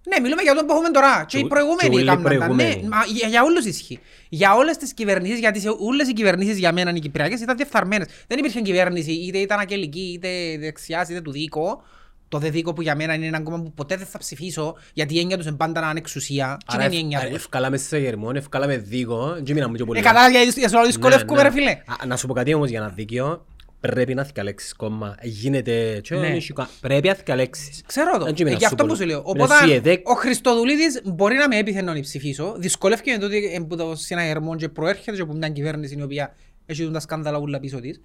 Ναι, 0.08 0.20
μιλούμε 0.20 0.42
για 0.42 0.54
τον 0.54 0.66
που 0.66 0.72
έχουμε 0.72 0.90
τώρα. 0.90 1.18
Και 1.20 1.24
Και 1.26 1.38
οι 1.38 1.42
ο- 1.44 1.46
προηγούμενοι 1.46 1.78
και 1.80 1.86
όλοι 1.96 1.98
οι 1.98 2.02
έκαναν 2.02 2.22
τα. 2.22 2.30
Ναι, 2.30 2.36
προηγούμενοι. 2.36 2.88
μα 2.88 3.04
για, 3.04 3.28
για 3.28 3.42
όλους 3.42 3.64
ισχύει. 3.64 3.98
Για 4.28 4.54
όλες 4.54 4.76
τις 4.76 4.94
κυβερνήσεις, 4.94 5.38
γιατί 5.38 5.60
σε 5.60 5.68
όλες 5.78 6.08
οι 6.08 6.12
κυβερνήσεις 6.12 6.58
για 6.58 6.72
μένα 6.72 6.90
οι 6.94 6.98
κυπριακές 6.98 7.40
ήταν 7.40 7.56
διεφθαρμένες. 7.56 8.06
Δεν 8.26 8.38
υπήρχε 8.38 8.60
κυβέρνηση, 8.60 9.12
είτε 9.12 9.38
ήταν 9.38 9.58
ακελική, 9.60 10.12
είτε 10.14 10.58
δεξιάς, 10.58 11.08
είτε 11.08 11.20
του 11.20 11.30
δίκο. 11.32 11.82
Το 12.28 12.38
δε 12.38 12.50
δίκο 12.50 12.72
που 12.72 12.82
για 12.82 12.94
μένα 12.96 13.14
είναι 13.14 13.26
ένα 13.26 13.40
κόμμα 13.40 13.62
που 13.62 13.72
ποτέ 13.72 13.96
δεν 13.96 14.06
θα 14.06 14.18
ψηφίσω, 14.18 14.76
γιατί 14.92 15.14
η 15.14 15.18
έννοια 15.18 15.36
τους 15.36 15.46
είναι 15.46 15.56
πάντα 15.56 15.80
να 15.80 15.90
είναι 15.90 15.98
εξουσία. 15.98 16.56
Τι 16.60 16.64
Άρα 16.76 16.84
είναι 16.84 16.92
η 16.92 16.96
ευ- 16.96 17.02
έννοια 17.04 17.18
άρα 17.18 17.28
τους. 17.28 17.36
ευκάλαμε 17.36 17.76
σε 17.76 17.98
γερμόν, 17.98 18.36
ευκάλαμε 18.36 18.76
δίκο, 18.76 19.40
και 19.42 19.52
μείναμε 19.54 19.76
και 19.78 19.84
πολύ. 19.84 19.98
Ε, 19.98 20.02
κατά, 20.02 20.28
γιατί 20.30 20.60
για 20.60 20.68
να 20.72 20.84
δυσκολεύκουμε 20.84 21.42
ρε 21.42 21.50
φίλε. 21.50 21.70
Α, 21.70 22.06
Να 22.06 22.16
σου 22.16 22.26
πω 22.26 22.32
κάτι 22.34 22.54
όμως 22.54 22.68
για 22.68 22.78
ένα 22.78 22.88
δίκαιο, 22.88 23.46
πρέπει 23.80 24.14
να 24.14 24.24
θυκαλέξεις 24.24 24.72
κόμμα. 24.74 25.14
Γίνεται... 25.22 26.00
και 26.02 26.14
Ναι. 26.14 26.20
δεν 26.20 26.32
έχει 26.32 26.52
κα- 26.52 26.68
Πρέπει 26.80 27.08
να 27.08 27.14
θυκαλέξεις. 27.14 27.82
Ξέρω 27.86 28.10
το. 28.12 28.18
Δεν 28.18 28.28
Ε, 28.28 28.32
τσιμένα 28.32 28.56
Γι' 28.56 28.64
αυτό 28.64 28.76
σου 28.78 28.84
που 28.84 28.92
πω. 28.92 28.98
σου 29.00 29.06
λέω. 29.06 29.16
Ρε, 29.18 29.22
Οπότε 29.42 29.54
εσύ, 29.62 29.72
εδέκ- 29.72 30.08
ο 30.08 30.12
Χριστοδουλίδης 30.14 31.00
μπορεί 31.04 31.36
να 31.36 31.48
με 31.48 31.56
έπιθε 31.58 31.82
να 31.82 32.00
ψηφίσω. 32.00 32.54
Δυσκολεύει 32.58 33.10
με 33.10 33.18
το 33.18 33.26
ότι 33.26 33.36
ε, 33.54 33.58
που 33.68 33.76
το 33.76 33.94
συναγερμό 33.96 34.56
και 34.56 34.68
προέρχεται 34.68 35.16
και 35.16 35.22
από 35.22 35.32
μια 35.32 35.48
κυβέρνηση 35.48 35.94
η 35.98 36.02
οποία 36.02 36.34
έχει 36.66 36.90
τα 36.90 37.00
σκάνδαλα 37.00 37.38
ούλα 37.38 37.60
πίσω 37.60 37.80
της. 37.80 38.00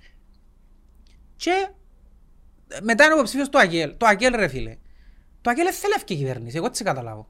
Και 1.35 1.49
ε, 1.49 1.73
μετά 2.81 3.03
είναι 3.03 3.13
ο 3.13 3.15
υποψήφιος 3.15 3.49
του 3.49 3.59
Αγγέλ. 3.59 3.93
Το 3.97 4.05
Αγγέλ 4.05 4.35
ρε 4.35 4.47
φίλε. 4.47 4.77
Το 5.41 5.49
Αγγέλ 5.49 5.65
δεν 5.65 5.73
θέλει 5.73 5.93
η 6.07 6.15
κυβέρνηση. 6.15 6.57
Εγώ 6.57 6.65
έτσι 6.65 6.83
καταλάβω. 6.83 7.27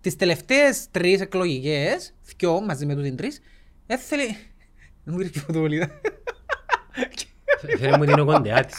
Τις 0.00 0.16
τελευταίες 0.16 0.86
τρεις 0.90 1.20
εκλογικές, 1.20 2.14
δυο 2.36 2.60
μαζί 2.60 2.86
με 2.86 2.94
τούτην 2.94 3.16
τρεις, 3.16 3.40
δεν 3.86 3.98
θέλει... 3.98 4.36
Δεν 5.04 5.14
μου 5.14 5.20
ήρθε 5.20 5.38
η 5.38 5.42
φωτοβολίδα. 5.42 5.90
Φέρε 7.78 7.96
μου 7.96 8.04
την 8.04 8.18
ο 8.18 8.24
κοντεά 8.24 8.64
της. 8.64 8.76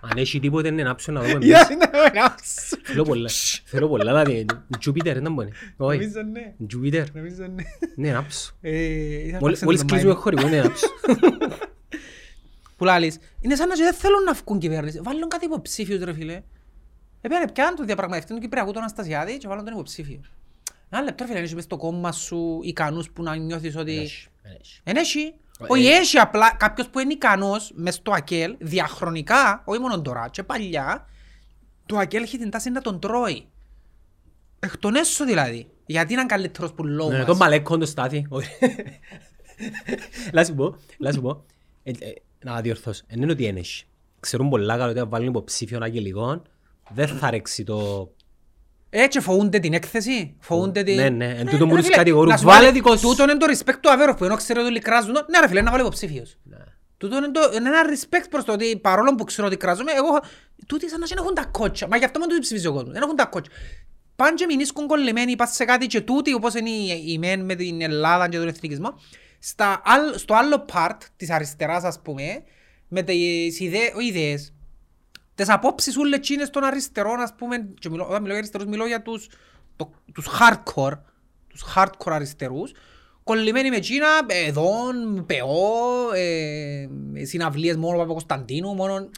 Αν 0.00 0.18
έχει 0.18 0.40
τίποτε 0.40 0.68
είναι 0.68 0.82
να 0.82 0.94
ψω 0.94 1.12
να 1.12 1.20
δούμε 1.20 1.38
Για 1.44 1.58
μέσα. 1.58 1.76
να 1.76 1.90
με 2.12 2.20
άψω. 2.20 2.76
Θέλω 2.82 3.02
πολλά. 3.02 3.30
Θέλω 3.64 3.88
πολλά 3.88 4.12
να 4.12 4.24
δει. 4.24 4.46
Τζούπιτερ 4.78 5.20
δεν 5.20 5.32
μπορεί. 5.32 5.52
Όχι. 5.76 5.98
Νομίζω 5.98 6.22
ναι. 6.22 6.54
Τζούπιτερ. 6.66 7.14
Νομίζω 7.14 7.42
ναι. 7.42 7.62
Ναι, 7.96 8.12
να 8.12 8.26
ψω. 8.26 8.52
Ε, 8.60 8.70
ήθελα 8.70 9.32
να 9.32 9.38
Μόλις 9.38 9.56
ξέρω 9.56 9.64
μόλις 9.64 9.80
το 9.80 9.86
κλείσουμε 9.86 10.12
Μάιο. 10.12 10.22
χωρικό 10.22 10.46
είναι 10.46 10.62
να 10.62 10.72
ψω. 10.72 10.86
Που 12.82 12.88
λάλης, 12.88 13.18
είναι 13.40 13.54
σαν 13.56 13.68
να 13.68 13.74
και 13.74 13.82
δεν 13.82 13.94
θέλουν 13.94 14.22
να 14.22 14.32
βγουν 14.32 14.58
κυβέρνηση. 14.58 15.00
Βάλουν 15.02 15.28
κάτι 15.28 15.44
υποψήφιος 15.44 16.00
ρε 16.02 16.12
φίλε. 16.12 16.42
Επένε 17.20 17.50
πιάνε 17.50 17.76
το 17.76 17.84
διαπραγματευτή 17.84 18.34
του 18.34 18.40
Κυπριακού 18.40 18.72
τον 18.72 18.80
Αναστασιάδη 18.80 19.38
και 19.38 19.48
βάλουν 19.48 19.64
τον 19.64 19.72
υποψήφιο. 19.72 20.20
Ένα 20.90 21.02
λεπτό 21.02 21.24
ρε 21.24 21.28
φίλε, 21.28 21.38
έχεις 21.42 21.54
μες 21.54 21.64
στο 21.64 21.76
κόμμα 21.76 22.12
σου 22.12 22.60
ικανούς 22.62 23.10
που 23.10 23.22
να 23.22 23.36
νιώθεις 23.36 23.76
ότι... 23.76 23.98
Έχει, 23.98 24.28
έχει. 24.60 24.80
Εν 24.84 24.96
έχει. 24.96 25.20
Ε, 25.60 25.64
Όχι 25.66 25.86
ε. 25.86 25.96
έχει 25.96 26.18
απλά 26.18 26.54
κάποιος 26.56 26.88
που 26.88 26.98
είναι 26.98 27.12
ικανός 27.12 27.72
μες 27.74 27.94
στο 27.94 28.12
ΑΚΕΛ 28.12 28.56
διαχρονικά, 28.58 29.62
όχι 29.64 29.80
μόνο 29.80 30.02
τώρα 30.02 30.28
και 30.30 30.42
παλιά, 30.42 31.06
το 31.86 31.96
ΑΚΕΛ 31.96 32.22
έχει 32.22 32.38
την 32.38 32.50
τάση 32.50 32.70
να 32.70 32.80
τον 32.80 33.00
τρώει. 33.00 33.46
Εκ 34.60 34.76
των 34.78 34.94
έσω 34.94 35.24
δηλαδή. 35.24 35.70
Γιατί 35.86 36.12
είναι 36.12 36.26
καλύτερος 36.26 36.72
που 36.72 36.84
λόγω 36.84 37.10
Ναι, 37.10 37.16
μας. 37.16 37.26
τον 37.26 37.36
μαλέκον 37.36 37.80
το 37.80 37.86
στάθι. 37.86 38.26
Όχι. 38.28 38.50
Λά 40.32 40.44
σου 40.44 40.54
πω, 40.54 40.76
λά 40.98 41.12
σου 41.12 41.20
πω. 41.20 41.44
Ε, 42.44 42.48
ε, 42.48 42.52
Να 42.52 42.60
διορθώσω. 42.60 43.02
Εν 43.06 43.22
είναι 43.22 43.32
ότι 43.32 43.46
ένεχει. 43.46 43.84
Ξέρουν 44.20 44.48
πολλά 44.48 44.76
καλά 44.76 44.90
ότι 44.90 44.98
αν 44.98 45.08
βάλουν 45.08 45.28
υποψήφιον 45.28 45.82
αγγελικών, 45.82 46.42
δεν 46.94 47.08
θα 47.08 47.30
ρέξει 47.30 47.64
το... 47.64 48.10
Έτσι 48.90 49.20
φοβούνται 49.20 49.58
την 49.58 49.72
έκθεση, 49.72 50.36
φοβούνται 50.40 50.82
την... 50.82 50.94
Ναι, 50.94 51.08
ναι, 51.08 51.24
εν 51.26 51.46
Ε, 51.46 51.50
τούτο 51.50 51.64
ρε 51.64 51.64
μου 51.64 51.76
τους 51.76 51.84
φίλε, 51.84 51.96
κατηγορούν. 51.96 52.28
να 52.30 52.36
σου 52.36 52.44
Βάλε 52.44 52.66
πω, 52.66 52.72
δικό 52.72 52.96
σου. 52.96 53.08
Τούτο 53.08 53.22
είναι 53.22 53.36
το 53.36 53.46
respect 53.50 53.76
του 53.80 53.90
Αβέροφ 53.90 54.16
που 54.16 54.24
ενώ 54.24 54.36
ξέρει 54.36 54.58
ότι 54.58 54.68
όλοι 54.68 54.78
κράζουν, 54.78 55.12
ναι 55.12 55.38
ρε 55.40 55.48
φίλε, 55.48 55.60
να 55.62 55.70
βάλει 55.70 55.82
υποψήφιος. 55.82 56.36
Ναι. 56.42 56.56
Τούτο 56.96 57.16
είναι, 57.16 57.30
το, 57.30 57.40
είναι 57.56 57.68
ένα 57.68 57.82
respect 57.92 58.26
προς 58.30 58.44
το 58.44 58.52
ότι 58.52 58.76
παρόλο 58.76 59.14
που 59.14 59.24
ξέρω 59.24 59.46
ότι 59.46 59.56
κράζουμε, 59.56 59.92
εγώ, 59.92 60.20
τούτοι 60.66 60.88
σαν 60.88 61.00
να 61.00 61.06
μην 61.10 61.18
έχουν 61.18 61.34
τα 61.34 61.44
κότσια. 61.44 61.86
Μα 61.86 61.96
γι' 61.96 62.04
αυτό 62.04 62.18
μόνο 62.18 62.30
τούτοι 62.30 62.42
ψηφίζει 62.42 62.66
ο 62.66 62.72
κόσμος, 62.72 62.92
δεν 62.92 63.02
έχουν 63.02 63.16
τα 63.16 63.26
κότσια. 63.26 63.54
Πάνε 64.16 64.34
και 64.34 64.46
μηνίσκουν 64.46 64.86
κολλημένοι, 64.86 65.36
πας 65.36 65.54
σε 65.54 65.64
κάτι 65.64 65.86
και 65.86 66.00
τούτοι 66.00 66.32
όπως 66.34 66.54
είναι 66.54 66.70
η, 66.70 67.04
η 67.06 67.18
μεν 67.18 67.44
με 67.44 67.54
την 67.54 67.80
Ελλάδα 67.82 68.28
και 68.28 68.38
τον 68.38 68.48
εθνικισμό, 68.48 68.94
στα, 69.44 69.82
άλλ- 69.84 70.16
στο 70.16 70.34
άλλο 70.34 70.64
part 70.72 70.98
της 71.16 71.30
αριστεράς 71.30 71.84
ας 71.84 72.00
πούμε, 72.02 72.42
με 72.88 73.02
τις 73.02 73.60
ιδέες, 73.60 73.92
όχι 73.94 74.06
ιδέες, 74.06 74.54
τις 75.34 75.48
απόψεις 75.48 75.96
ούλες 75.96 76.18
εκείνες 76.18 76.50
των 76.50 76.64
αριστερών, 76.64 77.20
ας 77.20 77.34
πούμε, 77.34 77.68
και 77.78 77.90
μιλώ, 77.90 78.04
όταν 78.04 78.14
μιλώ 78.20 78.28
για 78.28 78.36
αριστερούς, 78.36 78.66
μιλώ 78.66 78.86
για 78.86 79.02
τους, 79.02 79.28
το, 79.76 79.90
τους 80.14 80.26
hardcore, 80.26 80.98
τους 81.48 81.64
hardcore 81.74 82.12
αριστερούς, 82.12 82.72
κολλημένοι 83.24 83.70
με 83.70 83.76
εκείνα, 83.76 84.06
εδών, 84.26 85.26
ΠΕΟ, 85.26 86.12
ε, 86.14 86.88
συναυλίες 87.22 87.76
μόνο 87.76 87.98
Παπα-Κωνσταντίνου, 87.98 88.74
μόνο... 88.74 89.08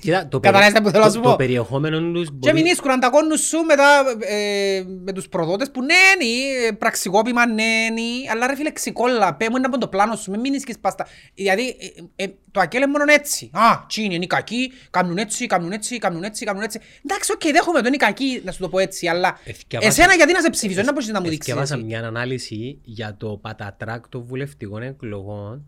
Κοίτα, 0.00 0.28
το, 0.28 0.40
Καταλάβεις 0.40 0.80
που 0.82 0.88
θέλω 0.90 1.04
να 1.04 1.10
σου 1.10 1.16
το, 1.16 1.22
πω. 1.22 1.28
το 1.30 1.36
περιεχόμενο 1.36 2.00
τους 2.12 2.26
Και 2.28 2.34
μπορεί... 2.34 2.52
μην 2.54 2.66
ίσκουν 2.66 3.00
τα 3.00 3.10
κόνους 3.10 3.40
σου 3.40 3.58
μετά 3.60 4.04
ε, 4.20 4.82
με 5.04 5.12
τους 5.12 5.28
προδότες 5.28 5.70
που 5.70 5.80
νένει, 5.80 6.32
ε, 6.68 6.72
πραξικόπημα 6.72 7.46
νένει, 7.46 8.28
αλλά 8.30 8.46
ρε 8.46 8.56
φίλε 8.56 8.70
ξικόλα, 8.70 9.34
πέ 9.34 9.46
μου 9.50 9.56
είναι 9.56 9.66
από 9.66 9.78
το 9.78 9.88
πλάνο 9.88 10.16
σου, 10.16 10.30
μην 10.30 10.40
μείνεις 10.40 10.64
πάστα. 10.80 11.06
Δηλαδή 11.34 11.76
ε, 12.16 12.24
ε, 12.24 12.28
το 12.50 12.60
ΑΚΕΛ 12.60 12.82
είναι 12.82 12.90
μόνο 12.90 13.04
έτσι. 13.12 13.50
Α, 13.52 13.84
τσι 13.88 14.02
είναι 14.02 14.14
οι 14.14 14.26
κακοί, 14.26 14.72
κάνουν 14.90 15.16
έτσι, 15.18 15.46
κάνουν 15.46 15.72
έτσι, 15.72 15.98
κάνουν 15.98 16.22
έτσι, 16.22 16.44
κάνουν 16.44 16.62
έτσι. 16.62 16.80
Εντάξει, 17.04 17.32
οκ, 17.32 17.42
δέχομαι 17.52 17.80
το 17.80 17.86
είναι 17.86 17.96
οι 17.96 17.98
κακοί, 17.98 18.40
να 18.44 18.52
σου 18.52 18.60
το 18.60 18.68
πω 18.68 18.78
έτσι, 18.78 19.06
αλλά 19.06 19.38
Εθκιάβασα- 19.44 19.90
εσένα 20.02 20.14
γιατί 20.14 20.32
να 20.32 20.40
σε 20.40 20.50
ψηφίσω, 20.50 20.82
δεν 20.84 20.92
μπορείς 20.92 21.08
να 21.08 21.20
μου 21.20 21.28
δείξεις 21.28 21.52
Εθκιάβασα 21.52 21.74
εσύ. 21.74 21.84
μια 21.84 22.06
ανάλυση 22.06 22.78
για 22.84 23.16
το 23.18 23.38
πατατράκ 23.42 24.08
των 24.08 24.22
βουλευτικών 24.24 24.82
εκλογών 24.82 25.66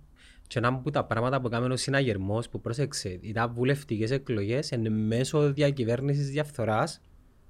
και 0.51 0.59
ένα 0.59 0.69
από 0.69 0.91
τα 0.91 1.05
πράγματα 1.05 1.41
που 1.41 1.47
έκαμε 1.47 1.73
ο 1.73 1.77
συναγερμός 1.77 2.49
που 2.49 2.61
πρόσεξε 2.61 3.19
ήταν 3.21 3.53
βουλευτικές 3.53 4.11
εκλογές 4.11 4.73
εν 4.73 4.93
μέσω 4.93 5.53
διακυβέρνησης 5.53 6.31
διαφθοράς 6.31 7.01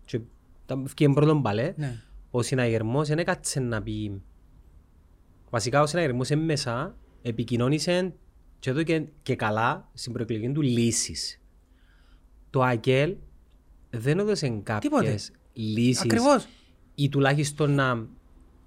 και 0.05 0.21
τα 0.67 0.77
βγήκε 0.77 1.09
πρώτον 1.09 1.43
παλέ 1.43 1.73
Ναι. 1.77 2.03
ο 2.31 2.43
συναγερμός 2.43 3.09
δεν 3.09 3.19
έκατσε 3.19 3.61
να 3.61 3.83
πει 3.83 4.23
βασικά 5.51 5.83
ο 5.83 5.87
συναγερμός 5.87 6.31
είναι 6.31 6.43
μέσα 6.45 6.97
επικοινώνησε 7.23 8.15
και 8.59 8.71
εδώ 8.71 8.83
και, 8.83 9.07
και 9.23 9.37
καλά 9.37 9.89
στην 9.95 10.13
προεκλογική 10.13 10.53
του 10.53 10.63
λύσεις 10.63 11.41
το 12.51 12.63
ΑΚΕΛ 12.63 13.17
δεν 13.91 14.19
έδωσε 14.19 14.61
κάποιες 14.63 15.33
λύσεις 15.53 16.03
Ακριβώς. 16.03 16.47
ή 16.95 17.09
τουλάχιστον 17.09 17.75
να, 17.75 18.07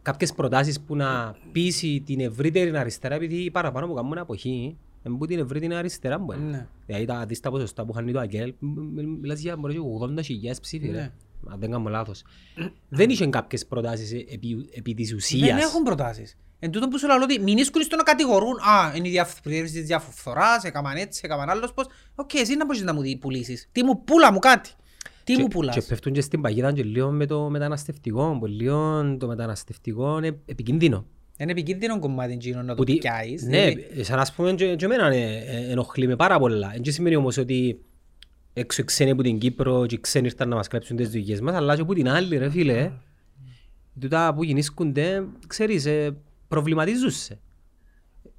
κάποιες 0.04 0.34
προτάσεις 0.34 0.82
που 0.82 0.96
να 0.96 1.36
πείσει 1.52 2.04
την 2.06 2.20
ευρύτερη 2.20 2.78
αριστερά 2.78 3.16
επειδή 3.16 3.52
παραπάνω 3.52 3.88
που 3.88 3.94
κάνουν 3.94 4.18
αποχή 4.18 4.78
είναι 5.04 5.18
που 5.18 5.26
την 5.26 5.40
ευρύτερη 5.40 5.76
αριστερά 5.76 6.20
μου 6.20 6.32
Ναι. 6.32 6.68
Δηλαδή 6.86 7.06
τα 7.06 7.26
δεις 7.26 7.40
τα 7.40 7.50
ποσοστά 7.50 7.86
που 7.86 7.94
χάνει 7.94 8.12
το 8.12 8.20
ΑΚΕΛ 8.20 8.54
μ- 8.60 8.78
μ- 8.80 9.20
μιλάς 9.22 9.40
για 9.40 9.56
μπορείς 9.58 9.78
80.000 9.80 10.60
ψήφοι 10.62 10.86
ρε. 10.88 10.92
Ναι. 10.92 11.12
Αν 11.52 11.60
δεν 11.60 11.72
κάνω 11.72 11.90
λάθος. 11.90 12.24
Δεν 12.90 13.10
είχε 13.10 13.28
κάποιες 13.28 13.66
προτάσεις 13.66 14.12
επί, 14.12 14.70
επί 14.74 14.94
της 14.94 15.08
Δεν 15.08 15.16
ουσίας. 15.18 15.62
έχουν 15.64 15.84
προτάσεις. 15.84 16.38
Εν 16.60 16.72
τούτο 16.72 16.88
που 16.88 16.98
σου 17.00 17.08
λέω 17.08 17.18
ότι 17.22 17.40
μεινίσκουν 17.40 17.82
στο 17.82 17.96
να 17.96 18.04
κατηγορούν 18.04 18.58
«Α, 18.60 18.96
είναι 18.96 19.08
η 19.08 19.12
διαφθορά 19.12 19.62
της 19.62 19.72
διαφθοράς, 19.86 20.64
έκαναν 20.64 20.96
έτσι, 20.96 21.22
έκαναν 21.24 21.50
άλλος 21.50 21.74
πώς». 21.74 21.86
Οκ, 22.16 22.34
εσύ 22.34 22.56
να 22.56 22.66
μπορείς 22.66 22.82
να 22.82 22.94
μου 22.94 23.02
δει- 23.02 23.18
πουλήσεις. 23.18 23.70
Τι 23.72 23.84
μου, 23.84 24.04
πούλα 24.04 24.32
μου 24.32 24.40
κάτι. 24.40 24.70
Τι 25.24 25.34
Και- 25.34 25.42
μου 25.42 25.48
πουλάς; 25.48 25.76
Και 25.76 25.82
πέφτουν 25.82 26.14
και 26.14 26.22
στην 26.22 26.42
παγίδα 26.42 26.74
και 26.74 26.84
λίγο 26.84 27.12
με 27.12 27.26
το 27.26 27.50
μεταναστευτικό. 27.50 28.38
Που 28.40 28.46
λίγο 28.46 29.02
το 29.20 29.28
μεταναστευτικό 29.28 30.18
είναι 30.18 30.38
επικίνδυνο. 30.46 31.06
Είναι 31.38 31.52
επικίνδυνο 31.52 32.00
κομμάτι 32.00 32.34
εκείνο 32.34 32.62
να 32.62 32.68
το 32.68 32.74
Που 32.76 32.84
τι- 32.84 32.98
πιάσεις. 32.98 33.44
Ναι, 33.44 33.70
δηλαδή. 33.70 34.04
σαν 34.04 34.20
ας 34.20 34.34
πούμε 34.34 34.54
και, 34.54 34.76
και 34.76 34.86
εμένα 34.86 35.08
ε, 35.08 35.44
ε, 35.48 35.72
ενοχλεί 35.72 36.08
με 36.08 36.16
πάρα 36.16 36.40
πολλά. 36.40 36.72
Δεν 36.84 36.94
σημαίνει 36.94 37.16
όμως 37.16 37.38
ότι 37.38 37.80
έξω 38.54 38.82
οι 38.82 38.86
ξένοι 38.86 39.12
από 39.12 39.22
την 39.24 39.38
Κύπρο 39.38 39.86
και 39.86 39.96
οι 39.96 40.00
ξένοι 40.00 40.26
ήρθαν 40.26 40.50
να 40.50 40.56
μας 40.56 40.68
κλέψουν 40.68 40.96
τις 40.98 41.10
δουλειές 41.10 41.42
μας, 41.42 41.56
αλλά 41.56 41.76
και 41.76 41.82
από 41.82 41.94
την 41.94 42.10
άλλη 42.10 42.38
ρε 42.38 42.50
φίλε, 42.50 42.92
τούτα 44.00 44.34
που 44.34 44.44
γεννήσκονται, 44.44 45.24
ξέρεις, 45.48 45.86
ε, 45.86 46.18
προβληματίζουσαι. 46.48 47.40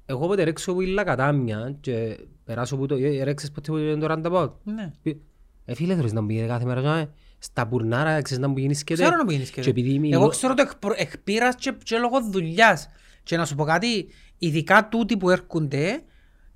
Εγώ 0.05 0.25
όποτε 0.25 0.43
ρέξω 0.43 0.73
που 0.73 0.81
ήλα 0.81 1.03
κατάμια 1.03 1.77
και 1.81 2.17
περάσω 2.43 2.77
που 2.77 2.85
το... 2.85 2.95
ε, 2.95 3.23
Ρέξες 3.23 3.51
ποτέ 3.51 3.71
που 3.71 3.97
το 3.99 4.05
ρανταπάω. 4.07 4.51
Ναι. 4.63 4.91
Ε, 5.65 5.73
φίλε, 5.75 5.95
θέλεις 5.95 6.13
να 6.13 6.21
μου 6.21 6.27
πει 6.27 6.45
κάθε 6.47 6.65
μέρα 6.65 6.97
«Ε, 6.97 7.09
στα 7.39 7.67
πουρνάρα, 7.67 8.21
ξέρεις 8.21 8.43
να 8.43 8.49
μου 8.49 8.57
γίνεις 8.57 8.83
και 8.83 8.93
Ξέρω 8.93 9.15
να 9.15 9.23
μου 9.23 9.31
γίνεις 9.31 9.49
και 9.49 9.61
Και 9.61 9.69
επειδή 9.69 9.99
μιλώ- 9.99 10.19
Εγώ 10.21 10.27
ξέρω 10.29 10.53
το 10.53 10.61
εκπρο- 10.61 10.99
εκπείρας 11.01 11.55
και, 11.55 11.73
και 11.83 11.97
λόγω 11.97 12.21
δουλειάς. 12.21 12.89
Και 13.23 13.37
να 13.37 13.45
σου 13.45 13.55
πω 13.55 13.63
κάτι, 13.63 14.07
ειδικά 14.37 14.87
τούτοι 14.91 15.17
που 15.17 15.29
έρχονται, 15.29 16.03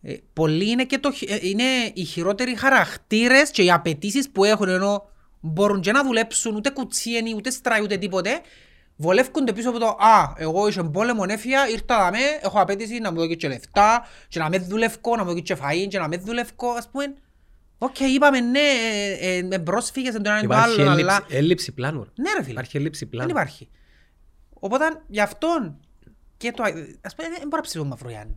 ε, 0.02 0.14
πολλοί 0.34 0.70
είναι, 0.70 0.84
και 0.84 0.98
το, 0.98 1.12
χει- 1.12 1.30
ε, 1.32 1.38
είναι 1.42 1.64
οι 1.94 2.04
χειρότεροι 2.04 2.56
χαρακτήρες 2.58 3.52
και 3.52 3.64
οι 3.64 3.72
απαιτήσεις 3.72 4.30
που 4.30 4.44
έχουν 4.44 4.68
ενώ 4.70 5.10
μπορούν 5.40 5.82
και 5.82 5.92
να 5.92 6.04
δουλέψουν 6.04 6.56
ούτε 6.56 6.70
κουτσίενοι, 6.70 7.34
ούτε 7.36 7.50
στράι, 7.50 7.82
ούτε 7.82 7.98
τίποτε, 7.98 8.30
βολεύκονται 8.96 9.54
πίσω 9.54 9.70
από 9.70 9.80
το 9.80 9.86
«Α, 9.88 10.34
εγώ 10.38 10.68
είσαι 10.68 10.84
πόλεμο 10.84 11.24
έφυγα, 11.28 11.68
ήρθα 11.70 11.98
να 12.04 12.12
με, 12.12 12.18
έχω 12.42 12.60
απέτηση 12.62 13.00
να 13.00 13.12
μου 13.12 13.18
δώσει 13.20 13.36
και 13.36 13.48
λεφτά, 13.48 14.06
και 14.28 14.40
να 14.40 14.50
με 14.50 14.58
δουλεύω, 14.58 15.16
να 15.18 15.24
μου 15.24 15.30
δώσει 15.30 15.42
και 15.42 15.56
φαΐν, 15.62 15.88
και 15.90 16.00
να 16.00 16.08
με 16.08 16.18
δουλεύω», 16.18 16.70
ας 16.78 16.90
πούμε. 16.92 17.14
Οκ, 17.82 18.00
είπαμε 18.00 18.40
ναι, 18.40 18.60
ε, 19.20 19.38
ε, 19.38 19.44
με 19.44 19.60
πρόσφυγες 19.60 20.16
εν 20.16 20.24
το 20.24 20.30
έναν 20.30 20.42
το 20.48 20.54
Υπάρχει 20.54 20.82
άλλο, 20.82 20.92
έλλειψη, 20.92 21.02
αλλά... 21.04 21.26
έλλειψη 21.30 21.72
πλάνου. 21.72 22.04
ρε. 22.04 22.10
Ναι 22.16 22.30
ρε 22.38 22.42
φίλε. 22.42 22.52
Υπάρχει 22.52 22.78
έλλειψη 22.78 23.00
Δεν 23.00 23.10
πλάνου. 23.10 23.30
υπάρχει. 23.30 23.70
Οπότε 24.50 24.86
γι' 25.08 25.22
αυτόν 25.22 25.80
και 26.38 26.52
το... 26.52 26.64
Ας 27.02 27.16
πούμε, 27.16 27.30
δεν 27.30 27.38
μπορώ 27.48 27.56
να 27.56 27.62
ψηφίσω 27.62 27.86
Μαυρογιάννη. 27.86 28.34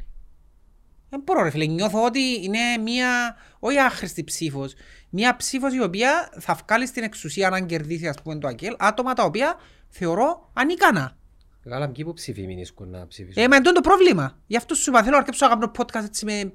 Δεν 1.09 1.20
μπορώ 1.24 1.42
ρε 1.42 1.50
φίλε. 1.50 1.66
Νιώθω 1.66 2.05
ότι 2.05 2.20
είναι 2.42 2.59
μια, 2.83 3.37
όχι 3.59 3.78
άχρηστη 3.78 4.24
ψήφος, 4.24 4.74
μια 5.11 5.37
ψήφος 5.37 5.74
η 5.74 5.81
οποία 5.83 6.33
θα 6.38 6.59
βγάλει 6.66 6.87
στην 6.87 7.02
εξουσία 7.02 7.48
αν 7.48 7.66
κερδίσει 7.66 8.09
ας 8.09 8.16
πούμε 8.22 8.38
το 8.38 8.48
ΑΚΕΛ, 8.48 8.74
άτομα 8.78 9.12
τα 9.12 9.24
οποία 9.24 9.57
θεωρώ 9.88 10.50
ανίκανα. 10.52 11.16
Καλά, 11.62 11.87
ποιοι 11.87 11.94
υποψήφοι 11.98 12.46
μείνεις 12.46 12.74
να 12.78 13.07
ψηφίσουν; 13.07 13.42
Ε, 13.42 13.48
μα 13.48 13.57
είναι 13.57 13.72
το 13.72 13.81
πρόβλημα. 13.81 14.38
Γι' 14.46 14.57
αυτό 14.57 14.74
σου 14.74 14.90
είπα, 14.90 14.98
θέλω 15.00 15.11
να 15.12 15.18
αρκέψω 15.18 15.46
να 15.48 15.52
κάνω 15.55 15.72
podcast 15.78 16.05
έτσι 16.05 16.24
με... 16.24 16.50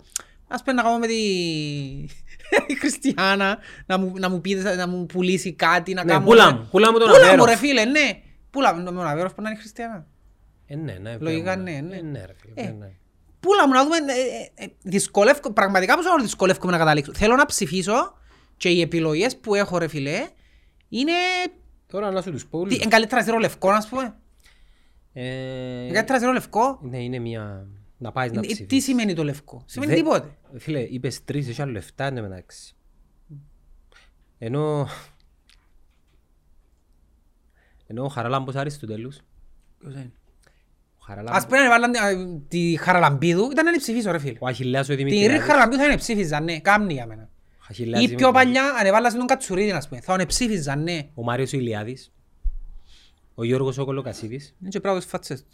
Ας 0.47 0.63
πούμε 0.63 0.75
να 0.75 0.81
κάνω 0.83 0.97
με 0.97 1.07
τη... 1.07 1.13
η 2.67 2.73
Χριστιανά, 2.75 3.57
να 3.85 3.97
μου, 3.97 4.13
να, 4.19 4.29
μου 4.29 4.41
πει, 4.41 4.53
να 4.55 4.87
μου 4.87 5.05
πουλήσει 5.05 5.53
κάτι, 5.53 5.93
να 5.93 6.03
Ναι, 6.03 6.11
κάνω... 6.11 6.25
πούλα 6.25 6.53
μου, 6.53 6.67
πούλα 6.71 6.91
μου 6.91 6.97
τον 6.97 7.07
Πούλα 7.07 7.19
μου 7.19 7.25
Αβέροφ. 7.27 7.45
ρε 7.49 7.55
φίλε, 7.55 7.85
ναι. 7.85 8.21
Πούλα 8.49 8.73
μου 8.73 8.83
τον 8.83 9.07
Αβέροφ 9.07 9.33
που 9.33 9.41
να 9.41 9.49
είναι 9.49 9.59
Χριστιανά. 9.59 10.05
Ε, 10.67 10.75
ναι, 10.75 10.97
ναι. 11.01 11.17
Λογικά 11.19 11.55
βέβαια. 11.55 11.81
ναι, 11.81 11.87
ναι. 11.87 11.95
Ε, 11.95 12.01
ναι, 12.01 12.25
ρε 12.25 12.33
φίλε, 12.41 12.53
Ε. 12.55 12.63
ναι, 12.63 12.71
ναι. 12.79 12.91
Πούλα 13.39 13.67
μου 13.67 13.73
να 13.73 13.83
δούμε, 13.83 13.95
ε, 13.97 14.61
ε, 14.61 14.65
ε, 14.65 14.67
δυσκολεύκω, 14.81 15.51
πραγματικά 15.53 15.95
πώς 15.95 16.05
να 16.05 16.21
δυσκολεύκομαι 16.21 16.71
να 16.71 16.77
καταλήξω. 16.77 17.13
Θέλω 17.13 17.35
να 17.35 17.45
ψηφίσω 17.45 18.17
και 18.57 18.69
οι 18.69 18.81
επιλογές 18.81 19.37
που 19.37 19.55
έχω 19.55 19.77
ρε 19.77 19.87
φίλε 19.87 20.27
είναι... 20.89 21.11
Τώρα 21.87 22.11
να 22.11 22.21
σου 22.21 22.31
τους 22.31 22.45
πω 22.45 22.57
Τι, 22.57 22.63
όλους. 22.63 22.75
είναι 22.75 22.85
καλύτερα 22.89 23.21
ζερό 23.21 23.37
λευκό 23.37 23.71
να 23.71 23.81
σου 23.81 23.89
πούμε. 23.89 24.15
Ε, 25.13 25.23
Είναι 25.83 25.93
καλύτερα 25.93 26.19
ζερό 26.19 26.31
λευκό. 26.31 26.79
Ναι, 26.81 26.97
είναι 27.03 27.19
μια... 27.19 27.67
Να 27.97 28.11
πάεις 28.11 28.31
να 28.31 28.39
Ε, 28.39 28.41
Τι 28.41 28.47
ψηφίσεις. 28.53 28.83
σημαίνει 28.83 29.13
το 29.13 29.23
λευκό; 29.23 29.63
Σημαίνει 29.65 29.91
Δε- 29.91 29.97
τίποτε. 29.97 30.37
Φίλε, 30.57 30.79
είπες 30.79 31.23
τρεις, 31.23 31.47
έχει 31.47 31.61
άλλο 31.61 31.77
εφτά 31.77 32.05
εν 32.05 32.15
τω 32.15 32.21
μεταξύ. 32.21 32.75
Ενώ... 34.37 34.87
Ενώ 37.87 38.03
ο 38.03 38.07
Χαράλαμπος 38.07 38.55
Αριστοτέλους, 38.55 39.19
Ποιος 39.79 39.93
είναι; 39.93 40.11
ο 40.97 41.03
Χαράλαμπος, 41.05 41.37
Ας 41.37 41.45
πούμε 41.45 41.59
να 41.59 41.69
βάλαν 41.69 41.93
ε, 41.93 42.39
τη 42.47 42.77
Χαραλαμπίδου, 42.79 43.51
ήταν 43.51 43.65
να 43.65 43.77
ψηφίσω 43.77 44.11
ρε 44.11 44.19
φίλε. 44.19 44.37
ο 44.39 44.47
Αχιλέας 44.47 44.89
ο 44.89 44.95
Την 44.95 45.05
Ρή 45.05 45.09
Δημητριάδης, 45.11 45.45
Χαραλαμπίδου 45.45 45.79
θα 45.81 45.85
είναι 45.85 45.97
ψήφιζαν, 45.97 46.43
ναι, 46.43 46.59
κάμνη 46.59 46.93
για 46.93 47.05
μένα. 47.05 47.29
ο 47.61 47.65
Αχιλέας 47.69 48.01
Ή 48.03 48.05
πιο 48.07 48.17
Δημητριάδης, 48.17 48.43
παλιά 48.53 48.73
ανεβάλασαν 48.79 49.17
τον 49.17 49.27
Κατσουρίδη, 49.27 49.71
ας 49.71 49.87
πούμε. 49.87 50.01
Θα 50.01 50.13
είναι 50.13 50.25
ψήφιζαν, 50.25 50.83
ναι. 50.83 51.09
ο 51.13 51.23
Μάριος 51.23 51.53
ο 51.53 51.57
Ηλιάδης, 51.57 52.11
ο 53.35 53.43
Γιώργος 53.43 53.77
ο 53.77 53.85
Κολοκασίδης, 53.85 54.55
Είναι 54.61 54.69
και 54.69 54.79
πράγματος 54.79 55.09
φάτσες 55.09 55.41
του. 55.43 55.49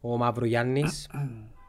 Ο 0.00 0.16
Μαυρογιάννης, 0.16 1.08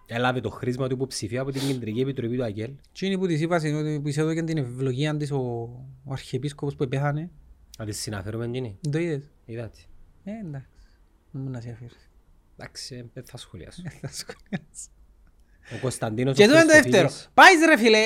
έλαβε 0.05 0.41
το 0.41 0.49
χρήσμα 0.49 0.87
του 0.87 0.93
υποψηφίου 0.93 1.41
από 1.41 1.51
την 1.51 1.61
Κεντρική 1.67 1.99
Επιτροπή 1.99 2.37
του 2.37 2.43
ΑΚΕΛ. 2.43 2.71
Τι 2.91 3.05
είναι 3.07 3.17
που 3.17 3.27
της 3.27 3.41
είπα, 3.41 3.67
είναι 3.67 3.77
ότι 3.77 3.99
που 4.01 4.07
εισέδωκε 4.07 4.43
την 4.43 4.57
ευλογία 4.57 5.17
της 5.17 5.31
ο, 5.31 5.37
ο 6.03 6.11
αρχιεπίσκοπος 6.11 6.75
που 6.75 6.87
πέθανε. 6.87 7.29
Να 7.77 7.85
τις 7.85 7.99
συναφέρουμε 7.99 8.45
εκείνη. 8.45 8.77
Το 8.89 8.99
είδες; 8.99 9.23
Είδατε. 9.45 9.77
Ε, 10.23 10.31
εντάξει. 10.31 10.67
Δεν 11.31 11.41
μου 11.41 11.49
να 11.49 11.61
σε 11.61 11.69
αφήσεις. 11.69 12.09
Εντάξει, 12.57 12.95
ε, 12.95 13.05
δεν 13.13 13.23
θα 13.25 13.37
σχολιάσω. 13.37 13.81
Θα 14.01 14.07
σχολιάσω. 14.11 14.89
Ο 15.75 15.79
Κωνσταντίνος 15.81 16.35
Και 16.35 16.41
ο 16.41 16.45
εδώ 16.45 16.53
είναι 16.53 16.63
το 16.65 16.71
δεύτερο. 16.73 17.07
Χριστοφίλης, 17.07 17.29
Πάεις 17.33 17.65
ρε 17.65 17.77
φίλε, 17.77 17.99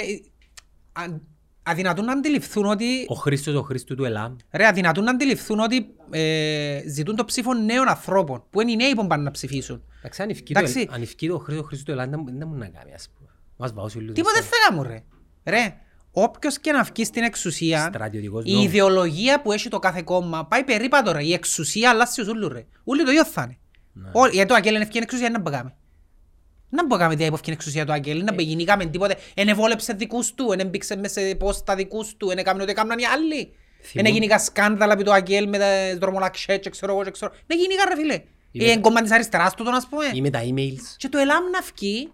α- 0.92 1.20
αδυνατούν 1.64 2.06
να 2.06 2.12
αντιληφθούν 2.12 2.66
ότι 2.66 3.06
ο 3.08 3.14
Χρήστος 3.16 3.56
ο 3.56 3.62
Χρήστου 3.62 3.96
του 3.96 4.04
ΕΛΑΜ, 4.06 4.36
Ρε, 4.52 4.68
αδυνατούν 4.68 5.04
να 5.04 5.12
αντιληφθούν 5.12 5.60
ότι 5.60 5.86
ε, 6.12 6.82
ζητούν 6.88 7.16
το 7.16 7.26
ψήφο 7.26 7.54
νέων 7.54 7.88
ανθρώπων, 7.88 8.44
που 8.50 8.62
είναι 8.62 8.72
οι 8.72 8.76
νέοι 8.76 8.94
που 8.96 9.08
πάνε 9.08 9.24
να 9.24 9.32
ψηφίσουν. 9.32 9.84
Εντάξει, 10.00 10.22
αν 10.22 10.30
ευκεί 10.30 10.54
το- 10.54 10.60
Εντάξει. 10.60 10.88
αν 10.92 11.02
ευκεί 11.02 11.28
το 11.28 11.38
Χρήστο 11.40 11.64
Χρήστο 11.64 11.86
του 11.86 11.92
ΕΛΑΜ, 11.92 12.10
δεν 12.10 12.20
μου- 12.26 12.38
δεν 12.38 12.48
μου 12.48 12.58
να 12.58 12.68
κάνει, 12.68 12.94
ας 12.94 13.10
πούμε. 13.18 13.30
Μας 13.58 13.74
βάω 13.74 13.90
σε 13.90 13.98
όλους 13.98 14.14
Τίποτε 14.14 14.38
μέσα. 14.40 14.50
δεν 14.50 14.60
θα 14.60 14.70
κάνουν 14.70 14.92
ρε. 14.92 15.04
Ρε, 15.58 15.76
όποιος 16.12 16.60
και 16.60 16.72
να 16.72 16.84
βγει 16.84 17.06
στην 17.06 17.24
εξουσία, 17.24 17.86
Στρατιωτικός 17.94 18.44
η 18.46 18.52
νόμος. 18.52 18.66
ιδεολογία 18.66 19.42
που 19.42 19.52
έχει 19.52 19.70
το 19.70 19.80
κάθε 19.80 20.02
κόμμα 20.02 20.46
πάει 20.46 20.64
περίπατο 20.64 21.12
ρε. 21.12 21.24
Η 21.24 21.34
εξουσία 21.34 21.90
αλλάζει 21.90 22.12
στους 22.12 22.28
ούλους 22.28 22.52
ρε. 22.52 22.66
Ούλοι 22.84 23.04
το 23.04 23.12
ίδιο 23.12 23.26
θα 23.26 23.42
είναι. 23.44 23.58
Ναι. 23.94 24.10
Όλοι- 24.14 24.34
Γιατί 24.34 24.50
το 24.50 24.56
Αγγέλ 24.56 24.74
είναι 24.74 24.84
ευκαιρία 24.84 25.02
εξουσία, 25.12 25.30
να 25.30 25.40
μπήκαμε. 25.40 25.76
Να 26.76 26.86
μπήκαμε 26.86 27.16
τι 27.16 27.24
υποφκεί 27.26 27.52
εξουσία 27.52 27.86
του 27.86 27.92
Αγγέλ, 27.92 28.24
να 28.24 28.34
μπήκαμε 28.34 28.86
τίποτε. 28.86 29.16
Εν 29.34 29.48
εβόλεψε 29.48 29.94
δικούς 29.94 30.34
του, 30.34 30.52
εν 30.52 30.60
έμπηξε 30.60 30.96
μέσα 30.96 31.22
σε 31.22 31.36
πόστα 31.36 31.76
δικούς 31.76 32.16
του, 32.18 32.30
εν 32.30 32.38
έκαμε 32.38 32.62
ό,τι 32.62 32.72
έκαναν 32.72 33.00
οι 33.00 33.06
άλλοι. 33.06 33.54
Θυμώ- 33.82 34.06
Εν 34.08 34.14
γίνηκα 34.14 34.40
σκάνδαλα 34.40 34.94
επί 34.94 35.04
το 35.04 35.12
Αγγέλ 35.12 35.48
με 35.50 35.58
τα 35.58 35.98
δρομολαξέ 36.00 36.58
και 36.58 36.70
ξέρω 36.70 36.94
εγώ 36.94 37.04
και 37.04 37.12
ξέρω. 37.12 37.32
Ναι 37.48 37.56
γίνηκα 37.56 37.84
ρε 37.90 37.96
φίλε. 37.96 38.22
Είμαι- 38.52 38.70
Ε, 38.72 38.78
κόμμα 38.78 39.02
της 39.02 39.12
αριστεράς 39.12 39.54
του 39.54 39.64
τον 39.64 39.74
ας 39.74 39.88
πούμε. 39.88 40.06
Ή 40.14 40.22
με 40.22 40.30
τα 40.30 40.40
emails. 40.44 40.96
Και 40.98 41.10
το 41.10 41.18
ΕΛΑΜ 41.18 41.44
να 41.50 41.60
βγει, 41.76 42.12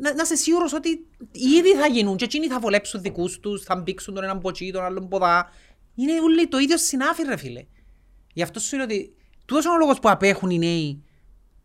να, 0.00 0.14
να 0.14 0.22
είσαι 0.22 0.36
σίγουρος 0.36 0.72
ότι 0.72 0.88
ήδη 1.32 1.74
θα 1.80 1.86
γίνουν 1.86 2.16
και 2.16 2.24
εκείνοι 2.24 2.46
θα 2.46 2.60
βολέψουν 2.60 3.02
δικούς 3.02 3.40
τους, 3.40 3.62
θα 3.62 3.76
μπήξουν 3.76 4.14
τον 4.14 4.24
έναν 4.24 4.38
ποτσί, 4.40 4.70
τον 4.70 4.84
άλλον 4.84 5.08
ποδά. 5.08 5.50
Είναι 5.94 6.12
όλοι 6.20 6.48
το 6.48 6.58
ίδιο 6.58 6.76
συνάφι 6.78 7.22
ρε 7.22 7.36
φίλε. 7.36 7.64
Γι' 8.32 8.42
αυτό 8.42 8.60
σου 8.60 8.76
λέω 8.76 8.84
ότι 8.84 9.14
τούτος 9.44 9.64
είναι 9.64 9.74
ο 9.74 9.76
λόγος 9.78 9.98
που 9.98 10.10
απέχουν 10.10 10.50
οι 10.50 10.58
νέοι 10.58 11.02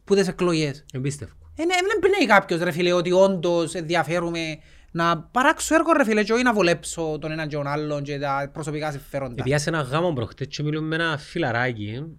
που 0.04 0.16
τις 0.16 0.28
εκλογές. 0.28 0.86
Εμπίστευκο. 0.94 1.43
Ε, 1.56 1.66
ναι, 1.66 1.76
δεν 1.76 2.12
πνέει 2.12 2.28
κάποιος 2.28 2.60
ρε 2.60 2.72
φίλε 2.72 2.92
ότι 2.92 3.12
όντως 3.12 3.74
ενδιαφέρουμε 3.74 4.58
να 4.92 5.18
παράξω 5.20 5.76
έργο 5.76 5.92
ρε 5.92 6.04
φίλε 6.04 6.24
και 6.24 6.34
όχι 6.34 6.44
να 6.44 6.54
βολέψω 6.54 7.18
τον 7.22 7.32
έναν 7.32 7.48
και 7.48 7.56
τον 7.56 7.68
άλλον 7.68 8.04
και 8.04 8.20
τα 8.20 8.50
προσωπικά 8.54 8.92
συμφέροντα. 8.92 9.36
Επειδή 9.38 9.60
σε 9.60 9.70
ένα 9.70 9.82
γάμο 9.82 10.14
προχτές 10.14 10.48
και 10.48 10.64
μιλούμε 10.64 10.88
με 10.88 11.04
ένα 11.04 11.18
φιλαράκι 11.18 12.18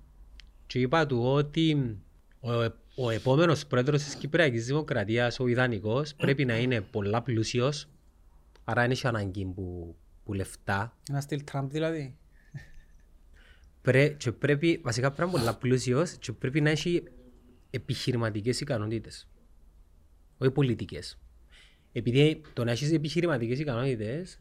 και 0.67 0.79
είπα 0.79 1.07
του 1.07 1.23
ότι 1.23 1.97
ο, 2.41 2.51
ο 2.95 3.11
επόμενος 3.11 3.67
πρόεδρος 3.67 4.03
της 4.03 4.15
Κυπριακής 4.15 4.67
Δημοκρατίας, 4.67 5.41
ο 5.41 5.47
ιδανικός, 5.47 6.15
πρέπει 6.15 6.45
να 6.45 6.59
είναι 6.59 6.81
πολλά 6.81 7.23
πλούσιος, 7.23 7.89
άρα 8.65 8.83
δεν 8.83 8.91
έχει 8.91 9.07
ανάγκη 9.07 9.45
που, 9.45 9.97
που 10.25 10.33
λεφτά. 10.33 10.97
Να 11.11 11.21
στείλει 11.21 11.43
Τραμπ 11.43 11.71
δηλαδή. 11.71 12.17
Πρέ, 13.83 14.09
και 14.09 14.33
πρέπει, 14.33 14.81
βασικά 14.85 15.11
πρέπει 15.11 15.31
να 15.31 15.39
είναι 15.39 15.39
πολλά 15.39 15.59
πλούσιος 15.59 16.11
και 16.11 16.33
πρέπει 16.33 16.61
να 16.61 16.71
έχει 16.71 17.03
επιχειρηματικές 17.75 18.61
ικανότητες. 18.61 19.29
Όχι 20.39 20.51
πολιτικές. 20.51 21.19
Επειδή 21.93 22.41
το 22.53 22.65
να 22.65 22.71
έχεις 22.71 22.93
επιχειρηματικές 22.93 23.59
ικανότητες, 23.59 24.41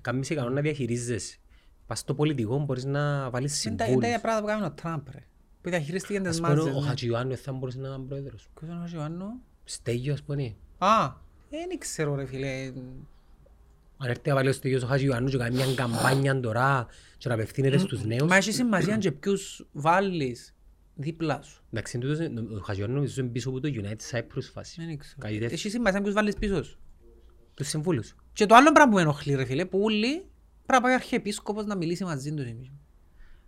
κάνεις 0.00 0.30
ικανό 0.30 0.50
να 0.50 0.60
διαχειρίζεσαι. 0.60 1.36
Πας 1.86 1.98
στο 1.98 2.14
πολιτικό 2.14 2.58
μπορείς 2.58 2.84
να 2.84 3.30
βάλεις 3.30 3.64
Είναι 3.64 3.76
τα 3.76 3.84
είναι 3.84 4.00
τα 4.00 4.06
ίδια 4.06 4.18
συμβούλους. 4.18 4.40
πράγματα 4.40 4.40
που 4.40 4.46
κάνει 4.46 4.64
ο 4.64 4.70
Τραμπ 4.82 5.06
ρε. 5.14 5.26
Που 5.62 5.68
διαχειρίστηκε 5.70 6.20
τις 6.20 6.28
Ας 6.28 6.36
πούμε, 6.36 6.48
μάζες. 6.48 6.74
ο 6.74 6.80
ναι. 6.80 6.86
Χατζιωάννου 6.86 7.28
δεν 7.34 7.42
θα 7.42 7.52
μπορούσε 7.52 7.78
να 7.78 7.88
είναι 7.88 7.98
πρόεδρος. 7.98 8.48
Ποιος 8.54 8.70
είναι 8.70 8.78
ο 8.78 8.80
Χατζιωάννου; 8.80 9.26
Στέγιο, 9.64 10.12
ας 10.12 10.22
πούμε. 10.22 10.54
Α, 10.78 11.12
δεν 11.50 11.78
ξέρω 11.78 12.14
ρε 12.14 12.26
φίλε. 12.26 12.72
Αν 13.98 14.08
έρθει 14.10 14.28
να 14.28 14.34
βάλει 14.34 14.48
ο 14.48 14.52
Στέγιος 14.52 14.82
ο 14.82 14.86
Χατζιωάννου 14.86 15.28
και 15.30 15.36
κάνει 15.36 15.56
μια 15.56 15.74
καμπάνια 15.74 16.40
τώρα 16.40 16.86
και 17.18 17.28
να 17.28 17.34
απευθύνεται 17.34 17.78
στους 17.78 18.04
νέους. 18.04 18.28
Μα 18.28 18.36
έχει 18.36 18.52
σημασία 18.52 18.96
και 18.96 19.12
ποιους 19.12 19.66
βάλεις 19.72 20.54
δίπλα 20.96 21.40
σου. 21.42 21.62
Εντάξει, 21.72 21.98
τούτος 21.98 22.18
είναι- 22.18 22.40
ο 22.40 22.60
Χατζιωάννου 22.64 22.96
νομίζω 22.96 23.20
είναι 23.22 23.30
πίσω 23.30 23.48
από 23.48 23.60
το 23.60 23.68
United 23.74 24.16
Cyprus 24.18 24.42
φάση. 24.54 24.84
Δεν 24.86 24.98
ξέρω. 24.98 25.16
Κάτι 25.18 25.32
τέτοιο. 25.38 25.48
Έχει 25.54 25.70
σημασία 25.70 26.00
ποιους 26.02 26.14
βάλεις 26.14 26.34
πίσω 26.34 26.62
σου; 26.62 26.78
Τους 27.54 27.68
συμβούλους. 27.68 28.14
Και 28.32 28.46
το 28.46 28.54
άλλο 28.54 28.72
πράγμα 28.72 28.90
που 28.90 28.96
με 28.96 29.02
ενοχλεί 29.02 29.34
ρε 29.34 29.44
φίλε, 29.44 29.64
που 29.64 29.80
όλοι 29.82 30.08
πρέπει 30.16 30.26
να 30.72 30.80
πάει 30.80 30.92
ο 30.92 30.94
αρχιεπίσκοπος 30.94 31.64
να 31.66 31.76
μιλήσει 31.76 32.04
μαζί 32.04 32.32
τους. 32.34 32.46
εμείς. 32.46 32.70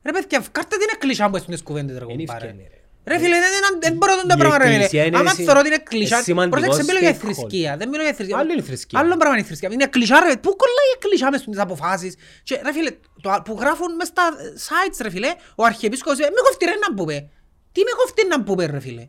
Ρε 0.03 0.13
παιδιά, 0.13 0.45
κάρτε 0.53 0.77
την 0.77 0.87
εκκλησιά 0.95 1.31
που 1.31 1.37
έχουν 1.37 1.53
τις 1.53 1.63
κουβέντες 1.63 1.99
ρε 1.99 2.05
Είναι 2.09 2.25
κομπάρε. 2.25 2.47
ευκαιρία, 2.47 2.69
ρε. 2.71 2.77
Ρε 3.15 3.19
φίλε, 3.19 3.39
δεν- 3.39 3.51
δεν- 3.71 3.79
δεν 3.81 3.93
μπορώ 3.97 4.15
να 4.15 4.23
Η 4.25 4.27
τα 4.27 4.37
πράγματα 4.37 4.65
ρε 4.65 4.71
εκκλησία 4.75 4.89
φίλε. 5.03 5.07
είναι 5.07 5.17
Άμα 5.19 5.31
συ- 5.31 5.45
θεωρώ 5.45 5.63
την 5.63 5.73
εκκλησιά, 5.73 6.23
σημαντικός 6.23 6.61
πρόσεξε, 6.65 6.93
μιλώ 6.93 6.99
για 7.07 7.11
stakeholder. 7.17 7.21
θρησκεία, 7.23 7.77
δεν 7.77 7.89
μιλώ 7.89 8.03
για 8.03 8.13
θρησκεία. 8.15 8.39
Άλλο 8.39 8.53
είναι 8.53 8.61
η 8.61 8.65
θρησκεία. 8.65 8.99
Άλλο 9.01 9.17
πράγμα 9.17 9.35
είναι 9.37 9.45
η 9.45 9.49
θρησκεία. 9.49 9.69
Είναι 9.73 9.83
η 9.83 9.87
εκκλησιά 9.87 10.19
ρε, 10.21 10.37
πού 10.45 10.51
κολλάει 10.63 10.89
η 10.93 10.95
εκκλησιά 10.97 11.31
μες 11.31 11.41
στις 11.41 11.59
αποφάσεις; 11.59 12.15
Και 12.43 12.61
ρε 12.65 12.73
φίλε, 12.73 12.91
το, 13.23 13.43
που 13.45 13.57
γράφουν 13.61 13.95
μες 13.95 14.07
στα 14.09 14.25
sites 14.67 14.99
ρε 15.01 15.11
φίλε, 15.11 15.31
ο 15.57 15.65
αρχιεπίσκοπος, 15.65 16.19
ε, 16.19 16.23
με 16.23 16.41
κοφτεί 16.47 16.65
ρε 16.65 16.75
να 16.89 16.95
πούμε. 16.95 17.31
Τι 17.73 17.81
με 17.81 17.91
κοφτεί 17.97 18.27
να 18.27 18.43
πούμε 18.43 18.67
ρε 18.67 18.81
φίλε; 18.81 19.09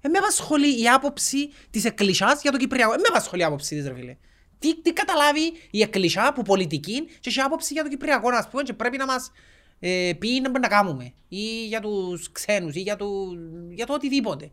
Ε, 0.00 0.08
με 0.08 0.18
απασχολεί 0.18 0.82
η 0.82 0.88
άποψη 0.88 1.48
της 1.70 1.84
εκκλησιάς 1.84 2.42
για 2.42 2.52
το 2.52 2.58
Κυπριακό. 2.58 2.92
Ε, 2.92 2.96
με 2.96 3.04
απασχολεί 3.08 3.42
η 3.42 3.44
άποψη 3.44 3.76
της 3.76 3.86
ρε 3.86 3.94
φίλε. 3.94 4.16
Τι, 4.58 4.80
τι 4.80 4.92
καταλάβει 4.92 5.52
η 5.70 5.82
εκκλησιά 5.82 6.32
που 6.32 6.42
πολιτική 6.42 7.04
και 7.20 7.28
έχει 7.28 7.40
άποψη 7.40 7.72
για 7.72 7.82
το 7.82 7.88
Κυπριακό 7.88 8.28
ας 8.28 8.48
πούμε 8.48 8.62
και 8.62 8.72
πρέπει 8.72 8.96
να 8.96 9.06
μας 9.06 9.32
ε, 9.78 10.12
πει 10.18 10.28
να 10.28 10.50
πρέπει 10.50 10.60
να 10.60 10.68
κάνουμε. 10.68 11.12
Ή 11.28 11.66
για 11.66 11.80
τους 11.80 12.32
ξένους 12.32 12.74
ή 12.74 12.80
για, 12.80 12.96
του, 12.96 13.38
για 13.70 13.86
το 13.86 13.92
οτιδήποτε. 13.92 14.50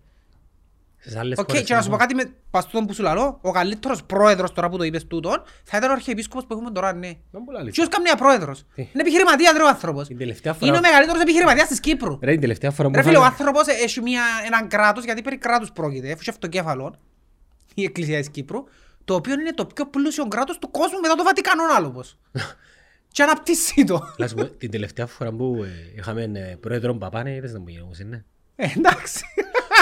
Στις 1.05 1.15
άλλες 1.15 1.37
Οκ, 1.37 1.45
χώρες 1.49 1.63
και 1.63 1.73
να 1.73 1.81
σου 1.81 1.89
πω 1.89 1.95
είναι- 1.95 2.03
κάτι 2.05 2.15
με 2.15 2.33
παστούτον 2.51 2.85
που 2.85 2.93
σου 2.93 3.01
λαλώ, 3.01 3.39
ο 3.41 3.51
καλύτερος 3.51 4.03
πρόεδρος 4.03 4.51
τώρα 4.51 4.69
που 4.69 4.77
το 4.77 4.83
είπες 4.83 5.07
τούτον, 5.07 5.43
θα 5.63 5.77
ήταν 5.77 5.89
ο 5.89 5.93
αρχιεπίσκοπος 5.93 6.45
που 6.45 6.53
έχουμε 6.53 6.71
τώρα, 6.71 6.93
ναι. 6.93 7.11
Δεν 7.31 7.43
πολλά 7.45 7.59
αλήθεια. 7.59 7.83
Ποιος 7.83 7.95
καμία 7.95 8.15
πρόεδρος; 8.15 8.63
Τι; 8.75 8.81
Είναι 8.81 9.01
επιχειρηματίας 9.01 9.53
ρε 9.57 9.63
ο 9.63 9.67
άνθρωπος. 9.67 10.07
Την 10.07 10.17
τελευταία 10.17 10.53
φορά- 10.53 10.67
Είναι 10.67 10.77
ο 10.77 10.81
μεγαλύτερος 10.81 11.21
επιχειρηματίας 11.21 11.67
της 11.67 11.79
Κύπρου. 11.79 12.19
Ρε, 12.21 12.31
την 12.31 12.41
τελευταία 12.41 12.71
φορά 12.71 12.89
που 12.89 12.95
Ρε 12.95 13.01
φίλε, 13.01 13.17
ο 13.17 13.21
είχαμε- 13.21 13.35
άνθρωπος 13.39 13.67
έχει 13.67 14.01
μια, 14.01 14.23
έναν 14.45 14.67
κράτος, 14.67 15.03
γιατί 15.03 15.21
περί 15.21 15.37
κράτους 15.37 15.71
πρόκειται, 15.71 16.09
έχει 16.09 16.29
αυτοκέφαλο, 16.29 16.95
η 17.73 17.83
Εκκλησία 17.83 18.19
της 18.19 18.29
Κύπρου, 18.29 18.63
το 19.05 19.13
οποίο 19.15 19.33
είναι 19.33 19.53
το 19.53 19.65
πιο 19.65 19.85
πλούσιο 19.87 20.27
κράτος 20.27 20.59
του 20.59 20.71
κόσμου 20.71 20.99
μετά 20.99 21.15
το 21.15 21.23
Βατικανό 21.23 21.63
άλλο 21.77 21.89
πως. 21.91 22.17
και 23.11 23.23
αναπτύσσει 23.23 23.83
το. 23.83 24.13
Να 24.17 24.27
σου 24.27 24.35
πω, 24.35 24.45
την 24.45 24.71
τελευταία 24.71 25.05
φορά 25.07 25.31
που 25.31 25.63
ε, 25.63 25.93
είχαμε 25.97 26.23
ε, 26.33 26.55
πρόεδρο 26.59 26.95
Παπάνε, 26.95 27.35
είδες 27.35 27.53
να 27.53 27.59
μου 27.59 27.67
γινόμουν, 27.67 27.95
ναι. 28.09 28.23
Ε, 28.55 28.67
Εντάξει. 28.77 29.23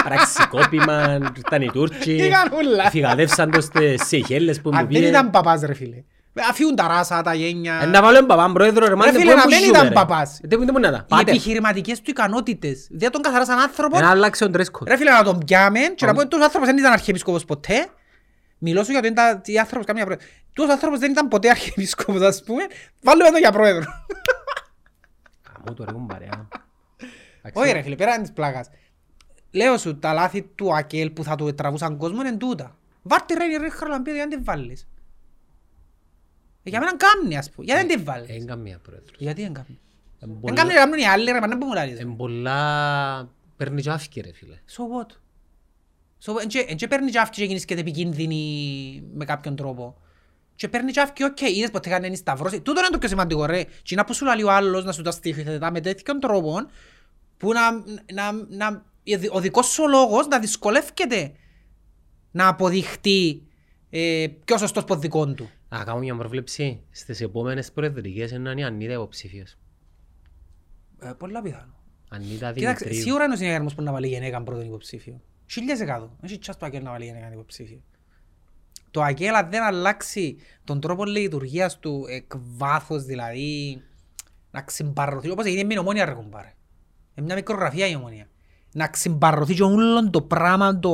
Πραξικόπημα, 0.04 1.18
ήρθαν 1.36 1.62
οι 1.62 1.70
Τούρκοι, 1.70 2.12
Είχαν 2.12 2.52
όλα. 2.52 2.90
φυγαδεύσαν 2.90 3.50
το 3.50 3.60
στις 3.60 4.02
Σeychelles 4.10 4.54
που 4.62 4.70
μου 4.70 4.76
Αν 4.78 4.82
δεν 4.82 4.86
πήγε. 4.86 5.06
ήταν 5.06 5.30
παπάς 5.30 5.60
ρε 5.62 5.74
φίλε. 5.74 6.02
Αφιούν 6.50 6.74
τα 6.76 6.86
ράσα, 6.88 7.22
τα 7.22 7.34
γένια. 7.34 7.80
Ε, 7.82 7.86
Να 7.86 8.02
βάλω 8.02 8.16
έναν 8.16 8.26
παπάν 8.26 8.52
πρόεδρο, 8.52 8.86
ρε 8.88 8.94
μάνα, 8.94 9.12
φίλε, 9.12 9.30
πού 9.30 9.36
να 9.36 9.42
που 9.42 9.48
μην 9.48 9.58
ζούμε, 9.58 9.70
ήταν 9.76 9.88
ρε. 9.88 9.94
παπάς. 9.94 10.40
Ε, 10.42 10.46
Δεν 10.48 10.58
μπορεί 10.58 10.80
να 10.82 10.90
τα. 10.90 10.96
Οι 10.96 11.04
Πάτε. 11.08 11.30
επιχειρηματικές 11.30 11.98
του 12.00 12.10
ικανότητες. 12.10 12.86
Δεν 12.90 13.10
τον 13.10 13.22
καθαρά 13.22 13.44
σαν 13.44 13.58
άνθρωπο. 13.58 13.98
Να 14.00 14.10
αλλάξει 14.10 14.40
τον 14.48 14.52
dress 14.56 14.60
code. 14.78 14.86
Ρε 14.86 14.96
φίλε 14.96 15.10
να 15.10 15.22
τον 15.22 15.38
πιάμε 15.46 15.80
και 15.80 16.06
να 16.06 16.12
πούμε 16.12 16.24
τους 16.24 16.42
άνθρωπος 16.42 16.68
δεν 16.68 16.78
ήταν 16.78 16.92
αρχιεπισκόπος 16.92 17.44
ποτέ. 17.44 17.86
Μιλώ 18.58 18.84
σου 18.84 18.90
για 18.90 19.00
το 19.00 19.06
είναι 19.06 19.40
οι 19.44 19.58
άνθρωπος 19.58 19.86
καμία 19.86 20.04
πρόεδρο. 20.04 20.26
Τους 20.52 20.68
άνθρωπος 20.70 20.98
δεν 20.98 21.10
ήταν 21.10 21.28
ποτέ 21.28 21.48
αρχιεπισκόπος 21.50 22.20
ας 22.22 22.42
πούμε. 22.46 22.62
Βάλουμε 23.02 23.28
εδώ 23.28 23.38
για 23.38 23.52
πρόεδρο. 23.52 23.84
Καμώ 25.52 25.76
το 25.76 25.84
ρε 25.84 25.92
κουμπάρε. 25.92 26.28
Όχι 27.52 27.72
ρε 27.72 27.82
φίλε, 27.82 27.94
πέρα 27.94 28.20
της 28.20 28.32
πλάκας. 28.32 28.68
Λέω 29.52 29.78
σου, 29.78 29.98
τα 29.98 30.12
λάθη 30.12 30.42
του 30.54 30.74
Ακέλ 30.76 31.10
που 31.10 31.24
θα 31.24 31.36
του 31.36 31.54
τραβούσαν 31.54 31.96
κόσμο 31.96 32.20
είναι 32.20 32.36
τούτα. 32.36 32.76
Βάρτε 33.02 33.34
ρε, 33.34 33.56
ρε 33.58 33.68
Χαραλαμπίδη, 33.68 34.16
γιατί 34.16 34.34
δεν 34.34 34.44
βάλεις; 34.44 34.86
Ε, 36.62 36.70
Για 36.70 36.78
μένα 36.80 36.96
κάμνει 36.96 37.36
ας 37.36 37.50
πούμε, 37.50 37.66
γιατί 37.66 37.86
δεν 37.86 37.96
τη 37.96 38.02
βάλεις; 38.02 38.28
Εν 38.28 38.46
καμία 38.46 38.78
πρόεδρος. 38.78 39.14
Γιατί 39.18 39.42
δεν 39.42 39.52
κάμνει. 39.52 39.78
Εν 40.20 40.28
Δεν 40.28 40.40
πολλά- 40.40 40.54
κάμνει 40.54 40.72
να 40.72 40.78
κάνουν 40.78 40.98
οι 40.98 41.04
άλλοι 41.06 41.30
ρε, 41.30 41.40
μα 41.40 41.46
δεν 41.48 41.56
μπορούν 41.56 41.74
να 41.74 41.84
λαλείς. 41.84 42.00
Εν 42.00 42.16
πολλά 42.16 43.28
παίρνει 43.56 43.82
και 43.82 43.90
άφηκε, 43.90 44.20
ρε 44.20 44.32
φίλε. 44.32 44.58
So 44.76 44.80
what; 44.82 45.10
So, 46.24 46.40
εν 46.42 46.48
και- 46.48 46.64
εν 46.68 46.76
και 46.76 46.88
παίρνει 46.88 47.10
και 47.10 47.18
αύκη 47.18 47.40
και 47.40 47.46
γίνεις 47.46 47.64
και 47.64 47.74
επικίνδυνη 47.74 49.02
με 49.14 49.24
κάποιον 49.24 49.56
τρόπο. 49.56 49.96
Και 50.54 50.68
παίρνει 50.68 50.92
και 50.92 51.00
αύκη, 51.00 51.24
οκ, 51.24 51.40
είδες 51.40 51.70
ποτέ 51.70 51.88
κάνει 51.88 52.16
σταυρός. 52.16 52.52
Τούτο 52.52 52.80
είναι 52.80 52.88
το 52.90 52.98
πιο 52.98 53.08
σημαντικό 53.08 53.44
ρε. 53.46 53.64
Και 53.82 53.94
να 53.94 54.04
που 54.04 54.14
σου 54.14 54.24
λέει 54.24 54.42
ο 54.42 54.50
άλλος 54.52 54.84
να 54.84 54.92
σου 54.92 55.02
τα 55.02 55.10
στήχεται 55.10 55.70
με 55.70 55.80
τέτοιον 55.80 56.20
τρόπο 56.20 56.66
που 57.36 57.52
να, 57.52 57.70
να, 58.12 58.32
να, 58.48 58.84
ο 59.32 59.40
δικός 59.40 59.66
σου 59.66 59.88
λόγος 59.88 60.26
να 60.26 60.38
δυσκολεύεται 60.38 61.32
να 62.30 62.48
αποδειχτεί 62.48 63.42
ε, 63.90 64.26
πιο 64.44 64.58
σωστός 64.58 64.82
από 64.82 64.96
δικών 64.96 65.34
του. 65.34 65.50
Να 65.68 65.84
κάνω 65.84 65.98
μια 65.98 66.16
προβλέψη. 66.16 66.80
Στις 66.90 67.20
επόμενες 67.20 67.72
προεδρικές 67.72 68.30
είναι 68.30 68.54
η 68.56 68.62
Ανίτα 68.62 68.92
υποψήφιος. 68.92 69.56
Ε, 71.00 71.10
πολλά 71.18 71.42
πιθανό. 71.42 71.74
Ανίτα 72.08 72.52
Κοίταξε, 72.52 72.84
Δημητρίου. 72.84 73.02
σίγουρα 73.02 73.24
είναι 73.24 73.34
ο 73.34 73.36
συνεργασμός 73.36 73.74
που 73.74 73.82
να 73.82 73.92
βάλει 73.92 74.08
γενέκα 74.08 74.42
πρώτον 74.42 74.66
υποψήφιο. 74.66 75.20
Χίλιες 75.50 75.80
εκατό. 75.80 76.16
Έχει 76.22 76.38
τσάς 76.38 76.56
το 76.56 76.66
Αγγέλ 76.66 76.82
να 76.82 76.90
βάλει 76.90 77.04
γενέκα 77.04 77.32
υποψήφιο. 77.32 77.82
Το 78.90 79.02
Αγγέλ 79.02 79.34
αν 79.34 79.50
δεν 79.50 79.62
αλλάξει 79.62 80.36
τον 80.64 80.80
τρόπο 80.80 81.04
λειτουργίας 81.04 81.78
του 81.78 82.04
εκ 82.08 82.32
βάθος, 82.36 83.04
δηλαδή 83.04 83.82
να 84.50 84.62
ξυμπαρρωθεί, 84.62 85.30
όπως 85.30 85.44
έγινε 85.44 85.64
με 85.64 85.74
η 85.74 85.78
Ομόνοια 85.78 86.04
ρε 86.04 86.12
κουμπάρε. 86.12 86.52
Είναι 87.14 87.26
μια 87.26 87.34
μικρογραφία 87.34 87.86
η 87.86 87.94
Ομόνοια. 87.94 88.26
Να 88.72 88.88
ξυμπαρρωθεί 88.88 89.54
και 89.54 89.62
όλο 89.62 90.10
το 90.10 90.22
πράγμα, 90.22 90.78
το 90.78 90.90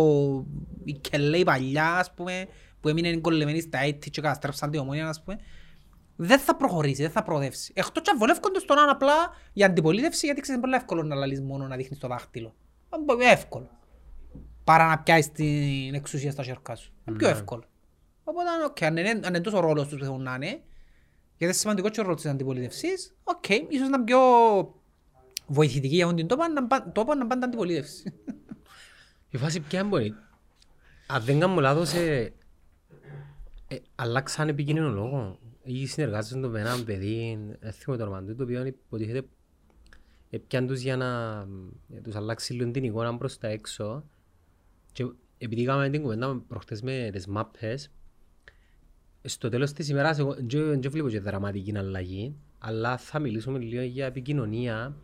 η 0.85 0.93
κελέη 0.93 1.43
παλιά, 1.45 1.95
ας 1.95 2.15
πούμε, 2.15 2.47
που 2.81 2.89
έμεινε 2.89 3.17
κολλημένη 3.17 3.61
στα 3.61 3.79
έτη 3.79 4.11
και 4.11 4.21
καταστρέψαν 4.21 4.71
την 4.71 4.81
Ομόνοια, 4.81 5.09
ας 5.09 5.23
πούμε, 5.23 5.39
δεν 6.17 6.39
θα 6.39 6.57
προχωρήσει, 6.57 7.03
δεν 7.03 7.11
θα 7.11 7.23
προοδεύσει. 7.23 7.73
Εκτός 7.77 8.03
και 8.03 8.11
αν 8.11 8.19
βολεύκονται 8.19 8.59
στον 8.59 8.79
αν 8.79 8.89
απλά 8.89 9.15
η 9.53 9.65
αντιπολίτευση, 9.65 10.27
γιατί 10.27 10.41
ξέρεις 10.41 10.61
είναι 10.61 10.71
πολύ 10.71 10.81
εύκολο 10.83 11.03
να 11.03 11.15
λαλείς 11.15 11.41
μόνο 11.41 11.67
να 11.67 11.77
δείχνεις 11.77 11.99
το 11.99 12.09
δάχτυλο. 12.09 12.55
Είναι 12.97 13.05
πολύ 13.05 13.25
εύκολο. 13.25 13.71
Παρά 14.65 14.87
να 14.87 14.99
πιάσεις 14.99 15.33
την 15.33 15.95
εξουσία 15.95 16.31
στα 16.31 16.43
χέρια 16.43 16.75
σου. 16.75 16.93
Είναι 17.09 17.17
πιο 17.17 17.27
Ναι. 17.27 17.33
εύκολο. 17.33 17.63
Οπότε, 18.25 18.49
οκ, 18.67 18.83
αν 18.83 18.97
είναι, 18.97 19.11
αν 19.11 19.23
είναι 19.25 19.41
τόσο 19.41 19.57
ο 19.57 19.61
ρόλος 19.61 19.89
τους 19.89 19.99
που 19.99 20.05
θέλουν 20.05 20.23
να 20.23 20.35
είναι, 20.35 20.47
γιατί 20.47 20.65
είναι 21.39 21.53
σημαντικό 21.53 21.89
και 21.89 22.01
ο 22.01 22.03
ρόλος 22.03 22.21
της 22.23 22.31
αντιπολίτευσης, 22.31 23.17
οκ, 23.25 23.49
ίσως 23.49 23.89
να 23.89 23.97
είναι 23.97 24.05
πιο 24.05 24.19
βοηθητική 25.49 25.95
για 25.95 26.05
αυτόν 26.05 26.19
την 26.19 26.29
τόπο 26.29 26.47
να 26.47 26.67
πά- 26.67 26.93
τόπο 26.95 27.15
να 27.15 27.27
πάνε 27.27 27.41
τα 27.41 27.47
αντιπολίτευση. 27.47 28.13
Η 29.31 29.37
φάση 29.37 29.61
ποια 29.61 29.85
μπορεί; 29.85 30.15
Αν 31.07 31.23
δεν 31.23 31.41
κάνω 31.41 31.61
λάθος, 31.61 31.93
ε, 31.93 32.33
ε, 33.69 33.77
αλλάξαν 33.95 34.49
επικίνδυνο 34.49 34.91
λόγο. 34.91 35.39
Ή 35.63 35.87
συνεργάζονται 35.87 36.49
με 36.49 36.61
έναν 36.61 36.85
παιδί, 36.85 37.39
δεν 37.61 37.73
θυμάμαι 37.73 38.03
το 38.03 38.09
όνομα 38.09 38.25
του, 38.27 38.35
το 38.37 38.43
οποίο 38.43 38.65
υποτίθεται 38.67 39.27
έπιαν 40.31 40.67
τους 40.67 40.81
για 40.81 40.97
να 40.97 41.07
για 41.87 42.03
τους 42.03 42.15
αλλάξει 42.15 42.53
λίγο 42.53 42.71
την 42.71 42.85
εικόνα 42.85 43.17
προς 43.17 43.39
τα 43.39 43.49
έξω. 43.49 44.05
Και 44.93 45.07
επειδή 45.39 45.63
είχαμε 45.63 45.91
την 45.91 46.03
κουβέντα 46.03 46.43
προχτές 46.49 46.83
με 46.83 47.11
τις 47.13 47.27
μάπες, 47.27 47.91
στο 49.23 49.49
τέλος 49.49 49.73
της 49.73 49.89
ημέρας 49.89 50.19
εγώ 50.19 50.35
δεν 50.35 50.81
δεν 50.81 50.91
βλέπω 50.91 51.09
και 51.09 51.21
δραματική 51.21 51.77
αλλαγή, 51.77 52.37
αλλά 52.59 52.97
θα 52.97 53.19
μιλήσουμε 53.19 53.59
λίγο 53.59 53.83
για 53.83 54.07
επικοινωνία. 54.07 54.97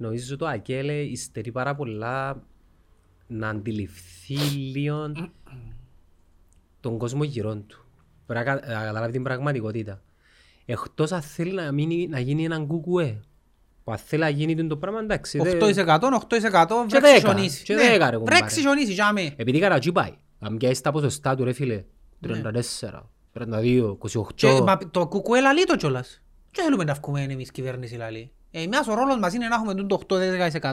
Νομίζω 0.00 0.36
το 0.36 0.46
ΑΚΕΛ 0.46 0.88
υστερεί 0.88 1.52
πάρα 1.52 1.74
πολλά 1.74 2.42
να 3.26 3.48
αντιληφθεί 3.48 4.34
λίγο 4.74 5.12
τον 6.80 6.98
κόσμο 6.98 7.24
γύρω 7.24 7.56
του. 7.56 7.84
Πρέπει 8.26 8.44
να 8.46 8.54
κα- 8.54 8.66
να 8.66 8.80
καταλάβει 8.84 9.12
την 9.12 9.22
πραγματικότητα. 9.22 10.02
Εκτός 10.64 11.12
αν 11.12 11.22
θέλει 11.22 11.52
να, 11.52 11.72
μείνει, 11.72 12.06
να 12.08 12.18
γίνει 12.20 12.44
έναν 12.44 12.66
κουκουέ. 12.66 13.20
Που 13.84 13.92
αν 13.92 13.98
θέλει 13.98 14.22
να 14.22 14.28
γίνει 14.28 14.66
το 14.66 14.76
πράγμα, 14.76 15.00
εντάξει. 15.00 15.38
δε- 15.38 15.50
8%, 15.50 16.14
8% 16.14 16.84
Και 16.86 16.98
βρέξει 16.98 17.12
δέκα, 17.12 17.18
χιονίσει. 17.18 17.64
και 17.64 17.74
Ναι, 17.74 17.80
δέκα, 17.88 18.10
ρε, 18.10 18.16
κουμπάρε. 18.16 18.36
Βρέξει 18.36 18.60
χιονίσει, 18.60 18.92
τζάμε. 18.92 19.34
Επειδή 19.36 19.56
η 19.56 19.60
Καρατζή 19.60 19.92
πάει. 19.92 20.12
Αν 20.38 20.56
πιάσεις 20.56 20.80
τα 20.80 20.90
ποσοστά 20.92 21.34
του 21.36 21.44
ρε 21.44 21.52
φίλε. 21.52 21.84
34, 22.20 23.10
32, 23.32 23.96
28. 23.98 24.22
Και, 24.34 24.60
μα, 24.64 24.78
το 24.78 25.06
κουκουέ 25.06 25.40
λαλεί 25.40 25.64
το 25.64 25.76
κιόλας. 25.76 26.22
Και 26.50 26.62
θέλουμε 26.62 26.84
να 26.84 26.94
βγούμε 26.94 27.22
εμείς 27.22 27.50
κυβέρνηση 27.50 27.94
λαλεί. 27.96 28.32
Εμείς 28.50 28.86
ο 28.88 28.94
ρόλος 28.94 29.18
μας 29.18 29.34
είναι 29.34 29.48
να 29.48 29.54
έχουμε 29.54 29.74
το 29.74 30.00
8-10% 30.08 30.72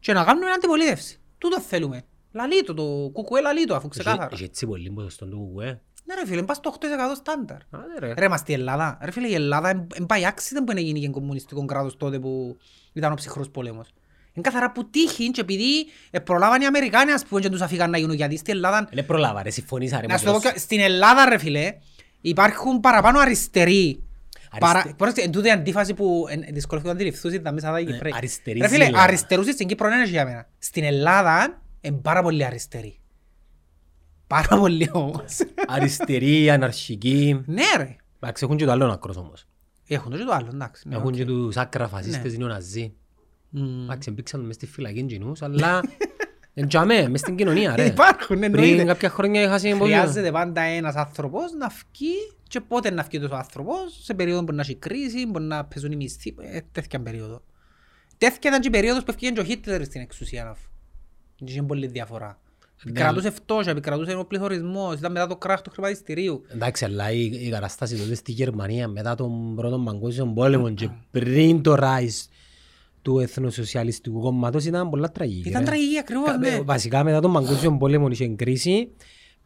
και 0.00 0.12
να 0.12 0.24
κάνουμε 0.24 0.50
αντιπολίτευση. 0.50 1.20
Τούτο 1.38 1.60
θέλουμε. 1.60 2.02
Λαλεί 2.32 2.62
το, 2.62 2.74
το 2.74 2.82
κουκουέ 3.12 3.40
λαλεί 3.40 3.64
το 3.64 3.74
αφού 3.74 3.88
ξεκάθαρα. 3.88 4.28
Έχει 4.32 4.44
έτσι 4.44 4.66
πολύ 4.66 4.90
ποσοστό 4.90 5.26
του 5.26 5.36
κουκουέ. 5.38 5.80
Ναι 6.04 6.14
ρε 6.14 6.26
φίλε, 6.26 6.42
πας 6.42 6.56
στο 6.56 6.74
8% 6.80 6.84
στάνταρ. 7.16 7.56
Άντε 7.70 7.98
ρε. 8.06 8.14
Ρε 8.18 8.28
μας 8.28 8.40
στη 8.40 8.52
Ελλάδα. 8.52 8.98
Ρε 9.02 9.10
φίλε 9.10 9.28
η 9.28 9.34
Ελλάδα 9.34 9.86
δεν 9.94 10.06
πάει 10.06 10.26
άξιδεν 10.26 10.64
που 10.64 10.70
είναι 10.70 10.80
γίνει 10.80 11.00
και 11.00 11.08
κομμουνιστικό 11.08 11.64
κράτος 11.64 11.96
τότε 11.96 12.18
που 12.18 12.56
ήταν 12.92 13.12
ο 13.12 13.14
ψυχρός 13.14 13.50
πόλεμος. 13.50 13.88
Είναι 14.32 14.48
καθαρά 14.50 14.72
που 14.72 14.90
τύχη 14.90 15.30
και 15.30 15.40
επειδή 15.40 15.86
ε, 16.10 16.18
προλάβαν 16.18 16.60
οι 16.60 16.66
Αμερικάνοι 16.66 17.12
ας 17.12 17.24
πούμε 17.24 17.40
και 17.40 17.48
τους 17.48 17.60
αφήγαν 17.60 17.90
να 17.90 17.98
γίνουν 17.98 18.14
γιατί 18.14 18.36
στη 18.36 18.50
Ελλάδα 18.50 18.88
Δεν 18.92 19.06
προλάβα 19.06 19.42
ρε, 19.42 19.50
συμφωνήσα 19.50 20.00
ρε. 20.00 20.06
να 20.06 20.12
με 20.12 20.18
σου 20.18 20.24
το 20.24 20.32
πω 20.32 20.40
το- 20.40 20.50
και- 20.52 20.58
στην 20.58 20.80
Ελλάδα 20.80 21.24
ρε 21.28 21.38
φίλε 21.38 21.74
υπάρχουν 22.20 22.80
παραπάνω 22.80 23.18
αριστεροί. 23.18 24.02
Παρα... 24.60 24.78
Αριστε- 24.78 24.96
Πρόσεξε, 24.98 25.22
εν 25.22 25.30
τούτη 25.32 25.50
αντίφαση 25.50 25.94
που 25.94 26.26
εν- 26.30 26.44
δυσκολεύεται 26.52 26.92
να 26.92 26.98
αντιληφθούς 27.00 27.32
ήταν 27.32 27.54
μέσα 27.54 27.66
στα 27.66 27.82
Κυπρέοι. 27.82 28.12
αριστεροί 28.16 28.58
Ρε 28.58 28.64
στην 28.66 28.76
φίλε, 28.76 28.88
Ελλάδα. 28.88 29.04
αριστερούς 29.04 29.46
στην 29.46 29.66
Κύπρο 29.66 29.88
δεν 29.88 30.00
έχει 30.00 30.10
για 30.10 30.24
μένα. 30.24 30.48
Στην 30.58 30.84
Ελλάδα 30.84 31.62
είναι 31.80 31.96
πάρα 31.96 32.22
πολύ 32.22 32.44
αριστεροί. 32.44 33.00
Πάρα 34.26 34.58
πολύ 34.58 34.88
όμως. 34.92 35.36
Αριστεροί, 35.66 36.50
αναρχικοί. 36.50 37.42
ναι 37.46 37.62
ρε. 37.76 37.96
Εντάξει, 38.20 38.44
έχουν 38.44 38.56
και 38.56 38.64
το 38.64 38.70
άλλο 38.70 38.86
άκρος 38.92 39.16
όμως. 39.16 39.46
Έχουν 39.88 40.10
το 40.10 40.16
και 40.18 40.24
το 40.24 40.32
άλλο, 40.32 40.50
εντάξει. 40.54 40.88
ναι, 40.88 40.94
Έχουν 40.94 41.06
οκ. 41.08 41.14
και 41.14 41.24
τους 41.24 41.56
άκρα 41.56 41.88
φασίστες 41.88 42.32
Ναι. 42.32 42.38
νεοναζί. 42.38 42.92
Μμμ. 43.50 43.82
Εντάξει, 43.82 44.10
μπήξαν 44.10 44.40
μες 44.40 44.54
στη 44.54 44.66
φυλακή 44.66 45.02
κοινούς, 45.02 45.42
αλλά 45.42 45.80
εν 46.54 46.66
τζιαμέ, 46.66 47.08
μες 47.08 47.20
στην 47.20 47.36
κοινωνία 47.36 47.76
ρε. 47.76 47.84
Υπάρχουν, 47.84 48.38
Πριν 48.38 48.54
εννοείται. 48.54 48.84
κάποια 48.84 49.10
χρόνια 49.10 49.42
είχα 49.42 49.58
συμπόδιο. 49.58 49.84
Χρειάζεται 49.96 50.30
πάντα 50.30 50.60
ένας 50.60 50.94
άνθρωπος 50.94 51.52
να 51.58 51.68
βγει 51.68 52.14
και 52.48 52.60
πότε 52.60 52.90
να 52.90 53.02
βγει 53.02 53.20
τόσο 53.20 53.34
άνθρωπος, 53.34 54.00
σε 54.02 54.14
περίοδο 54.14 54.44
που 54.44 54.52
να 54.52 54.60
έχει 54.60 54.74
κρίση, 54.74 55.26
μπορεί 55.26 55.44
να 55.44 55.64
πέσουν 55.64 55.92
οι 55.92 55.96
μισθοί, 55.96 56.34
ε, 56.40 56.60
τέτοια 56.72 57.00
περίοδο. 57.00 57.42
Τέτοια 58.18 58.50
ήταν 58.50 58.60
και 58.60 58.68
η 58.68 58.70
περίοδος 58.70 59.02
που 59.04 59.10
έφυγε 59.10 59.30
και 59.32 59.40
ο 59.40 59.44
Χίτλερ 59.44 59.84
στην 59.84 60.00
εξουσία. 60.00 60.48
αφού. 60.48 60.68
Είχε 61.44 61.62
πολύ 61.62 61.86
διαφορά. 61.86 62.40
Επικρατούσε 62.84 63.30
φτώχεια, 63.30 63.70
επικρατούσε 63.72 64.14
ο 64.14 64.24
πληθωρισμός, 64.24 64.98
ήταν 64.98 65.12
μετά 65.12 65.26
το 65.26 65.36
κράχ 65.36 65.62
του 65.62 65.70
χρηματιστηρίου. 65.70 66.42
Εντάξει, 66.48 66.84
αλλά 66.84 67.10
η, 67.10 67.24
η 67.24 67.48
κατάσταση 67.50 67.96
τότε 67.96 68.14
στη 68.14 68.32
Γερμανία 68.32 68.88
μετά 68.88 69.14
τον 69.14 69.54
πρώτο 69.54 69.78
παγκόσμιο 69.78 70.26
πόλεμο 70.26 70.74
και 70.74 70.88
πριν 71.10 71.62
το 71.62 71.76
rise 71.78 72.28
του 73.02 73.18
εθνοσοσιαλιστικού 73.18 74.20
κόμματος 74.20 74.64
ήταν 74.64 74.90
πολλά 74.90 75.10
τραγική. 75.12 75.48
Ήταν 75.48 75.60
ρε. 75.60 75.66
τραγική 75.66 75.98
ακριβώς, 75.98 76.26
Κα- 76.26 76.36
ναι. 76.38 76.60
Βασικά 76.60 77.04
μετά 77.04 77.20
τον 77.20 77.32
παγκόσμιο 77.32 77.76
πόλεμο 77.76 78.08
είχε 78.10 78.28
κρίση. 78.28 78.90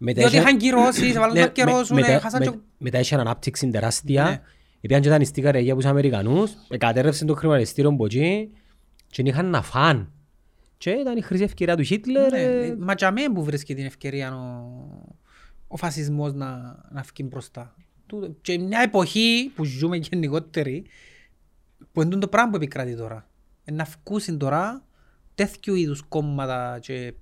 Μετά 0.04 0.20
Διότι 0.20 0.34
είχε- 0.36 0.44
είχαν 0.44 0.58
κυρώσεις, 0.58 1.14
έβαλαν 1.16 1.32
Ναι, 1.34 1.40
να 1.40 1.46
με- 1.46 1.52
κυρώσουν, 1.52 1.96
μετά- 1.96 2.20
χάσαν 2.20 2.44
με- 2.44 2.50
και- 2.50 2.58
Μετά 2.78 2.98
είχε 2.98 3.14
ανάπτυξη 3.14 3.70
τεράστια. 3.70 4.24
Ναι. 4.24 4.40
Πήγαν 4.80 5.00
και 5.00 5.08
τα 5.08 5.18
νηστικά 5.18 5.50
ρε 5.50 5.58
για 5.60 5.74
τους 5.74 5.84
Αμερικανούς. 5.84 6.52
Εκατέρευσαν 6.68 7.26
το 7.26 7.34
χρηματιστήριο 7.34 7.90
από 7.90 8.04
εκεί 8.04 8.50
και 9.06 9.22
είχαν 9.24 9.46
να 9.50 9.62
φαν. 9.62 10.12
Και 10.78 10.90
ήταν 10.90 11.16
η 11.16 11.20
χρυσή 11.20 11.42
ευκαιρία 11.42 11.76
του 11.76 11.82
Χίτλερ. 11.82 12.30
Ναι, 12.32 12.38
ε, 12.42 12.74
Μα 12.78 12.92
για 12.92 13.10
μένα 13.12 13.32
που 13.32 13.44
βρίσκει 13.44 13.74
την 13.74 13.84
ευκαιρία 13.84 14.34
ο, 14.36 14.70
ο 15.66 15.76
φασισμός 15.76 16.32
να, 16.34 16.46
να 16.90 17.00
βγει 17.14 17.28
μπροστά. 17.30 17.74
Τούτο- 18.06 18.34
Και 18.40 18.58
μια 18.58 18.80
εποχή 18.80 19.52
που 19.54 19.64
ζούμε 19.64 19.96
γενικότεροι, 19.96 20.84
που 21.92 22.02
είναι 22.02 22.16
το 22.16 22.28
πράγμα 22.28 22.50
που 22.50 22.56
επικρατεί 22.56 22.96
τώρα. 22.96 23.28
Ε, 23.64 23.72
Να 23.72 23.86
βγουν 24.06 24.38
τώρα 24.38 24.84
τέτοιου 25.34 25.74
είδους 25.74 26.02
κόμματα 26.08 26.78
και, 26.80 27.14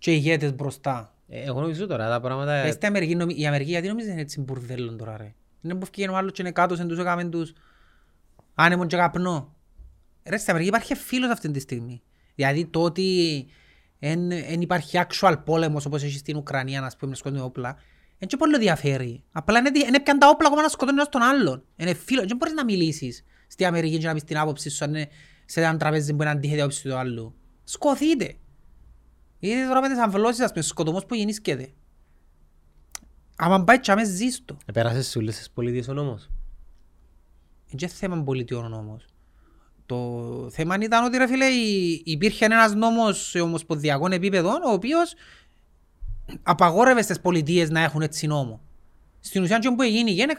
και 0.00 0.12
ηγέτες 0.12 0.54
μπροστά. 0.54 1.14
ε, 1.28 1.42
Εγώ 1.42 1.60
νομίζω 1.60 1.86
τώρα 1.86 2.08
τα 2.08 2.20
πράγματα... 2.20 2.52
Ε, 2.52 2.70
στην 2.70 2.88
Αμερική, 2.88 3.14
νομι- 3.14 3.38
η 3.38 3.46
Αμερική 3.46 3.70
γιατί 3.70 3.88
νομίζεις 3.88 4.10
είναι 4.12 4.20
έτσι 4.20 4.40
μπουρδέλον 4.40 4.96
τώρα 4.96 5.16
ρε; 5.16 5.34
Είναι 5.62 5.74
που 5.74 5.86
έφυγε 5.90 6.08
ο 6.08 6.16
άλλος 6.16 6.32
και 6.32 6.42
είναι 6.42 6.50
κάτω, 6.50 6.76
σε 6.76 6.84
τους 6.84 6.98
έκαμε 6.98 7.24
τους 7.24 7.52
άνεμον 8.54 8.86
και 8.86 8.96
καπνό. 8.96 9.54
Ρε, 10.24 10.36
στην 10.36 10.50
Αμερική 10.50 10.68
υπάρχει 10.70 10.94
φίλος 10.94 11.30
αυτή 11.30 11.50
τη 11.50 11.60
στιγμή. 11.60 12.02
Δηλαδή 12.34 12.66
το 12.66 12.82
ότι 12.82 13.46
δεν 13.98 14.60
υπάρχει 14.60 14.98
actual 15.08 15.34
πόλεμος 15.44 15.86
όπως 15.86 16.02
έχει 16.02 16.18
στην 16.18 16.36
Ουκρανία, 16.36 16.80
να 16.80 16.90
πούμε, 16.98 17.14
σκοτώνουν 17.14 17.44
όπλα, 17.44 17.76
δεν 18.18 18.28
και 18.28 18.36
πολύ 18.36 18.58
διαφέρει. 18.58 19.22
Απλά 19.32 19.58
είναι, 19.58 19.70
είναι 19.86 20.00
πιαν 20.00 20.18
τα 20.18 20.28
όπλα 20.28 20.46
ακόμα 20.46 20.62
να 20.62 20.68
σκοτώνουν 20.68 20.98
ένας 20.98 21.08
τον 21.08 21.22
άλλον. 21.22 21.64
Είναι 21.76 21.94
φίλος, 21.94 22.26
δεν 22.26 22.36
μπορείς 22.36 22.54
να 22.54 22.64
μιλήσεις 22.64 23.24
στην 23.46 23.66
Αμερική 23.66 23.98
και 23.98 24.06
να 24.06 24.12
πεις 24.12 24.24
την 24.24 24.38
άποψη 24.38 24.70
σου 24.70 24.84
αν 24.84 24.90
είναι 24.94 25.08
σε 25.44 25.60
έναν 25.60 25.78
τραπέζι 25.78 26.14
που 26.14 26.22
είναι 26.22 26.30
αντίθετη 26.30 26.60
άποψη 26.60 26.82
του 26.82 26.94
άλλου. 26.94 27.34
Σκοθείτε. 27.64 28.34
Είδε 29.40 29.66
τώρα 29.66 29.80
με 29.80 29.88
τις 29.88 29.98
αμβλώσεις, 29.98 30.40
ας 30.40 30.50
πούμε, 30.52 30.62
σκοτωμός 30.64 31.06
που 31.06 31.14
γεννήσκεται. 31.14 31.68
Άμα 33.36 33.64
πάει 33.64 33.80
και 33.80 33.92
άμες 33.92 34.08
ζεις 34.08 34.42
το. 34.44 34.56
Επέρασες 34.66 35.06
σε 35.08 35.18
όλες 35.18 35.36
τις 35.36 35.50
πολιτείες 35.50 35.88
ο 35.88 35.92
νόμος. 35.92 36.22
Είναι 37.66 37.76
και 37.76 37.86
θέμα 37.88 38.22
πολιτιών 38.22 38.72
όμως. 38.72 39.04
Το 39.86 40.48
θέμα 40.50 40.76
ήταν 40.80 41.04
ότι 41.04 41.16
ρε 41.18 41.26
φίλε 41.26 41.44
υ- 41.44 42.00
υπήρχε 42.04 42.44
ένας 42.44 42.74
νόμος 42.74 43.28
σε 43.28 43.40
ομοσπονδιακό 43.40 44.06
επίπεδο 44.12 44.48
ο 44.50 44.72
οποίος 44.72 45.14
απαγόρευε 46.42 47.02
στις 47.02 47.20
πολιτείες 47.20 47.70
να 47.70 47.80
έχουν 47.80 48.02
έτσι 48.02 48.26
νόμο. 48.26 48.60
Στην 49.20 49.42
ουσία 49.42 49.58
και 49.58 49.70
που 49.70 49.82
έγινε, 49.82 50.10
έγινε 50.10 50.32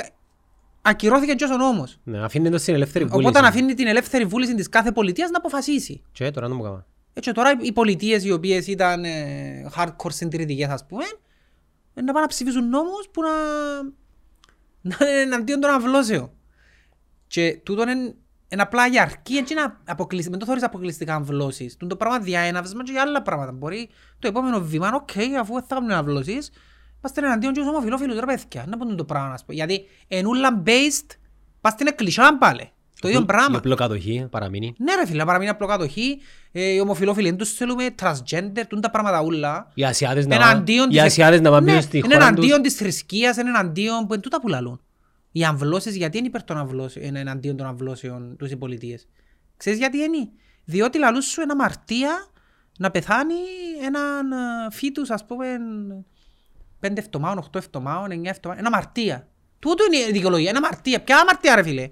ακυρώθηκε 0.81 1.33
και 1.33 1.43
ο 1.43 1.57
νόμος. 1.57 1.97
Ναι, 2.03 2.23
αφήνει 2.23 2.49
το 2.49 2.57
στην 2.57 2.73
ελεύθερη 2.73 3.05
βούληση. 3.05 3.29
Οπότε 3.29 3.47
αφήνει 3.47 3.73
την 3.73 3.87
ελεύθερη 3.87 4.25
βούληση 4.25 4.55
της 4.55 4.69
κάθε 4.69 4.91
πολιτείας 4.91 5.29
να 5.29 5.37
αποφασίσει. 5.37 6.01
Και 6.11 6.31
τώρα 6.31 6.47
να 6.47 6.55
μου 6.55 6.61
κάνω. 6.63 6.85
Έτσι 7.13 7.31
τώρα 7.31 7.53
οι 7.61 7.71
πολιτείες 7.71 8.23
οι 8.23 8.31
οποίες 8.31 8.67
ήταν 8.67 9.03
ε, 9.03 9.71
hardcore 9.75 10.11
συντηρητικές 10.11 10.69
ας 10.69 10.85
πούμε 10.85 11.03
ε, 11.93 12.01
να 12.01 12.13
πάνε 12.13 12.19
να 12.19 12.27
ψηφίσουν 12.27 12.69
νόμους 12.69 13.09
που 13.11 13.21
να, 13.21 13.29
να 14.81 15.09
είναι 15.09 15.21
εναντίον 15.21 15.59
των 15.59 15.69
αυλώσεων. 15.69 16.31
Και 17.27 17.61
τούτο 17.63 17.81
είναι, 17.81 18.15
είναι 18.47 18.61
απλά 18.61 18.87
για 18.87 19.01
αρκεί 19.01 19.35
έτσι 19.35 19.53
να 19.53 19.81
αποκλειστεί, 19.87 20.29
μην 20.29 20.39
το 20.39 20.45
θεωρείς 20.45 20.63
αποκλειστικά 20.63 21.15
αυλώσεις. 21.15 21.73
Τούτο 21.73 21.87
το 21.87 21.95
πράγμα 21.95 22.19
διαέναυσμα 22.19 22.83
και 22.83 22.91
για 22.91 23.01
άλλα 23.01 23.21
πράγματα. 23.21 23.51
Μπορεί 23.51 23.89
το 24.19 24.27
επόμενο 24.27 24.61
βήμα, 24.61 24.91
οκ, 24.93 25.09
αφού 25.39 25.53
δεν 25.53 25.63
θα 25.63 25.75
κάνουμε 25.75 25.95
αμβλώσεις, 25.95 26.51
είμαστε 26.97 27.25
εναντίον 27.25 27.53
και 27.53 27.59
στους 27.59 27.71
ομοφυλόφιλους 27.71 28.19
ρε 28.19 28.25
παιδιά. 28.25 28.65
Να 28.67 28.77
πούμε 28.77 28.95
το 28.95 29.05
πράγμα 29.05 29.29
να 29.29 29.37
σου 29.37 29.45
πω. 29.45 29.53
Γιατί 29.53 29.85
εν 30.07 30.25
ούλα 30.25 30.63
based, 30.65 31.17
πας 31.61 31.73
στην 31.73 31.87
εκκλησιά 31.87 32.37
πάλι. 32.37 32.71
Το 33.01 33.07
ίδιο 33.07 33.19
Η 33.21 33.25
πράγμα. 33.25 33.57
οπλοκατοχή 33.57 34.27
παραμείνει. 34.29 34.73
Ναι 34.77 34.95
ρε 34.95 35.05
φίλε, 35.05 35.25
παραμείνει 35.25 35.49
οπλοκατοχή, 35.49 36.17
ε, 36.51 36.63
οι 36.63 36.79
ομοφυλόφιλοι 36.79 37.27
δεν 37.29 37.37
τους 37.37 37.53
θέλουμε, 37.53 37.87
transgender, 38.01 38.61
τούντα 38.67 38.89
πράγματα 38.89 39.21
ούλα. 39.21 39.71
Οι 39.73 39.83
Ασιάτες 39.85 40.27
να 40.27 40.35
Εναντίον 40.35 40.85
οι 40.89 40.93
της- 40.93 41.01
Ασιάτες 41.01 41.41
να 41.41 41.49
πάνε 41.49 41.65
Ναι, 41.71 41.77
πίσω 41.77 41.87
στη 41.87 41.97
Είναι 41.97 42.07
χώρα 42.07 42.17
τους. 42.19 42.27
εναντίον 42.27 42.61
της 42.61 42.73
θρησκείας, 42.75 43.37
είναι 43.37 43.49
εναντίον, 43.49 44.07
που 44.07 44.13
είναι 44.13 44.21
τούτα 44.21 44.41
που 44.41 44.47
λαλούν. 44.47 44.81
Οι 45.31 45.43
αμβλώσεις, 45.43 45.95
γιατί 45.95 46.17
είναι 46.17 46.27
υπέρ 46.27 46.43
των 46.43 46.57
αμβλώσεων, 46.57 47.05
είναι 47.05 47.19
εναντίον 47.19 47.57
των 47.57 47.67
αμβλώσεων 47.67 48.35
τους 48.37 48.51
οι 48.51 48.55
πολιτείες. 48.57 49.07
Ξέρεις 49.57 49.79
γιατί 49.79 49.97
είναι. 49.97 50.29
Διότι 50.65 50.97
λαλούν 50.97 51.21
σου 51.21 51.41
ένα 51.41 51.55
μαρτία 51.55 52.25
να 52.77 52.91
πεθάνει 52.91 53.33
έναν 53.85 54.31
ε, 54.31 54.35
φύτους, 54.71 55.09
ας 55.09 55.25
πούμε, 55.25 55.45
πέντε 56.79 57.01
εβδομάδων, 57.01 57.37
οχτώ 57.37 57.57
εβδομάδων, 57.57 58.11
εννιά 58.11 58.29
εβδομάδων, 58.35 58.65
ένα 58.65 58.75
μαρτία. 58.75 59.27
Τούτο 59.59 59.83
είναι 59.85 59.97
η 60.09 60.11
δικαιολογία, 60.11 60.49
ένα 60.49 60.59
μαρτία. 60.59 61.01
Ποια 61.01 61.23
μαρτία 61.25 61.55
ρε 61.55 61.63
φίλε; 61.63 61.89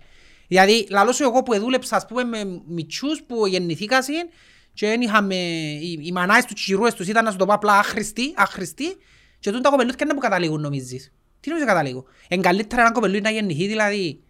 Δηλαδή, 0.49 0.87
λαλώ 0.89 1.11
σου 1.11 1.23
εγώ 1.23 1.43
που 1.43 1.59
δούλεψα, 1.59 1.95
ας 1.95 2.05
πούμε, 2.05 2.23
με 2.23 2.61
μητσούς 2.67 3.23
που 3.23 3.45
γεννηθήκασαν 3.45 4.29
και 4.73 4.87
δεν 4.87 5.01
είχαμε, 5.01 5.35
οι, 5.35 5.99
οι 6.03 6.11
μανάες 6.11 6.45
τους, 6.45 6.61
οι 6.61 6.63
χειρούες 6.63 6.93
τους 6.93 7.07
ήταν, 7.07 7.23
να 7.23 7.31
σου 7.31 7.37
το 7.37 7.45
πω 7.45 7.53
απλά, 7.53 7.77
άχρηστοι, 7.77 8.33
άχρηστοι 8.35 8.97
και 9.39 9.51
τούτα 9.51 9.69
κοπελούθηκαν 9.69 10.07
να 10.07 10.13
που 10.13 10.19
καταλήγουν 10.19 10.61
νομίζεις. 10.61 11.13
Τι 11.39 11.49
νομίζεις 11.49 11.69
καταλήγουν. 11.69 12.05
Εν 12.27 12.41
καλύτερα 12.41 12.81
ένα 12.81 12.91
κοπελούι 12.91 13.21
να 13.21 13.29
γεννηθεί 13.29 13.67
δηλαδή 13.67 14.23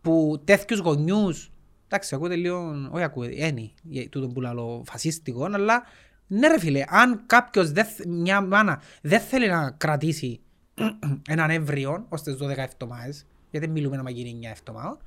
που 0.00 0.42
τέτοιους 0.44 0.78
γονιούς, 0.78 1.52
εντάξει, 1.86 2.14
ακούτε 2.14 2.36
λίγο, 2.36 2.88
όχι 2.90 3.02
ακούτε, 3.02 3.34
ένι, 3.36 3.74
τούτο 4.10 4.28
που 4.28 4.40
λαλώ 4.40 4.82
φασίστικο, 4.86 5.44
αλλά 5.44 5.82
ναι 6.26 6.48
ρε 6.48 6.58
φίλε, 6.58 6.84
αν 6.88 7.22
κάποιος, 7.26 7.70
δεν 7.72 7.84
θ- 7.84 8.06
μια 8.06 8.40
μάνα 8.40 8.82
δεν 9.02 9.20
θέλει 9.20 9.48
να 9.48 9.70
κρατήσει 9.70 10.40
έναν 11.28 11.50
έμβριο 11.50 12.06
ως 12.08 12.22
τις 12.22 12.34
12 12.42 12.56
εβδομάδες, 12.56 13.26
γιατί 13.50 13.66
δεν 13.66 13.74
μιλούμε 13.74 13.96
να 13.96 14.02
μας 14.02 14.12
γίνει 14.12 14.40
9 14.42 14.50
εβδομάδων, 14.50 14.98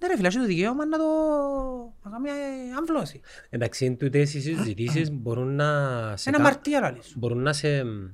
ναι 0.00 0.06
ρε 0.06 0.16
φίλε, 0.16 0.26
έχεις 0.26 0.38
το 0.40 0.46
δικαίωμα 0.46 0.86
να 0.86 0.98
το 0.98 1.04
να 2.02 2.10
κάνει 2.10 2.28
ε, 2.28 2.32
αμβλώσει. 2.78 3.20
Εντάξει, 3.50 3.84
εν 3.84 3.96
τούτες 3.96 4.34
οι 4.34 4.40
συζητήσεις 4.40 5.10
μπορούν 5.12 5.54
να 5.54 5.66
σε, 6.16 6.28
Ένα 6.28 6.38
κα- 6.38 6.44
μαρτία 6.44 6.80
λαλή 6.80 7.02
σου. 7.02 7.18
μπορούν 7.18 7.42
να 7.42 7.52
σε 7.52 7.84
μ, 7.84 8.06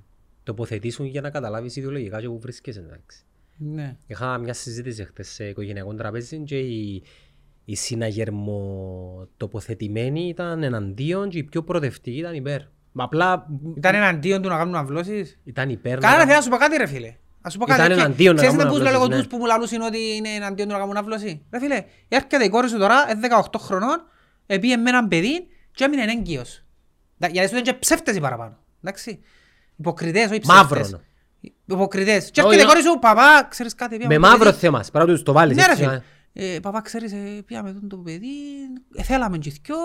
τοποθετήσουν 0.43 1.07
για 1.07 1.21
να 1.21 1.31
καταλάβεις 1.31 1.77
ιδεολογικά 1.77 2.21
και 2.21 2.27
που 2.29 2.39
βρίσκεσαι. 2.39 2.81
εντάξει. 2.81 3.23
Ναι. 3.57 3.97
Είχα 4.07 4.39
μια 4.39 4.53
συζήτηση 4.53 5.05
χτες 5.05 5.29
σε 5.29 5.49
οικογενειακό 5.49 5.95
τραπέζι 5.95 6.39
και 6.39 6.59
η, 6.59 7.03
η 7.65 7.75
συναγερμοτοποθετημένη 7.77 10.29
ήταν 10.29 10.63
εναντίον 10.63 11.29
και 11.29 11.39
η 11.39 11.45
πιο 11.45 11.63
προοδευτική 11.63 12.19
ήταν 12.19 12.35
υπέρ. 12.35 12.61
Μα 12.93 13.05
απλά 13.05 13.47
Ήταν 13.77 13.95
εναντίον 13.95 14.43
του 14.43 14.49
να 14.49 14.57
κάνουν 14.57 14.75
αμβλώσεις; 14.75 15.39
ήταν 15.45 15.71
υπέρ. 15.71 15.99
Κάνα 15.99 16.17
να- 16.17 16.23
θέλει 16.23 16.35
να 16.37 16.41
σου 16.43 16.51
πω 16.51 16.57
κάτι 16.57 16.77
ρε 16.77 16.87
φίλε. 16.87 17.15
Να 17.43 17.51
σου 17.51 17.59
πω 17.59 17.65
Ήταν 17.65 17.77
κάτι. 17.79 17.93
εναντίον 17.93 18.35
να 18.35 18.41
Ξέρεις 18.43 18.57
κάνουν 18.59 18.73
με 18.73 18.79
πούς 18.79 18.87
αυλώσεις, 18.89 19.09
λέω 19.09 19.17
ναι. 19.17 19.23
τους 19.23 19.27
που 19.27 19.37
μου 19.37 19.47
λαλούσαν 19.47 19.81
ότι 19.83 19.99
είναι 20.17 20.29
εναντίον 20.29 20.69
του 20.69 20.73
να 20.75 20.81
κάνουν 20.81 20.97
αυλώση. 20.97 21.45
Ρε 21.53 21.59
φίλε, 21.59 21.85
έρχεται 22.09 22.45
η 22.45 22.49
κόρη 22.49 22.69
σου 22.69 22.79
τώρα, 22.79 23.07
είναι 23.11 23.29
18 23.53 23.59
χρονών, 23.59 24.03
επίε 24.47 24.77
με 24.77 24.91
έναν 24.91 25.09
παιδί 25.09 25.47
και 25.73 25.85
έμεινε 25.85 26.03
έγκυος. 26.03 26.65
Δα- 27.17 27.29
Γιατί 27.29 27.49
σου 27.49 27.55
είναι 27.55 27.63
και 27.65 27.75
ψεύτες 27.75 28.17
οι 28.17 28.21
παραπάνω. 28.21 28.57
Εντάξει. 28.85 29.21
Υποκριτές, 29.77 30.31
όχι 30.31 30.39
ψεύτες. 30.41 30.79
Μαύρον. 30.81 31.01
Υποκριτές. 31.67 32.31
Και 32.31 32.41
Όχι, 32.41 32.49
έρχεται 32.49 32.63
η 32.63 32.67
να- 32.67 32.73
κόρη 32.73 32.83
σου, 32.85 32.99
παπά, 32.99 33.47
ξέρεις 33.51 33.75
κάτι. 33.75 33.97
πήγαμε 33.97 34.15
Με 34.19 34.21
το 34.21 34.29
μαύρο 34.29 34.45
παιδί». 34.45 34.57
θέμα, 34.59 34.85
παρά 34.93 35.05
τους 35.07 35.23
το 35.23 35.33
βάλεις. 35.33 35.57
Ναι 35.57 35.65
ρε 35.67 35.71
έτσι, 35.73 35.83
φίλε. 35.85 35.95
α. 35.95 36.03
Ε, 36.33 36.59
Παπά, 36.61 36.81
ξέρεις, 36.81 37.13
ε, 37.13 37.43
πήγαμε 37.47 37.73
τον 37.73 37.89
το 37.89 37.97
παιδί, 37.97 38.29
ε, 38.97 39.03
θέλαμε 39.03 39.39
και 39.39 39.51
δυο, 39.51 39.77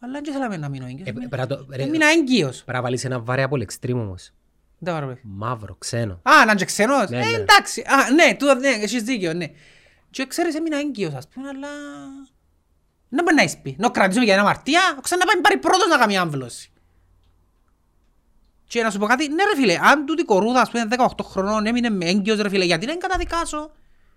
αλλά 0.00 0.20
δεν 0.24 0.32
θέλαμε 0.32 0.56
να 0.56 0.68
μείνω 0.68 0.86
έγκυος. 0.86 1.06
Ε, 1.06 1.10
Έμεινα- 1.10 1.28
πρέπει 1.28 1.48
να 1.48 1.56
το- 1.56 1.66
ρε, 1.76 1.82
Έμεινα 1.82 2.06
έγκυος. 2.06 2.56
Πρέπει 2.64 2.76
να 2.78 2.82
βάλεις 2.82 3.04
ένα 3.04 3.20
βαρέα 3.20 3.48
πολεξτρίμ 3.48 3.98
όμως. 4.00 4.32
Δεν 4.78 4.94
πάρω, 4.94 5.06
παιδί. 5.06 5.20
Μαύρο, 5.24 5.74
ξένο. 5.78 6.12
Α, 6.22 6.32
να 6.36 6.42
είναι 6.42 6.54
και 6.54 6.64
ξένος. 6.64 7.08
Ναι, 7.10 7.18
Ε, 7.18 7.20
ναι. 7.20 7.36
εντάξει. 7.36 7.80
Α, 7.80 8.10
ναι, 8.10 8.34
τούτο, 8.38 8.54
ναι, 8.54 8.68
έχεις 8.68 9.02
δίκιο, 9.02 9.32
ναι. 9.32 9.46
Και 10.10 10.26
ξέρεις, 10.26 10.54
έμεινα 10.54 10.78
έγκυος, 10.78 11.14
ας 11.14 11.28
πούμε, 11.28 11.48
αλλά... 11.48 11.68
Να 13.08 13.22
μπορεί 13.22 13.34
να 13.34 13.42
εισπεί. 13.42 13.76
Να 13.78 13.88
κρατήσουμε 13.88 14.24
για 14.24 14.34
ένα 14.34 14.42
αμαρτία, 14.42 14.98
ξανά 15.02 15.24
πάει 15.24 15.40
πάρει 15.40 15.56
πρώτος 15.56 15.86
να 15.88 15.96
κάνει 15.98 16.16
άμβλωση. 16.18 16.72
Και 18.66 18.82
να 18.82 18.90
σου 18.90 18.98
πω 18.98 19.06
κάτι, 19.06 19.28
ναι 19.28 19.44
ρε 19.44 19.54
φίλε, 19.60 19.78
αν 19.82 20.06
τούτη 20.06 20.24
κορούα, 20.24 20.60
ας 20.60 20.70
πούμε, 20.70 20.86
18 20.96 21.06
χρονών, 21.22 21.66
έμεινε 21.66 21.90
με 21.90 22.04
έγκυος 22.04 22.38
ρε 22.38 22.48
φίλε, 22.48 22.64
γιατί 22.64 22.86
να 22.86 22.96
καταδικάσω; 22.96 23.70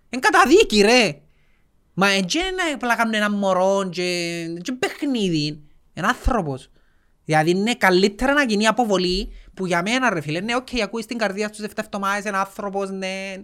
Εν 0.10 0.20
καταδίκη 0.20 0.82
ρε. 0.82 1.22
Μα 1.93 2.10
έτσι 2.10 2.38
είναι 2.38 2.74
απλά 2.74 2.95
κάνουν 2.95 3.14
ένα 3.14 3.32
μωρό 3.32 3.89
και, 3.91 4.45
και 4.62 4.72
παιχνίδι. 4.72 5.62
Ένα 5.93 6.08
άνθρωπος. 6.08 6.70
Δηλαδή 7.26 7.49
είναι 7.49 7.76
καλύτερα 7.76 8.34
να 8.34 8.43
γίνει 8.43 8.68
αποβολή 8.68 9.32
που 9.58 9.66
για 9.66 9.82
μένα 9.82 10.10
ρε 10.10 10.22
φίλε, 10.22 10.39
ναι, 10.39 10.55
οκ, 10.55 10.68
ακούεις 10.84 11.05
την 11.05 11.18
καρδιά 11.18 11.47
στους 11.47 11.66
7 11.66 11.72
εβδομάδες, 11.76 12.26
ένα 12.26 12.39
άνθρωπος, 12.39 12.89
ναι. 12.89 13.36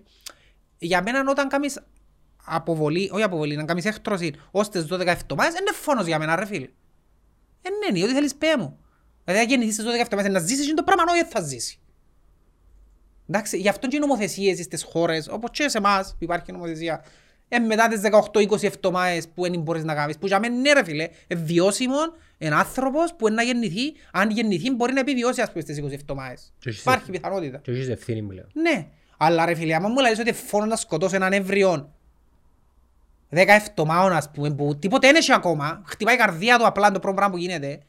Για 0.77 1.01
μένα 1.01 1.23
όταν 1.27 1.47
κάνεις 1.47 1.79
αποβολή, 2.45 3.09
όχι 3.13 3.23
αποβολή, 3.23 3.55
να 3.55 3.65
κάνεις 3.65 3.85
έκτρωση 3.85 4.33
ως 4.51 4.69
τις 4.69 4.85
12 4.89 5.05
εβδομάδες, 5.05 5.59
είναι 5.59 5.71
φόνος 5.71 6.05
για 6.05 6.19
μένα 6.19 6.35
ρε 6.35 6.45
φίλε. 6.45 6.69
Ε, 7.61 7.69
ναι, 7.69 7.99
ναι, 7.99 8.03
ό,τι 8.03 8.13
θέλεις 8.13 8.35
πέ 8.35 8.57
μου. 8.57 8.79
Δηλαδή 9.23 9.43
αν 9.43 9.49
γεννηθείς 9.49 9.73
στις 9.73 9.85
12 9.85 9.99
εβδομάδες 9.99 10.31
να 10.31 10.39
ζήσεις 10.39 10.65
είναι 10.65 10.73
το 10.73 10.83
πράγμα, 10.83 11.03
όχι 11.09 11.21
δεν 11.21 11.29
θα 11.29 11.41
ζήσει. 11.41 11.79
Εντάξει, 13.27 13.57
γι' 13.57 13.69
αυτό 13.69 13.87
και 13.87 13.95
οι 13.95 13.99
νομοθεσίες 13.99 14.63
στις 14.63 14.83
χώρες, 14.83 15.27
όπως 15.27 15.49
και 15.51 15.69
σε 15.69 15.77
εμάς 15.77 16.11
που 16.11 16.23
υπάρχει 16.23 16.51
νομοθεσία, 16.51 17.03
ε, 17.55 17.59
μετά 17.59 17.87
τις 17.87 18.01
18-20 18.33 18.63
εβδομάδες 18.63 19.27
που 19.35 19.41
δεν 19.41 19.59
μπορείς 19.61 19.83
να 19.83 19.93
κάνεις, 19.95 20.17
που 20.17 20.27
για 20.27 20.39
μένα 20.39 20.55
ναι 20.55 20.73
ρε 20.73 20.83
φίλε, 20.83 21.07
ε, 21.27 21.35
βιώσιμο, 21.35 21.97
ένα 22.37 22.57
άνθρωπος 22.57 23.13
που 23.17 23.29
να 23.29 23.43
γεννηθεί, 23.43 23.93
αν 24.11 24.29
γεννηθεί 24.29 24.71
μπορεί 24.71 24.93
να 24.93 24.99
επιβιώσει 24.99 25.41
ας 25.41 25.49
πούμε 25.51 25.61
στις 25.61 25.77
20 25.77 25.91
εβδομάδες. 25.93 26.53
Και 26.59 26.69
έχεις 26.69 26.81
Υπάρχει 26.81 26.99
ευθύνη. 26.99 27.17
πιθανότητα. 27.19 27.57
Και 27.57 27.71
έχεις 27.71 27.89
ευθύνη 27.89 28.21
πλέον. 28.21 28.47
Ναι, 28.53 28.87
αλλά 29.17 29.45
ρε 29.45 29.55
φίλε, 29.55 29.75
άμα 29.75 29.87
μου 29.89 29.99
λες 29.99 30.19
ότι 30.19 30.33
φόνο 30.33 30.65
να 30.65 30.75
σκοτώσω 30.75 31.15
έναν 31.15 31.33
έμβριο 31.33 31.93
δέκα 33.29 33.53
εβδομάδων 33.53 34.11
ας 34.11 34.31
πούμε, 34.31 34.53
που 34.53 34.75
τίποτε 34.79 35.07
δεν 35.07 35.15
έχει 35.15 35.33
ακόμα, 35.33 35.81
χτυπάει 35.85 36.15
η 36.15 36.17
καρδία 36.17 36.57
του 36.57 36.65
απλά 36.65 36.91
το 36.91 36.99
πρώτο 36.99 37.15
πράγμα 37.15 37.33
που 37.33 37.39
γίνεται 37.39 37.79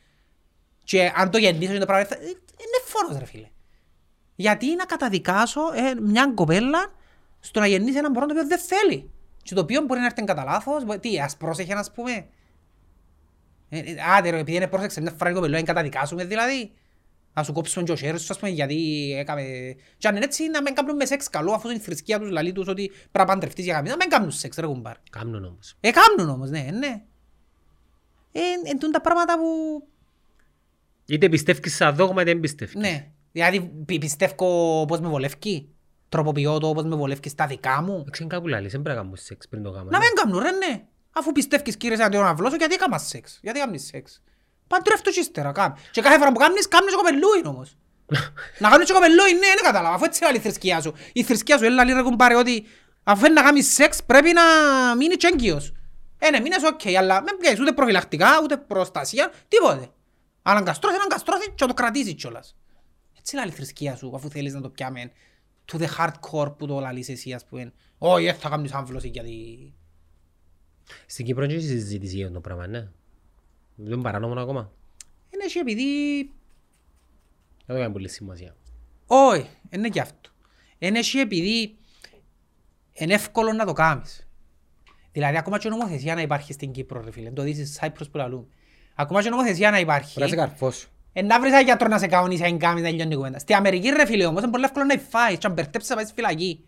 και 0.84 1.12
αν 1.16 1.30
το 1.30 1.38
γεννήσω 1.38 1.70
είναι 1.70 1.80
το 1.80 1.86
πράγμα, 1.86 2.04
θα- 2.04 2.14
ε, 2.14 2.26
είναι 2.26 2.80
φόνος 2.84 3.18
ρε 3.18 3.24
φίλε. 3.24 3.48
Γιατί 4.34 4.74
να 4.76 4.84
καταδικάσω 4.84 5.60
ε, 5.74 6.00
μια 6.00 6.32
κοπέλα 6.34 6.92
στο 7.40 7.60
να 7.60 7.66
γεννήσει 7.66 7.98
έναν 7.98 8.12
πρώτο 8.12 8.26
το 8.26 8.32
οποίο 8.34 8.46
δεν 8.48 8.58
θέλει 8.58 9.10
και 9.44 9.54
το 9.54 9.60
οποίο 9.60 9.80
μπορεί 9.82 10.00
να 10.00 10.06
έρθει 10.06 10.24
κατά 10.24 10.44
λάθος, 10.44 10.84
μπο- 10.84 10.98
τι, 10.98 11.20
ας 11.20 11.36
πρόσεχε 11.36 11.74
να 11.74 11.84
πούμε. 11.94 12.26
Ε, 13.68 13.78
ε, 13.78 13.94
άντε 14.16 14.30
ρε, 14.30 14.38
επειδή 14.38 14.56
είναι 14.56 14.66
πρόσεξε 14.68 15.00
μια 15.00 15.10
φορά 15.18 15.30
η 15.30 15.32
κοπελούα, 15.34 15.58
να 15.58 15.64
καταδικάσουμε 15.64 16.24
δηλαδή. 16.24 16.72
Να 17.36 17.42
σου 17.42 17.52
κόψουμε 17.52 17.84
και 17.84 17.92
ο 17.92 17.96
χέρι 17.96 18.18
σου, 18.18 18.26
ας 18.32 18.38
πούμε, 18.38 18.50
γιατί 18.50 19.10
έκαμε... 19.18 19.42
Και 19.98 20.08
αν 20.08 20.16
είναι 20.16 20.24
έτσι, 20.24 20.48
να 20.48 20.62
μην 20.62 20.74
κάνουμε 20.74 21.04
σεξ 21.04 21.30
καλό, 21.30 21.52
αφού 21.52 21.68
είναι 21.68 21.76
η 21.76 21.80
θρησκεία 21.80 22.18
τους 22.18 22.30
λαλεί 22.30 22.52
τους 22.52 22.68
ότι 22.68 22.88
πρέπει 22.88 23.18
να 23.18 23.24
παντρευτείς 23.24 23.64
για 23.64 23.74
καμία. 23.74 23.90
Να 23.90 23.96
μην 23.96 24.08
κάνουν 24.08 24.30
σεξ, 24.30 24.56
ρε 24.56 24.66
κουμπάρ. 24.66 24.96
Κάμνουν 25.10 25.44
όμως. 25.44 25.76
Ε, 25.80 25.90
κάνουν 25.90 26.34
όμως, 26.34 26.50
ναι, 26.50 26.68
ναι. 26.72 27.02
Ε, 28.32 28.40
εν 28.64 28.78
τούν 28.78 28.90
τα 28.90 29.00
πράγματα 29.00 29.38
που... 29.38 29.44
Είτε 31.06 31.28
πιστεύεις 31.28 31.74
σε 31.74 31.88
δόγμα 31.88 32.22
είτε 32.22 32.30
δεν 32.30 32.40
πιστεύεις. 32.40 32.74
Ναι. 32.74 33.10
Δηλαδή, 33.32 33.60
πι- 33.86 34.00
πιστεύω 34.00 34.84
πώς 34.88 35.00
με 35.00 35.08
βολεύει. 35.08 35.68
Τροποποιώ 36.14 36.58
το 36.58 36.68
όπως 36.68 36.84
με 36.84 36.96
βολεύει 36.96 37.28
στα 37.28 37.46
δικά 37.46 37.82
μου. 37.82 38.04
Δεν 38.18 38.28
κάπου 38.28 38.48
λαλείς, 38.48 38.72
δεν 38.72 38.82
πρέπει 38.82 38.96
να 38.96 39.02
κάνουμε 39.02 39.16
σεξ 39.16 39.48
πριν 39.48 39.62
το 39.62 39.70
κάνουμε. 39.70 39.90
Να 39.90 39.98
μην 39.98 40.08
κάνουν 40.14 40.38
ρε 40.38 40.50
ναι. 40.50 40.82
Αφού 41.12 41.32
πιστεύεις 41.32 41.76
κύριε 41.76 41.96
σαν 41.96 42.12
να 42.12 42.34
βλώσω, 42.34 42.56
γιατί 42.56 42.74
έκαμα 42.74 42.98
σεξ. 42.98 43.38
Γιατί 43.42 43.58
κάνεις 43.58 43.86
σεξ. 43.86 44.22
Παντρεύτω 44.66 45.10
και 45.10 45.20
ύστερα 45.20 45.52
κάμ. 45.52 45.72
Και 45.90 46.00
κάθε 46.00 46.18
φορά 46.18 46.32
που 46.32 46.38
κάνεις, 46.38 46.68
κάνεις 46.68 46.90
και 46.90 46.96
κοπελούιν 46.96 47.46
όμως. 47.46 47.76
να 48.62 48.68
κάνεις 48.68 48.86
και 48.86 48.92
κοπελούιν, 48.92 49.36
ναι, 49.36 49.46
δεν 49.46 49.64
κατάλαβα. 49.64 49.94
Αφού 49.94 50.04
έτσι 50.04 50.22
λέει 50.22 50.32
η 50.34 50.38
θρησκεία 50.38 50.80
σου. 50.80 50.94
Η 51.12 51.22
θρησκεία 51.22 51.58
σου, 51.58 51.64
έλα 51.64 51.84
λίγο 51.84 52.16
πάρε 52.16 52.36
ότι 52.36 52.66
αφού 53.02 53.24
είναι 53.24 53.34
να 53.34 53.42
κάνεις 53.42 53.74
σεξ 53.74 54.04
πρέπει 54.04 54.32
να 54.32 54.42
μείνεις 54.96 55.16
και 55.16 55.26
έγκυος. 55.32 55.72
Ε, 56.18 56.30
ναι, 56.30 56.40
μείνες 56.40 56.62
οκ, 56.62 56.96
αλλά 56.98 57.22
μην 57.22 57.36
πιέσεις 57.36 57.60
ούτε 57.60 57.72
προφυλακτικά, 57.72 58.40
ούτε 58.42 58.56
προστασία, 58.56 59.32
τίποτε. 59.48 59.88
Αν 60.42 60.56
αγκαστρώθει, 60.56 60.96
να 60.96 61.02
αγκαστρώθει 61.02 61.46
και 61.46 61.54
να 61.58 61.66
το 61.66 61.74
κρατήσεις 61.74 62.14
κιόλας. 62.14 62.56
Έτσι 63.18 63.34
λέει 63.34 63.44
η 63.48 63.50
θρησκεία 63.50 63.96
σου, 63.96 64.12
αφού 64.14 64.30
θέλεις 64.30 64.54
να 64.54 64.60
το 64.60 64.68
πιάμε. 64.68 65.12
Το 65.72 65.86
hardcore 65.98 66.56
που 66.58 66.66
το 66.66 66.80
λαλείς 66.80 67.08
εσύ, 67.08 67.32
ας 67.32 67.44
πούμε. 67.44 67.72
Όχι, 67.98 68.24
δεν 68.24 68.34
θα 68.34 68.48
κάνεις 68.48 68.72
άμβλωση 68.72 69.08
γιατί... 69.08 69.72
Στην 71.06 71.24
Κύπρο 71.24 71.46
δεν 71.46 71.56
έχει 71.56 71.66
συζήτηση 71.66 72.16
για 72.16 72.30
το 72.30 72.40
πράγμα, 72.40 72.66
ναι. 72.66 72.88
Δεν 73.74 73.92
είναι 73.92 74.02
παράνομο 74.02 74.40
ακόμα. 74.40 74.72
Είναι 75.30 75.44
και 75.44 75.58
επειδή... 75.58 76.20
Δεν 77.66 77.76
το 77.76 77.82
κάνεις 77.82 77.92
πολύ 77.92 78.08
σημασία. 78.08 78.56
Όχι, 79.06 79.48
είναι 79.70 79.88
και 79.88 80.00
αυτό. 80.00 80.30
Είναι 80.78 81.00
και 81.00 81.20
επειδή 81.20 81.76
είναι 82.92 83.14
εύκολο 83.14 83.52
να 83.52 83.64
το 83.64 83.72
κάνεις. 83.72 84.28
Δηλαδή, 85.12 85.36
ακόμα 85.36 85.58
και 85.58 85.68
νομοθεσία 85.68 86.14
να 86.14 86.20
υπάρχει 86.20 86.52
στην 86.52 86.72
Κύπρο, 86.72 87.00
ρε 87.00 87.10
φίλε. 87.10 87.30
Το 87.30 87.42
δεις 87.42 87.78
Cyprus 87.80 88.10
που 88.10 88.16
λαλούν. 88.16 88.48
Ακόμα 88.94 89.22
και 89.22 89.28
νομοθεσία 89.28 89.70
να 89.70 89.78
υπάρχει. 89.78 90.14
Πρέπει 90.14 90.30
να 90.30 90.42
σε 90.42 90.46
καρφώσου. 90.46 90.88
Ε, 91.16 91.22
να 91.22 91.40
βρεις 91.40 91.52
έναν 91.52 91.64
γιατρό 91.64 91.88
να 91.88 91.98
σε 91.98 92.06
κανονίσει, 92.06 92.44
αν 92.44 92.58
κάνεις 92.58 92.82
να 92.82 92.90
λιώνει 92.90 93.12
η 93.12 93.16
κουβέντα. 93.16 93.38
Στη 93.38 93.54
Αμερική, 93.54 93.88
ρε 93.88 94.06
φίλε, 94.06 94.26
όμως, 94.26 94.42
είναι 94.42 94.50
πολύ 94.50 94.64
εύκολο 94.64 94.84
να 94.84 94.94
φάεις 95.08 95.38
και 95.38 95.46
αν 95.46 95.52
μπερτέψεις 95.52 95.90
να 95.90 95.96
πάει 95.96 96.04
στη 96.04 96.14
φυλακή. 96.14 96.64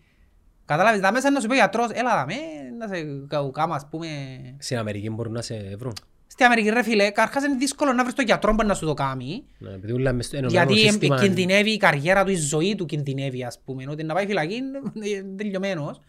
Κατάλαβες, 0.65 0.99
δάμε 0.99 1.19
σαν 1.19 1.33
να 1.33 1.39
σου 1.39 1.47
πει 1.47 1.53
ο 1.53 1.55
γιατρός, 1.55 1.89
έλα 1.93 2.15
δάμε, 2.15 2.33
να 2.77 2.87
σε 2.87 3.03
κα- 3.27 3.49
κάμα, 3.53 3.75
ας 3.75 3.87
πούμε... 3.89 4.07
Στην 4.57 4.77
Αμερική 4.77 5.09
μπορούν 5.09 5.33
να 5.33 5.41
σε 5.41 5.75
βρουν. 5.77 5.93
Στη 6.27 6.43
Αμερική, 6.43 6.69
ρε 6.69 6.83
φίλε, 6.83 7.09
καρχάς 7.09 7.43
είναι 7.45 7.55
δύσκολο 7.55 7.93
να 7.93 8.03
βρεις 8.03 8.15
τον 8.15 8.25
γιατρό 8.25 8.55
που 8.55 8.65
να 8.65 8.73
σου 8.73 8.85
το 8.85 8.93
κάνει. 8.93 9.43
Ναι, 9.57 9.69
επειδή 9.69 9.93
όλα 9.93 10.13
μες 10.13 10.25
στο 10.25 10.37
ενωμένο 10.37 10.71
Γιατί 10.71 10.87
σύστημα- 10.89 11.19
κινδυνεύει 11.19 11.71
η 11.71 11.77
καριέρα 11.77 12.23
του, 12.23 12.31
η 12.31 12.35
ζωή 12.35 12.75
του 12.75 12.85
κινδυνεύει, 12.85 13.43
ας 13.43 13.59
πούμε. 13.65 13.83
Ότι 13.89 14.03
να 14.03 14.13
πάει 14.13 14.25
φυλακή 14.25 14.55
είναι 14.55 15.35
τελειωμένος. 15.35 16.01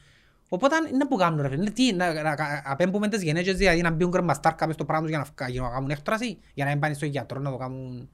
Οπότε 0.49 0.77
είναι 0.93 1.07
που 1.07 1.17
κάνουν 1.17 1.41
ρε 1.43 1.49
φίλε. 1.49 1.71
Τι, 1.71 1.93
να, 1.93 2.13
να, 2.13 2.23
να 2.23 2.63
απέμπουμε 2.65 3.09
τις 3.09 3.23
γενέτσες, 3.23 3.57
δηλαδή 3.57 3.81
να 3.81 3.91
μπουν 3.91 4.11
κρεμαστάρκα 4.11 4.67
μες 4.67 4.75
στο 4.75 4.85
πράγμα 4.85 5.03
τους 5.03 5.11
για 5.11 5.19
να, 5.19 5.25
φκα- 5.25 5.49
για 5.49 5.61
να 5.63 5.69
κάνουν 5.69 5.91
έκτραση, 5.91 6.39
για 6.55 6.65
να 6.65 6.71
μην 6.71 6.81
πάνε 6.81 6.95
στον 6.95 7.09
γιατρό 7.09 7.41
να 7.41 7.51
το 7.51 7.57
κάνουν... 7.57 8.09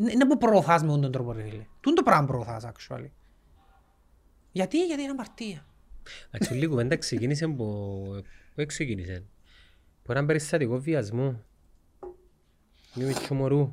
Είναι, 0.00 0.12
είναι 0.12 0.26
που 0.26 0.38
προωθάς 0.38 0.82
με 0.82 0.88
τον 0.88 1.12
τρόπο 1.12 1.32
ρε 1.32 1.42
φίλε. 1.42 1.66
Τούν 1.80 1.94
το 1.94 2.02
πράγμα 2.02 2.26
προωθάς, 2.26 2.64
actually. 2.66 3.10
Γιατί, 4.52 4.84
γιατί 4.86 5.02
είναι 5.02 5.10
αμαρτία. 5.10 5.66
Εντάξει, 6.30 6.54
λίγο 6.54 6.70
κουβέντα 6.70 6.96
ξεκίνησε 6.96 7.46
που... 7.48 7.64
Πού 8.54 8.64
ξεκίνησε; 8.66 9.24
Που 10.02 10.12
έναν 10.12 10.26
περιστατικό 10.26 10.78
βιασμού. 10.78 11.44
Μια 12.94 13.06
μικρού 13.06 13.34
μωρού. 13.34 13.72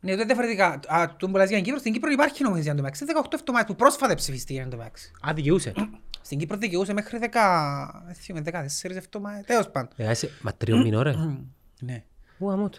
Ναι, 0.00 0.10
τότε 0.10 0.24
διαφορετικά. 0.24 0.80
Α, 0.86 1.16
του 1.16 1.28
μπολάς 1.28 1.46
για 1.48 1.56
την 1.56 1.64
Κύπρο, 1.64 1.80
στην 1.80 1.92
Κύπρο 1.92 2.10
υπάρχει 2.10 2.42
νομοθεσία 2.42 2.70
εν 2.70 2.76
τω 2.76 2.82
μεταξύ. 2.82 3.04
18 3.24 3.24
εβδομάδες 3.32 3.66
που 3.68 3.74
πρόσφατα 3.76 4.14
ψηφιστεί 4.14 4.56
εν 4.56 4.70
τω 4.70 4.76
μεταξύ. 4.76 5.12
Α, 5.28 5.32
δικαιούσε. 5.34 5.72
Στην 6.22 6.38
Κύπρο 6.38 6.56
δικαιούσε 6.56 6.92
μέχρι 6.92 7.18
10... 7.22 7.26
δεν 8.06 8.14
θυμάμαι, 8.14 8.44
14 8.84 8.90
εβδομάδες. 8.90 9.44
Τέλος 9.46 9.70
πάντων. 9.70 9.88
Ε, 9.96 10.08
άσε- 10.08 10.30
Μα 10.42 10.52
τριών 10.54 10.80
μηνών 10.82 11.02
ρε. 11.02 11.14
Ναι. 11.80 12.04
Ου, 12.38 12.50
αμότ. 12.50 12.74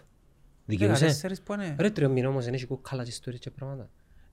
Δικαιούσε. 0.65 1.19
14 1.27 1.31
που 1.43 1.53
είναι. 1.53 1.75
Ρε 1.79 1.89
τριών 1.89 2.11
μηνών 2.11 2.31
όμως 2.31 2.45
δεν 2.45 2.53
έχει 2.53 2.65
κουκάλα 2.65 3.03
και 3.03 3.09
ιστορίες 3.09 3.41
και 3.41 3.49
πράγματα. 3.49 3.89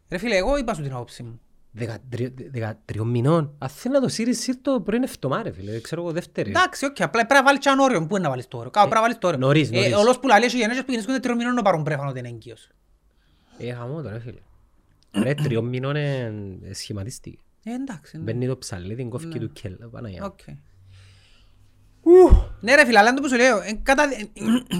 Ρε 0.08 0.18
φίλε, 0.18 0.36
εγώ 0.36 0.56
είπα 0.56 0.74
σου 0.74 0.82
την 0.82 0.92
άποψη 0.92 1.22
μου. 1.22 1.40
Δεκατρι- 1.74 2.50
Δεκατριών 2.52 3.08
μηνών. 3.08 3.54
Αν 3.58 3.68
θέλει 3.68 3.94
να 3.94 4.00
το 4.00 4.08
σύρεις, 4.08 4.40
σύρ' 4.40 4.56
το 4.62 4.80
πριν 4.80 5.02
εβδομάδα, 5.02 5.42
ρε 5.42 5.52
φίλε. 5.52 5.80
Ξέρω 5.80 6.02
εγώ 6.02 6.12
δεύτερη. 6.12 6.50
Εντάξει, 6.50 6.84
οκ, 6.84 7.00
απλά 7.00 7.26
πρέπει 7.26 7.34
να 7.34 7.42
βάλεις 7.42 7.60
και 7.60 7.68
έναν 7.68 7.80
όριο. 7.84 8.06
Πού 8.06 8.14
είναι 8.16 8.24
να 8.24 8.30
βάλεις 8.30 8.48
το 8.48 8.56
όριο; 8.58 8.70
Κάπου 8.70 8.88
πρέπει 8.88 8.94
να 8.94 9.06
βάλεις 9.06 9.18
το 9.18 9.26
όριο. 9.26 9.38
νωρίς, 9.38 9.70
Ε, 9.70 9.74
νωρίς. 9.74 9.94
Όλος 9.94 10.18
που 10.18 10.26
λαλεί 10.26 10.44
έχει 10.44 10.56
γενέσεις 10.56 10.80
που 10.80 10.86
γεννήσκονται 10.90 11.18
τριών 11.20 11.36
μηνών 11.36 11.54
να 11.54 11.62
πάρουν 11.62 11.82
πρέφανο 11.82 12.10
ότι 12.10 12.18
είναι 12.18 12.28
έγκυος. 12.28 12.68
Ε, 13.58 13.72
χαμό 13.72 14.02
το 14.02 14.08
ρε 14.08 14.18
φίλε. 14.18 14.40
Ρε 15.22 15.34
τριών 15.34 15.64
μηνών 15.68 15.96
ε, 15.96 16.32
ε, 16.62 16.72
σχηματίστηκε. 16.74 17.38
Ε, 17.64 17.72
εντάξει. 17.74 18.16
ναι. 18.16 18.22
Μπαίνει 18.22 18.46
το 18.46 18.58
ψαλί, 18.58 18.94
την 18.94 19.10
κόφκι 19.10 19.38
του 19.38 19.52
κέλα. 19.52 19.88
Παναγιά. 19.90 20.24
Οκ. 20.24 20.38
Ναι 22.60 22.74
ρε 22.74 22.84
φίλε, 22.84 22.98
αλλά 22.98 23.08
είναι 23.08 23.16
το 23.20 23.22
που 23.22 23.28
σου 23.28 23.36
λέω, 23.36 23.56
ε, 23.60 23.80
κατα- 23.82 24.02
ε, 24.02 24.30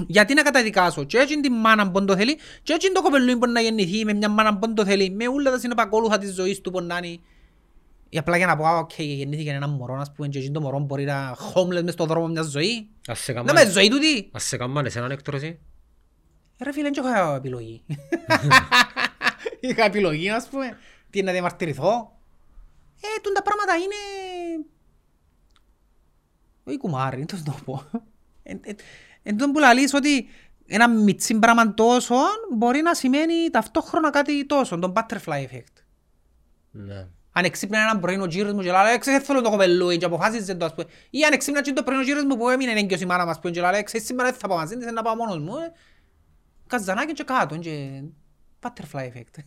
γιατί 0.07 0.33
να 0.33 0.41
καταδικάσω; 0.41 1.03
Και 1.03 1.17
έτσι 1.17 1.39
την 1.39 1.53
μάνα 1.53 1.91
που 1.91 2.05
το 2.05 2.15
θέλει 2.15 2.37
και 2.63 2.73
έτσι 2.73 2.91
το 2.91 3.01
κοπελούι 3.01 3.37
που 3.37 3.47
να 3.49 3.61
γεννηθεί 3.61 4.05
με 4.05 4.13
μια 4.13 4.29
μάνα 4.29 4.57
που 4.57 4.73
το 4.73 4.85
θέλει 4.85 5.09
με 5.09 5.27
όλα 5.27 5.51
τα 5.51 5.59
συνεπακόλουθα 5.59 6.17
της 6.17 6.33
ζωής 6.33 6.61
του 6.61 6.71
που 6.71 6.81
να 6.81 6.97
είναι 7.03 7.19
ή 8.09 8.17
απλά 8.17 8.37
για 8.37 8.45
να 8.45 8.55
πω, 8.55 8.65
«Α, 8.65 8.77
οκ, 8.77 8.91
γεννήθηκε 8.97 9.49
ένα 9.51 9.67
μωρό, 9.67 9.95
ας 9.99 10.11
πούμε, 10.11 10.27
και 10.27 10.37
έτσι 10.37 10.51
το 10.51 10.61
μωρό 10.61 10.79
μπορεί 10.79 11.03
να 11.03 11.35
homeless 11.53 11.81
μες 11.83 11.93
στον 11.93 12.07
δρόμο 12.07 12.27
μιας 12.27 12.45
ζωής. 12.45 12.85
Ας 13.07 13.19
σε 13.19 13.31
Να 13.33 13.41
μες 13.43 13.51
καμάνε- 13.51 13.71
ζωή 13.73 13.87
του 13.89 13.99
τι. 13.99 14.27
ας 14.31 14.43
σε 14.43 14.57
καμάνε 14.57 14.89
σε 14.89 14.97
έναν 14.97 15.11
έκτρωση. 15.11 15.59
Ρε 16.63 16.71
φίλε, 16.73 16.89
δεν 16.89 17.05
έχω 17.13 17.33
επιλογή. 17.35 17.83
Είχα 19.59 19.83
επιλογή, 19.85 20.29
ας 20.29 20.47
πούμε, 20.47 20.77
τι 21.09 21.21
να 21.23 21.31
διαμαρτυρηθώ. 21.31 22.11
Ε, 23.01 23.19
τούν 23.21 23.33
τα 23.33 23.41
πράγματα 23.41 23.73
είναι... 23.75 24.01
Όχι 26.63 26.77
κουμάρι, 26.77 27.25
δεν 27.29 27.43
το 27.43 27.55
πω. 27.65 27.83
Εν- 28.43 28.59
εν- 28.63 28.75
Εν 29.23 29.37
τόν 29.37 29.51
που 29.51 29.59
λαλείς 29.59 29.93
ότι 29.93 30.27
ένα 30.65 30.89
μιτσί 30.89 31.39
πράγμα 31.39 31.73
τόσο 31.73 32.15
μπορεί 32.55 32.81
να 32.81 32.93
σημαίνει 32.93 33.49
ταυτόχρονα 33.51 34.09
κάτι 34.09 34.45
τόσο, 34.45 34.79
τον 34.79 34.93
butterfly 34.95 35.43
effect. 35.47 35.83
Ναι. 36.71 37.07
Αν 37.31 37.43
εξύπνε 37.45 37.77
έναν 37.77 37.99
πρωί 37.99 38.17
ο 38.17 38.25
γύρος 38.25 38.53
μου 38.53 38.61
και 38.61 38.71
λέει 38.71 38.97
«Ξέρεις 38.97 39.25
θέλω 39.25 39.41
το 39.41 39.49
κοπελούι» 39.49 39.97
και 39.97 40.05
αποφάσισε 40.05 40.55
το 40.55 40.65
ας 40.65 40.73
πούμε. 40.73 40.87
Ή 41.09 41.23
αν 41.23 41.33
εξύπνε 41.33 41.61
και 41.61 41.73
το 41.73 41.83
πρωί 41.83 41.97
ο 41.97 42.01
γύρος 42.01 42.23
μου 42.23 42.37
που 42.37 42.49
έμεινε 42.49 42.71
έγκυος 42.71 43.01
η 43.01 43.05
μάνα 43.05 43.25
μας 43.25 43.39
που 43.39 43.49
και 43.49 43.61
λέει 43.61 43.83
«Ξέρεις 43.83 44.05
σήμερα 44.07 44.29
δεν 44.29 44.39
θα 44.39 44.47
πάω 44.47 44.57
μαζί 44.57 44.77
της, 44.77 44.91
να 44.91 45.01
πάω 45.01 45.15
μόνος 45.15 45.37
μου». 45.39 45.55
ε». 45.57 45.71
Καζανάκι 46.67 47.13
και 47.13 47.23
κάτω 47.23 47.57
και 47.57 48.01
butterfly 48.61 48.99
effect. 49.01 49.43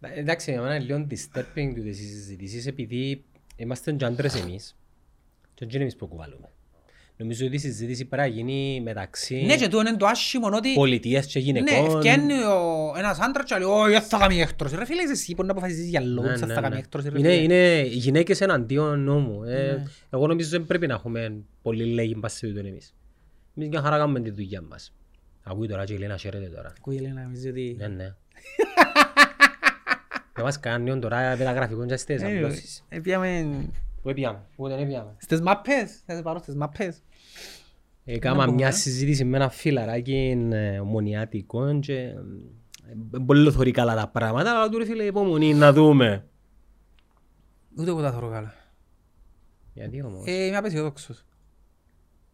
Ε, 0.00 0.20
Εντάξει, 0.20 0.50
για 0.50 0.60
μένα 0.60 0.74
είναι 0.74 0.84
λίγο 0.84 1.06
disturbing 1.10 1.72
του 1.74 1.82
τις 1.82 1.96
συζητήσεις 1.96 2.66
επειδή 2.66 3.24
είμαστε 3.56 3.92
και 3.92 4.04
άντρες 4.04 4.34
εμείς 4.34 4.76
και 5.54 5.64
δεν 5.64 5.68
είναι 5.74 5.82
εμείς 5.82 5.96
που 5.96 6.06
κουβαλούμε. 6.06 6.48
Νομίζω 7.18 7.46
ότι 7.46 7.54
η 7.54 7.58
συζήτηση 7.58 8.04
πρέπει 8.04 8.28
να 8.28 8.34
γίνει 8.36 8.80
μεταξύ 8.84 9.34
Ναι 9.46 9.56
και 9.56 9.64
τούτο 9.64 9.80
είναι 9.80 9.96
το 9.96 10.06
άσχημο 10.06 10.46
ότι 10.52 10.72
πολιτείας 10.74 11.26
και 11.26 11.38
ναι, 11.38 11.44
γυναικών. 11.44 11.96
ευκαινεί 11.96 12.32
ο- 12.42 12.94
ένας 12.96 13.18
άντρας 13.18 13.44
και 13.50 13.54
λέει 13.58 13.68
«Όχι, 13.68 13.90
δεν 13.90 14.02
θα 14.02 14.18
κάνει 14.18 14.40
έκτρωση». 14.40 14.76
Ρε 14.76 14.84
φίλε, 14.84 15.02
είσαι 15.02 15.12
εσύ 15.12 15.34
που 15.34 15.44
να 15.44 15.50
αποφασίσεις 15.52 15.88
για 15.88 16.00
Ναι, 16.00 16.06
λόγους, 16.06 16.38
δεν 16.38 16.48
ναι, 16.48 16.54
θα 16.54 16.60
κάνει 16.60 16.74
ναι. 16.74 16.80
έκτρωση. 16.80 17.08
ρε 17.08 17.18
Είναι, 17.18 17.28
φίλε. 17.30 17.42
είναι 17.42 17.78
οι 17.86 17.96
γυναίκες 17.96 18.40
εναντίον 18.40 19.00
νόμου. 19.00 19.44
Ε, 19.44 19.48
Ναι. 19.72 19.82
Εγώ 20.10 20.26
νομίζω 20.26 20.48
δεν 20.48 20.66
πρέπει 20.66 20.86
να 20.86 20.94
έχουμε 20.94 21.36
πολύ 21.62 21.84
λέγει 21.84 22.14
μπας 22.18 22.32
σε 22.32 22.46
τούτον 22.46 22.66
εμείς. 22.66 22.94
Εμείς 23.56 23.68
μια 23.68 23.80
χαρά 23.80 23.96
κάνουμε 23.98 24.20
τη 24.20 24.30
δουλειά 24.30 24.62
μας. 24.62 24.92
Ακούει 25.42 25.68
τώρα 25.68 25.84
και 25.84 25.92
η 25.92 25.98
Λένα 25.98 26.16
χαίρεται 26.16 26.46
τώρα. 26.48 26.72
Ακούει 26.78 26.94
η 26.94 26.98
Ελένα, 26.98 27.22
νομίζω 27.22 27.50
ότι... 27.50 27.76
Ναι, 27.78 27.86
ναι. 27.86 28.14
Να 30.36 30.42
μας 30.42 30.60
κάνει 30.60 30.98
τώρα 30.98 31.36
μεταγραφικό 31.36 31.86
και 31.86 31.96
στις 31.96 32.22
Ε, 32.22 32.38
απλώσεις. 32.38 32.84
ε, 32.88 33.00
πήγαμε 33.00 33.56
Πού 34.02 34.08
έπιαμε, 34.08 34.42
πού 34.56 34.68
δεν 34.68 34.78
έπιαμε. 34.78 35.14
στις 35.18 35.40
μάπες, 35.40 36.02
θα 36.06 36.14
σε 36.16 36.22
πάρω 36.22 36.38
στις 36.38 36.54
μάπες. 36.54 37.02
Έκανα 38.04 38.44
πούμε, 38.44 38.54
μια 38.56 38.66
ε; 38.66 38.70
συζήτηση 38.70 39.24
με 39.24 39.36
ένα 39.36 39.48
φιλαράκι 39.48 40.48
ε, 40.52 40.78
ομονιάτικο 40.80 41.78
και 41.78 41.94
ε, 41.94 42.08
ε, 43.14 43.18
πολύ 43.26 43.50
θωρεί 43.50 43.70
καλά 43.70 43.94
τα 43.94 44.08
πράγματα, 44.08 44.50
αλλά 44.58 44.68
του 44.68 44.78
ρε 44.78 44.84
φίλε 44.84 45.02
υπομονή 45.02 45.54
να 45.54 45.72
δούμε. 45.72 46.26
Ούτε 47.78 47.90
εγώ 47.90 48.00
τα 48.02 48.10
θεωρώ 48.10 48.28
καλά. 48.30 48.54
Γιατί 49.72 50.02
όμως, 50.02 50.26
Ε, 50.26 50.44
είμαι 50.46 50.56
απαισιόδοξος. 50.56 51.24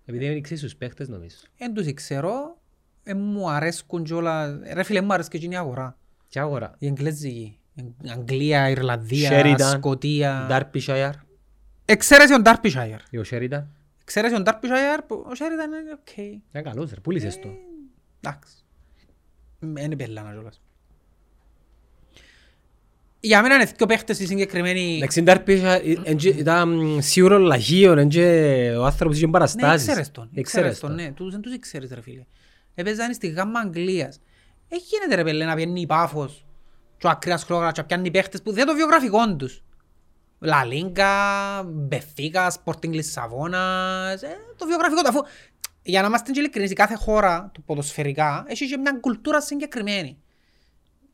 επειδή 0.04 0.28
δεν 0.28 0.42
ξέρεις 0.42 0.62
τους 0.62 0.76
παίχτες 0.76 1.08
νομίζω. 1.08 1.36
Εν 1.58 1.74
τους 1.74 1.94
ξέρω, 1.94 2.58
ε, 3.02 3.14
μου 3.14 3.50
αρέσκουν 3.50 4.04
και 4.04 4.14
όλα... 4.14 4.60
Ρε 4.72 4.82
φίλε, 4.82 5.00
μου 5.00 5.12
αρέσει 5.12 5.28
και 5.28 5.46
η 5.46 5.56
αγορά. 5.56 5.98
Τι 6.28 6.40
αγορά; 6.40 6.74
Η 6.78 6.86
Εγγλέζικη. 6.86 7.56
Ε, 7.74 8.10
Αγγλία, 8.10 8.68
Ιρλανδία, 8.70 9.30
Sheridan, 9.32 9.76
Σκοτία. 9.76 10.46
Derbyshire, 10.50 11.12
Εξαίρεση 11.84 12.34
ο 12.34 12.42
Derbyshire; 12.44 12.98
ή 13.10 13.18
ο 13.18 13.24
Sheridan. 13.30 13.62
Εξαίρεση 14.02 14.34
ο 14.34 14.42
Derbyshire, 14.46 15.00
που 15.06 15.14
ο 15.14 15.30
Sheridan 15.38 15.80
είναι 15.82 15.92
οκ. 16.00 16.16
Είναι 16.16 16.62
καλός 16.62 16.90
ρε, 16.90 17.00
πούλησες 17.00 17.38
το. 17.40 17.48
Εντάξει. 18.20 18.54
Ε, 19.76 19.82
Είναι 19.82 19.96
πελάνα 19.96 20.32
κιόλας. 20.32 20.60
Για 23.20 23.42
μένα 23.42 23.54
είναι 23.54 23.64
δύο 23.76 23.86
παίχτες 23.86 24.20
οι 24.20 24.26
συγκεκριμένοι... 24.26 24.96
Εντάξει, 24.96 25.22
Derbyshire 25.26 25.80
ε, 25.82 26.10
ε, 26.10 26.38
ήταν 26.38 26.98
σίγουρο 27.02 27.38
λαχείο, 27.38 27.92
εν 27.92 28.08
και 28.08 28.24
ο 28.78 28.84
άνθρωπος 28.84 29.16
είχε 29.16 29.26
Ναι, 29.26 29.32
παραστάσεις. 29.32 29.88
ξέρεις 29.88 30.10
τον. 30.10 30.30
Εξαίρες 30.34 30.72
Ξέρεις 30.72 30.78
τον, 30.78 30.94
ναι. 30.94 31.12
Τους 31.12 31.30
δεν 31.32 31.40
τους 31.40 31.58
ξέρεις 31.58 31.90
ρε 31.92 32.00
φίλε. 32.02 32.24
Έπαιζαν 32.74 33.14
στη 33.14 33.28
γάμμα 33.28 33.60
Αγγλίας. 33.60 34.20
Έχει 34.68 34.84
γίνεται 34.84 35.14
ρε 35.14 35.24
πέλε 35.24 35.44
να 35.44 35.54
πιένει 35.54 35.80
η 35.80 35.86
Πάφος 35.86 36.46
και 37.02 37.08
ο 37.08 37.10
Ακρίας 37.10 37.44
Χρόγρα 37.44 37.72
και 37.72 37.82
πιάνει 37.82 38.10
παίχτες 38.10 38.42
που 38.42 38.52
δεν 38.52 38.66
το 38.66 38.74
βιογραφικό 38.74 39.36
τους. 39.36 39.62
Λαλίγκα, 40.38 41.62
Μπεφίκα, 41.62 42.52
Sporting 42.52 42.90
Λισαβόνας, 42.90 44.22
ε, 44.22 44.36
το 44.56 44.66
βιογραφικό 44.66 45.02
του. 45.02 45.08
Αφού, 45.08 45.20
για 45.82 46.00
να 46.00 46.06
είμαστε 46.06 46.30
και 46.30 46.40
ειλικρινείς, 46.40 46.70
η 46.70 46.74
κάθε 46.74 46.94
χώρα 46.94 47.50
του 47.54 47.62
ποδοσφαιρικά 47.62 48.44
έχει 48.46 48.68
και 48.68 48.76
μια 48.76 48.98
κουλτούρα 49.00 49.40
συγκεκριμένη. 49.40 50.18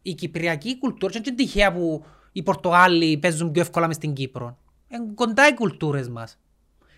η 0.03 0.15
κυπριακή 0.15 0.79
κουλτούρα 0.79 1.13
και 1.13 1.23
είναι 1.27 1.37
τυχαία 1.37 1.73
που 1.73 2.05
οι 2.33 2.43
Πορτογάλοι 2.43 3.19
παίζουν 3.19 3.51
πιο 3.51 3.63
εύκολα 3.63 3.87
μες 3.87 3.97
στην 3.97 4.13
Κύπρο. 4.13 4.59
Είναι 4.89 5.13
κοντά 5.15 5.49
οι 5.49 5.55
κουλτούρες 5.55 6.09
μας. 6.09 6.39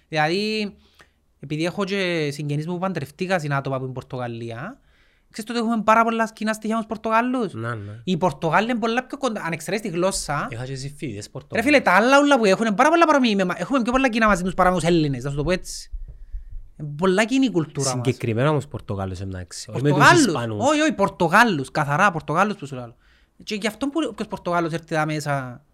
Δηλαδή, 0.08 0.74
επειδή 1.40 1.64
έχω 1.64 1.84
και 1.84 2.28
συγγενείς 2.32 2.66
μου 2.66 2.72
που 2.72 2.78
παντρευτήκα 2.78 3.38
στην 3.38 3.52
άτομα 3.52 3.78
που 3.78 3.84
είναι 3.84 3.92
Πορτογαλία, 3.92 4.80
ξέρεις 5.30 5.50
ότι 5.50 5.58
έχουμε 5.58 5.82
πάρα 5.82 6.04
πολλά 6.04 6.30
κοινά 6.32 6.52
στοιχεία 6.52 6.74
με 6.74 6.80
τους 6.80 6.88
Πορτογάλους; 6.88 7.52
Να, 7.54 7.74
ναι. 7.74 8.00
Οι 8.04 8.16
Πορτογάλοι 8.16 8.70
είναι 8.70 8.78
πολλά 8.78 9.04
πιο 9.04 9.18
κοντά, 9.18 9.42
αν 9.42 9.52
εξαιρέσεις 9.52 9.86
τη 9.86 9.92
γλώσσα, 9.96 10.48
Είχα 10.50 10.64
και 10.64 10.74
συμφίδες 10.74 11.24
Ρε 11.24 11.30
Πορτογάλοι. 11.30 11.66
φίλε, 11.66 11.80
τα 11.80 11.92
άλλα 11.92 12.18
όλα 12.18 12.38
που 12.38 12.44
έχουν 12.44 12.66
είναι 12.66 12.74
πάρα 12.74 12.88
πολλά 12.88 13.06
παρόμοιοι. 13.06 13.32
με 13.36 13.42
εμά. 13.42 13.54
Έχουμε 13.58 13.82
πιο 13.82 13.92
πολλά 13.92 14.08
κοινά 14.08 14.26
μαζί 14.26 14.42
τους 14.42 14.54
παρά 14.54 14.70
με 14.70 14.76
τους 14.76 14.84
Έλληνες, 14.84 15.24
να 15.24 15.30
σου 15.30 15.36
το 15.36 15.44
πω 15.44 15.50
έτσι. 15.50 15.90
Είναι 16.76 16.88
πολλά 16.96 17.24
κοινή 17.24 17.46
η 17.46 17.50
κουλτούρα 17.50 17.96
μας. 17.96 18.06
Συγκεκριμένα 18.06 18.50
όμως 18.50 18.66
Πορτογάλους 18.68 19.20
εντάξει. 19.20 19.70
Όχι 19.70 19.82
με 19.82 19.88
τους 19.88 19.98
Πορτογάλους. 19.98 20.26
Ισπανούς. 20.26 20.68
Όχι, 20.68 20.80
όχι, 20.80 20.92
Πορτογάλους. 20.92 21.70
Καθαρά 21.70 22.10
Πορτογάλους 22.10 22.56
που 22.56 22.66
σου 22.66 22.74
λέω. 22.74 22.94
Και 23.42 23.54
γι' 23.54 23.66
αυτό 23.66 23.88
που 23.88 24.00
όποιος 24.10 24.28
Πορτογάλος 24.28 24.72
έρθει 24.72 24.94
εδώ 24.94 25.06
μέσα, 25.06 25.64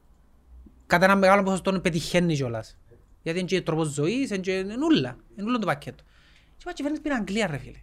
κατά 0.86 1.04
ένα 1.04 1.16
μεγάλο 1.16 1.42
ποσοστό 1.42 1.80
πετυχαίνει 1.80 2.34
κιόλας. 2.34 2.76
Γιατί 3.22 3.38
είναι 3.38 3.48
και 3.48 3.60
τρόπος 3.62 3.88
ζωής, 3.88 4.28
είναι 4.30 4.38
και 4.38 4.64
νουλα. 4.78 5.16
Είναι 5.36 5.48
όλο 5.48 5.58
το 5.58 5.66
πακέτο. 5.66 6.04
Και 6.56 6.62
πάει 6.64 6.74
και 6.74 6.82
φέρνεις 6.82 7.00
την 7.00 7.12
Αγγλία 7.12 7.46
ρε 7.46 7.56
φίλε. 7.58 7.78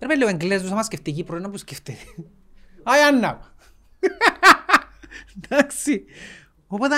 Ρε 0.00 0.06
πέλε 0.06 0.24
ο 0.24 0.28
Εγγλέζος 0.28 0.70
άμα 0.70 0.82
σκεφτεί 0.82 1.12
Κύπρο 1.12 1.36
είναι 1.36 1.48
που 1.48 1.56
σκεφτεί. 1.56 1.96
Άι 2.90 3.00
Άννα. 3.00 3.38
Εντάξει. 5.40 6.04
Οπότε 6.66 6.96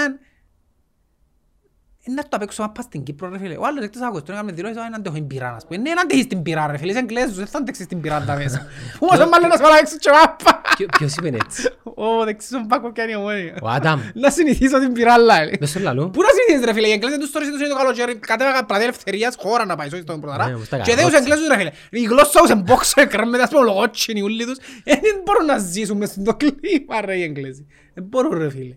είναι 2.02 2.14
να 2.14 2.22
το 2.22 2.36
απέξω 2.36 2.62
άμα 2.62 2.72
πας 2.72 2.84
στην 2.84 3.02
Κύπρο 3.02 3.28
ρε 3.28 3.38
φίλε. 3.38 3.56
Ο 3.56 3.66
άλλος 3.66 3.84
εκτός 3.84 4.02
άκουσες, 4.02 4.24
τον 4.24 4.34
έκαμε 4.34 4.52
δηλώσεις, 4.52 4.76
«Α, 4.76 4.82
δεν 4.82 4.94
αντέχω 4.94 5.14
την 5.14 5.26
πυρά, 5.26 5.54
ας 5.54 5.66
πούμε. 5.66 5.78
Ναι, 5.80 5.94
να 5.94 6.00
αντέχεις 6.00 6.26
την 6.26 6.42
πυρά 6.42 6.66
ρε 6.66 6.76
φίλε, 6.76 6.90
είσαι 6.90 7.00
Εγγλέζος, 7.00 7.36
δεν 7.36 7.46
θα 7.46 7.58
αντέξεις 7.58 7.86
την 7.86 8.00
πυρά 8.00 8.24
τα 8.24 8.36
μέσα. 8.36 8.66
Όμως 9.00 9.18
αν 9.18 9.28
μάλλον 9.28 9.48
να 9.48 9.56
σου 9.56 9.66
αλλάξεις 9.66 9.98
και 9.98 10.10
μάπα. 10.10 10.59
Ποιο- 10.86 10.88
Ποιος 10.98 11.16
είπε 11.16 11.28
έτσι; 11.44 11.68
Ω, 11.94 12.24
δεξής 12.24 12.52
ο 12.52 12.64
Πάκο 12.68 12.92
πιάνει 12.92 13.14
ομόνια. 13.14 13.58
Ο 13.62 13.68
Άνταμ. 13.68 14.00
Να 14.14 14.30
συνηθίσω 14.30 14.80
την 14.80 14.92
πυρά, 14.92 15.18
λέει. 15.18 15.56
Δεν 15.58 15.68
σου 15.68 15.78
λαλού. 15.80 16.10
Πού 16.10 16.20
να 16.22 16.28
συνηθίσεις 16.28 16.64
ρε 16.64 16.72
φίλε, 16.72 16.88
οι 16.88 16.92
Εγγλέζοι 16.92 17.18
τους 17.18 17.30
τώρα 17.30 17.44
είναι 17.46 17.68
το 17.68 17.74
καλοκαίρι, 17.76 18.14
κατέβαγα 18.16 18.64
πλατεία 18.64 18.84
ελευθερίας, 18.86 19.36
χώρα 19.38 19.64
να 19.64 19.76
πάει, 19.76 19.86
όχι 19.86 20.00
στον 20.00 20.14
Ναι, 20.14 20.20
πρωταρά. 20.22 20.54
όπως 20.54 20.68
τα 20.68 20.76
Και 20.76 20.94
δέους 20.94 20.96
καρότσι. 21.10 21.16
Εγγλέζους 21.16 21.46
ρε 21.48 21.56
φίλε, 21.56 21.70
η 21.90 22.02
γλώσσα 22.04 22.40
τους 22.40 22.50
εμπόξε, 22.50 23.04
κρέμμεται, 23.04 23.42
ας 23.42 23.50
πούμε, 23.50 23.64
λογότσινοι 23.64 24.22
ούλοι 24.22 24.44
τους, 24.46 24.56
ε, 24.84 24.92
δεν 25.00 25.20
μπορούν 25.24 25.44
να 25.46 25.58
ζήσουν 25.58 25.96
μες 25.96 26.10
στο 26.10 26.34
κλίμα 26.36 27.00
ρε 27.04 27.14
οι 27.16 27.22
Εγγλέζοι. 27.22 27.66
Δεν 27.94 28.04
μπορούν 28.04 28.38
ρε 28.38 28.50
φίλε. 28.50 28.76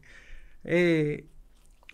Ε, 0.62 1.16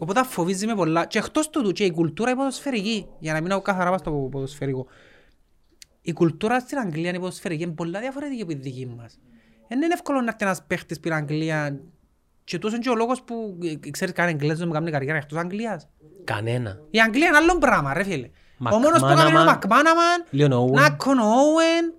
Οπότε 0.01 0.23
φοβίζει 0.23 0.65
με 0.65 0.75
πολλά. 0.75 1.05
Και 1.05 1.17
εκτός 1.17 1.49
τούτου 1.49 1.71
και 1.71 1.83
η 1.83 1.91
κουλτούρα 1.91 2.31
η 2.31 2.35
ποδοσφαιρική, 2.35 3.05
για 3.19 3.33
να 3.33 3.41
μην 3.41 3.51
έχω 3.51 3.61
καθαρά 3.61 3.89
πας 3.89 3.99
στο 3.99 4.11
ποδοσφαιρικό. 4.31 4.87
Η 6.01 6.13
κουλτούρα 6.13 6.59
στην 6.59 6.77
Αγγλία 6.77 7.07
είναι 7.07 7.17
η 7.17 7.19
ποδοσφαιρική, 7.19 7.63
είναι 7.63 7.71
πολλά 7.71 7.99
διαφορετική 7.99 8.41
από 8.41 8.51
τη 8.51 8.57
δική 8.57 8.93
μας. 8.97 9.19
Δεν 9.69 9.81
είναι 9.81 9.93
εύκολο 9.93 10.19
να 10.21 10.25
έρθει 10.27 10.43
ένας 10.43 10.63
παίχτης 10.67 10.97
στην 10.97 11.13
Αγγλία 11.13 11.79
και 12.43 12.59
τόσο 12.59 12.75
είναι 12.75 12.83
και 12.83 12.89
ο 12.89 12.95
λόγος 12.95 13.21
που 13.23 13.57
ε, 13.83 13.89
ξέρεις 13.89 14.13
κανένα 14.13 14.37
Εγγλέζος 14.37 14.65
με 14.67 14.73
κάνει 14.73 14.91
καριέρα 14.91 15.17
εκτός 15.17 15.37
Αγγλίας. 15.37 15.87
Κανένα. 16.23 16.79
Η 16.91 16.99
Αγγλία 16.99 17.27
είναι 17.27 17.37
άλλο 17.37 17.57
πράγμα 17.57 17.93
ρε 17.93 18.03
φίλε. 18.03 18.29
Ο 18.71 18.77
μόνος 18.77 18.99
που 18.99 19.05
McManaman, 19.05 19.11
έκανε 19.11 19.29
είναι 19.29 19.39
ο 19.39 19.43
Μακμάναμαν, 19.43 20.25
Leon 20.31 20.51
Owen. 20.51 20.71
Νάκον 20.71 21.19
Όουεν. 21.19 21.93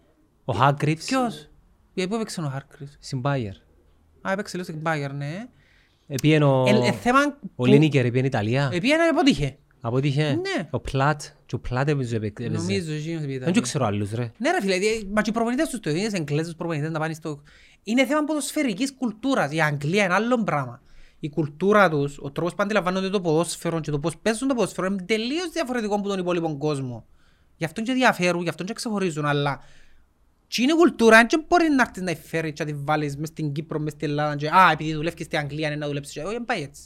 Ο 0.45 0.53
Χάγκριβς. 0.53 1.05
Ποιος; 1.05 1.51
Για 1.95 2.09
πού 2.09 2.15
έπαιξε 2.15 2.41
ο 2.41 2.45
Χάρκρις. 2.49 2.97
Στην 3.01 3.21
Bayer. 3.25 3.55
Α, 4.29 4.33
έπαιξε 4.33 4.57
λίγο 4.57 4.69
στην 4.69 4.83
Bayern, 4.85 5.15
ναι. 5.15 5.47
Επίεν 6.07 6.43
ο... 6.43 6.65
Ε, 6.67 6.87
ε, 6.89 6.93
θέμα 6.93 7.21
Ο 7.43 7.47
που- 7.57 7.67
Λίνικερ 7.67 8.05
επίεν 8.05 8.25
Ιταλία. 8.25 8.71
Επίενε 8.73 9.03
αποτύχε. 9.03 9.59
Αποτύχε. 9.81 10.23
Ναι. 10.33 10.69
Ο 10.71 10.81
Πλάτ. 10.81 11.23
Και 11.47 11.55
ο 11.55 11.59
Πλάτ 11.59 11.89
έπαιζε. 11.89 12.17
έπαιζε. 12.17 12.49
Νομίζω 12.49 12.93
εκείνος 12.93 13.23
επειδή 13.23 13.33
Δεν 13.33 13.41
ήταν. 13.43 13.53
το 13.53 13.61
ξέρω 13.61 13.85
άλλους 13.87 14.11
ρε. 14.13 14.33
Ναι 14.39 14.51
ρε 14.51 14.61
φίλε, 14.61 14.79
δι- 14.79 15.09
μα 15.13 15.23
και 15.23 15.31
οι 15.31 15.33
προπονητές 15.33 15.69
τους 15.69 15.81
το 15.81 15.91
είδες 15.91 16.13
Εγγλέζους 16.13 16.55
προπονητές 16.55 16.91
να 16.91 16.99
πάνε 16.99 17.15
στο... 17.15 17.43
Είναι 17.83 18.07
θέμα 18.07 18.25
ποδοσφαιρικής 18.25 18.93
κουλτούρας. 18.95 19.53
Η 19.53 19.61
Αγγλία 19.61 20.05
είναι 20.05 20.15
άλλο 20.15 20.43
πράγμα. 20.45 20.83
Η 21.21 21.29
κουλτούρα 21.29 21.91
τους, 21.91 22.19
ο 22.23 22.31
τρόπος 22.31 22.55
που 22.55 22.63
αντιλαμβάνονται 22.63 23.09
το 23.11 23.21
ποδόσφαιρο 23.21 23.81
και 23.81 23.91
το 23.91 23.99
πώς 23.99 24.17
παίζουν 24.17 24.49
το 24.49 24.55
ποδόσφαιρο 24.55 24.87
είναι 24.87 25.03
τελείως 25.03 25.51
διαφορετικό 25.53 25.95
από 25.95 26.09
τον 26.09 26.19
υπόλοιπο 26.19 26.57
κόσμο. 26.59 27.07
Γι' 27.57 27.65
αυτό 27.65 27.83
και 27.83 27.93
διαφέρουν, 27.93 28.43
γι' 28.43 28.49
αυτό 28.49 28.65
και 28.65 28.73
ξεχωρίζουν, 28.73 29.25
αλλά 29.27 29.61
τι 30.49 30.63
είναι 30.63 30.75
κουλτούρα, 30.75 31.27
δεν 31.31 31.45
μπορεί 31.49 31.69
να 31.69 31.83
έρθεις 31.83 32.03
να 32.03 32.15
φέρεις 32.15 32.53
και 32.53 32.65
να 32.65 32.71
τη 32.71 32.77
βάλεις 32.85 33.17
μες 33.17 33.29
στην 33.29 33.53
Κύπρο, 33.53 33.79
μες 33.81 33.93
στην 33.93 34.09
Ελλάδα 34.09 34.37
και 34.37 34.49
«Α, 34.49 34.71
επειδή 34.73 34.95
δουλεύεις 34.95 35.25
στην 35.27 35.39
Αγγλία 35.39 35.67
είναι 35.67 35.77
να 35.77 35.87
δουλέψεις». 35.87 36.15
και- 36.15 36.23
Όχι, 36.23 36.33
δεν 36.33 36.45
πάει 36.45 36.63
έτσι. 36.63 36.83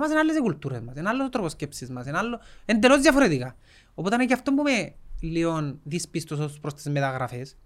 Εμάς 0.00 0.12
είναι 0.12 0.20
άλλες 0.20 0.36
οι 0.36 0.40
κουλτούρες 0.40 0.80
μας, 0.80 0.96
είναι 0.96 1.08
άλλος 1.08 1.26
ο 1.26 1.28
τρόπος 1.28 1.52
σκέψης 1.52 1.90
μας, 1.90 2.06
είναι 2.06 2.18
άλλο... 2.18 2.40
εντελώς 2.64 3.00
διαφορετικά. 3.00 3.56
Οπότε 3.94 4.14
είναι 4.14 4.24
και 4.24 4.32
αυτό 4.32 4.54
που 4.54 4.68
είμαι 4.68 4.94
λίγο 5.20 5.78
δυσπίστος 5.82 6.38
ως 6.38 6.60
προς 6.60 6.74
τις 6.74 6.84
μεταγραφές. 6.84 7.56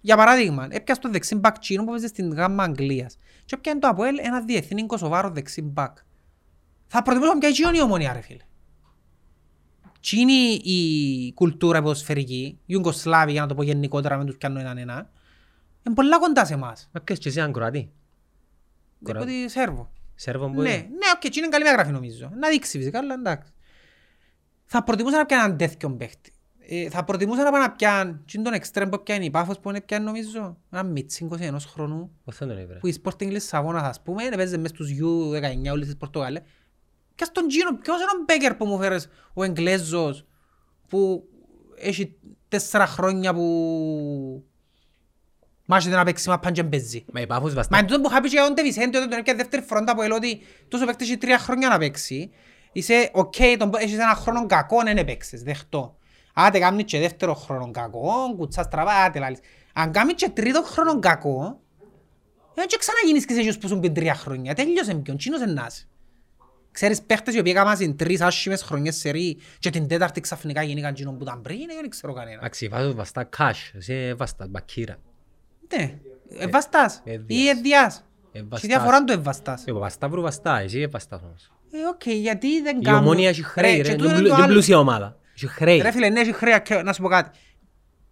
Για 0.00 0.16
παράδειγμα, 0.16 0.66
έπιασε 0.70 1.00
το 1.00 1.10
δεξί 1.10 1.34
μπακ 1.34 1.58
τσίνο 1.58 1.84
που 1.84 1.90
παίζει 1.90 2.06
στην 2.06 2.32
γάμμα 2.32 2.62
Αγγλίας 2.62 3.18
και 3.44 3.54
έπιανε 3.54 3.78
το 3.80 3.88
Αποέλ 3.88 4.18
ένα 4.18 4.40
διεθνή 4.40 4.86
κοσοβάρο 4.86 5.30
δεξί 5.30 5.62
μπακ. 5.62 5.96
Θα 6.86 7.02
προτιμούσα 7.02 7.38
πια 7.38 7.48
εκείνον 7.48 7.74
η 7.74 7.80
ομονία 7.80 8.12
ρε 8.12 8.20
φίλε. 8.20 8.42
Τι 10.00 10.20
είναι 10.20 10.32
η 10.62 11.32
κουλτούρα 11.32 11.82
ποδοσφαιρική, 11.82 12.42
η 12.42 12.62
Ιουγκοσλάβη 12.66 13.32
για 13.32 13.40
να 13.40 13.46
το 13.46 13.54
πω 13.54 13.62
γενικότερα 13.62 14.16
με 14.16 14.24
τους 14.24 14.36
πιάνουν 14.36 14.58
έναν 14.58 14.78
ένα, 14.78 15.10
είναι 15.82 15.94
πολλά 15.94 16.18
κοντά 16.18 16.44
σε 16.44 16.54
εμάς. 16.54 16.88
Μα 16.92 17.00
ποιος 17.00 17.18
και 17.18 17.28
εσύ 17.28 17.40
αν 17.40 17.52
Κροατή. 17.52 17.90
Δεν 18.98 19.14
πω 19.14 19.22
ότι 19.22 19.48
Σέρβο. 19.48 19.90
Σέρβο 20.14 20.48
Ναι, 20.48 20.54
μπορεί. 20.54 20.68
ναι, 20.68 20.78
οκ, 21.14 21.20
okay, 21.24 21.36
είναι 21.36 21.48
καλή 21.48 21.64
μεταγραφή 21.64 21.92
νομίζω. 21.92 22.30
Να 22.38 22.48
δείξει 22.48 22.78
φυσικά, 22.78 22.98
αλλά 22.98 23.14
εντάξει. 23.14 23.52
Θα 24.64 24.82
προτιμούσα 24.84 25.16
να 25.16 25.26
πιάνε 25.26 25.44
έναν 25.44 25.56
τέτοιο 25.56 25.90
παίχτη. 25.90 26.32
Ε, 26.68 26.88
θα 26.90 27.04
προτιμούσα 27.04 27.42
να 27.42 27.50
πάω 27.50 27.60
να 27.60 27.70
πιάνε 27.72 28.12
τι 28.12 28.32
είναι 28.34 28.44
τον 28.44 28.52
εξτρέμ 28.52 28.88
που 28.88 29.02
πιάνει 29.02 29.24
η 29.24 29.30
Πάφος 29.30 29.58
που 29.58 29.68
είναι 29.70 29.80
πιάνει 29.80 30.04
νομίζω 30.04 30.56
ένα 30.70 30.82
μίτσι 30.82 31.28
21 31.30 31.56
χρονού 31.72 32.10
Πώς 32.24 32.36
θα 32.36 32.46
τον 32.46 32.58
έβρε. 32.58 32.78
που 32.78 32.86
η 32.86 32.94
Sporting 33.02 33.28
Λισαβόνας 33.30 33.82
ας 33.82 34.02
πούμε 34.02 34.28
παίζει 34.36 34.58
μες 34.58 34.70
στους 34.70 34.90
U19 34.90 35.72
όλες 35.72 35.86
τις 35.86 35.96
Πορτογάλες 35.96 36.42
και 37.14 37.24
στον 37.24 37.44
Gino 37.44 37.78
ποιος 37.82 37.96
είναι 37.96 38.10
ο 38.20 38.24
Μπέκερ 38.26 38.54
που 38.54 38.66
μου 38.66 38.78
φέρες 38.78 39.08
ο 39.32 39.44
Εγγλέζος 39.44 40.26
που 40.88 41.28
έχει 41.76 42.16
τέσσερα 42.48 42.86
χρόνια 42.86 43.34
που 43.34 44.44
μάχεται 45.64 45.96
να 45.96 46.04
παίξει 46.04 46.28
μα 46.28 46.38
πάνε 46.38 46.54
και 46.54 46.64
παίζει. 46.64 47.04
Μα 47.12 47.20
η 47.20 47.26
Πάφος 47.26 47.48
Μα 47.48 47.54
βαστά. 47.54 47.78
εν 47.78 47.86
τούτο 47.86 48.00
που 48.00 48.08
είχα 48.10 48.20
πει 48.20 48.28
και 48.28 48.36
για 48.36 48.44
τον 48.46 48.54
Τεβισέντε 48.54 48.96
όταν 48.98 49.10
τον 49.10 49.18
έπιανε 49.18 49.38
δεύτερη 49.42 49.62
φρόντα 49.62 49.94
που 49.94 50.00
έλεγε 50.02 50.14
ότι 50.16 50.40
τόσο 50.68 50.84
παίκτης 50.86 51.08
έχει 51.08 51.16
τρία 51.18 51.38
χρόνια 51.38 51.68
να 51.68 51.78
παίξει. 51.78 52.30
Είσαι 52.72 53.10
οκ, 53.12 53.34
τον- 53.58 53.70
έχεις 53.78 53.94
ένα 53.94 54.14
χρόνο 54.14 54.46
κακό, 54.46 54.82
δεν 54.82 54.96
έπαιξες, 54.96 55.42
δεχτώ. 55.42 55.96
Άτε 56.34 56.58
κάνεις 56.58 56.84
και 56.84 56.98
δεύτερο 56.98 57.34
χρόνο 57.34 57.70
κακό, 57.70 58.12
κουτσάς 58.36 58.68
τραβά, 58.68 58.92
άτε 59.04 59.18
λάλης. 59.18 59.38
Αν 59.72 59.92
κάνεις 59.92 60.14
και 60.14 60.28
τρίτο 60.28 60.62
χρόνο 60.62 60.98
κακό, 60.98 61.60
δεν 62.54 62.66
και 62.66 62.76
ξαναγίνεις 62.76 63.24
και 63.26 63.32
σε 63.32 63.38
εκείνους 63.38 63.58
που 63.58 63.68
σου 63.68 63.78
πει 63.80 63.90
τρία 63.90 64.14
χρόνια. 64.14 64.54
Τέλειωσε 64.54 64.94
ποιον, 64.94 65.16
τσίνος 65.16 65.40
ενάς. 65.40 65.88
Ξέρεις 66.70 67.02
παίχτες 67.02 67.34
οι 67.34 67.38
οποίοι 67.38 67.52
έκαναν 67.56 67.96
τρεις 67.96 68.20
άσχημες 68.20 68.62
χρονιές 68.62 68.96
σε 68.96 69.10
ρί 69.10 69.38
και 69.58 69.70
την 69.70 69.88
τέταρτη 69.88 70.20
ξαφνικά 70.20 70.62
γίνηκαν 70.62 70.90
εκείνον 70.90 71.16
που 71.16 71.22
ήταν 71.22 71.42
πριν, 71.42 71.58
δεν 71.66 71.88
ξέρω 71.90 72.12
κανένα. 72.12 72.36
Εντάξει, 72.36 72.64
η 72.64 72.68
Πάφος 72.68 72.94
βαστά 72.94 73.28
cash. 73.36 73.70
Εσύ 73.76 74.14
βαστά 74.16 74.46
μπακύρα. 74.48 74.96
Ναι, 75.78 75.94
ευαστάς 76.38 77.00
ευδιάς. 77.04 77.40
ή 77.44 77.48
ευδιάς. 77.48 78.04
Ευαστάς. 78.32 78.60
Τι 78.60 78.66
διαφορά 78.66 78.96
είναι 78.96 79.06
το 79.06 79.12
ευαστάς. 79.12 79.64
Ε, 79.66 79.72
βαστά 79.72 80.08
βρου 80.08 80.20
βαστά. 80.22 80.58
Εσύ 80.60 80.80
ευαστάς 80.80 81.20
όμως. 81.22 81.50
Ε, 81.72 81.86
οκ, 81.88 82.06
γιατί 82.06 82.62
δεν 82.62 82.78
Η 82.80 82.82
κάνουν... 82.84 83.00
ομόνια 83.00 83.28
έχει 83.28 83.42
χρέη 83.42 83.76
Ρε, 83.76 83.82
ρε. 83.82 83.88
και 83.88 83.94
τούτο 83.96 84.04
Είναι 84.04 84.18
είναι 84.18 84.18
το 84.18 84.22
πλου- 84.22 84.32
είναι 84.34 84.42
άλλο. 84.44 84.52
πλούσια 84.52 84.78
ομάδα. 84.78 85.16
Έχει 85.36 85.46
χρέη. 85.46 85.78
Ρε 85.80 85.90
φίλε, 85.90 86.08
ναι, 86.08 86.20
έχει 86.20 86.32
χρέη, 86.32 86.62
και 86.62 86.74
να 86.82 86.92
σου 86.92 87.02
πω 87.02 87.08
κάτι. 87.08 87.38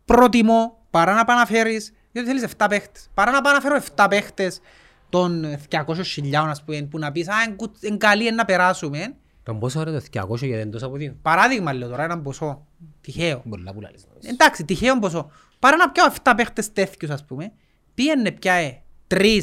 Προτιμώ 0.04 0.78
παρά 0.90 1.14
να 1.14 1.24
πάω 1.24 1.36
να 1.36 1.46
φέρεις, 1.46 1.92
γιατί 2.12 2.28
θέλεις 2.28 2.42
7 2.56 2.66
παίχτες, 2.68 3.08
παρά 3.14 3.30
να 3.30 3.40
πάω 3.40 3.52
να 3.52 3.60
φέρω 3.60 3.76
7 3.96 4.06
παίχτες 4.10 4.60
των 5.08 5.44
200.000 5.70 6.48
ας 6.48 6.62
πούμε, 6.64 6.82
που 6.82 6.98
να 6.98 7.12
πεις, 7.12 7.28
α, 7.28 7.34
εν 7.46 7.56
κου- 7.56 7.76
εν 7.80 7.98
καλή 7.98 8.26
εν 8.26 8.34
να 8.34 8.44
περάσουμε. 8.44 9.14
Τον 9.42 9.58
πόσο 9.58 9.82
ρε 9.82 9.90
το 9.90 10.00
200 10.00 10.36
γιατί 10.46 10.62
είναι 10.62 10.70
τόσο 10.70 10.86
από 10.86 10.96
δύο. 10.96 11.16
Παράδειγμα 11.22 11.72
λέω 11.72 11.88
τώρα, 11.88 12.02
έναν 12.04 12.22
ποσό, 12.22 12.66
τυχαίο. 13.00 13.42
Πολλά 13.48 13.72
πουλά 13.72 13.90
λες. 13.90 14.06
Εντάξει, 14.30 14.64
τυχαίο 14.64 14.98
ποσό. 14.98 15.30
Παρά 15.62 15.76
να 15.76 15.90
πιάω 15.90 16.12
7 16.22 16.32
παίχτες 16.36 16.72
τέτοιους 16.72 17.10
ας 17.10 17.24
πούμε, 17.24 17.52
πήγαινε 17.94 18.30
πιάε 18.30 18.82
3 19.08 19.40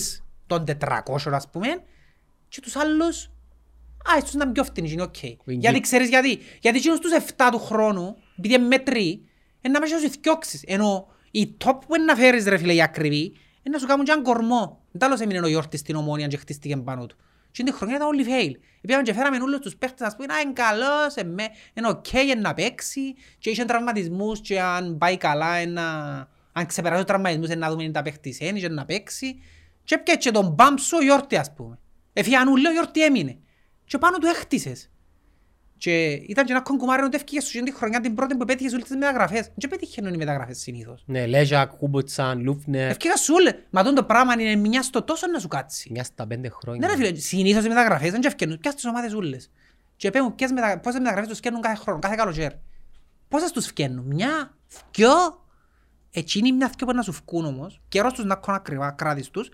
των 0.47 0.63
400 0.63 1.32
ας 1.32 1.49
πούμε, 1.49 1.67
και 2.47 2.61
τους 2.61 2.76
άλλους, 2.76 3.26
α, 4.11 4.17
ίσως 4.17 4.34
να 4.34 4.43
είναι 4.43 4.53
πιο 4.53 4.63
φτηνοί, 4.63 4.91
είναι 4.91 5.01
οκ. 5.01 5.15
Γιατί 5.45 5.80
ξέρεις 5.80 6.09
γιατί, 6.09 6.39
γιατί 6.61 6.78
εκείνους 6.78 6.99
τους 6.99 7.11
7 7.11 7.49
του 7.51 7.59
χρόνου, 7.59 8.15
επειδή 8.38 8.53
είναι 8.53 8.65
μέτροι, 8.65 9.07
είναι 9.61 9.74
να 9.74 9.80
μέσα 9.80 9.99
σου 9.99 10.09
θκιώξεις. 10.09 10.63
Ενώ 10.67 11.07
οι 11.32 11.55
top 11.65 11.80
που 11.88 11.95
είναι 11.95 12.05
να 12.05 12.15
φέρεις 12.15 12.45
ρε 12.45 12.57
φίλε 12.57 12.74
οι 12.74 12.82
ακριβοί, 12.82 13.24
είναι 13.24 13.76
να 13.76 13.78
σου 13.78 13.86
κάνουν 13.86 14.05
και 14.05 14.11
έναν 14.11 14.24
κορμό. 14.24 14.82
Δεν 14.91 15.07
άλλος 15.07 15.20
έμεινε 15.20 15.39
ο 15.39 15.47
Γιόρτης 15.47 15.80
στην 15.80 15.95
Ομόνοια 15.95 16.28
και 16.28 16.38
χτίστηκε 16.38 16.78
πάνω 16.78 17.05
του. 17.05 17.15
Και 17.52 17.64
την 17.64 17.74
χρονιά 17.74 17.95
ήταν 17.95 18.08
όλοι 18.08 18.26
fail. 18.28 18.52
Πήγαμε 18.82 19.04
και 19.04 19.14
φέραμε 19.14 19.38
όλους 19.38 19.60
τους 19.60 19.76
παίχτες 19.76 20.08
να 20.08 20.16
πούμε, 20.16 20.34
α, 20.34 20.39
είναι 20.39 20.54
καλός, 20.54 21.16
ε, 21.16 21.24
με- 21.24 21.50
είναι 21.74 21.88
οκ, 21.88 22.12
είναι 22.14 22.34
να 22.36 22.54
παίξει 22.54 23.16
και 23.39 23.50
είχε 23.50 23.66
τραυματισμούς 23.66 24.41
και 24.41 24.62
αν 24.62 24.97
πάει 24.97 25.18
καλά, 25.18 25.62
είναι 25.62 25.72
να- 25.72 26.28
αν 26.52 26.66
ξεπεράσει 26.66 27.02
τους 27.02 27.10
τραυματισμούς, 27.12 27.47
είναι 27.47 27.56
να 27.56 27.70
δούμε 27.70 27.84
αν 27.84 27.91
τα 27.91 28.02
παίχτης 28.02 28.39
είναι 28.39 28.60
και 28.60 28.70
να 28.70 28.86
παίξει. 28.86 29.41
Και 29.84 29.95
έπιασε 29.95 30.20
και 30.20 30.32
τον 30.32 30.47
μπαμ 30.50 30.76
σου 30.78 30.97
ο 31.00 31.04
Γιόρτη, 31.04 31.36
ας 31.38 31.54
πούμε. 31.54 31.80
Εφιανού, 32.14 32.56
λέει, 32.56 32.72
ο 32.72 32.74
Γιόρτη 32.74 33.04
έμεινε. 33.04 33.38
Και 33.86 33.97
πάνω 33.97 34.18
του 34.18 34.28
έχτισες. 34.28 34.89
Και 35.80 36.10
ήταν 36.12 36.46
και 36.46 36.52
ένα 36.52 36.62
κονκουμάρι 36.62 37.04
ότι 37.04 37.16
έφυγε 37.16 37.42
σου 37.42 37.64
τη 37.64 37.74
χρονιά 37.74 38.00
την 38.00 38.16
πρώτη 38.16 38.36
που 38.36 38.46
πέτυχε 38.46 38.70
όλες 38.70 38.88
τις 38.88 38.98
μεταγραφές. 38.98 39.50
Δεν 39.56 39.70
πέτυχε 39.70 40.02
οι 40.14 40.18
μεταγραφές 40.18 40.58
συνήθως. 40.60 41.04
Ναι, 41.06 41.26
Λέζακ, 41.26 41.72
Κούμποτσαν, 41.78 42.42
Λούφνερ, 42.42 42.90
Έφυγε 42.90 43.18
σου 43.18 43.34
όλες. 43.38 43.54
Μα 43.70 43.84
τον 43.84 43.96
το 43.96 44.04
πράγμα 44.04 44.34
είναι 44.34 44.56
μια 44.56 44.82
στο 44.82 45.02
τόσο 45.04 45.28
να 45.28 45.40
σου 45.40 45.48
κάτσει. 45.48 45.90
μια 45.92 46.04
στα 46.04 46.28
πέντε 46.28 46.42
Ναι 46.42 46.50
χρόνια. 46.50 46.88
ρε 46.88 46.96
φίλε, 46.96 47.16
συνήθως 47.16 47.66
οι 47.66 47.68
μεταγραφές 47.68 48.12
δεν 48.12 48.22
και 48.22 48.28
ευκαινούν. 48.28 48.60
Ποιες 48.60 48.76
τις 48.76 48.86
ομάδες 48.86 49.14
ούλες. 49.14 49.52
Και 49.96 50.10
πέμουν 50.10 50.36
ποιες 50.36 50.52
μετα... 50.52 50.80
πόσες 50.80 51.00
μεταγραφές 51.00 51.30
τους 51.30 51.38
φτιάχνουν 51.38 51.62
κάθε 51.62 51.76
χρόνο, 51.76 52.00
κάθε 52.00 52.16
καλοκαίρι. 52.16 52.60
Πόσες 53.28 53.52
τους 53.52 53.66
φτιάχνουν, 53.66 54.06
μια, 54.06 54.54
δυο. 54.92 55.10
Εκείνοι 56.12 56.52
μια 56.52 56.72
δυο 56.78 56.88
που 56.88 56.94
να 56.94 57.02
σου 57.02 57.12
φκούν 57.12 57.46
όμως. 57.46 57.82
Καιρός 57.88 58.14
τους 58.14 58.26
να 58.26 58.40
έχουν 58.42 58.54
ακριβά 58.54 58.92
κράτης 58.92 59.30
τους. 59.30 59.50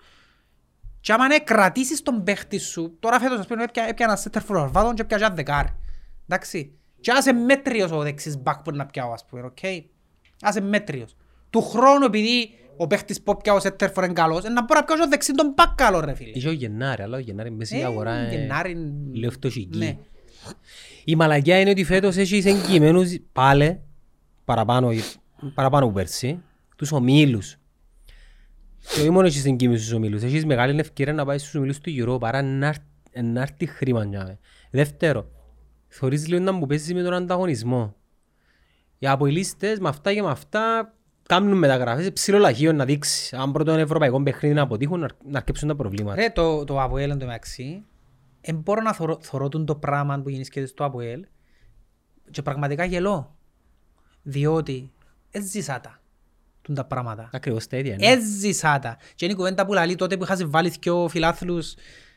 Και 1.00 1.12
άμα 1.12 1.26
ναι, 1.26 1.38
κρατήσεις 1.38 2.02
τον 2.02 2.22
παίχτη 2.22 2.58
σου, 2.58 2.96
τώρα 3.00 3.20
φέτος 3.20 3.38
ας 3.38 3.46
πούμε 3.46 3.62
έπια, 3.62 3.82
έπια 3.82 4.06
ένα 4.06 4.16
σέντερ 4.16 4.42
φορβάδον 4.42 4.94
και 4.94 5.02
έπια 5.02 5.18
και 5.18 5.24
ένα 5.24 5.34
δεκάρι. 5.34 5.74
Εντάξει. 6.28 6.72
Και 7.00 7.10
άσε 7.10 7.32
μέτριος 7.32 7.90
ο 7.90 7.98
δεξής 8.02 8.38
μπακ 8.38 8.62
που 8.62 8.70
να 8.70 8.86
πιάω 8.86 9.12
ας 9.12 9.24
πούμε, 9.26 9.42
οκ. 9.42 9.58
Άσε 10.40 10.60
μέτριος. 10.60 11.16
Του 11.50 11.62
χρόνου 11.62 12.04
επειδή 12.04 12.50
ο 12.76 12.86
παίχτης 12.86 13.22
που 13.22 13.36
πιάω 13.36 13.60
σέντερ 13.60 13.90
φορ 13.90 14.04
είναι 14.04 14.12
καλός, 14.12 14.44
ε, 14.44 14.48
να 14.48 14.64
μπορώ 14.64 14.80
να 14.80 14.84
πιάω 14.86 14.96
και 14.98 15.02
ο 15.02 15.08
δεξί 15.08 15.32
τον 15.32 15.52
μπακ 15.56 15.74
καλό 15.74 16.00
ρε 16.00 16.14
φίλε. 16.14 16.30
Είχε 16.34 16.48
ο 16.48 16.52
Γενάρη, 16.52 17.02
αλλά 17.02 17.16
ο 17.16 17.20
Γενάρη 17.20 17.50
μέσα 17.50 17.76
η 17.76 17.80
Ε, 17.80 17.84
αγορά 17.84 18.22
είναι 18.22 18.34
Γενάρη, 18.40 18.92
λίγο 19.12 19.30
φτωχική. 19.30 19.78
ναι. 19.78 19.96
Η 21.04 21.16
μαλακιά 21.16 21.60
είναι 21.60 21.70
ότι 21.70 21.84
φέτος 21.84 22.16
έχεις 22.16 22.44
εγκυμένους 22.44 23.16
πάλι 23.32 23.80
παραπάνω, 24.44 24.90
παραπάνω 25.54 25.86
που 25.86 25.92
πέρσι, 25.92 26.42
τους 26.76 26.92
ομίλους. 26.92 27.56
Και 28.94 29.00
όχι 29.00 29.10
μόνο 29.10 29.26
έχεις 29.26 29.44
εγκύμενους 29.44 29.80
στους 29.82 29.92
ομίλους, 29.92 30.22
έχεις 30.22 30.44
μεγάλη 30.46 30.80
ευκαιρία 30.80 31.12
να 31.12 31.24
πάει 31.24 31.38
στους 31.38 31.54
ομίλους 31.54 31.78
του 31.80 31.90
Euro 31.98 32.20
παρά 32.20 32.42
να 32.42 32.66
έρθ- 32.66 32.82
να 33.22 33.40
έρθει 33.42 33.66
χρήμα. 33.66 34.04
νιάμε. 34.04 34.38
Δεύτερο, 34.70 35.30
θωρείς 35.88 36.28
λίγο 36.28 36.42
να 36.42 36.52
μου 36.52 36.66
παίζεις 36.66 36.94
με 36.94 37.02
τον 37.02 37.14
ανταγωνισμό. 37.14 37.94
Οι 38.98 39.06
αποελίστες 39.06 39.78
με 39.78 39.88
αυτά 39.88 40.14
και 40.14 40.22
με 40.22 40.30
αυτά 40.30 40.94
κάνουν 41.26 41.58
μεταγραφές 41.58 42.12
ψηλό 42.12 42.38
λαχείο 42.38 42.72
να 42.72 42.84
δείξεις. 42.84 43.32
Αν 43.32 43.52
πρώτο 43.52 43.72
ευρωπαϊκό 43.72 44.22
παιχνίδι 44.22 44.54
να 44.54 44.62
αποτύχουν 44.62 45.00
να 45.00 45.08
να 45.24 45.38
αρκέψουν 45.38 45.68
τα 45.68 45.76
προβλήματα. 45.76 46.20
Ρε, 46.20 46.30
το, 46.30 46.64
το 46.64 46.82
ΑΠΟΕΛ 46.82 47.10
εν 47.10 47.18
τω 47.18 47.26
μεταξύ, 47.26 47.84
δεν 48.40 48.56
μπορώ 48.56 48.82
να 48.82 48.92
θωρώ, 48.92 49.18
θωρώ 49.20 49.48
τούτο 49.48 49.64
το 49.64 49.74
πράγμα 49.74 50.20
που 50.20 50.28
γίνει 50.28 50.44
στο 50.66 50.84
ΑΠΟΕΛ 50.84 51.26
και 52.30 52.42
πραγματικά 52.42 52.84
γελώ. 52.84 53.36
Διότι 54.22 54.92
έζησα 55.30 55.80
τα, 55.80 56.00
τούν 56.62 56.74
τα 56.74 56.84
πράγματα. 56.84 57.28
Ακριβώς 57.32 57.66
τα 57.66 57.76
ίδια 57.76 57.92
είναι. 57.94 58.06
Έζησα 58.06 58.78
τα. 58.78 58.96
Και 59.14 59.24
είναι 59.24 59.34
η 59.34 59.36
κουβέντα 59.36 59.66
που 59.66 59.72
λαλεί 59.72 59.94
τότε 59.94 60.16
που 60.16 60.24
είχα 60.24 60.38
βάλει 60.46 60.72
δυο 60.80 61.08
φιλάθλους 61.08 61.74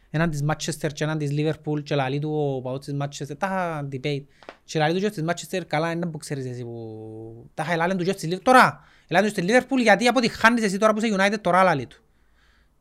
έναν 0.10 0.30
της 0.30 0.44
Manchester 0.48 0.90
και 0.94 1.04
έναν 1.04 1.18
της 1.18 1.32
Liverpool 1.32 1.84
και 1.84 1.96
λαλεί 1.96 2.20
του 2.20 2.56
ο 2.58 2.62
παός 2.62 2.80
της 2.80 2.96
Manchester, 3.00 3.38
τα 3.38 3.48
είχα 3.48 3.88
debate. 3.92 4.24
Και 4.64 4.80
λαλεί 4.80 4.94
του 4.94 5.00
και 5.00 5.10
της 5.10 5.24
Manchester, 5.28 5.62
καλά 5.68 5.92
είναι 5.92 6.06
που 6.06 6.18
ξέρεις 6.18 6.46
εσύ 6.46 6.64
που... 6.64 7.50
Τα 7.54 7.64
είχα 7.64 7.74
ελάλεν 7.74 7.98
του 7.98 8.04
και 8.04 8.14
της 8.14 8.30
Liverpool, 8.30 8.42
τώρα. 8.44 8.84
Ελάλεν 9.08 9.34
του 9.34 9.42
στη 9.42 9.52
Liverpool 9.52 9.82
γιατί 9.82 10.08
αποτυχάνεις 10.08 10.64
εσύ 10.64 10.78
τώρα 10.78 10.94
που 10.94 11.06
είσαι 11.06 11.16
United, 11.18 11.42
τώρα 11.42 11.64
λαλεί 11.64 11.88
του. 11.88 12.04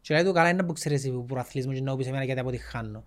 Και 0.00 0.14
λέει 0.14 0.24
του 0.24 0.32
καλά 0.32 0.48
είναι 0.48 0.62
που 0.62 0.72
ξέρεις 0.72 0.98
εσύ 0.98 1.10
που 1.10 1.24
προαθλείς 1.24 1.66
μου 1.66 1.72
και 1.72 1.80
να 1.80 1.96
πεις 1.96 2.06
εμένα 2.06 2.24
γιατί 2.24 2.40
αποτυχάνω. 2.40 3.04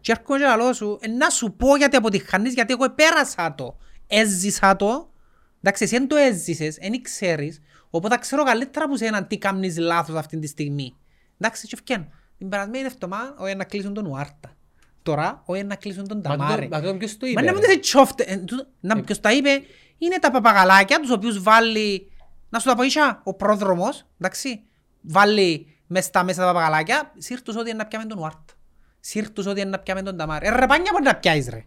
Και 0.00 0.12
έρχομαι 0.12 0.38
και 0.38 0.44
λαλώ 0.44 0.72
σου, 0.72 0.98
ε, 1.00 1.08
να 1.08 1.30
σου 1.30 1.52
πω 1.52 1.76
γιατί 1.76 1.96
αποτυχάνεις, 1.96 2.54
γιατί 2.54 2.72
εγώ 2.72 2.90
πέρασα 2.90 3.54
το. 3.54 3.76
Έζησα 4.06 4.76
το. 4.76 5.10
Εντάξει, 5.58 5.84
εσύ 5.84 5.98
δεν 5.98 6.08
το 6.08 6.16
έζησες, 6.16 6.76
δεν 6.76 7.02
ξέρεις. 7.02 7.60
Οπότε 7.90 8.16
ξέρω 8.16 8.42
καλύτερα 8.44 8.84
από 8.84 8.96
σένα 8.96 9.26
τι 9.26 9.38
κάνεις 9.38 9.78
λάθος 9.78 10.16
αυτή 10.16 10.38
τη 10.38 10.46
στιγμή. 10.46 10.96
Εντάξει, 11.38 11.66
και 11.66 11.74
ευκαιρνώ. 11.74 12.08
Την 12.38 12.48
περασμένη 12.48 12.84
εβδομάδα, 12.86 13.34
όχι 13.38 13.54
να 13.54 13.64
κλείσουν 13.64 13.94
τον 13.94 14.06
Ουάρτα. 14.06 14.56
Τώρα, 15.02 15.42
όχι 15.44 15.62
να 15.64 15.74
κλείσουν 15.74 16.08
τον 16.08 16.20
Μα 16.24 16.30
τούτο- 16.30 16.44
Ταμάρη. 16.44 16.68
μα 16.68 16.80
τούτο 16.80 16.94
ποιος 16.94 17.16
το 17.16 17.26
Μα 17.26 17.30
είπε, 17.30 17.40
να 17.40 17.46
ρε; 17.46 17.52
μην 17.52 17.62
σε 17.70 17.78
τσόφτε. 17.78 18.22
ε, 18.26 18.36
τούτο- 18.36 18.66
Να 18.80 19.00
ποιος 19.00 19.20
τα 19.20 19.32
είπε, 19.32 19.50
είναι 19.98 20.18
τα 20.20 20.30
παπαγαλάκια 20.30 21.00
τους 21.00 21.10
οποίους 21.10 21.42
βάλει, 21.42 22.12
να 22.48 22.58
σου 22.58 22.68
τα 22.68 22.74
πω 22.74 22.82
ίσια, 22.82 23.20
ο 23.24 23.34
πρόδρομος, 23.34 24.06
εντάξει, 24.20 24.62
βάλει 25.00 25.76
μες 25.86 26.04
στα 26.04 26.24
μέσα 26.24 26.40
τα 26.40 26.46
παπαγαλάκια, 26.46 27.12
σύρτους 27.18 27.56
ότι 27.56 27.68
είναι 27.68 27.78
να 27.78 27.86
πιάμε 27.86 28.04
τον 28.04 28.18
Ουάρτα. 28.18 28.54
Σύρτους 29.00 29.46
ότι 29.46 29.60
είναι 29.60 29.70
να 29.70 29.78
πιάμε 29.78 30.02
τον 30.02 30.16
Ταμάρη. 30.16 30.46
Ε, 30.46 30.50
ρε 30.50 30.66
πάνια 30.66 30.90
μπορεί 30.92 31.04
να 31.04 31.16
πιάσεις 31.16 31.48
ρε. 31.48 31.64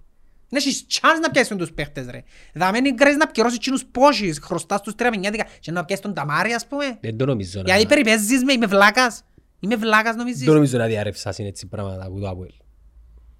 Δεν 0.49 0.59
έχεις 0.59 0.85
chance 0.89 1.19
να 1.21 1.29
πιάσεις 1.31 1.49
με 1.51 1.57
τους 1.57 1.71
παίχτες 1.71 2.05
ρε. 2.09 2.23
Δαμένει 2.53 2.91
γκρέεις 2.93 3.15
να 3.17 3.27
πληρώσεις 3.27 3.57
εκείνους 3.57 3.85
πόσους, 3.85 4.37
χρωστάς 4.37 4.81
τους 4.81 4.95
τρία 4.95 5.09
μηνιάτικα 5.09 5.45
και 5.59 5.71
να 5.71 5.85
πιάσεις 5.85 6.03
τον 6.05 6.13
Ταμάρη 6.13 6.53
ας 6.53 6.67
πούμε. 6.67 6.97
Δεν 7.01 7.17
το 7.17 7.25
νομίζω 7.25 7.61
να... 7.61 7.69
Γιατί 7.69 7.85
περιπέζεις 7.85 8.43
με, 8.43 8.53
είμαι 8.53 8.65
βλάκας. 8.65 9.23
Είμαι 9.59 9.75
βλάκας 9.75 10.15
νομίζεις; 10.15 10.43
Δεν 10.45 10.53
νομίζω 10.53 10.77
να 10.77 10.85
διαρρεύσασαν 10.85 11.45
έτσι 11.45 11.67
πράγματα 11.67 12.05
από 12.05 12.19
το 12.19 12.29
Αποέλ. 12.29 12.53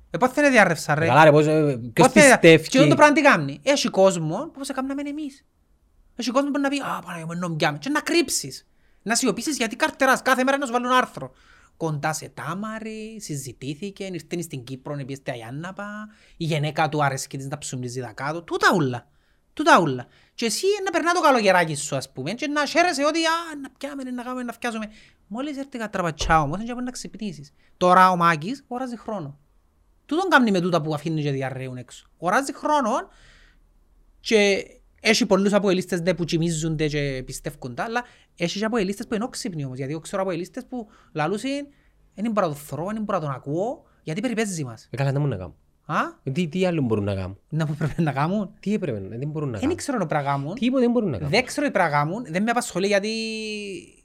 Ε, 0.09 0.17
πότε 0.17 0.33
θα 0.33 0.41
είναι 0.41 0.49
διαρρεύσας 0.49 0.97
ρε; 0.97 1.05
Καλά 1.05 1.23
ρε, 1.23 1.31
πώς, 1.31 1.45
ε, 1.45 1.61
ποιος 1.93 2.07
Πότε- 2.07 2.13
Και 2.13 2.47
πιστεύει... 2.49 2.55
αυτό 2.79 2.87
το 2.87 2.95
πράγμα 2.95 3.13
τι 3.15 3.21
κάνει; 3.21 3.59
Έχει 3.63 3.87
κόσμο 3.89 4.49
που 4.53 4.65
θα 4.65 4.73
κάνουμε 4.73 5.01
εμείς. 5.09 5.45
Έχει 6.15 6.31
κόσμο 6.31 6.51
που 6.51 6.59
να 6.59 6.69
πει 6.69 6.77
«Α, 6.79 7.01
Παναγία 7.05 7.25
μου, 7.25 7.35
νομπιάμε» 7.35 7.77
και 7.77 7.89
να 7.89 7.99
κρύψεις. 8.01 8.67
Να 9.01 9.15
σιωπήσεις 9.15 9.57
γιατί 9.57 9.75
καρτεράς 9.75 10.21
κάθε 10.21 10.43
μέρα 10.43 10.57
να 10.57 10.65
σου 10.65 10.71
βάλουν 10.71 10.91
άρθρο. 10.91 11.31
Κοντά 11.77 12.13
σε 12.13 12.29
τάμαρι, 12.33 13.17
συζητήθηκε, 13.19 14.03
ήρθε 14.03 14.41
στην 14.41 14.63
Κύπρο, 14.63 14.95
πήγε 14.95 15.15
στη 15.15 15.31
Αγιάνναπα, 15.31 16.07
η 16.37 16.45
γενέκα 16.45 16.89
του 16.89 17.03
άρεσε 17.03 17.27
της 17.27 17.47
να 17.47 17.57
ψουμνίζει 17.57 18.01
τα 18.01 18.11
κάτω, 18.11 18.41
τούτα 18.41 18.67
ούλα. 18.75 19.07
Τούτα 19.53 19.79
ούλα. 19.81 20.07
Και 20.39 20.45
εσύ 20.45 20.65
να 20.85 20.91
περνά 20.91 21.11
το 21.11 21.21
καλοκαιράκι 21.21 21.75
σου 21.75 21.95
ας 21.95 22.11
πούμε 22.11 22.31
και 22.31 22.47
να 22.47 22.65
χαίρεσαι 22.65 23.05
ότι 23.05 23.19
«Α, 23.19 23.55
να 23.61 23.69
πιάμε, 23.77 24.03
να 24.03 24.23
κάνουμε, 24.23 24.43
να 24.43 24.53
φτιάζουμε». 24.53 24.89
Μόλις 25.27 25.57
έρθει 25.57 25.77
η 25.77 25.79
κατραπατσιά 25.79 26.41
όμως, 26.41 26.57
δεν 26.57 26.73
μπορεί 26.73 26.85
να 26.85 26.91
ξυπνήσεις. 26.91 27.53
Τώρα 27.77 28.09
ο 28.09 28.15
Μάκης 28.15 28.63
οράζει 28.67 28.97
χρόνο. 28.97 29.39
Τούτον 30.05 30.29
κάνει 30.29 30.51
με 30.51 30.59
τούτα 30.59 30.81
που 30.81 30.93
αφήνουν 30.93 31.21
και 31.21 31.31
διαρρέουν 31.31 31.77
έξω. 31.77 32.09
Οράζει 32.17 32.53
χρόνο 32.53 32.91
και 34.19 34.65
έχει 35.01 35.25
πολλούς 35.25 35.53
αποελίστες 35.53 36.01
ναι, 36.01 36.13
που 36.13 36.23
κοιμίζονται 36.23 36.87
και 36.87 37.23
πιστεύουν 37.25 37.75
τα, 37.75 37.83
αλλά 37.83 38.03
έχει 38.37 38.59
και 38.59 38.65
αποελίστες 38.65 39.07
που 39.07 39.15
είναι 39.15 39.23
όξυπνοι 39.23 39.65
όμως. 39.65 39.77
Γιατί 39.77 39.91
εγώ 39.91 40.01
ξέρω 40.01 40.21
αποελίστες 40.21 40.65
που 40.65 40.87
λαλούσιν, 41.11 41.67
δεν 42.15 42.31
μπορώ 42.31 42.47
να 42.47 42.53
το 42.53 42.59
θωρώ, 42.59 42.85
δεν 42.85 43.03
μπορώ 43.03 43.19
να 43.19 43.25
τον 43.25 43.33
ακούω, 43.33 43.85
γιατί 44.03 44.21
περιπέζει 44.21 44.63
μας. 44.63 44.87
Ε, 44.91 44.97
καλά, 44.97 45.11
δεν 45.11 45.21
μπορούν 45.21 45.37
να 45.37 45.43
κάνουν. 45.43 45.55
Α, 45.91 45.95
Ε, 46.23 46.31
Τι, 46.31 46.47
τι 46.47 46.65
άλλο 46.65 46.81
μπορούν 46.81 47.03
να 47.03 47.15
κάνουν. 47.15 47.37
να 47.49 47.65
που 47.65 47.73
πρέπει 47.73 48.01
να 48.01 48.11
κάνουν. 48.11 48.49
Τι 48.59 48.73
έπρεπε 48.73 48.99
να 48.99 49.17
δεν 49.17 49.27
μπορούν 49.27 49.47
να 49.47 49.51
Δεν 49.53 49.61
κάνουν. 49.61 49.75
ξέρω 49.77 49.97
να 49.97 50.05
πρέπει 50.05 50.23
να 50.23 50.29
κάνουν. 50.31 50.53
Τίποτε 50.53 50.81
δεν 50.81 50.91
μπορούν 50.91 51.09
να 51.09 51.17
κάνουν. 51.17 51.31
Δεν 51.31 51.45
ξέρω 51.45 51.65
τι 51.65 51.71
πρέπει 51.71 51.89
να 51.91 51.97
κάνουν. 51.97 52.25
Δεν 52.29 52.43
με 52.43 52.51
απασχολεί 52.51 52.87
γιατί... 52.87 53.09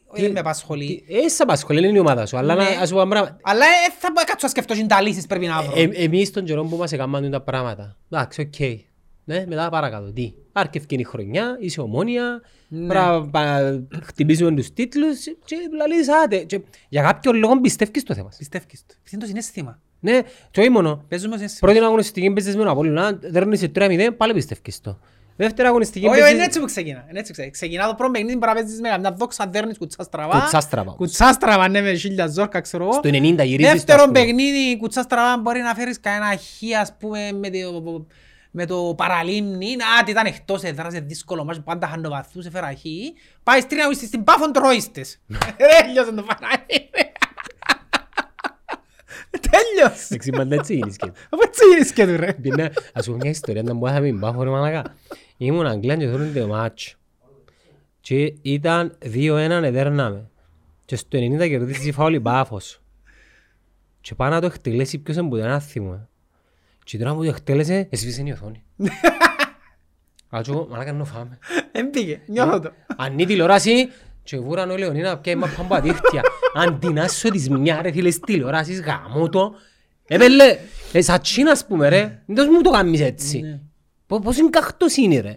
Όχι, 0.07 0.22
δεν 0.22 0.32
με 0.32 0.39
απασχολεί. 0.41 1.05
Ε, 1.09 1.28
σε 1.28 1.43
απασχολεί, 1.43 1.89
είναι 1.89 1.97
η 1.97 2.01
ομάδα 2.01 2.26
σου. 2.26 2.37
Αλλά 2.37 2.55
Ναι. 2.55 2.62
να 2.62 2.68
ας 2.80 2.89
σου 2.89 2.95
πω 2.95 3.07
πράγματα. 3.09 3.37
Αλλά 3.43 3.64
ε, 3.64 3.91
θα 3.99 4.09
μπορώ 4.09 4.14
να 4.20 4.24
κάτσω 4.24 4.47
να 4.47 4.49
σκεφτώ 4.49 4.74
και 4.74 4.85
τα 4.87 5.01
λύσεις 5.01 5.26
πρέπει 5.26 5.47
να 5.47 5.62
βρω. 5.62 5.72
Ε, 5.80 5.89
εμείς 6.05 6.30
τον 6.30 6.45
καιρό 6.45 6.64
που 6.64 6.76
μας 6.76 6.93
έκαναν 6.93 7.30
τα 7.30 7.41
πράγματα. 7.41 7.97
Εντάξει, 8.11 8.41
οκ. 8.41 8.82
Ναι, 9.26 9.45
μετά 9.47 9.68
παρακάτω. 9.68 10.12
Τι; 10.12 10.32
Άρκευκε 10.53 10.95
η 10.95 11.03
χρονιά, 11.03 11.57
είσαι 11.61 11.80
Ομόνοια, 11.81 12.41
Ναι. 12.68 12.87
πρέπει 12.87 13.05
να 13.05 13.28
πα- 13.30 13.82
χτυπήσουμε 14.03 14.55
τους 14.55 14.72
τίτλους 14.72 15.24
και 15.45 15.57
λαλείς 15.76 16.09
άντε. 16.24 16.39
Και 16.39 16.61
Για 16.89 17.03
κάποιο 17.03 17.32
λόγο 17.32 17.61
πιστεύεις 17.61 18.03
στο 18.03 18.14
θέμα. 18.14 18.30
σου. 18.30 18.39
Πιστεύεις 18.39 18.85
το. 18.87 18.95
Είναι 19.12 19.20
το 19.20 19.26
συναίσθημα. 19.28 19.80
Ναι, 20.05 20.21
και 20.51 20.61
όχι 20.61 20.69
μόνο. 20.71 21.05
Παίζουμε 21.09 21.31
το 21.31 21.37
συναίσθημα. 21.37 21.71
Πρώτη 21.71 21.85
αγωνιστική 21.87 22.31
παίζεις 22.31 22.57
με 22.57 22.63
τον 22.63 22.71
Απόλλωνα, 22.71 23.19
δέρνεις 23.23 23.65
3-0, 23.75 24.09
πάλι 24.17 24.33
πιστεύεις 24.33 24.81
το. 24.81 24.99
Δεύτερη 25.37 25.69
αγωνιστική 25.69 26.07
Όχι, 26.07 26.15
όχι, 26.15 26.21
είναι 26.21 26.31
παίζεις... 26.31 26.47
έτσι 26.47 26.61
που 26.61 26.67
ξεκινά. 26.67 27.07
Είναι 27.11 27.19
έτσι 27.19 27.33
που 27.33 27.33
ξεκινά. 27.33 27.51
Ξεκινά 27.51 27.87
το 27.87 27.95
πρώτο 27.95 28.13
παιχνίδι 28.13 28.39
που 28.39 28.47
να 28.47 28.55
παίζεις 28.55 28.81
με 28.81 28.99
μια 28.99 29.15
δόξα 29.19 29.47
δέρνεις 29.47 29.79
κουτσά 29.79 30.03
στραβά. 30.03 30.39
Κουτσά 30.41 30.61
στραβά. 30.61 30.93
Κουτσά 30.93 31.33
στραβά, 31.33 31.69
ναι, 31.69 31.81
με 31.81 31.95
χίλια 31.95 32.27
ζόρκα, 32.27 32.61
ξέρω 32.61 32.85
εγώ. 32.85 32.93
Στο 32.93 33.09
90 33.09 33.11
γυρίζεις 33.45 33.57
το, 33.57 33.73
Δεύτερο 33.73 33.99
ας 34.03 34.07
πούμε. 34.07 34.21
παιχνίδι, 34.21 34.77
κουτσά 34.77 35.03
στραβά, 35.03 35.39
μπορεί 35.43 35.61
να 35.61 35.75
φέρεις 35.75 36.01
κανένα 36.01 36.37
χ, 36.37 36.81
ας 36.81 36.95
πούμε, 36.99 37.33
με 37.33 37.51
το, 37.51 38.07
με 38.51 38.67
το 38.67 38.95
παραλίμνη. 38.97 39.73
Α, 39.73 40.05
τι 40.05 40.11
ήταν 40.11 40.27
εκτός 40.27 40.63
έδρας, 40.63 40.93
είναι 40.95 41.05
δύσκολο 41.07 41.45
μας, 41.45 41.63
πάντα 41.65 41.87
χάνω 41.87 42.09
βαθμούς, 42.09 42.47
έφερα 42.47 42.73
χ. 42.73 42.83
Πάει 43.43 43.61
στην 43.61 43.79
αγωνιστή, 43.81 44.07
στην 44.07 44.25
Πάφον 44.25 44.53
τρώιστες. 44.53 45.21
Ρε, 45.29 45.37
Τέλειωσε 45.83 46.13
το 46.19 46.23
παραλίμνη. 46.23 47.13
Τέλειωσε. 49.41 50.07
Εντάξει, 50.11 50.30
πάντα 50.30 50.55
έτσι 50.55 50.74
είναι 50.74 50.89
η 50.89 50.93
σκέψη. 50.93 51.22
Από 51.30 51.43
έτσι 51.45 51.61
είναι 51.74 51.85
σκέτου, 51.85 52.16
ρε. 52.16 52.32
Πήγαινα, 52.32 52.72
ας 52.93 53.05
πούμε 53.05 53.16
μια 53.16 53.30
ιστορία, 53.30 53.62
να 53.62 53.74
μπορούσα 53.74 53.95
να 53.95 54.01
μην 54.01 54.20
πάω 54.20 54.43
ρε 54.43 54.51
μαλακά. 54.51 54.95
Ήμουν 55.37 55.66
Αγγλία 55.66 55.97
και 55.97 56.07
θέλουν 56.07 56.35
το 56.35 56.47
μάτσο. 56.47 56.97
Και 58.01 58.35
ήταν 58.43 58.99
2-1 59.14 59.62
εδέρναμε. 59.62 60.30
Και 60.85 60.97
στο 60.97 61.18
90 61.18 61.49
κερδίσει 61.49 61.89
η 61.89 61.93
φάουλη 61.93 62.20
Πάφος. 62.20 62.82
Και 64.01 64.14
πάνω 64.14 64.35
να 64.35 64.41
το 64.41 64.47
εκτελέσει 64.47 64.99
ποιος 64.99 65.16
εμπούτε, 65.16 65.43
ένα 65.43 65.61
θυμό. 65.61 66.09
Και 66.85 66.99
τώρα 66.99 67.14
που 67.14 67.22
το 67.22 67.28
εκτέλεσε, 67.28 67.87
εσβήσε 67.91 68.22
η 68.26 68.30
οθόνη. 68.30 68.62
Αλλά 70.28 70.43
και 70.43 70.51
εγώ, 70.51 70.66
μαλάκα 70.70 70.93
να 70.93 71.05
φάμε. 71.05 71.39
Δεν 71.72 71.91
πήγε, 71.91 72.20
νιώθω 72.26 72.61
το. 72.61 72.72
Αν 72.97 73.18
η 73.18 73.26
τηλεόραση, 73.26 73.89
και 74.25 74.39
βούραν 74.39 74.70
ο 74.70 74.77
Λεωνίνα 74.77 75.18
πια 75.18 75.33
είμαι 75.33 75.47
πάνω 75.57 75.75
από 75.75 75.81
δίχτυα. 75.89 76.22
Αντινάσω 76.55 77.31
της 77.31 77.49
μια 77.49 77.83
ρε 77.83 77.93
φίλες 77.93 78.18
τηλεόρασεις 78.20 78.81
γαμώ 78.81 79.29
το. 79.29 79.55
Έπαιρνε, 80.07 80.59
ε, 80.93 81.01
σαν 81.03 81.20
τσίνα 81.20 81.51
ας 81.51 81.66
πούμε 81.66 81.89
ρε, 81.89 82.22
δεν 82.27 82.49
μου 82.53 82.61
το 82.61 82.70
κάνεις 82.70 83.01
έτσι. 83.01 83.61
Πο- 84.07 84.18
Πώς 84.20 84.37
είναι 84.39 84.51
καχτός 84.51 84.97
είναι 84.97 85.20
ρε. 85.20 85.29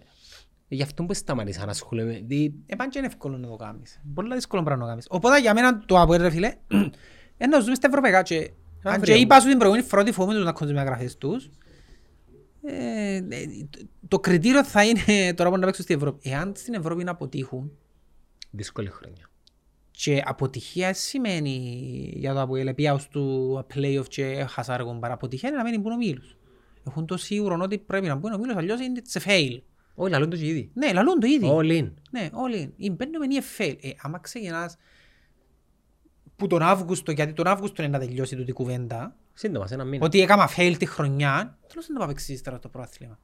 Ε, 0.69 0.75
Γι' 0.75 0.81
αυτό 0.81 1.03
που 1.03 1.13
σταματήσα 1.13 1.65
να 1.65 1.71
ασχολούμαι. 1.71 2.21
δι- 2.25 2.53
Επάν 2.65 2.89
και 2.89 2.97
είναι 2.97 3.07
εύκολο 3.07 3.38
να 3.38 3.47
το 3.47 3.55
κάνεις. 3.55 4.01
Πολλά 4.13 4.35
δύσκολο 4.35 4.63
πράγμα 4.63 4.79
να 4.81 4.85
το 4.85 4.89
κάνεις. 4.89 5.07
Οπότε 5.09 5.39
για 5.39 5.53
μένα 5.53 5.79
το 5.85 5.99
ΑΠΟΕΛ 5.99 6.21
ρε 6.21 6.29
φίλε, 6.29 6.53
είναι 7.38 7.47
να 7.49 7.59
ζούμε 7.59 7.75
στα 7.75 7.88
ευρωπαϊκά 7.88 8.21
και 8.21 8.51
αν 8.83 8.93
και 8.93 8.99
βρε, 8.99 9.13
είπα 9.19 9.39
σου 9.39 9.47
την 9.47 9.57
προηγούμενη 9.57 9.88
φορά 9.88 10.01
ότι 10.01 10.11
φοβούμαι 10.11 10.35
τους 10.35 10.45
να 10.45 10.51
κόντουν 10.51 10.75
με 10.75 10.81
γραφές 10.83 11.17
τους, 11.17 11.49
Ε, 12.63 13.15
ε, 13.15 13.23
το 14.07 14.19
κριτήριο 14.19 14.63
θα 14.63 14.83
είναι 14.85 15.03
τώρα 15.35 15.49
που 15.49 15.57
να 15.57 15.65
παίξουν 15.65 15.83
στην 15.83 15.95
Ευρώπη. 15.95 16.29
Εάν 16.29 16.53
στην 16.55 16.73
Ευρώπη 16.73 17.03
να 17.03 17.11
αποτύχουν, 17.11 17.71
Δύσκολη 18.49 18.89
χρονιά. 18.89 19.29
και 19.91 20.21
αποτυχία 20.25 20.93
σημαίνει 20.93 21.55
για 22.15 22.33
το 22.33 22.41
Αποέλ 22.41 22.73
πια 22.73 22.99
του 23.11 23.65
play-off 23.73 24.07
και 24.07 24.45
χασάργον 24.49 24.99
παρά 24.99 25.13
αποτυχία 25.13 25.49
είναι 25.49 25.57
να 25.57 25.69
μην 25.69 25.81
μπουν 25.81 25.91
ο 25.91 25.97
Μίλους. 25.97 26.37
Έχουν 26.87 27.05
το 27.05 27.17
σίγουρο 27.17 27.59
ότι 27.61 27.77
πρέπει 27.77 28.07
να 28.07 28.15
μπουν 28.15 28.33
ο 28.33 28.37
Μίλους, 28.37 28.55
αλλιώς 28.55 28.79
είναι 28.79 29.01
σε 29.03 29.21
fail. 29.25 29.59
Όχι, 29.95 30.11
λαλούν 30.11 30.29
το 30.29 30.35
και 30.37 30.45
ήδη. 30.47 30.71
Ναι, 30.73 30.93
λαλούν 30.93 31.19
το 31.19 31.27
ήδη. 31.27 31.47
All 31.53 31.79
in. 31.81 31.91
Ναι, 32.11 32.29
όλοι. 32.33 32.73
Ή 32.75 32.89
μπαίνουμε 32.91 33.25
ή 33.25 33.41
fail. 33.57 33.75
Ε, 33.81 33.89
άμα 34.01 34.19
ξεκινάς 34.19 34.77
που 36.35 36.47
τον 36.47 36.61
Αύγουστο, 36.61 37.11
γιατί 37.11 37.33
τον 37.33 37.47
Αύγουστο 37.47 37.81
είναι 37.83 37.97
να 37.97 37.99
τελειώσει 38.05 38.35
τούτη 38.35 38.51
κουβέντα, 38.51 39.15
Σύντομα, 39.33 39.67
σε 39.67 39.73
ένα 39.73 39.83
μήνα. 39.83 40.05
ότι 40.05 40.21
έκανα 40.21 40.49
fail 40.57 40.75
τη 40.79 40.85
χρονιά, 40.85 41.57
τέλος 41.67 41.85
δεν 41.87 41.95
θα 41.95 41.97
πάει 42.05 42.07
παίξεις 42.07 42.41
τώρα 42.41 42.59
το 42.59 42.69
πρόθλημα. 42.69 43.19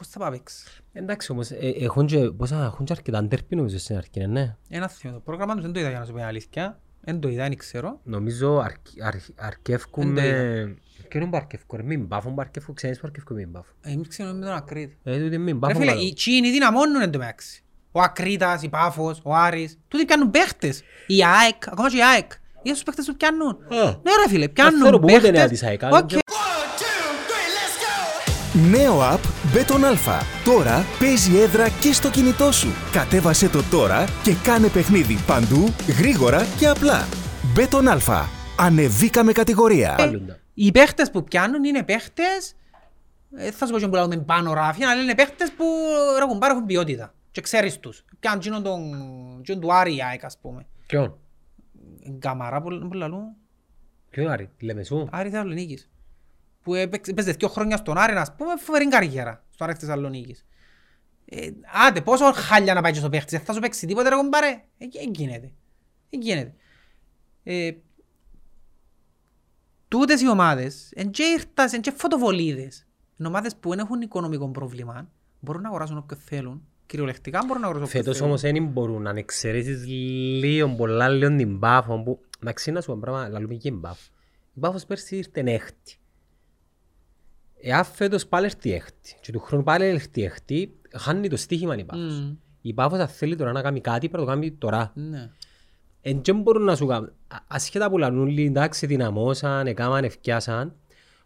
Πώς 0.00 0.08
θα 0.08 0.18
πάει 0.18 0.30
παίξεις. 0.30 0.80
Εντάξει 0.92 1.32
όμως, 1.32 1.50
ε, 1.50 1.56
έχουν 1.80 2.06
και, 2.06 2.18
πόσα, 2.18 2.64
έχουν 2.64 2.84
και 2.84 2.92
αρκετά 2.92 3.18
αντέρπι 3.18 3.56
νομίζω 3.56 3.78
στην 3.78 3.96
αρχή, 3.96 4.26
ναι. 4.26 4.56
Ένα 4.68 4.88
θέμα. 4.88 5.14
Το 5.14 5.20
πρόγραμμα 5.20 5.54
τους 5.54 5.62
δεν 5.62 5.72
το 5.72 5.80
είδα 5.80 5.88
για 5.88 5.98
να 5.98 6.04
σου 6.04 6.10
πω 6.10 6.16
την 6.16 6.26
αλήθεια. 6.26 6.80
Δεν 7.00 7.20
το 7.20 7.28
είδα, 7.28 7.42
δεν 7.42 7.56
ξέρω. 7.56 8.00
Νομίζω 8.02 8.58
αρκ- 8.58 9.02
αρ- 9.04 9.14
αρκεύκουν 9.46 10.02
Εν 10.08 10.14
το 10.14 10.20
με... 10.20 10.74
Ποιον 11.08 11.30
που 11.30 11.36
αρκεύκουν, 11.36 11.78
ρε, 11.78 11.84
μην 11.86 12.04
μπάφουν 12.06 12.34
που 12.34 12.40
αρκεύκουν, 12.40 12.74
ξέρεις 12.74 12.96
που 12.98 13.02
αρκεύκουν 13.06 13.36
μην 13.36 13.48
μπάφουν. 13.50 13.74
Ε, 13.80 13.90
Εμείς 13.92 14.08
ξέρουμε 14.08 14.38
με 14.38 14.44
τον 14.44 14.54
Ακρίτη. 14.54 14.98
Ε, 15.02 15.18
τούτοι 15.18 15.38
μην 15.38 15.46
Ρε 15.46 15.54
μπάφουν 15.54 15.76
φίλε, 15.80 15.90
καλό. 15.90 16.02
οι 16.06 16.12
Τσίνοι 16.12 16.50
δυναμώνουν 16.50 17.02
εν 17.02 17.10
τω 17.10 17.18
μεταξύ. 17.18 17.62
Ο 17.92 18.00
Ακρίτας, 18.00 18.62
η 18.62 18.68
Πάφος, 18.68 19.20
ο 19.24 19.34
Άρης. 19.34 19.78
Τούτοι 19.88 20.04
πιάνουν 20.04 20.30
παίχτες. 20.30 20.82
Η 21.06 21.24
ΑΕΚ, 21.24 21.68
ακόμα 21.68 21.90
και 21.90 21.96
η 21.96 22.04
ΑΕΚ. 22.04 22.32
Είδες 22.62 22.76
τους 22.76 22.82
παίχτες 22.82 23.06
που 23.06 23.16
πιάνουν. 23.16 23.48
Α. 23.48 23.84
Ναι 23.84 24.10
ρε 24.22 24.28
φίλε, 24.28 24.38
θέλω 24.38 24.52
πιάνουν 24.52 25.00
που 25.00 25.08
ούτε 25.14 25.30
νέα 25.30 25.30
παίχτες. 25.30 25.48
της 25.50 25.62
ΑΕΚ, 25.62 25.82
Οκ. 25.82 25.94
αν 25.94 26.06
και- 26.06 26.18
Νέο 28.70 29.00
app 29.00 29.18
Beton 29.54 29.82
Alpha. 29.92 30.20
Τώρα 30.44 30.84
παίζει 30.98 31.38
έδρα 31.38 31.68
και 31.68 31.92
στο 31.92 32.10
κινητό 32.10 32.52
σου. 32.52 32.68
Κατέβασε 32.92 33.48
το 33.48 33.62
τώρα 33.70 34.04
και 34.22 34.34
κάνε 34.42 34.68
παιχνίδι 34.68 35.16
παντού, 35.26 35.64
γρήγορα 35.98 36.40
και 36.58 36.68
απλά. 36.68 37.08
Beton 37.56 37.98
Alpha. 37.98 38.22
Ανεβήκαμε 38.58 39.32
κατηγορία. 39.32 39.96
Άλλουν 39.98 40.26
τα. 40.26 40.38
Οι 40.54 40.72
παίχτες 40.72 41.10
που 41.10 41.24
πιάνουν 41.24 41.64
είναι 41.64 41.82
παίχτες, 41.82 42.54
ε, 43.36 43.50
θα 43.50 43.66
σου 43.66 43.72
πω 43.72 43.78
και 43.78 43.88
που 43.88 43.94
λάβουμε 43.94 44.16
πάνω 44.16 44.52
ράφια, 44.52 44.90
αλλά 44.90 45.02
είναι 45.02 45.14
παίχτες 45.14 45.52
που 45.52 45.64
ρε 46.18 46.24
κουμπάρ 46.24 46.50
έχουν 46.50 46.66
ποιότητα. 46.66 47.14
Και 47.30 47.40
ξέρεις 47.40 47.78
τους. 47.80 48.04
Πιάνουν 48.20 48.40
εκείνον 48.40 48.62
τον, 48.62 48.80
εκείνον 49.40 49.60
του 49.60 49.74
Άρη 49.74 49.96
η 49.96 50.02
ΑΕΚ 50.02 50.24
ας 50.24 50.38
πούμε. 50.40 50.66
Ποιον, 50.86 51.16
Γκαμαρά 52.18 52.62
που 52.62 52.88
που 52.88 52.92
λαλούν. 52.94 53.24
ποιον 54.10 54.28
Άρη, 54.28 54.50
τη 54.56 54.64
Λεμεσού. 54.64 55.06
Άρη 55.10 55.30
Θεσσαλονίκης. 55.30 55.90
Που 56.62 56.74
έπαιξε 56.74 57.10
έπαιζε 57.10 57.32
δύο 57.32 57.48
χρόνια 57.48 57.76
στον 57.76 57.98
Άρη, 57.98 58.12
ας 58.12 58.34
πούμε, 58.36 58.56
φοβερή 58.56 58.88
καριέρα 58.88 59.44
στο 59.50 59.64
Άρη 59.64 59.74
Θεσσαλονίκης. 59.74 60.44
Ε, 61.24 61.50
άντε, 61.86 62.00
πόσο 62.00 62.32
χάλια 62.32 62.74
να 62.74 62.80
πάει 62.82 62.92
και 62.92 62.98
στο 62.98 63.08
παίχτης, 63.08 63.32
δεν 63.32 63.40
θα 63.46 63.52
σου 63.52 63.60
παίξει 63.60 63.86
τίποτε 63.86 64.08
ρε 64.08 64.14
κομπάρε. 64.14 64.46
Ε, 64.78 64.84
ε, 64.84 65.10
γίνεται. 65.14 65.52
Ε, 66.10 66.16
γίνεται. 66.16 66.54
Ε, 67.42 67.70
τούτες 69.88 70.20
οι 70.20 70.28
ομάδες, 70.28 70.90
εν 70.94 71.10
και 71.10 71.22
ήρτας, 71.22 71.72
εν 71.72 71.80
και 71.80 71.90
φωτοβολίδες, 71.90 72.86
είναι 73.16 73.28
ομάδες 73.28 73.56
που 73.56 73.70
δεν 73.70 73.78
έχουν 73.78 74.00
οικονομικό 74.00 74.48
πρόβλημα, 74.48 75.08
μπορούν 75.40 75.62
να 75.62 75.68
αγοράσουν 75.68 75.96
όποιο 75.96 76.16
θέλουν, 76.16 76.66
κυριολεκτικά 76.86 77.40
μπορούν 77.46 77.62
να 77.62 77.68
αγοράσουν 77.68 77.88
όποιο 77.88 78.00
Φέτος 78.00 78.16
θέλουν. 78.16 78.30
όμως 78.30 78.40
δεν 78.40 78.66
μπορούν 78.66 79.02
να 79.02 79.10
εξαιρέσεις 79.10 79.86
λίγο 79.86 80.68
πολλά 80.68 81.08
λίγο 81.08 81.36
την 81.36 81.58
Πάφο 81.58 82.02
που... 82.02 82.20
Εντάξει 82.42 82.70
να 82.70 82.80
σου 82.80 82.92
πω 82.92 82.98
πράγμα, 83.00 83.28
λαλούμε 83.28 83.54
και 83.54 83.68
η 83.68 83.72
Πάφο. 83.72 84.10
Η 84.54 84.60
Πάφος 84.60 84.84
πέρσι 84.84 85.16
ήρθε 85.16 85.42
έκτη. 85.44 85.99
Εάν 87.62 87.84
φέτος 87.84 88.26
πάλι 88.26 88.44
έρθει 88.46 88.72
έκτη 88.72 89.16
και 89.20 89.32
του 89.32 89.40
χρόνου 89.40 89.62
πάλι 89.62 89.84
έρθει 89.84 90.22
έκτη, 90.22 90.74
χάνει 90.96 91.28
το 91.28 91.36
στοίχημα 91.36 91.76
η 91.76 91.84
Πάφος. 91.84 92.20
Μμμ. 92.20 92.34
Η 92.60 92.72
Πάφος 92.72 92.98
αν 92.98 93.08
θέλει 93.08 93.36
τώρα 93.36 93.52
να 93.52 93.62
κάνει 93.62 93.80
κάτι 93.80 94.08
πρέπει 94.08 94.24
να 94.26 94.32
το 94.34 94.38
κάνει 94.40 94.52
τώρα. 94.52 94.92
Ναι. 94.94 95.30
Εν 96.02 96.20
και 96.20 96.32
μπορούν 96.32 96.62
να 96.64 96.76
σου 96.76 96.86
κάνουν. 96.86 97.12
Α- 97.28 97.36
Ασχέτα 97.46 97.90
που 97.90 97.98
λαλούν 97.98 98.20
όλοι, 98.20 98.44
εντάξει, 98.46 98.86
δυναμώσαν, 98.86 99.66
έκαναν, 99.66 100.04
ευκιάσαν. 100.04 100.74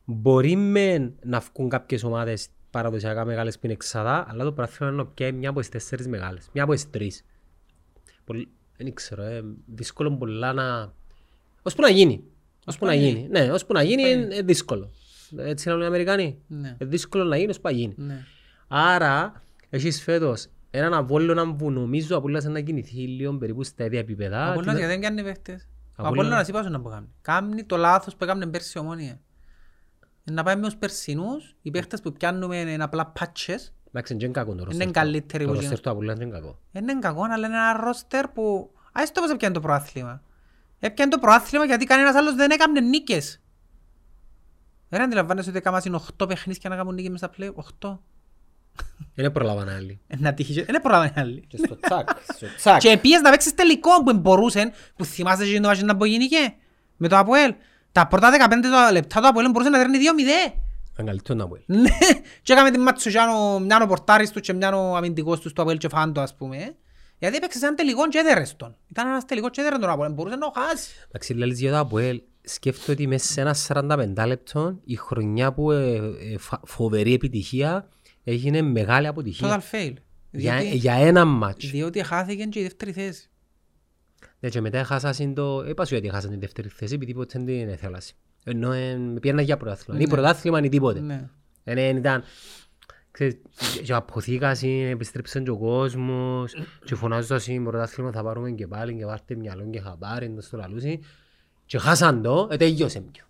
Μπορεί 0.05 0.57
μεν 0.57 1.14
να 1.22 1.41
βγουν 1.41 1.68
κάποιες 1.68 2.03
ομάδες 2.05 2.49
παραδοσιακά 2.70 3.24
μεγάλες 3.24 3.55
που 3.55 3.61
είναι 3.64 3.74
εξαδά, 3.74 4.26
αλλά 4.28 4.45
το 4.45 4.53
πράγμα 4.53 4.76
είναι 4.80 4.91
να 4.91 5.07
πιάει 5.07 5.32
μια 5.32 5.49
από 5.51 5.61
τις 5.61 5.68
τέσσερις 5.68 6.09
μεγάλες, 6.09 6.49
μια 6.53 6.62
από 6.62 6.72
τις 6.72 6.91
τρεις. 6.91 7.24
Πολύ- 8.24 8.49
Δεν 8.76 8.95
ξέρω, 8.95 9.22
ε, 9.22 9.43
δύσκολο 9.66 10.12
πολλά 10.16 10.53
να... 10.53 10.93
Ως 11.62 11.74
που 11.74 11.82
να 11.82 11.89
γίνει. 11.89 12.22
Ως 12.66 12.78
που 12.78 12.87
να 12.87 12.95
γίνει. 12.95 13.28
Ναι, 13.30 13.51
ως 13.53 13.66
που 13.66 13.72
να 13.72 13.82
γίνει 13.82 14.11
είναι 14.11 14.43
δύσκολο. 14.43 14.91
Έτσι 15.36 15.68
λένε 15.68 15.82
οι 15.84 15.86
Αμερικανοί. 15.86 16.38
Ναι. 16.46 16.68
Είναι 16.68 16.76
δύσκολο 16.90 17.24
να 17.24 17.36
γίνει, 17.36 17.50
ως 17.50 17.56
που 17.56 17.68
να 17.68 17.70
γίνει. 17.74 17.94
Ναι. 17.96 18.24
Άρα, 18.68 19.42
έχεις 19.70 20.02
φέτος 20.02 20.46
έναν 20.70 20.94
Απόλλωνα 20.94 21.54
που 21.54 21.70
νομίζω 21.70 22.16
απολύτως 22.16 22.44
να 22.44 22.60
κινηθεί 22.60 22.96
λίγο 22.96 23.36
περίπου 23.38 23.64
στα 23.64 23.84
ίδια 23.84 23.98
επίπεδα. 23.98 24.38
Ο 24.38 24.50
Απόλλωνας 24.50 24.64
Την- 24.74 24.76
γιατί 24.76 24.92
δεν 24.92 25.00
κάνει 25.00 25.22
παίχτες. 25.22 25.62
Ο 25.62 25.92
Απόλλωνας- 25.96 26.12
Απόλλωνας 26.20 26.48
είπα 26.48 26.62
σου 26.62 26.70
να 26.70 26.80
πω 26.80 26.88
κάνει. 26.88 27.06
Κάνει 27.22 27.64
το 27.64 27.76
λάθος 27.76 28.16
που 28.16 28.24
έκαμε 28.24 28.46
πέρσι 28.46 28.72
η 28.78 28.80
ομόνια. 28.80 29.20
Να 30.24 30.42
πάμε 30.42 30.60
με 30.60 30.66
τους 30.66 30.76
περσινούς, 30.76 31.54
οι 31.62 31.70
παίχτες 31.70 32.00
που 32.00 32.12
πιάνουμε 32.12 32.56
είναι 32.56 32.84
απλά 32.84 33.06
πατσες. 33.06 33.72
Εντάξει, 33.88 34.14
δεν 34.14 34.22
είναι 34.24 34.32
κακό 34.32 34.50
το 34.50 34.56
Είναι 34.56 34.64
ρόστερ 34.64 34.86
του. 34.86 34.92
καλύτεροι 34.92 35.44
Το 35.44 35.48
που 35.50 35.54
ρόστερ 35.54 35.62
γίνονται. 35.62 35.80
του 35.82 35.90
Απόλλωνα 35.90 36.14
δεν 36.18 36.26
είναι 36.28 36.38
κακό. 36.38 36.58
Δεν 36.72 36.82
είναι 36.82 36.98
κακό, 36.98 37.22
αλλά 37.22 37.46
είναι 37.46 37.56
ένα 37.56 37.80
ρόστερ 37.84 38.28
που... 38.28 38.72
Ας 38.92 39.12
το 39.12 39.20
πώς 39.20 39.30
έπιανε 39.30 39.54
το 39.54 39.60
προάθλημα. 39.60 40.22
Έπιανε 40.78 41.10
το 41.10 41.18
προάθλημα 41.18 41.64
γιατί 41.64 41.84
κανένας 41.84 42.14
άλλος 42.14 42.34
δεν 42.34 42.50
έκαμε 42.50 42.80
νίκες. 42.80 43.40
Δεν 44.95 45.03
αντιλαμβάνεσαι 45.03 45.49
ότι 45.49 45.59
έκαναν 45.59 46.03
8 46.22 46.28
παιχνίδια 46.28 46.70
να 46.70 46.76
κάνουν 46.76 46.95
νίκες 46.95 47.11
μέσα 47.11 47.30
στα 47.32 47.45
play. 47.45 47.88
8. 47.88 47.99
Δεν 49.14 49.32
προλάβαν 49.32 49.68
άλλοι. 49.68 50.01
Ε, 50.07 50.16
Να 50.18 50.34
τύχει. 50.34 50.62
Δεν 50.62 50.80
προλάβανε 50.80 51.12
άλλοι. 51.16 51.45
Και 51.49 51.57
στο 51.57 51.78
τσακ, 51.80 52.09
στο 52.34 52.47
τσακ. 52.57 52.78
Και 52.78 52.88
επίσης 52.88 53.20
να 53.20 53.30
παίξεις 53.30 53.55
τελικό 53.55 54.03
που 54.05 54.18
μπορούσαν, 54.18 54.72
που 54.97 55.05
θυμάσαι 55.05 55.47
και 55.47 55.61
το 55.61 55.68
μάτσο 55.68 55.84
να 55.84 56.07
γίνηκε 56.07 56.36
με 56.97 57.09
το 57.09 57.18
Αποέλ. 57.18 57.55
Τα 57.92 58.07
πρώτα 58.07 58.30
15 58.30 58.92
λεπτά 58.92 59.20
το 59.20 59.28
Αποέλ 59.28 59.51
μπορούσε 59.51 59.70
να 59.70 59.78
τρώνε 59.78 59.99
2-0. 59.99 60.53
Ήταν 60.92 61.07
καλύτερο 61.07 61.38
να 61.38 61.49
πω. 61.49 61.57
Ναι, 61.66 61.88
και 62.42 62.53
έκαμε 62.53 62.70
την 62.70 62.82
Ματσουγιάνο, 62.82 63.59
μιαν 63.59 63.82
ο 63.82 63.86
πορτάρις 63.86 64.30
τους 64.30 64.40
και 64.40 64.53
μιαν 64.53 64.74
ο 64.74 64.97
αμυντικός 64.97 65.40
τους 65.40 65.51
στο 65.51 65.62
Αποέλ 65.62 65.78
και 65.78 65.88
φάντο 65.88 66.20
ας 66.20 66.34
πούμε. 66.34 66.76
Γιατί 67.18 67.36
έπαιξες 67.36 67.61
σαν 67.61 67.74
τελικό 67.76 68.09
και 68.09 68.18
έδερες 68.18 68.57
τον. 68.57 68.76
Ήταν 68.90 69.07
ένας 69.09 69.24
τελικός 69.24 69.51
και 69.51 69.61
έδερες 69.61 69.78
τον 69.78 69.90
Αποέλ, 69.90 70.12
μπορούσε 70.12 70.36
να 70.36 70.40
το 70.40 70.61
χάσεις. 70.61 71.05
Εντάξει, 71.07 71.34
λες 71.34 71.61
για 71.61 71.70
το 71.70 71.78
Αποέλ, 71.78 72.22
σκέφτομαι 72.45 72.92
ότι 72.92 73.07
μέσα 73.07 73.32
σε 73.32 73.40
ένα 73.40 73.55
45 74.16 74.26
λεπτό 74.26 74.78
η 74.84 74.95
χρονιά 74.97 75.53
που 75.53 75.70
ε, 75.70 75.97
ε, 75.97 76.38
φα- 76.38 76.61
φοβερή 76.64 77.12
επιτυχία 77.14 77.88
έγινε 78.24 78.62
μεγάλη 78.62 79.07
Total 79.07 79.11
αποτυχία. 79.11 79.62
fail. 79.72 79.92
Για, 80.30 80.57
Διότι- 80.57 80.76
για 80.76 80.95
ένα 80.95 81.24
μάτς. 81.24 81.70
Διότι 81.70 82.03
χάθηκε 82.03 82.45
και 82.45 82.59
η 82.59 82.62
δεύτερη 82.62 82.92
θέση. 82.92 83.28
Ναι, 84.40 84.49
και 84.49 84.61
μετά 84.61 84.78
έχασαν 84.78 85.34
το... 85.34 85.64
Είπα 85.68 85.84
σου 85.84 85.92
γιατί 85.95 86.09
έχασαν 86.09 86.30
την 86.30 86.40
δεύτερη 86.40 86.68
θέση, 86.68 86.95
επειδή 86.95 87.14
ποτέ 87.14 87.38
δεν 87.38 87.47
την 87.47 87.68
εθέλασαι. 87.68 88.12
Ενώ 88.45 88.72
ε, 88.72 88.99
πήγαιναν 89.20 89.45
για 89.45 89.57
πρωτάθλημα. 89.57 90.01
Ή 90.01 90.05
Ναι. 90.05 90.09
πρωτάθλημα 90.11 90.61
ή 90.61 90.68
τίποτε. 90.68 91.01
Ναι. 91.01 91.28
Ε, 91.64 91.74
ναι, 91.74 91.88
ήταν... 91.88 92.22
Ξέρεις, 93.11 93.36
και 93.82 93.92
αποθήκαση, 93.92 94.68
επιστρέψαν 94.68 95.45
και 95.45 95.51
ο 95.51 95.57
κόσμος 95.59 96.53
και 96.84 96.95
φωνάζοντας 96.95 97.49
πρωτάθλημα 97.62 98.12
θα 98.12 98.22
πάρουμε 98.22 98.51
και 98.51 98.66
πάλι 98.66 98.95
και 98.97 99.05
πάρτε 99.05 99.34
μυαλό 99.34 99.70
και 99.70 99.80
χαμπάρι, 99.80 100.30
το 100.34 100.40
στο 100.40 100.57
λαλούσι. 100.57 101.01
Και 101.66 101.78
χάσαν 101.78 102.22
το, 102.22 102.48
ε, 102.50 102.56
τελειώσε 102.56 103.00
πιο. 103.12 103.24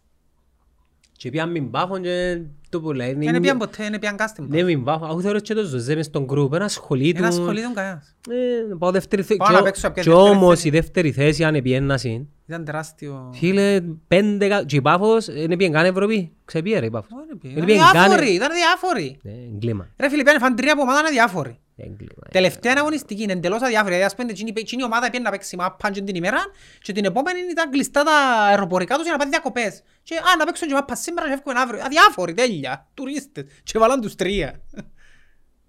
Και 1.16 1.30
πήγαν 1.30 1.51
μην 1.51 1.70
πάφον 1.70 2.03
και 2.03 2.41
το 2.68 2.80
που 2.80 2.93
λέει... 2.93 3.14
Δεν 3.14 3.41
πιαν 3.41 3.59
ποτέ, 3.59 3.89
δεν 3.91 3.99
πιαν 3.99 4.16
κάστην. 4.16 4.47
Ναι, 4.49 4.62
μην 4.62 4.85
πάφον. 4.85 5.09
Αφού 5.11 5.20
θεωρώ 5.20 5.39
και 5.41 5.55
το 5.55 5.62
Ζωζέ 5.62 5.95
μες 5.95 6.07
στον 6.07 6.24
γκρουπ, 6.24 6.55
ένα 6.55 6.68
σχολείο 6.68 7.12
του... 7.12 7.18
Ένα 7.18 7.30
σχολείο 7.30 7.72
κανένας. 7.74 8.14
Ε, 8.30 8.74
πάω 8.78 8.91
δεύτερη 8.91 9.22
θέση. 9.22 9.39
Πάω 9.39 9.51
να 9.57 9.62
παίξω 9.62 9.87
απ' 9.87 9.95
Και 9.95 10.03
δεύτερη 10.03 10.28
όμως 10.28 10.55
θέση. 10.55 10.68
η 10.68 10.70
δεύτερη 10.70 11.12
θέση 11.12 11.45
αν 11.45 11.55
επιένασαν, 11.55 12.28
Ήταν 12.47 12.64
τεράστιο. 12.64 13.30
φίλε, 13.35 13.80
πέντε... 14.09 14.49
κα- 14.49 14.64
Και 14.64 14.76
η 14.76 14.80
Πάφος 14.82 15.24
δεν 15.24 15.51
επιέν 15.51 15.72
καν 15.72 15.85
Ευρωπή. 15.85 16.32
Ξεπίε 16.45 16.78
ρε 16.78 16.87
η 16.87 16.91
Πάφος. 16.91 17.11
Ω, 17.12 17.16
ρε, 17.28 17.39
Δεν 17.43 17.51
Ήταν 17.51 17.62
επιέν 17.62 17.78
καν- 17.78 17.93
διάφοροι, 17.93 18.35
ήταν 18.35 18.49
διάφοροι. 18.55 19.18
Ναι, 19.22 19.32
εγκλήμα. 19.32 19.89
Ρε 19.99 20.09
φίλε, 20.09 20.22
πιάνε 20.22 20.39
φαν 20.39 20.55
τρία 20.57 20.72
από 20.72 20.82
ομάδα 20.82 20.99
είναι 21.01 21.11
διάφοροι. 21.11 21.59
Εγκλήμα. 21.77 22.22
Τελευταία 22.31 22.75
αγωνιστική 22.77 23.22
είναι 23.22 23.33
εντελώς 23.33 23.62
αδιάφορη. 23.62 23.95
Δηλαδή, 23.95 24.05
ας 24.05 24.14
πούμε, 24.14 24.31
εκείνη 24.31 24.53
εκείνη 24.57 24.83
η 24.83 24.85
ομάδα 24.85 25.07
πήγαινε 25.07 25.25
να 25.25 25.31
παίξει 25.31 25.57
μάπαν 25.57 25.93
και 25.93 26.03
την 26.03 26.14
ημέρα 26.14 26.41
και 26.83 26.93
την 26.93 27.05
επόμενη 27.05 27.39
ήταν 27.51 27.70
κλειστά 27.70 28.03
τα 28.03 28.12
αεροπορικά 28.49 28.95
τους 28.95 29.03
για 29.03 29.12
να 29.12 29.18
πάνε 29.18 29.31
διακοπές. 29.31 29.83
Και 30.03 30.16
α, 30.16 30.37
να 30.39 30.45
παίξουν 30.45 30.68
και 30.68 30.75
μάπαν 30.75 30.97
σήμερα 30.97 31.29
και 31.29 31.35
φεύγουμε 31.35 31.61
αύριο. 31.61 31.83
Αδιάφοροι, 31.85 32.35
τέλεια. 32.35 32.89
Τουρίστες. 32.95 33.45
Και 33.62 33.79
βάλαν 33.79 34.01
τους 34.01 34.14
τρία. 34.14 34.61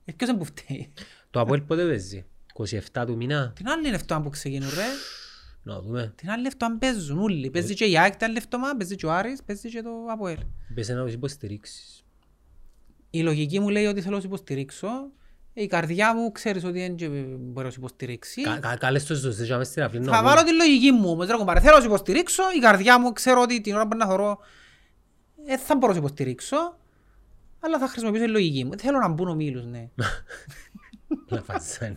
Ε, 0.06 0.12
Ποιος 0.12 0.30
είναι 0.30 0.38
που 0.38 0.46
φταίει; 0.46 0.94
Το 1.30 1.40
Αποέλ 1.40 1.62
πότε 1.62 1.86
παίζει; 1.88 2.26
27 2.94 3.04
του 3.06 3.16
μήνα; 3.16 3.52
Την 3.56 3.68
άλλη 3.68 3.88
είναι 3.88 3.96
αυτό 3.96 4.22
που 4.24 4.30
ξεκινούν 4.30 4.70
ρε. 4.70 4.86
Να 5.64 5.82
δούμε. 5.82 6.14
Την 6.16 6.30
άλλη 6.30 6.48
αυτό 6.48 6.66
αν 6.66 6.78
παίζουν 6.78 7.20
όλοι. 7.20 7.50
Παίζει 7.50 7.74
και 7.74 7.86
η 7.86 7.98
ΑΕΚ 7.98 8.16
την 8.16 8.26
άλλη 8.26 8.38
εβδομάδα, 8.38 8.78
παίζει 8.78 8.96
και 8.96 9.06
ο 9.06 9.12
Άρης, 9.12 9.44
παίζει 9.44 9.70
και 9.70 9.82
το 9.82 9.90
Αποέλ. 10.10 10.38
Πες 10.74 10.90
να 10.90 11.04
τους 11.04 11.14
υποστηρίξεις. 11.14 12.04
Η 13.10 13.22
λογική 13.22 13.60
μου 13.60 13.70
λέει 13.70 13.86
ότι 13.86 14.02
θέλω 14.02 14.16
να 14.16 14.22
σου 14.22 14.28
υποστηρίξω. 14.28 14.88
Η 15.58 15.68
καρδιά 15.68 16.16
μου 16.16 16.32
ξέρεις 16.32 16.64
ότι 16.64 16.80
δεν 16.80 16.96
και 16.96 17.08
μπορείς 17.08 17.64
να 17.68 17.70
σου 17.72 17.80
υποστηρίξεις. 17.80 18.44
Κα- 18.44 18.58
κα- 18.60 18.76
Κάλες 18.78 19.06
το 19.06 19.14
Ζωζέ 19.16 19.46
και 19.46 19.56
μες 19.56 19.68
στην 19.68 19.84
αυλή 19.84 20.00
να 20.00 20.12
Θα 20.12 20.18
δούμε. 20.18 20.30
βάλω 20.30 20.44
τη 20.44 20.54
λογική 20.54 20.92
μου 20.92 21.10
όμως, 21.10 21.28
ρε 21.28 21.36
κομπάρε. 21.38 21.60
Θέλω 21.60 21.76
να 21.76 21.80
σου 21.82 21.88
υποστηρίξω. 21.88 22.44
Η 22.56 22.60
καρδιά 22.60 23.00
μου 23.00 23.14
ξέρω 23.14 23.42
ότι 23.42 23.62
την 23.62 23.76
ώρα 23.76 23.88
που 23.88 23.98
να 23.98 24.06
θωρώ 24.08 24.38
ε, 25.48 25.58
θα 25.58 25.76
μπορώ 25.76 25.88
να 25.88 25.94
σου 25.94 26.00
υποστηρίξω. 26.06 26.78
Αλλά 27.60 27.80
θα 27.80 27.88
χρησιμοποιήσω 27.88 28.26
τη 28.26 28.32
λογική 28.32 28.64
μου. 28.66 28.72
Θέλω 28.78 29.00
να 29.00 29.08
μπουν 29.08 29.28
ομίλους, 29.28 29.66
ναι. 29.66 29.90
Να 31.30 31.42
φασάνε. 31.42 31.96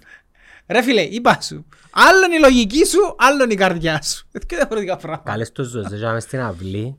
Ρε 0.66 0.82
φίλε, 0.82 1.00
είπα 1.02 1.40
σου. 1.40 1.66
Άλλον 1.90 2.32
η 2.32 2.38
λογική 2.38 2.84
σου, 2.86 3.14
άλλον 3.18 3.50
η 3.50 3.54
καρδιά 3.54 4.02
σου. 4.02 4.26
Είναι 4.34 4.44
και 4.48 4.56
διαφορετικά 4.56 4.96
πράγματα. 4.96 5.30
Κάλες 5.30 5.52
το 5.52 5.62
Ζωζέ 5.64 5.98
και 5.98 6.06
μες 6.06 6.22
στην 6.22 6.40
αυλή. 6.40 6.98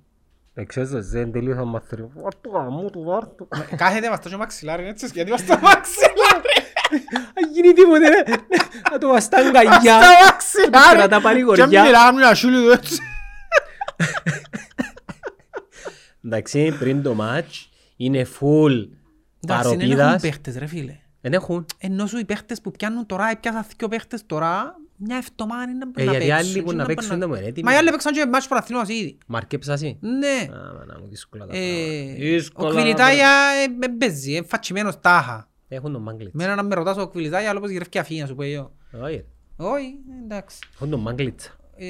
Δεν 0.54 0.66
ξέρεις 0.68 0.90
Ζωζέ, 0.90 1.20
είναι 1.20 1.32
τελείως 1.32 1.58
αμαθρή. 1.58 2.08
Βάρτου 2.16 2.52
γαμού 2.52 2.90
του, 2.90 3.04
βάρτου. 3.04 3.48
Κάθεται 3.76 4.10
μας 4.10 4.20
τόσο 4.22 4.38
μαξιλάρι, 4.38 4.88
έτσι, 4.88 5.10
γιατί 5.14 5.32
μας 5.32 5.46
το 5.46 5.58
μαξιλάρι. 5.62 6.19
Αν 7.34 7.52
γίνει 7.54 7.74
τίποτε, 7.74 8.08
ρε. 8.10 8.24
Να 8.92 8.98
το 8.98 9.08
βαστά 9.08 9.38
αγκαλιά. 9.38 9.82
Στο 9.82 10.26
μαξιλάρι. 10.26 10.98
Κρατά 10.98 11.16
Και 11.16 11.22
παρηγοριά. 11.24 11.68
μιλάμε 11.84 12.22
να 12.22 12.34
σου 12.34 12.50
λίγο 12.50 12.72
έτσι. 12.72 12.98
Εντάξει, 16.26 16.76
πριν 16.80 17.02
το 17.02 17.14
μάτς 17.14 17.70
είναι 17.96 18.26
full 18.40 18.88
Εντάξει, 19.44 19.70
δεν 19.70 19.80
έχουν 19.80 19.96
παροπίδας. 19.96 20.22
παίχτες 20.22 20.58
ρε 20.58 20.66
φίλε. 20.66 20.98
Δεν 21.22 21.34
έχουν. 21.34 21.66
Ενώ 21.78 22.06
σου 22.06 22.18
οι 22.18 22.26
παίχτες 22.26 22.62
που 22.62 22.72
πιάνουν 22.72 23.06
τώρα, 23.06 23.30
έπιασαν 23.30 23.66
δύο 23.78 23.88
παίχτες 23.88 24.26
τώρα, 24.26 24.76
μια 24.96 25.18
εβδομάδα 25.18 25.64
είναι 25.72 25.86
Ε, 25.96 26.04
να 26.04 26.12
γιατί 26.12 26.26
παίξουν. 26.28 26.50
άλλοι 26.50 26.62
που 26.62 26.70
και 26.70 26.76
να 26.76 26.82
να 26.82 26.86
παίξουν 26.88 27.10
πάνε 27.10 27.20
δεν 27.20 27.30
να- 27.30 27.36
μου 27.36 27.40
είναι 27.42 27.50
έτοιμοι. 27.50 27.66
Μα 27.68 27.74
οι 27.74 27.78
άλλοι 27.78 27.90
παίξαν 27.90 28.14
και 28.14 28.26
μάτς 28.26 28.48
προαθλήματος 28.48 28.90
ήδη. 28.96 29.18
Μαρκέψα 29.28 29.74
εσύ. 29.74 29.98
Ναι. 30.02 30.54
Α, 30.56 30.74
μάνα 30.78 31.00
μου, 31.00 31.08
δύσκολα 31.10 31.46
τα 31.46 31.58
Ε, 31.58 31.60
πράγματα. 31.60 32.14
Δύσκολα 32.20 32.68
Ο 32.70 32.74
τα 32.74 32.80
Κβιλιτάγια 32.80 33.30
ε, 33.82 33.86
ε, 33.86 33.88
παίζει, 33.88 34.32
είναι 34.36 34.46
φατσιμένος 34.50 35.00
τάχα. 35.00 35.49
Πράγματα. 35.70 35.76
Έχουν 35.76 35.92
τον 35.94 36.02
Μάγκλιτς. 36.02 36.34
Μένα 36.34 36.56
να 36.56 36.64
με 36.64 36.76
ρωτάς 36.76 36.98
ο 36.98 37.08
Κβιλιτάγια, 37.08 37.50
αλλά 37.50 37.58
όπως 37.60 37.70
γυρεύει 37.70 38.00
αφή, 38.00 38.20
να 38.20 38.26
σου 38.28 38.36
πω 38.36 38.44
εγώ. 38.44 38.72
Όχι, 38.92 39.16
ρε. 39.16 39.26
Όχι, 39.58 39.98
εντάξει. 40.24 40.60
Έχουν 40.74 40.90
τον 40.90 41.00
Μάγκλιτσα. 41.00 41.52
Ε, 41.76 41.86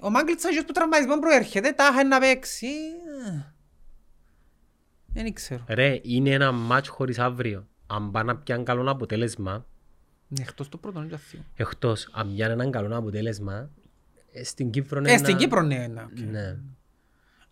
Ο 0.00 0.10
Μάγκλητς 0.10 0.44
αγιος 0.44 0.64
που 0.64 0.72
τραυματισμό 0.72 1.18
προέρχεται, 1.18 1.72
τάχα 1.72 2.00
είναι 2.00 2.08
να 2.08 2.18
παίξει. 2.20 2.66
ε, 2.66 3.52
Δεν 5.12 5.32
ξέρω. 5.32 5.64
Ρε, 5.68 6.00
είναι 6.02 6.30
ένα 6.30 6.52
μάτς 6.52 6.88
χωρίς 6.88 7.18
αύριο. 7.18 7.66
Αν 7.86 8.10
πάνε 8.10 8.32
να 8.32 8.38
πιάνουν 8.38 8.64
καλό 8.64 8.90
αποτέλεσμα, 8.90 9.66
Ναι, 10.28 10.42
Εκτός 10.42 10.68
το 10.68 10.76
πρώτο 10.76 10.98
είναι 10.98 11.08
και 11.08 11.14
αυτό. 11.14 11.38
εκτός 11.56 12.08
αν 12.12 12.34
πιάνουν 12.34 12.60
έναν 12.60 12.72
καλό 12.72 12.96
αποτέλεσμα, 12.96 13.70
ε, 14.32 14.44
στην 14.44 14.70
Κύπρο 14.70 14.98
είναι 14.98 15.08
Ε, 15.10 15.14
ένα- 15.14 15.24
στην 15.24 15.36
Κύπρο 15.36 15.62
ναι. 15.62 15.86
ναι, 15.86 16.02
οκ. 16.02 16.18
Ναι, 16.30 16.56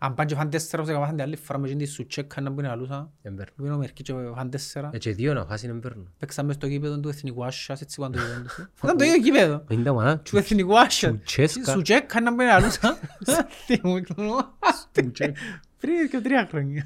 Αν 0.05 0.13
πάνε 0.13 0.29
και 0.29 0.35
φάνε 0.35 0.49
τέσσερα, 0.49 0.81
όπως 0.81 0.95
έκαναν 0.95 1.15
την 1.15 1.21
άλλη 1.21 1.35
φορά 1.35 1.59
με 1.59 1.67
την 1.67 1.87
Σουτσέκα 1.87 2.41
να 2.41 2.49
μπουν 2.49 2.65
αλλούσα. 2.65 3.11
εμπέρνω. 3.21 3.53
Που 3.55 3.65
είναι 3.65 3.73
ο 3.73 3.77
Μερκή 3.77 4.03
και 4.03 4.13
φάνε 4.35 4.49
τέσσερα. 4.49 4.89
Έτσι 4.93 5.11
δύο 5.11 5.33
να 5.33 5.45
φάσει 5.45 5.65
είναι 5.65 5.75
εμπέρνω. 5.75 6.03
Παίξαμε 6.17 6.53
στο 6.53 6.67
γήπεδο 6.67 6.99
του 6.99 7.09
Εθνικού 7.09 7.45
Άσιας, 7.45 7.81
έτσι 7.81 7.99
πάνω 7.99 8.13
το 8.13 8.19
γήπεδο 8.19 8.41
του. 8.41 8.69
Ήταν 8.83 8.97
το 8.97 9.03
ίδιο 9.03 9.17
γήπεδο. 9.17 9.63
Είναι 9.69 9.83
τα 9.83 9.93
μάνα. 9.93 10.19
Του 10.19 10.37
Εθνικού 10.37 10.79
Άσιας. 10.79 11.11
Σουτσέσκα. 11.11 11.71
Σουτσέκα 11.71 12.21
να 12.21 12.33
μπουν 12.33 12.45
αλλούσα. 12.45 12.99
Θυμούμαι 13.65 14.01
το 14.01 14.13
όνομα. 14.17 14.57
Πριν 15.79 16.09
και 16.09 16.21
τρία 16.21 16.47
χρόνια. 16.49 16.83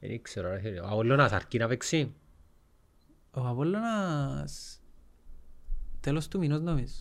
Δεν 0.00 0.22
ξέρω 0.22 0.50
ρε 0.50 0.58
φίλε. 0.60 0.80
Ο 0.80 0.88
Αpollώνας 0.92 1.28
αρκεί 1.32 1.58
να 1.58 1.68
παίξει. 1.68 2.14
Ο 3.30 3.46
Απόλλωνας 3.46 4.80
τέλος 6.00 6.28
του 6.28 6.38
μηνός 6.38 6.60
νομίζω. 6.60 6.94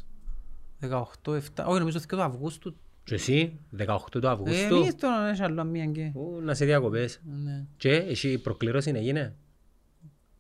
18, 0.82 1.02
7, 1.24 1.40
όχι 1.66 1.80
νομίζω 1.80 2.00
και 2.00 2.16
το 2.16 2.24
Αυγούστου. 2.24 2.76
Και 3.04 3.14
εσύ, 3.14 3.60
18 3.78 3.98
του 4.12 4.20
Ε, 4.24 4.28
Αυγούστου, 4.30 4.76
εμείς 4.76 4.96
τώρα 4.96 5.30
έχει 5.30 5.44
άλλο 5.44 5.64
μία 5.64 5.86
και. 5.86 6.12
ου, 6.16 6.40
να 6.42 6.54
σε 6.54 6.66
διακοπές. 6.66 7.22
Ναι. 7.44 7.66
Και 7.78 7.90
εσύ 7.92 8.38
προκλήρωση 8.38 8.92
έγινε. 8.96 9.36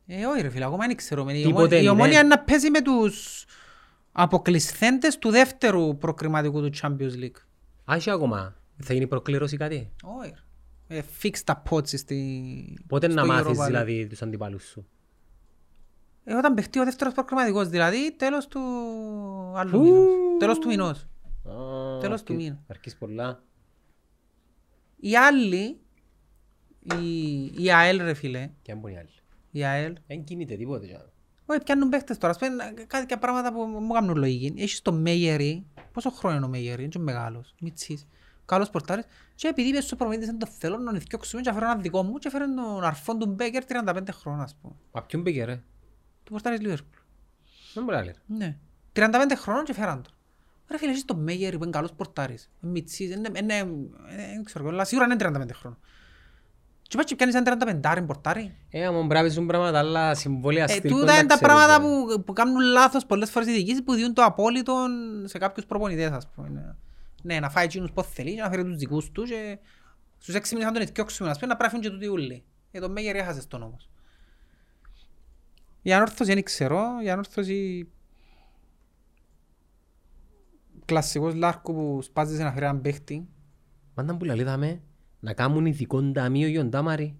Ε, 0.07 0.26
όχι 0.26 0.41
ρε 0.41 0.49
φίλε, 0.49 0.66
ακόμα 0.66 0.88
δεν 0.88 0.95
ξέρω. 0.95 1.30
Η 1.30 1.43
Τίποτε, 1.43 1.49
Ομόνια- 1.59 1.80
Η 1.80 1.84
ναι. 1.84 1.89
Ομόνια 1.89 2.20
είναι 2.20 2.28
να 2.28 2.39
παίζει 2.39 2.70
με 2.70 2.82
τους 2.82 3.45
αποκλεισθέντες 4.12 5.18
του 5.18 5.30
δεύτερου 5.30 5.97
προκριματικού 5.97 6.62
του 6.62 6.70
Champions 6.82 7.14
League. 7.24 7.41
Α, 7.91 7.95
έχει 7.95 8.09
ακόμα. 8.12 8.55
Θα 8.84 8.93
γίνει 8.93 9.07
προκλήρωση 9.07 9.57
κάτι; 9.57 9.91
Όχι 10.03 10.34
ρε. 10.88 10.97
Ε, 10.97 11.01
Fix 11.24 11.38
τα 11.45 11.57
πότσι 11.57 11.97
στη... 11.97 12.78
Πότε 12.88 13.07
να 13.07 13.14
στο 13.24 13.26
μάθεις 13.32 13.57
Europa 13.57 13.62
League. 13.64 13.66
δηλαδή 13.68 14.07
τους 14.07 14.22
αντιπάλους 14.22 14.64
σου; 14.64 14.88
Ε, 16.24 16.34
όταν 16.34 16.53
παιχτεί 16.53 16.80
ο 16.80 16.84
δεύτερος 16.84 17.14
προκριματικός, 17.14 17.68
δηλαδή 17.70 18.16
τέλος 18.18 18.47
του 18.47 18.59
άλλου 19.55 19.82
μήνος. 19.82 20.07
Τέλος 20.39 20.59
του 20.59 20.68
μηνός. 20.68 21.05
Α, 22.02 22.08
Τέλος 22.08 22.24
του 22.24 22.34
αρκεί- 22.34 22.47
μήνα. 22.47 22.64
Αρκείς 22.68 22.97
πολλά. 22.97 23.43
Οι 24.99 25.16
άλλοι, 25.16 25.80
η, 26.80 27.45
η 27.64 27.72
ΑΕΛ 27.72 27.97
ρε 28.02 28.14
φίλε, 28.14 28.49
Και 28.62 28.72
αν 28.72 28.78
μπορεί 28.80 28.97
άλλοι. 28.97 29.10
η 29.52 29.64
ΑΕΛ, 29.66 29.97
Δεν 30.08 30.24
κινείται 30.24 30.56
τίποτε. 30.56 30.86
για- 30.86 31.10
όχι 31.45 31.60
πιάνουν 31.64 31.89
παίχτες 31.89 32.18
τώρα, 32.18 32.34
ας 32.34 32.39
πούμε 32.39 32.74
κάτι 32.88 33.06
και 33.06 33.18
πράγματα 33.18 33.54
που 33.54 33.62
μου 33.64 33.93
κάνουν 33.93 34.18
λογική. 34.18 34.62
Έχεις 34.62 34.82
το 34.82 34.91
Μέγερη, 34.93 35.66
πόσο 35.91 36.10
χρόνο 36.12 36.36
είναι 36.36 36.45
ο 36.45 36.49
Μέγερη, 36.49 36.82
είναι 36.82 36.91
και 36.91 36.99
μεγάλος, 36.99 37.56
μητσής, 37.62 38.08
καλός 38.45 38.70
πορτάρης 38.70 39.06
και 39.36 39.47
επειδή 39.47 39.70
είπες 39.70 39.84
στο 39.84 39.95
προμηθείς 39.95 40.26
δεν 40.26 40.38
το 40.39 40.47
θέλω 40.47 40.78
να 40.78 40.91
νηθιώξουμε 40.91 41.41
και 41.41 41.52
φέρω 41.54 41.66
ένα 41.66 41.76
δικό 41.76 42.04
μου 42.04 42.18
και 42.18 42.30
φέρω 42.30 42.45
τον 42.54 42.84
αρφόν 42.84 43.20
του 43.20 43.26
Μπέκερ 43.28 43.64
35 43.66 44.12
χρόνια 44.12 44.43
ας 44.43 44.56
πούμε. 44.62 44.74
Μα 44.91 45.02
ποιον 45.04 45.24
πήγε 45.24 45.43
ρε. 45.43 45.56
Του 46.24 46.32
πορτάρης 46.32 46.60
Λίβερπουλ. 46.62 46.97
Δεν 47.74 47.84
μπορεί 47.84 47.97
άλλη. 47.97 48.14
Ναι. 48.26 48.58
35 48.93 49.36
χρόνων 49.36 49.64
και 49.64 49.74
φέραν 49.74 50.02
τον. 50.04 50.14
Ρε 50.72 50.78
φίλε, 50.78 50.91
έχεις 50.91 51.05
το 51.05 51.15
Μέγερη 51.15 51.57
που 51.57 51.63
είναι 51.63 51.72
καλός 51.72 51.93
πορτάρης. 51.93 52.49
Είναι 52.61 52.72
μητσής, 52.72 53.15
είναι, 53.15 53.30
είναι, 53.39 53.53
ε, 53.53 54.34
δεν 54.34 54.43
ξέρω, 54.43 54.67
αλλά 54.67 54.86
σίγουρα 54.86 55.05
είναι 55.05 55.15
35 55.19 55.53
χρόνων. 55.53 55.80
Και 56.82 56.97
πας 56.97 57.05
και 57.05 57.15
πιάνεις 57.15 57.36
ένα 57.36 57.80
35 57.82 58.05
πορτάρι; 58.05 58.55
Ε, 58.69 58.86
άμα 58.86 58.97
πρέπει 58.97 59.13
να 59.13 59.19
παίζουν 59.19 59.47
πράγματα, 59.47 59.80
αλλά 59.80 60.15
συμβόλαια 60.15 60.63
Ε, 60.63 60.67
στυλ 60.67 60.89
τούτα 60.91 60.99
κοντά 60.99 61.17
είναι 61.17 61.28
τα 61.28 61.36
ξέρεις, 61.36 61.53
πράγματα 61.55 61.78
ρε. 61.78 61.84
που, 61.84 62.24
που 62.24 62.34
κάνουν 62.34 62.61
λάθος 62.61 63.05
πολλές 63.05 63.30
φορές 63.30 63.47
οι 63.47 63.51
διοικήσεις 63.51 63.84
που 63.84 63.93
διούν 63.93 64.13
το 64.13 64.24
απόλυτο 64.24 64.86
σε 65.24 65.38
κάποιους 65.38 65.65
προπονητές 65.65 66.11
ας 66.11 66.28
πούμε. 66.36 66.76
Ναι, 67.24 67.39
να 67.39 67.49
φάει 67.49 67.65
εκείνους 67.65 67.91
πώς 67.91 68.07
θέλει 68.07 68.36
και 68.36 68.41
να 68.41 68.49
φέρει 68.49 68.63
τους 68.63 68.76
δικούς 68.76 69.11
τους 69.11 69.30
και 69.30 69.57
στους 70.17 70.36
έξι 70.36 70.53
μήνες 70.55 70.69
θα 70.69 70.74
τον 70.74 70.88
εθιώξουμε 70.88 71.30
ας 71.30 71.39
πούμε 71.39 71.51
να 71.51 71.57
πράφουν 71.57 71.80
και 71.80 71.89
τούτοι 71.89 72.07
ούλοι. 72.07 72.43
Ε, 72.72 72.80
το 72.80 72.89
Μέγερ 72.89 73.15
έχασες 73.15 73.47
τον 73.47 73.61
όμως. 73.63 73.89
Η 75.82 75.93
ανόρθωση 75.93 76.34
δεν 76.34 76.43
ξέρω, 76.43 76.86
η 77.03 77.09
ανόρθωση 77.09 77.89
κλασσικός 80.92 81.34
Λάρκο 81.36 81.74
που 81.74 82.00
σπάζεσαι 82.02 82.44
να 82.44 82.52
φέρει 82.52 82.66
έναν 82.66 82.82
παίχτη. 82.82 83.28
Πάντα 83.94 84.18
που 84.18 84.26
λαλεί 84.26 84.44
δάμε, 84.44 84.82
να 85.20 85.34
κάνουν 85.34 85.66
ειδικό 85.66 86.12
ταμείο 86.12 86.48
για 86.48 86.60
τον 86.60 86.70
Τάμαρη. 86.70 87.18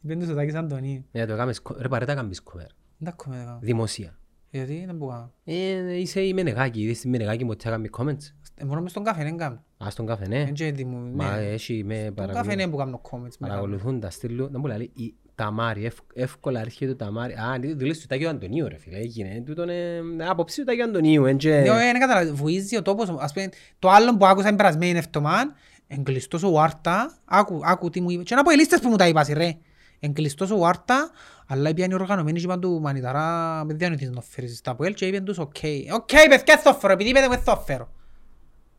Είπεν 0.00 0.18
τους 0.18 0.28
ο 0.28 0.34
Τάκης 0.34 0.54
Αντωνίου. 0.54 1.04
Ναι, 1.12 1.26
το 1.26 1.32
έκαμε 1.32 1.52
σκο- 1.52 1.76
ρε 1.78 1.88
παρέ 1.88 2.04
τα 2.04 2.14
κάνεις 2.14 2.42
κομμέρ. 2.42 2.66
Δεν 2.98 3.14
τα 3.16 3.24
κάνω. 3.24 3.58
Δημοσία. 3.60 4.18
Γιατί 4.50 4.82
δεν 4.86 4.96
μπορώ. 4.96 5.32
Ε, 5.44 5.98
είσαι 6.00 6.20
η 6.20 6.34
Μενεγάκη, 6.34 6.80
είδες 6.82 7.00
τη 7.00 7.08
Μενεγάκη 7.08 7.44
ποτέ 7.44 7.68
έκαμε 7.68 7.88
comments; 7.98 8.32
Ε, 8.54 8.64
Μόνο 8.64 8.80
μες 8.80 8.90
στον 8.90 9.04
καφέ 9.04 9.22
δεν 9.22 9.36
κάνω. 9.36 9.64
Α, 9.84 9.90
στον 9.90 10.06
καφέ, 10.06 10.26
ναι. 10.28 10.44
Δεν 10.44 10.54
και 10.54 10.72
δημο- 10.72 10.98
Μα 11.14 11.36
ναι. 11.36 11.42
έχει 11.46 11.84
με 11.84 11.94
Στον 11.94 12.14
καφέ 12.14 12.26
παρακολου- 12.32 12.52
είναι 12.60 12.68
που 12.70 12.76
κάνω 12.76 13.00
comments. 13.10 13.20
με 13.20 13.28
κάνω. 13.38 13.52
παρακολουθούν 13.52 14.00
τα 14.00 14.10
στήλου. 14.10 14.48
Δεν 14.50 14.60
μου 14.60 14.66
λέει, 14.66 14.92
η 15.32 15.44
Ταμάρη, 15.44 15.84
ευ- 15.84 15.98
εύκολα 16.14 16.60
έρχεται 16.60 16.94
το 16.94 17.04
Ταμάρι. 17.04 17.32
Α, 17.32 17.54
είναι 17.62 17.74
το 17.74 17.86
λες 17.86 18.00
του 18.00 18.06
Τάκιου 18.06 18.28
Αντωνίου 18.28 18.68
ρε 18.68 18.78
φίλε, 18.78 18.96
έγινε. 18.98 19.42
Τούτον 19.46 19.68
ε, 19.68 20.00
άποψη 20.28 20.58
του 20.60 20.64
Τάκιου 20.66 20.84
Αντωνίου, 20.84 21.24
εν 21.24 21.36
και- 21.36 21.60
Ναι, 21.60 21.70
όχι, 21.70 21.78
δεν 21.84 22.00
καταλαβαίνω. 22.00 22.34
Βουίζει 22.36 22.76
ο 22.76 22.82
τόπος. 22.82 23.08
Ας 23.18 23.32
πούμε, 23.32 23.48
το 23.78 23.90
άλλο 23.90 24.16
που 24.16 24.26
άκουσα 24.26 24.46
την 24.48 24.56
περασμένη 24.56 24.98
εβδομάδα, 24.98 25.54
εν 25.86 25.97
κλειστός 25.97 26.42
ο 26.42 26.50
Βάρτα, 26.50 27.18
άκου, 27.24 27.60
άκου 27.64 27.90
τι 27.90 28.00
μου 28.00 28.10
είπες. 28.10 28.24
Και 28.24 28.34
εν 28.34 28.42
αποελίστες 28.42 28.80
που 28.80 28.88
μου 28.88 28.96
τα 28.96 29.08
είπαν, 29.08 29.26
ρε. 29.32 29.56
Εν 30.00 30.10
κλειστός 30.10 30.50
ο 30.50 30.58
Βάρτα, 30.58 31.10
αλλά 31.46 31.74
πιάνει 31.74 31.94
οργανωμένοι 31.94 32.38
και 32.38 32.44
είπαν 32.44 32.60
του 32.60 32.80
μανιταρά, 32.80 33.62
μεν 33.64 33.74
διανοηθείς 33.74 34.08
να 34.08 34.14
το 34.14 34.20
φέρεις 34.20 34.56
στο 34.56 34.74
ΑΠΟΕΛ 34.74 34.94
και 34.94 35.06
είπαν 35.06 35.24
τους, 35.24 35.38
OK. 35.38 35.56
OK, 35.94 36.08
παιδιά, 36.28 36.58
θα 36.58 36.72
το 36.72 36.78
φέρω, 36.78 36.92
επειδή 36.92 37.10
είπετε 37.10 37.28
μου 37.28 37.34
θα 37.34 37.54
το 37.54 37.60
φέρω. 37.66 37.88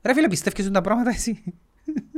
Ρε 0.02 0.14
φίλε, 0.14 0.28
πιστεύεις 0.28 0.72
τα 0.72 0.82
πράγματα 0.82 1.10
εσύ. 1.10 1.44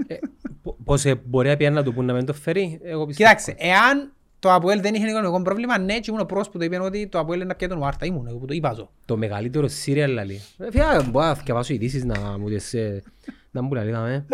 Ε, 0.07 0.15
πο- 0.63 0.77
Πώς 0.83 1.05
ε, 1.05 1.15
μπορεί 1.25 1.47
να 1.49 1.57
πιάνει 1.57 1.75
να 1.75 1.83
του 1.83 1.93
πούν 1.93 2.05
να 2.05 2.13
μην 2.13 2.25
το 2.25 2.33
φέρει, 2.33 2.79
εγώ 2.83 3.05
πιστεύω. 3.05 3.29
Κοιτάξτε, 3.29 3.55
εάν 3.57 4.13
το 4.45 4.53
ΑΠΟΕΛ 4.53 4.81
δεν 4.81 4.93
είχε 4.93 5.07
οικονομικό 5.07 5.41
πρόβλημα, 5.41 5.77
ναι, 5.77 5.99
και 5.99 6.05
ήμουν 6.09 6.21
ο 6.21 6.25
πρώτος 6.25 6.49
που 6.49 6.57
το 6.57 6.63
είπε 6.63 6.79
ότι 6.79 7.07
το 7.07 7.19
ΑΠΟΕΛ 7.19 7.39
είναι 7.39 7.47
να 7.47 7.55
πιάει 7.55 7.69
τον 7.69 7.79
Βάρτα. 7.79 8.05
Ήμουν 8.05 8.27
εγώ 8.27 8.37
που 8.37 8.45
το 8.45 8.53
είπα 8.53 8.73
ζω. 8.73 8.91
Το 9.05 9.17
μεγαλύτερο 9.17 9.67
σύριαλ 9.67 10.11
λαλεί. 10.11 10.41
Ε, 10.57 10.71
Φιά, 10.71 11.05
μπορώ 11.09 11.25
να 11.25 11.33
διαβάσω 11.33 11.73
ειδήσεις 11.73 12.03
να 12.03 12.37
μου 12.37 12.47
τις... 12.47 12.73
ε, 12.73 13.03
Να 13.51 13.61
μου 13.61 13.73
λαλείς, 13.73 13.93
δάμε. 13.93 14.25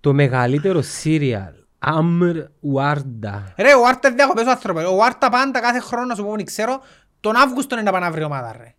Το 0.00 0.12
μεγαλύτερο 0.12 0.82
σύριαλ. 0.82 1.52
Αμρ 1.78 2.36
Ουάρντα. 2.60 3.54
Ρε, 3.56 3.74
ο 3.74 3.86
Άρτα 3.86 4.08
είναι 4.08 4.16
διακοπές 4.16 4.46
ο 4.46 4.50
άνθρωπος. 4.50 4.84
Ο 4.84 5.02
Άρτα 5.02 5.28
πάντα 5.28 5.60
κάθε 5.60 5.80
χρόνο, 5.80 6.06
να 6.06 6.14
σου 6.14 6.24
πω, 6.24 6.34
δεν 6.36 6.44
ξέρω, 6.44 6.80
τον 7.20 7.36
Αύγουστο 7.36 7.74
είναι 7.74 7.84
να 7.84 7.90
πάνε 7.92 8.04
να 8.04 8.12
βρει 8.12 8.22
ομάδα, 8.22 8.56
ρε. 8.60 8.74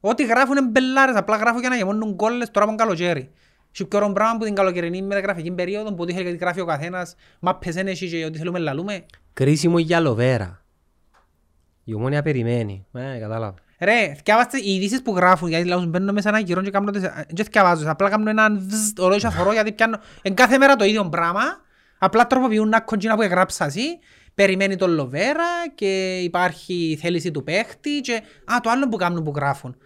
Ό,τι 0.00 0.24
γράφουν 0.26 0.56
είναι 0.56 0.66
μπελάρες, 0.66 1.16
απλά 1.16 1.36
γράφουν 1.36 1.60
για 1.60 1.68
να 1.68 1.76
γεμώνουν 1.76 2.16
κόλλες 2.16 2.50
τώρα 2.50 2.66
από 2.66 2.76
τον 2.76 2.86
καλοκαίρι. 2.86 3.30
Έχει 3.72 3.84
πιο 3.84 3.98
ωραίο 3.98 4.12
πράγμα 4.12 4.38
που 4.38 4.44
την 4.44 4.54
καλοκαιρινή 4.54 5.02
μεταγραφική 5.02 5.50
περίοδο, 5.50 5.94
που 5.94 6.02
ό,τι 6.02 6.12
θέλει 6.12 6.36
γράφει 6.36 6.60
ο 6.60 6.64
καθένας, 6.64 7.14
μάπες 7.40 7.74
είναι 7.74 7.90
εσύ 7.90 8.08
και 8.08 8.24
ό,τι 8.24 8.38
θέλουμε 8.38 8.58
λαλούμε. 8.58 9.06
Κρίσιμο 9.32 9.78
για 9.78 10.00
λοβέρα. 10.00 10.64
Η 11.84 11.94
ομόνια 11.94 12.22
περιμένει. 12.22 12.86
Ε, 12.92 13.18
κατάλαβα. 13.18 13.54
Ρε, 13.78 14.12
θυκιάβαστε 14.16 14.58
οι 14.58 14.74
ειδήσεις 14.74 15.02
που 15.02 15.16
γράφουν, 15.16 15.48
γιατί 15.48 15.68
λαούς 15.68 15.86
μπαίνουν 15.86 16.14
μέσα 16.14 16.28
έναν 16.28 16.44
καιρό 16.44 16.62
και 16.62 16.70
κάνουν 16.70 16.92
τις... 16.92 17.00
Δεν 17.02 17.44
θυκιαβάζω, 17.44 17.90
απλά 17.90 18.08
κάνουν 18.08 18.26
έναν 18.26 18.58
βζζ, 18.68 18.92
ωραίο 18.98 19.18
και 19.18 19.26
αφορώ, 19.26 19.52
γιατί 19.52 19.72
πιάνω... 19.72 19.98
Εν 20.22 20.34
κάθε 20.34 20.58
μέρα 20.58 20.76
το 20.76 20.84
ίδιο 20.84 21.08
πράγμα, 21.08 21.42
απλά 21.98 22.26
τροποποιούν 22.26 22.66
ένα 22.66 22.80
κοντζίνα 22.80 23.14
που 23.14 23.22
έγραψα 23.22 23.64
εσύ, 23.64 23.98
περιμένει 24.34 24.76
τον 24.76 24.90
Λοβέρα 24.90 25.44
και 25.74 26.18
υπάρχει 26.18 26.98
θέληση 27.00 27.30
του 27.30 27.44
παίχτη 27.44 28.00
και... 28.00 28.22
Α, 28.52 28.56
το 28.62 28.70
άλλο 28.70 28.88
που 28.88 28.96
κάνουν 28.96 29.22
που 29.22 29.32
γράφουν. 29.36 29.76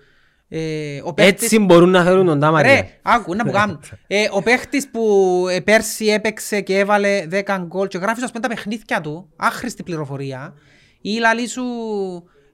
Ε, 0.49 1.01
ο 1.05 1.15
παίχτης- 1.15 1.43
Έτσι 1.43 1.59
μπορούν 1.59 1.91
να 1.91 2.03
φέρουν 2.05 2.27
τον 2.27 2.41
Τάμαρια. 2.41 2.73
Ρε, 2.75 2.89
άκου, 3.03 3.35
να 3.35 3.45
μου 3.45 3.51
κάνουν. 3.53 3.81
Ε, 4.07 4.25
ο 4.31 4.43
παίχτης 4.43 4.89
που 4.91 5.45
ε, 5.51 5.61
πέρσι 5.61 6.07
έπαιξε 6.07 6.61
και 6.61 6.79
έβαλε 6.79 7.27
10 7.31 7.59
γκολ 7.67 7.87
και 7.89 7.99
γράφει 7.99 8.23
ας 8.25 8.31
πούμε 8.31 8.43
τα 8.43 8.49
παιχνίδια 8.55 9.01
του, 9.01 9.29
άχρηστη 9.37 9.83
πληροφορία, 9.83 10.55
ή 11.01 11.19
λαλή 11.19 11.49
σου, 11.49 11.63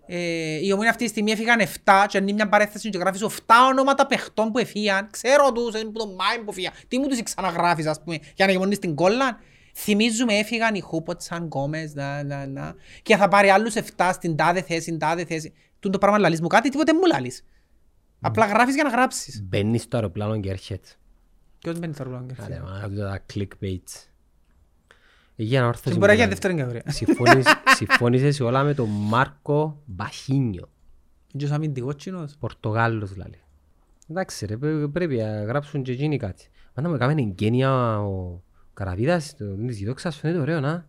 ε, 0.06 0.16
η 0.64 0.72
ομόνια 0.72 0.90
αυτή 0.90 1.04
τη 1.04 1.10
στιγμή 1.10 1.30
έφυγαν 1.30 1.60
7 1.60 1.66
και 2.08 2.18
είναι 2.18 2.32
μια 2.32 2.48
παρέθεση 2.48 2.88
και 2.90 2.98
γράφεις 2.98 3.20
σου 3.20 3.30
7 3.30 3.54
ονόματα 3.70 4.06
παιχτών 4.06 4.50
που 4.52 4.58
εφύγαν, 4.58 5.08
ξέρω 5.10 5.52
τους, 5.52 5.74
είναι 5.80 5.90
που 5.90 5.98
το 5.98 6.06
Μάιν 6.06 6.44
που 6.44 6.52
φύγαν, 6.52 6.72
τι 6.88 6.98
μου 6.98 7.06
τους 7.08 7.22
ξαναγράφεις 7.22 7.86
ας 7.86 8.00
πούμε, 8.04 8.18
για 8.36 8.46
να 8.46 8.52
γεμονείς 8.52 8.78
την 8.78 8.94
κόλλα. 8.94 9.38
Θυμίζουμε 9.74 10.34
έφυγαν 10.34 10.74
οι 10.74 10.80
Χούποτσαν, 10.80 11.44
Γκόμες, 11.44 11.94
να, 11.94 12.22
να, 12.24 12.46
να, 12.46 12.74
και 13.02 13.16
θα 13.16 13.28
πάρει 13.28 13.48
άλλους 13.50 13.74
7 13.96 14.10
στην 14.12 14.36
τάδε 14.36 14.62
θέση, 14.62 14.80
στην 14.80 14.98
τάδε 14.98 15.24
θέση. 15.24 15.52
Τούν 15.80 15.92
το 15.92 15.98
πράγμα 15.98 16.18
λαλείς 16.18 16.40
μου 16.40 16.46
κάτι, 16.46 16.68
τίποτε 16.68 16.94
μου 16.94 17.06
λαλείς. 17.12 17.44
Απλά 18.22 18.46
γράφεις 18.46 18.74
για 18.74 18.84
να 18.84 18.90
γράψεις. 18.90 19.42
Μπαίνεις 19.42 19.82
στο 19.82 19.96
αεροπλάνο 19.96 20.40
και 20.40 20.50
έρχεται. 20.50 20.88
Ποιος 21.58 21.78
μπαίνεις 21.78 21.94
στο 21.96 22.04
ρολόι. 22.04 22.26
Άντε, 22.44 22.60
μα, 22.64 22.70
αυτό 22.70 22.96
τα 23.00 23.20
clickbaits. 23.34 24.06
Για 25.36 25.60
να 25.60 25.66
έρθω 25.66 25.90
Και 25.90 25.96
μπορεί 25.96 26.10
να 26.10 26.14
γίνει 26.14 26.28
δεύτερη 26.28 26.54
κατηγορία. 26.54 26.92
Συμφώνησες 27.74 28.40
όλα 28.40 28.62
με 28.62 28.74
τον 28.74 28.88
Μάρκο 28.88 29.82
Μπαχίνιο. 29.84 30.68
Και 31.36 31.46
ο 31.46 31.54
αμυντικός 31.54 31.94
κοινός. 31.94 32.36
Πορτογάλος 32.40 33.12
δηλαδή. 33.12 33.40
Εντάξει 34.10 34.46
ρε, 34.46 34.56
πρέ- 34.56 34.86
πρέπει 34.86 35.16
να 35.16 35.42
γράψουν 35.44 35.82
και 35.82 35.92
εκείνοι 35.92 36.16
κάτι. 36.16 36.48
Μα 36.74 36.82
να 36.82 36.88
μου 36.88 36.94
έκαμε 36.94 37.12
εγγένεια 37.12 38.00
ο 38.00 38.42
Καραβίδας, 38.74 39.36
το 39.36 39.54
της 39.56 39.78
Γιδόξας 39.78 40.16
φαίνεται 40.16 40.40
ωραίο 40.40 40.60
να. 40.60 40.86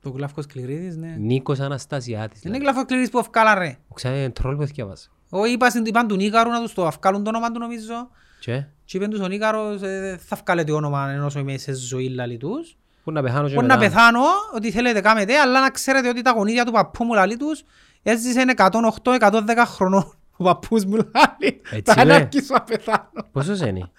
Το 0.00 0.10
Γλαύκος 0.10 0.46
Κληρίδης, 0.46 0.96
ναι. 0.96 1.16
Νίκος 1.18 1.60
Αναστασιάτης. 1.60 2.42
Είναι 2.42 2.50
δηλαδή. 2.52 2.62
Γλαύκος 2.64 2.84
Κληρίδης 2.84 3.10
που 3.10 3.18
αυκάλα 3.18 3.54
ρε. 3.54 3.76
Ο 3.88 3.94
ξέρετε 3.94 4.28
τρόλ 4.28 4.56
που 4.56 4.62
έφτιαβασα. 4.62 5.10
Ο 5.30 5.44
είπα 5.44 5.70
στην 5.70 5.84
είπαν 5.84 6.06
του 6.08 6.16
Νίκαρου 6.16 6.50
να 6.50 6.60
τους 6.60 6.72
το 6.74 6.86
αυκάλουν 6.86 7.22
το 7.24 7.28
όνομα 7.30 7.50
του 7.52 7.58
νομίζω. 7.58 8.08
Και, 8.40 8.64
Και 8.84 8.96
είπαν 8.96 9.10
τους 9.10 9.20
ο 9.20 9.26
Νίκαρος 9.28 9.82
ε, 9.82 10.18
θα 10.20 10.38
βγάλετε 10.44 10.72
όνομα 10.72 11.10
ενός 11.10 11.34
είμαι 11.34 11.56
σε 11.56 11.74
ζωή 11.74 12.08
λαλή 12.08 12.36
τους. 12.36 12.76
πού 13.04 13.12
να 13.12 13.22
πεθάνω 13.22 13.48
και 13.48 13.54
Μπορεί 13.54 13.66
να 13.66 13.76
μετά. 13.78 13.88
πεθάνω, 13.88 14.20
ότι 14.54 14.70
θέλετε 14.70 15.00
κάμετε, 15.00 15.38
αλλά 15.38 15.60
να 15.60 15.70
ξέρετε 15.70 16.08
ότι 16.08 16.22
τα 16.22 16.30
γονίδια 16.30 16.64
του 16.64 16.72
παππού 16.72 17.04
μου 17.04 17.14
λαλή 17.14 17.36
τους 17.36 17.62
έζησε 18.02 18.44
108-110 18.56 19.40
χρονών. 19.66 20.12
Ο 20.36 20.44
παππούς 20.44 20.84
μου 20.84 20.94
λαλεί. 20.96 21.60
Έτσι, 21.70 21.92
Θα 21.94 22.04
ρε. 22.04 22.14
αναρκήσω 22.14 22.54
να 22.54 22.62
πεθάνω. 22.62 23.10
Πόσος 23.32 23.60
είναι; 23.60 23.90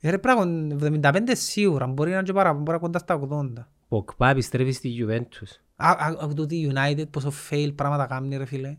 Ε, 0.00 0.10
Ρε 0.10 0.18
πράγμα, 0.18 0.44
75 0.80 1.18
σίγουρα, 1.32 1.86
μπορεί 1.86 2.10
να 2.10 2.16
είναι 2.16 2.24
και 2.24 2.32
παραπάνω, 2.32 2.58
μπορεί 2.62 2.72
να 2.76 2.78
κοντά 2.82 2.98
στα 2.98 3.20
80. 3.28 3.66
Ποκπά 3.88 4.28
επιστρέφει 4.28 4.70
στη 4.70 4.94
Juventus. 5.00 5.58
Α- 5.76 5.90
α- 5.90 6.16
Ακού 6.20 6.34
τούτη 6.34 6.72
United 6.74 7.04
πόσο 7.10 7.32
fail 7.50 7.70
πράγματα 7.74 8.06
κάνει 8.06 8.36
ρε 8.36 8.44
φίλε. 8.44 8.76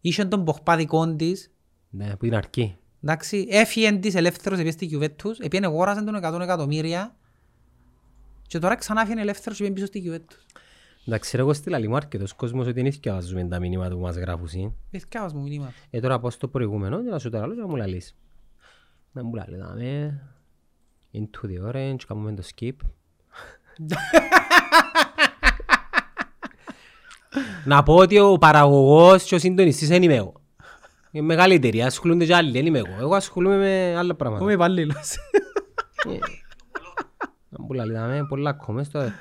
Είχε 0.00 0.24
τον 0.24 0.44
Ποχπά 0.44 0.76
δικών 0.76 1.16
της, 1.16 1.50
Ναι, 1.90 2.16
που 2.16 2.26
είναι 2.26 2.36
αρκεί. 2.36 2.76
εντάξει, 3.02 3.46
έφυγε 3.50 3.92
της 3.92 4.14
ελεύθερος 4.14 4.58
επειδή 4.58 4.72
στη 4.86 4.98
Juventus, 4.98 5.40
επειδή 5.40 5.64
αγόρασαν 5.64 6.04
τον 6.04 6.14
100 6.14 6.40
εκατομμύρια 6.40 7.16
και 8.46 8.58
τώρα 8.58 8.74
ξανά 8.74 9.00
έφυγε 9.02 9.20
ελεύθερος 9.20 9.58
και 9.58 9.64
πήγε 9.64 9.74
πίσω 9.74 9.86
στη 9.86 10.02
Juventus. 10.06 10.60
Εντάξει, 11.06 11.36
ρε, 11.36 11.42
εγώ 11.42 11.52
στείλα 11.52 11.78
λίγο 11.78 11.96
αρκετός 11.96 12.32
κόσμος 12.32 12.66
ότι 12.66 12.82
δεν 12.82 12.92
θυκευάζουμε 12.92 13.44
τα 13.44 13.58
μηνύματα 13.58 13.94
που 13.94 14.00
μας 14.00 14.16
γράφουν. 14.16 14.74
Εθιάβας 14.90 15.32
μου 15.32 15.42
μηνύματα. 15.42 15.72
Ε, 15.90 16.00
τώρα 16.00 16.20
πάω 16.20 16.30
στο 16.30 16.48
προηγούμενο 16.48 17.02
και 17.02 17.10
να 17.10 17.18
σου 17.18 17.30
το 17.30 17.38
άλλο 17.38 17.54
και 17.54 17.60
να 17.60 17.66
μου 17.66 17.76
λαλείς. 17.76 18.16
Να 19.12 19.24
μου 19.24 19.34
λαλείς, 19.34 19.58
δάμε, 19.58 20.20
into 21.12 21.46
the 21.46 21.72
orange, 21.72 21.96
κάνουμε 22.06 22.34
το 22.34 22.42
skip. 22.54 22.72
να 27.64 27.82
πω 27.82 27.94
ότι 27.94 28.18
ο 28.18 28.38
παραγωγός 28.38 29.22
και 29.24 29.34
ο 29.34 29.38
συντονιστής 29.38 29.88
δεν 29.88 30.02
είμαι 30.02 30.14
εγώ. 30.14 30.32
Είναι 31.10 31.26
μεγάλη 31.26 31.54
εταιρεία, 31.54 31.86
ασχολούνται 31.86 32.24
και 32.24 32.34
άλλοι, 32.34 32.50
δεν 32.50 32.66
είμαι 32.66 32.78
εγώ. 32.78 32.96
Εγώ 33.00 33.14
ασχολούμαι 33.14 33.56
με 33.56 33.94
άλλα 33.96 34.14
πράγματα. 34.14 34.42
Είμαι 34.44 34.52
υπαλλήλος. 34.52 35.16
Να 37.48 37.64
μου 37.64 37.72
λέει, 37.72 37.90
δάμε 37.90 38.26
πολλά 38.28 38.52
κόμμες 38.52 38.88
τώρα. 38.88 39.14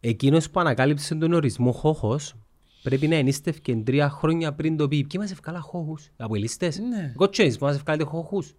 Εκείνος 0.00 0.50
που 0.50 0.60
ανακάλυψε 0.60 1.14
τον 1.14 1.32
ορισμό 1.32 1.72
χώχος 1.72 2.34
πρέπει 2.82 3.08
να 3.08 3.14
ενίστευκε 3.14 3.76
τρία 3.84 4.10
χρόνια 4.10 4.52
πριν 4.54 4.76
το 4.76 4.88
πει. 4.88 4.96
Ποιοι 5.04 5.20
μας 5.22 5.30
ευκάλα 5.30 5.60
χώχους, 5.60 6.08
από 6.16 6.34
ελίστες. 6.36 6.78
Ναι. 6.78 7.12
Εγώ 7.14 7.28
ξέρεις 7.28 7.58
που 7.58 7.64
μας 7.64 7.76
ευκάλετε 7.76 8.04
χώχους. 8.04 8.54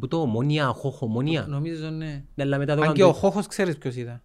Που 0.00 0.08
το 0.08 0.20
ομόνια, 0.20 0.66
χώχο, 0.66 1.06
ομόνια. 1.06 1.46
Νομίζω 1.48 1.90
ναι. 1.90 2.24
Ναι, 2.34 2.42
αλλά 2.44 2.58
μετά 2.58 2.74
το 2.74 2.80
Αν 2.80 2.80
κάνουν 2.80 2.94
και 2.94 3.02
ο 3.02 3.06
το- 3.06 3.12
Χόχος 3.12 3.46
ξέρεις 3.46 3.78
ποιος 3.78 3.94
ήταν. 3.96 4.22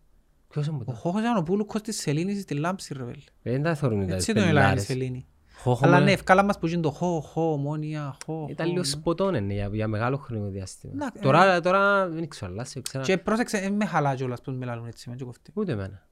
Ποιος 0.50 0.68
είναι 0.68 0.78
που 0.78 0.84
Ο 0.88 0.92
το- 0.92 0.98
Χόχος 0.98 1.22
ήταν 1.22 1.38
ο 1.38 1.42
Πούλουκος 1.44 1.82
της 1.82 1.98
Σελήνης 2.02 2.42
στη 2.42 2.54
Λάμψη 2.54 2.94
ρε 2.94 3.04
βέλε. 3.04 3.22
Ε, 3.44 3.52
Δεν 3.52 3.64
τα 3.64 3.76
θεωρούν 3.76 4.08
τα 4.08 4.14
Έτσι 4.16 4.34
τον 4.34 4.38
έλεγαν 4.44 4.56
η 4.56 4.60
πελάρες. 4.62 4.84
Σελήνη. 4.84 5.28
Χώχο, 5.62 5.86
Αλλά 5.86 5.98
με- 6.00 6.04
ναι, 6.06 6.12
ευκάλα 6.12 6.44
μας 6.44 6.60
που 6.60 6.68
γίνει 6.68 6.82
το 6.82 6.92
χώ, 6.92 7.20
χώ, 7.22 7.52
ομόνια, 7.52 8.16
χώ, 8.26 8.46
Ήταν 8.50 8.66
χώ, 8.66 8.72
λίγο 8.72 8.82
ναι. 8.84 8.88
σποτών 8.88 9.34
είναι 9.36 9.54
για, 9.54 9.70
για 9.74 9.88
μεγάλο 9.88 10.18
χρονικό 10.18 10.50
διάστημα. 10.50 10.94
Εντάξει, 10.96 11.22
Τώρα, 11.22 11.62
τώρα 11.62 12.08
δεν 12.10 12.28
ξέρω, 12.28 12.52
αλλά 12.52 12.64
σε 12.64 12.82
ξένα. 12.82 13.04
Και 13.04 13.18
πρόσεξε, 13.18 13.58
ε, 13.58 13.70
με 13.70 13.86
χαλά 13.86 14.16
κιόλας 14.16 14.42
που 14.42 14.52
με 14.52 14.66
λαλούν 14.66 14.86
έτσι, 14.88 15.10
με 15.10 15.16
τσοκοφτεί. 15.16 15.52
Ούτε 15.54 15.72
εμένα. 15.72 16.08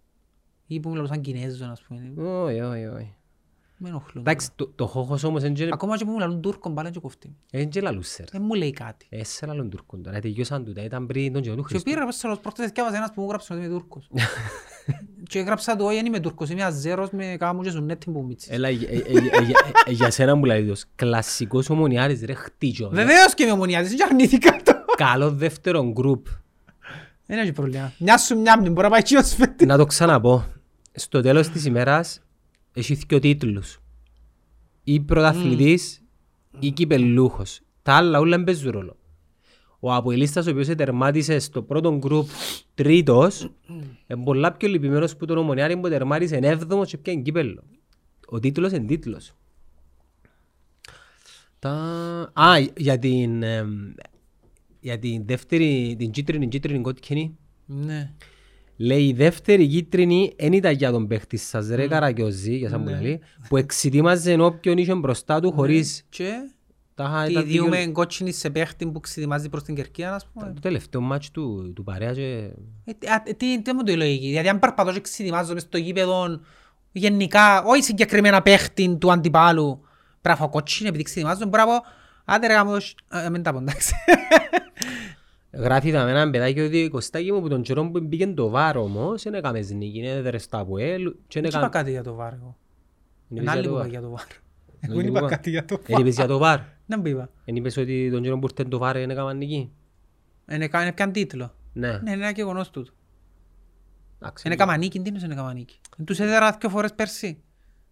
Ή 0.68 0.80
που 0.80 0.89
μιλούν 0.89 1.07
σαν 1.07 1.22
Κινέζο, 1.22 1.65
ας 1.65 1.81
πούμε. 1.81 2.14
Όχι, 2.30 2.59
όχι, 2.61 2.85
όχι. 2.85 3.15
Με 3.79 3.89
ενοχλούν. 3.89 4.23
Εντάξει, 4.27 4.49
το- 4.55 4.67
το 4.75 4.85
χώχος 4.87 5.23
όμως 5.23 5.41
δεν 5.41 5.53
και- 5.53 5.69
Ακόμα 5.71 5.97
και 5.97 6.05
που 6.05 6.11
μου 6.11 6.19
λαλούν 6.19 6.41
Τούρκο, 6.41 6.71
πάλι 6.71 6.89
τσοκοφτεί. 6.89 7.35
δεν 7.51 7.69
και 7.69 7.81
λαλούσε, 7.81 8.21
ρε. 8.21 8.27
Δεν 8.31 8.41
μου 8.45 8.53
λέει 8.53 8.71
κάτι. 8.71 9.05
Ε, 9.09 9.23
σε 9.23 9.45
λαλούν 9.45 9.69
Τούρκον 9.69 10.03
τώρα. 10.03 10.19
Τελειώσαν 10.19 10.65
τούτα. 10.65 10.83
Ήταν 10.83 11.05
πριν 11.05 11.33
τον 11.33 11.41
καιρό 11.41 11.55
του 11.55 11.61
Και 11.61 11.67
Χριστού. 11.67 11.89
πήρα 11.89 12.03
προς 12.03 12.17
τέλος 12.17 12.39
πρώτες 12.39 12.69
διάβαζε 12.69 12.97
ένας 12.97 13.11
που 13.13 13.21
μου 13.21 13.27
γράψε 13.29 13.53
ότι 13.53 13.61
είμαι 13.63 13.71
Τούρκος. 13.73 14.09
Και 15.29 15.39
έγραψα 15.39 15.75
το, 15.75 15.85
όχι, 15.85 15.95
δεν 15.95 16.05
είμαι 16.05 16.19
Τούρκος, 16.19 16.49
είμαι 16.49 16.63
Αζέρος 16.63 17.09
με 17.09 17.35
κάμου 17.39 17.61
και 17.61 17.69
σουνέτη 17.69 18.11
που 18.11 18.23
μίτσις. 18.23 18.49
Έλα, 18.49 18.67
ε, 18.67 18.71
ε, 18.71 18.95
ε, 18.95 18.97
ε, 18.97 19.51
ε, 19.85 19.91
για 19.91 20.11
σένα 20.11 20.35
μου 20.35 20.43
λέει 20.45 20.65
τους. 20.65 20.83
Κλασσικός 20.95 21.69
ομονιάρης, 21.69 22.21
ρε, 22.25 22.33
χτύτσο. 22.33 22.89
Βεβαίως 22.89 23.33
και 23.33 23.43
είμαι 23.43 23.51
ομονιάτης, 23.51 23.95
και 23.95 24.03
αρνήθηκα 24.09 24.61
το. 24.63 24.73
Καλό 24.97 25.31
δεύτερο 25.31 25.91
γκρουπ. 25.91 26.25
Δεν 27.25 27.37
έχει 27.39 27.51
πρόβλημα. 27.51 27.91
Μια 27.97 28.17
σου 28.17 28.37
μια 28.39 28.57
μου, 28.59 28.63
μπορεί 28.71 28.81
να 28.81 28.89
πάει 28.89 29.01
και 29.01 29.17
ως 29.17 29.33
φέτη. 29.35 29.65
Να 29.65 29.77
το 29.77 29.85
ξαναπώ. 29.85 30.45
Στο 30.91 31.21
τέλος 31.21 31.49
της 31.49 31.65
ημέρας 31.65 32.19
έχει 32.77 32.93
δύο 32.93 33.19
τίτλους. 33.19 33.79
Ή 34.83 34.99
πρωταθλητής 34.99 36.01
ή 36.59 36.71
κυπελούχος. 36.71 37.61
Τα 37.81 37.93
άλλα 37.93 38.19
όλα 38.19 38.35
δεν 38.35 38.45
παίζουν 38.45 38.71
ρόλο. 38.71 38.97
Ο 39.79 39.93
Αποελίστας 39.93 40.47
ο 40.47 40.49
οποίος 40.49 40.67
τερμάτισε 40.67 41.39
στο 41.39 41.61
πρώτο 41.61 41.97
γκρουπ 41.97 42.27
τρίτος 42.73 43.51
είναι 44.07 44.23
πολλά 44.23 44.53
πιο 44.53 44.67
λυπημένος 44.67 45.15
που 45.15 45.25
τον 45.25 45.37
Ομονιάρη 45.37 45.77
που 45.77 45.89
τερμάτισε 45.89 46.35
έβδομος 46.35 46.89
και 46.89 46.97
πιάνε 46.97 47.21
κύπελλο. 47.21 47.63
Ο 48.27 48.39
τίτλος 48.39 48.71
είναι 48.71 48.85
τίτλος. 48.85 49.33
Τα... 51.59 51.71
Α, 52.33 52.59
για 52.77 52.99
την, 52.99 53.43
εμ, 53.43 53.93
για 54.79 54.99
την 54.99 55.25
δεύτερη, 55.25 55.95
την 55.97 56.11
κίτρινη, 56.11 56.47
κίτρινη 56.47 56.81
κόκκινη. 56.81 57.37
Ναι. 57.65 58.13
Λέει 58.77 59.07
η 59.07 59.13
δεύτερη 59.13 59.67
κίτρινη 59.67 60.33
δεν 60.37 60.53
ήταν 60.53 60.73
για 60.73 60.91
τον 60.91 61.07
παίχτης 61.07 61.47
σας 61.47 61.67
ρε 61.69 61.87
Καρακιόζη, 61.87 62.55
για 62.55 62.69
σαν 62.69 62.83
που 62.83 62.89
λέει, 62.89 63.19
που 63.47 63.57
εξητήμαζε 63.57 64.33
όποιον 64.39 64.77
είχε 64.77 64.95
μπροστά 64.95 65.39
του 65.39 65.51
χωρίς 65.51 66.03
Και 66.09 66.31
τα 66.95 67.23
τι 67.27 67.33
τα 67.33 67.41
διούμε 67.43 67.77
δικαιω- 67.77 67.91
κότσινη 67.93 68.31
σε 68.31 68.49
παίχτη 68.49 68.85
που 68.87 68.99
ξετοιμάζει 68.99 69.49
προς 69.49 69.63
την 69.63 69.75
Κερκία, 69.75 70.13
ας 70.13 70.27
πούμε. 70.33 70.51
Το 70.53 70.59
τελευταίο 70.61 71.01
μάτς 71.01 71.31
του, 71.31 71.71
του 71.75 71.83
παρέα 71.83 72.13
και... 72.13 72.49
Ε, 72.85 72.91
τι- 72.99 73.07
α, 73.07 73.23
Τι 73.37 73.61
τι 73.61 73.73
μου 73.73 73.83
το 73.83 73.91
η 73.91 73.95
λογική. 73.95 74.27
Δηλαδή 74.27 74.49
αν 74.49 74.59
περπατώ 74.59 74.91
και 74.91 75.01
ξετοιμάζω 75.01 75.53
μες 75.53 75.61
στο 75.61 75.77
γήπεδο 75.77 76.39
γενικά, 76.91 77.63
όχι 77.63 77.83
συγκεκριμένα 77.83 78.41
παίχτη 78.41 78.95
του 78.99 79.11
αντιπάλου, 79.11 79.79
πρέπει 79.79 79.87
να 80.21 80.35
φάω 80.35 80.49
κότσινη 80.49 80.89
επειδή 80.89 81.03
ξετοιμάζω, 81.03 81.45
μπορεί 81.45 81.63
να 81.63 81.65
πω, 81.65 81.83
άντε 82.25 82.47
ρε 82.47 82.53
γάμος, 82.53 82.95
α, 83.07 83.29
μην 83.29 83.43
τα 83.43 83.51
πω, 83.53 83.57
εντάξει. 83.59 83.93
Γράφει 85.52 85.91
τα 85.91 86.03
με 86.03 86.10
έναν 86.10 86.32
παιδάκι 86.32 86.60
ότι 86.60 86.78
η 86.78 86.90
Κωστάκη 86.90 87.32
μου 87.32 87.41
που 87.41 87.48
τον 87.49 87.61
καιρό 87.61 87.90
που 87.91 87.99
μπήκε 87.99 88.28
το 88.28 88.49
βάρο 88.49 88.82
όμως 88.84 89.24
δεν 89.24 89.34
έκαμες 89.34 89.72
νίκη, 89.72 89.98
είναι 89.98 90.10
έδερε 90.10 90.38
στα 90.38 90.60
Αποέλ 90.60 91.03
και 91.03 91.11
Δεν 91.11 91.18
δεν 91.41 91.44
είπα 91.44 91.57
έκαμε... 91.57 91.69
κάτι 91.69 91.91
για 91.91 92.03
το 92.03 92.14
βάρ 92.14 92.34
εγώ. 92.34 92.57
Δεν 93.28 93.38
Ένα 93.41 93.52
είπες 93.57 93.65
άλλο 93.69 93.86
για 93.88 93.99
είπα 93.99 93.99
το 94.02 94.10
για 94.10 94.10
βάρ. 94.10 94.10
το 94.10 94.15
βάρ. 94.15 94.28
Δεν 94.80 94.90
Εγώ 94.91 94.99
δεν 94.99 95.07
είπα 95.10 95.19
είπα. 95.19 95.28
κάτι 95.30 95.49
για 95.49 95.65
το 95.65 95.80
Δεν 95.88 95.99
είπες 95.99 96.15
για 96.15 96.28
το 96.28 96.38
βάρ. 96.38 96.60
Δεν 96.86 96.99
μου 97.03 97.07
είπα. 97.07 97.30
Δεν 97.45 97.56
είπες 97.56 97.78
ότι 97.78 98.10
τον 98.11 98.22
καιρό 98.22 98.40
που 98.40 98.48
ήρθε 98.49 98.64
το 98.69 98.78
βάρ 98.78 98.98
δεν 98.98 99.10
έκαμες 99.10 99.34
νίκη. 99.36 99.72
Είναι 100.52 100.68
κα- 100.68 100.82
είναι 100.82 100.94
πιαν 100.94 101.11
τίτλο. 101.11 101.53
Ναι. 101.74 101.88
Ναι, 101.88 101.98
είναι 101.98 102.11
ένα 102.11 102.30
γεγονός 102.30 102.69
τούτο. 102.69 102.91
Εντάξει. 104.22 104.48
Είναι 104.48 104.56
καμανίκη, 104.56 104.99
τι 104.99 105.10
είναι 105.10 105.19
είναι 105.24 105.36
καμανίκη. 105.36 105.80
Τους 106.06 106.19
έδερα 106.19 106.57
δύο 106.60 106.69
φορές 106.69 106.94
πέρσι. 106.94 107.41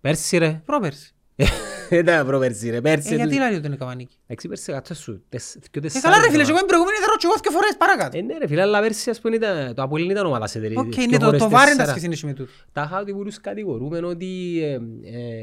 Πέρσι 0.02 0.38
ρε. 0.38 0.62
Πρόπερσι. 0.66 1.14
Δεν 1.90 2.00
ήταν 2.00 2.26
προπέρσι 2.26 2.70
ρε. 2.70 2.76
Ε, 2.76 2.82
Πέρσι. 2.82 3.16
γιατί 3.16 3.38
λέει 3.38 3.54
ότι 3.56 3.68
είναι 3.68 3.76
καμανίκη; 3.76 4.16
Εντάξει 4.28 4.48
πέρσι 4.48 4.72
κάτσε 4.72 4.94
σου. 4.94 5.24
τεσ- 5.30 5.54
δυο 5.54 5.70
Ε, 5.72 5.80
τεσσάρες 5.80 6.02
καλά 6.04 6.16
ρε 6.16 6.22
φίλε, 6.22 6.26
εβδομάδες. 6.26 6.50
εγώ 6.50 6.58
είμαι 6.58 6.68
προηγούμενη 6.68 6.98
έδερα 6.98 7.14
και 7.20 7.26
εγώ 7.30 7.36
δύο 7.42 7.52
φορές 7.52 7.76
παρακάτω. 7.78 8.18
Ε, 8.18 8.22
ναι 8.22 8.38
ρε 8.38 8.48
φίλε, 8.48 8.62
αλλά 8.62 8.80
πέρσι 8.82 9.10
ας 9.10 9.20
πούμε 9.22 9.36
ήταν, 9.36 9.74
το 9.76 9.82
Απόλλην 9.82 10.10
ήταν 10.10 10.26
ομάδας 10.26 10.52
σε 10.52 10.58
εταιρεία. 10.58 10.80
Οκ, 10.80 10.94
Δυο 10.94 11.06
ναι, 11.10 11.18
το, 11.18 11.26
φορές 11.26 11.42
το 11.42 11.50
βάρ 11.50 11.68
είναι 11.68 11.78
τα 11.78 11.84
τέσσερα. 11.84 12.00
σχέση 12.00 12.26
με 12.26 12.34
τούτο. 12.34 12.52
Τα 12.72 12.84
είχα 12.86 13.00
ότι 13.00 13.14
μπορούς 13.14 13.42
κατηγορούμε 13.42 13.98
ότι 14.00 14.60
ε, 14.64 14.74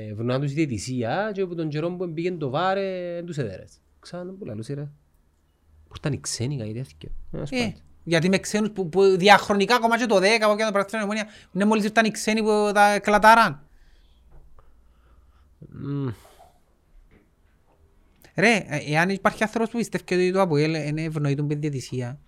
ε, 0.09 0.15
βρουν 0.15 0.41
τους 0.41 0.51
η 0.51 0.55
διαιτησία 0.55 1.31
και 1.35 1.41
από 1.41 1.55
τον 1.55 1.69
καιρό 1.69 1.91
που 1.91 2.13
πήγαινε 2.13 2.37
το 2.37 2.51
βάρ 2.51 2.77
ε, 2.77 3.17
εν 3.17 3.27
τους 3.27 3.39
έδερες. 3.39 3.73
Ξανά 4.01 4.33
που 4.39 4.45
λαλούσε 4.45 4.75
ρε. 4.75 4.89
Που 5.89 5.95
ήταν 5.99 6.13
οι 6.13 6.21
ξένοι 6.21 6.57
κάτι 6.59 6.73
τέτοιο. 6.73 7.11
Ε, 7.33 7.41
ας 7.41 7.51
Ε, 7.51 7.57
πούμε. 7.57 7.75
γιατί 8.05 8.29
με 8.29 8.39
ξένους 8.39 8.71
που, 8.71 8.89
που 8.89 9.03
διαχρονικά 9.17 9.75
ακόμα 9.75 9.99
και 9.99 10.07
το 10.07 10.17
10 10.17 10.23
από 10.41 10.57
και 10.57 10.65
το 10.65 10.73
πρακτικό 10.73 11.03
ομόνια 11.03 11.27
είναι 11.53 11.65
μόλις 11.65 11.85
ήρθαν 11.85 12.05
οι 12.05 12.11
ξένοι 12.11 12.43
που 12.43 12.71
τα 12.75 12.99
κλατάραν. 12.99 13.67
Μμ. 15.59 16.09
Ρε, 18.35 18.65
ε, 18.69 18.93
εάν 18.93 19.09
υπάρχει 19.09 19.43
άνθρωπος 19.43 19.71
που 19.71 19.79
πιστεύει 19.79 20.15
ότι 20.15 20.33
το 20.33 20.41
ΑΠΟΕΛ 20.41 20.75
είναι 20.75 21.03
ευνοεί 21.03 21.35
τον 21.35 21.47
παιδιατησία, 21.47 22.19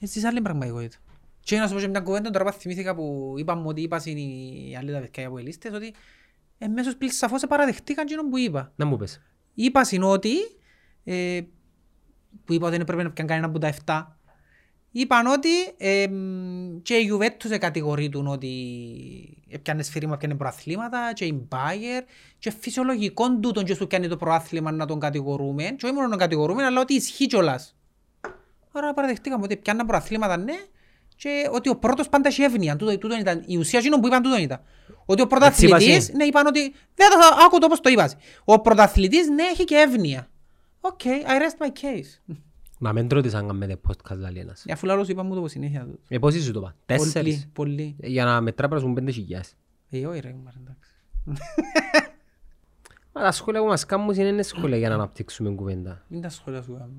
έτσι 0.00 0.20
σε 0.20 0.26
άλλη 0.26 0.40
πραγματικότητα. 0.40 0.96
Και 1.40 1.58
να 1.58 1.66
σου 1.66 1.74
πω 1.74 1.80
και 1.80 1.88
μια 1.88 2.00
κουβέντα, 2.00 2.30
τώρα 2.30 2.44
πας 2.44 2.56
θυμήθηκα 2.56 2.94
που 2.94 3.34
είπαμε 3.36 3.68
ότι 3.68 3.82
είπα 3.82 3.98
στην 3.98 4.16
οι 4.16 4.74
άλλοι 4.78 4.92
τα 4.92 5.00
παιδιά 5.00 5.22
οι 5.22 5.26
ΑΠΟΕΛίστες 5.26 5.72
ότι 5.72 5.94
εμέσως 6.58 6.96
πλήρως 6.96 7.16
σαφώς 7.16 7.44
παραδεχτήκαν 7.48 8.04
εκείνο 8.06 8.28
που 8.28 8.38
είπα. 8.38 8.72
Να 8.76 8.84
μου 8.84 8.96
πες. 8.96 9.20
Είπα 9.54 9.84
στην 9.84 10.02
ότι, 10.02 10.34
ε, 11.04 11.40
που 12.44 12.52
είπα 12.52 12.66
ότι 12.66 12.76
δεν 12.76 12.86
πρέπει 12.86 13.02
να 13.02 13.10
πιάνε 13.10 13.28
κανένα 13.28 13.46
από 13.46 13.58
τα 13.58 13.66
7, 13.66 14.18
είπαν 15.00 15.26
ότι 15.26 15.48
ε, 15.76 16.06
και 16.82 16.94
η 16.94 17.10
Juventus 17.12 17.58
κατηγορείτουν 17.58 18.26
ότι 18.26 18.52
έπιανε 19.48 19.82
σφυρίμα, 19.82 20.14
έπιανε 20.14 20.34
προαθλήματα 20.34 21.12
και 21.14 21.24
η 21.24 21.48
Bayer 21.50 22.02
και 22.38 22.52
φυσιολογικό 22.60 23.38
τούτον 23.38 23.64
και 23.64 23.74
σου 23.74 23.86
πιάνει 23.86 24.08
το 24.08 24.16
προάθλημα 24.16 24.70
να 24.70 24.86
τον 24.86 25.00
κατηγορούμε 25.00 25.62
και 25.62 25.84
όχι 25.84 25.94
μόνο 25.94 26.04
να 26.04 26.10
τον 26.10 26.18
κατηγορούμε 26.18 26.64
αλλά 26.64 26.80
ότι 26.80 26.94
ισχύει 26.94 27.26
κιόλας. 27.26 27.76
Άρα 28.72 28.94
παραδεχτήκαμε 28.94 29.44
ότι 29.44 29.56
πιάνναν 29.56 29.86
προαθλήματα 29.86 30.36
ναι 30.36 30.56
και 31.16 31.48
ότι 31.52 31.68
ο 31.68 31.76
πρώτος 31.76 32.08
πάντα 32.08 32.28
έχει 32.28 32.42
εύνοια. 32.42 32.76
Τούτο, 32.76 32.98
τούτο 32.98 33.16
ήταν, 33.16 33.42
η 33.46 33.56
ουσία 33.56 33.78
εκείνων 33.78 34.00
που 34.00 34.06
είπαν 34.06 34.22
τούτο 34.22 34.38
ήταν. 34.38 34.60
Ότι 35.04 35.22
ο 35.22 35.26
πρωταθλητής, 35.26 35.86
είπασαι. 35.86 36.12
ναι, 36.12 36.24
είπαν 36.24 36.46
ότι, 36.46 36.60
δεν 36.94 37.10
το 37.10 37.16
άκου 37.46 37.58
το 37.58 37.66
πώς 37.66 37.80
το 37.80 37.88
είπας. 37.90 38.16
Ο 38.44 38.60
πρωταθλητής, 38.60 39.28
ναι, 39.28 39.42
έχει 39.42 39.64
και 39.64 39.74
εύνοια. 39.74 40.28
OK, 40.80 41.00
I 41.04 41.40
rest 41.42 41.66
my 41.66 41.68
case. 41.68 42.34
Μα 42.78 42.92
μην 42.92 43.08
τρώτε 43.08 43.36
αν 43.36 43.46
κάνετε 43.46 43.80
podcast 43.88 44.16
λαλεί 44.16 44.38
ένας. 44.38 44.64
Ε, 44.66 44.72
Αφού 44.72 44.86
λαλός 44.86 45.08
είπα 45.08 45.22
μου 45.22 45.34
το 45.34 45.48
συνέχεια 45.48 45.84
του. 45.84 45.98
Ε, 46.08 46.18
πόσοι 46.18 46.40
σου 46.40 46.52
το 46.52 46.58
είπα. 46.60 46.74
Τέσσερις. 46.86 47.48
Πολύ, 47.52 47.74
πολύ. 47.76 47.96
Ε, 48.00 48.08
Για 48.08 48.24
να 48.24 48.40
μετρά 48.40 48.68
πρέπει 48.68 48.72
να 48.72 48.78
σου 48.78 48.84
πούν 48.84 48.94
πέντε 48.94 49.10
χιλιάδες. 49.10 49.54
Ε, 49.90 50.06
όχι 50.06 50.20
ρε, 50.20 50.34
μάρα, 50.44 50.56
εντάξει. 50.60 50.90
Μα 53.12 53.22
τα 53.22 53.32
σχόλια 53.32 53.60
που 53.60 53.66
μας 53.66 53.84
κάνουν 53.86 54.14
είναι 54.14 54.42
σχόλια 54.42 54.76
για 54.76 54.88
να 54.88 54.94
αναπτύξουμε 54.94 55.50
κουβέντα. 55.50 56.04
Μην 56.08 56.20
τα 56.20 56.28
σχόλια 56.28 56.62
σου 56.62 56.72
κάνω. 56.72 56.92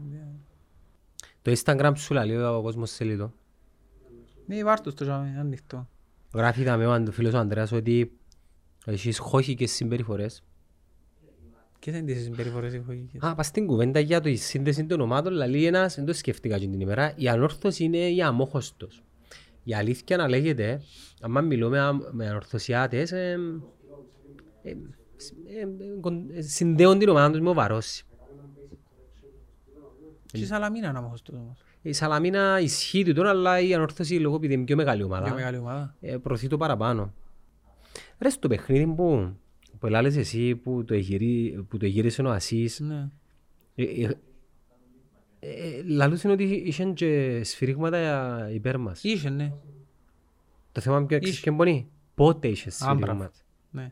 Το 1.42 1.52
Instagram 1.52 1.92
σου 1.96 2.14
λέει 2.14 2.36
ο 2.38 2.62
κόσμος 2.62 2.90
σελίδο. 2.90 3.34
Ναι, 4.46 4.64
βάρ' 4.64 4.78
στο 4.78 4.94
τζάμι, 4.94 5.38
ανοιχτό. 5.38 5.88
Γράφει 6.34 6.64
τα 6.64 6.78
με 6.78 6.86
ο 6.88 7.12
φίλος 7.12 7.34
ο 7.34 7.38
Ανδρέας 7.38 7.72
ότι 7.72 8.18
έχεις 8.86 9.18
χώχικες 9.20 9.72
συμπεριφορές. 9.72 10.44
Και 11.86 11.92
δεν 11.92 12.06
τις 12.06 12.24
συμπεριφορές 12.24 12.74
έχω 12.74 12.92
εκεί. 12.92 13.18
Α, 13.20 13.36
πας 13.36 13.46
στην 13.48 13.66
κουβέντα 13.68 14.00
για 14.00 14.22
το 14.22 14.30
η 14.30 14.36
σύνδεση 14.36 14.86
των 14.86 15.02
ομάδων, 15.02 15.34
λαλεί 15.34 15.66
ένας, 15.66 15.96
δεν 15.96 16.06
το 16.06 16.14
σκέφτηκα 16.14 16.56
εκείνη 16.56 16.72
την 16.72 16.82
ημέρα, 16.82 17.14
η 17.16 17.28
ανόρθωση 17.28 17.84
είναι 17.84 17.98
η 18.10 18.22
αμόχωστος. 18.22 19.04
Η 19.64 19.74
αλήθεια 19.76 20.18
να 20.18 20.28
λέγεται, 20.28 20.82
άμα 21.22 21.42
μιλούμε 21.42 21.80
α- 21.80 21.94
με 22.12 22.28
ανορθωσιάτες, 22.30 23.12
ε, 23.12 23.38
ε, 24.64 24.70
ε, 24.70 24.74
ε, 25.60 25.68
κον- 26.02 26.30
ε, 26.34 26.42
συνδέουν 26.42 27.00
την 27.00 27.10
ομάδα 27.10 27.32
τους 27.32 27.40
με 27.42 27.50
ο 27.50 27.54
Βαρόσι. 27.54 28.04
Και 30.26 30.40
η 30.42 30.46
Σαλαμίνα 30.46 30.92
να 30.92 31.02
μάχω 31.02 31.16
στο 31.18 31.34
όμως. 31.38 31.64
Η 31.82 31.94
Σαλαμίνα 31.94 32.60
ισχύει 32.60 33.04
του 33.04 33.14
τώρα, 33.14 33.30
αλλά 33.30 33.60
η 33.60 33.74
ανόρθωση 33.74 34.20
λόγω 34.20 34.36
επειδή 34.36 34.54
είναι 34.54 34.64
πιο 34.64 34.76
μεγάλη 34.76 34.98
Πιο 34.98 35.06
ομάδα, 35.06 35.34
μεγάλη 35.34 35.58
ομάδα. 35.58 35.96
ε, 36.02 36.18
προωθεί 36.18 36.48
το 36.48 36.58
παραπάνω. 36.58 37.14
Ρε 38.20 38.30
στο 38.30 38.48
παιχνίδι 38.48 38.86
που, 38.88 39.36
που 39.86 39.92
ελάλες 39.92 40.16
εσύ 40.18 40.56
που 40.56 40.84
το, 40.86 40.94
εγυρί, 40.94 41.66
που 41.70 41.78
το 41.78 41.86
εγύρισε 41.86 42.22
ο 42.22 42.32
Ασίς, 42.32 42.80
Ναι. 42.80 43.10
Ε, 43.76 43.84
ε, 43.84 44.18
ε, 45.40 45.84
Λαλούσαν 45.86 46.32
ότι 46.32 46.44
είχαν 46.44 46.94
και 46.94 47.42
σφυρίγματα 47.44 48.50
υπέρ 48.54 48.78
μας. 48.78 49.04
Είχε, 49.04 49.30
ναι. 49.30 49.52
Το 50.72 50.82
θέμα 50.82 50.98
είναι 50.98 51.06
ποιο 51.06 51.16
Είχε. 51.18 51.26
ξέρεις 51.26 51.42
ποιο 51.42 51.54
μπορεί. 51.54 51.88
Πότε 52.16 52.48
είχε 52.48 52.70
Α, 52.70 52.74
μπράβο. 52.80 52.98
σφυρίγματα. 53.00 53.32
Ναι. 53.72 53.92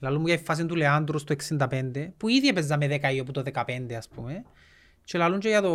Λαλού 0.00 0.20
μου 0.20 0.26
για 0.26 0.34
η 0.34 0.38
φάση 0.38 0.66
του 0.66 0.76
Λεάντρου 0.76 1.18
στο 1.18 1.34
65, 1.48 2.12
που 2.16 2.28
ήδη 2.28 2.48
έπαιζα 2.48 2.76
με 2.76 2.86
10 3.02 3.14
ή 3.14 3.18
από 3.18 3.32
το 3.32 3.42
15 3.52 3.92
ας 3.96 4.08
πούμε. 4.08 4.44
Και 5.04 5.18
λαλούν 5.18 5.38
και 5.38 5.48
για 5.48 5.62
το, 5.62 5.68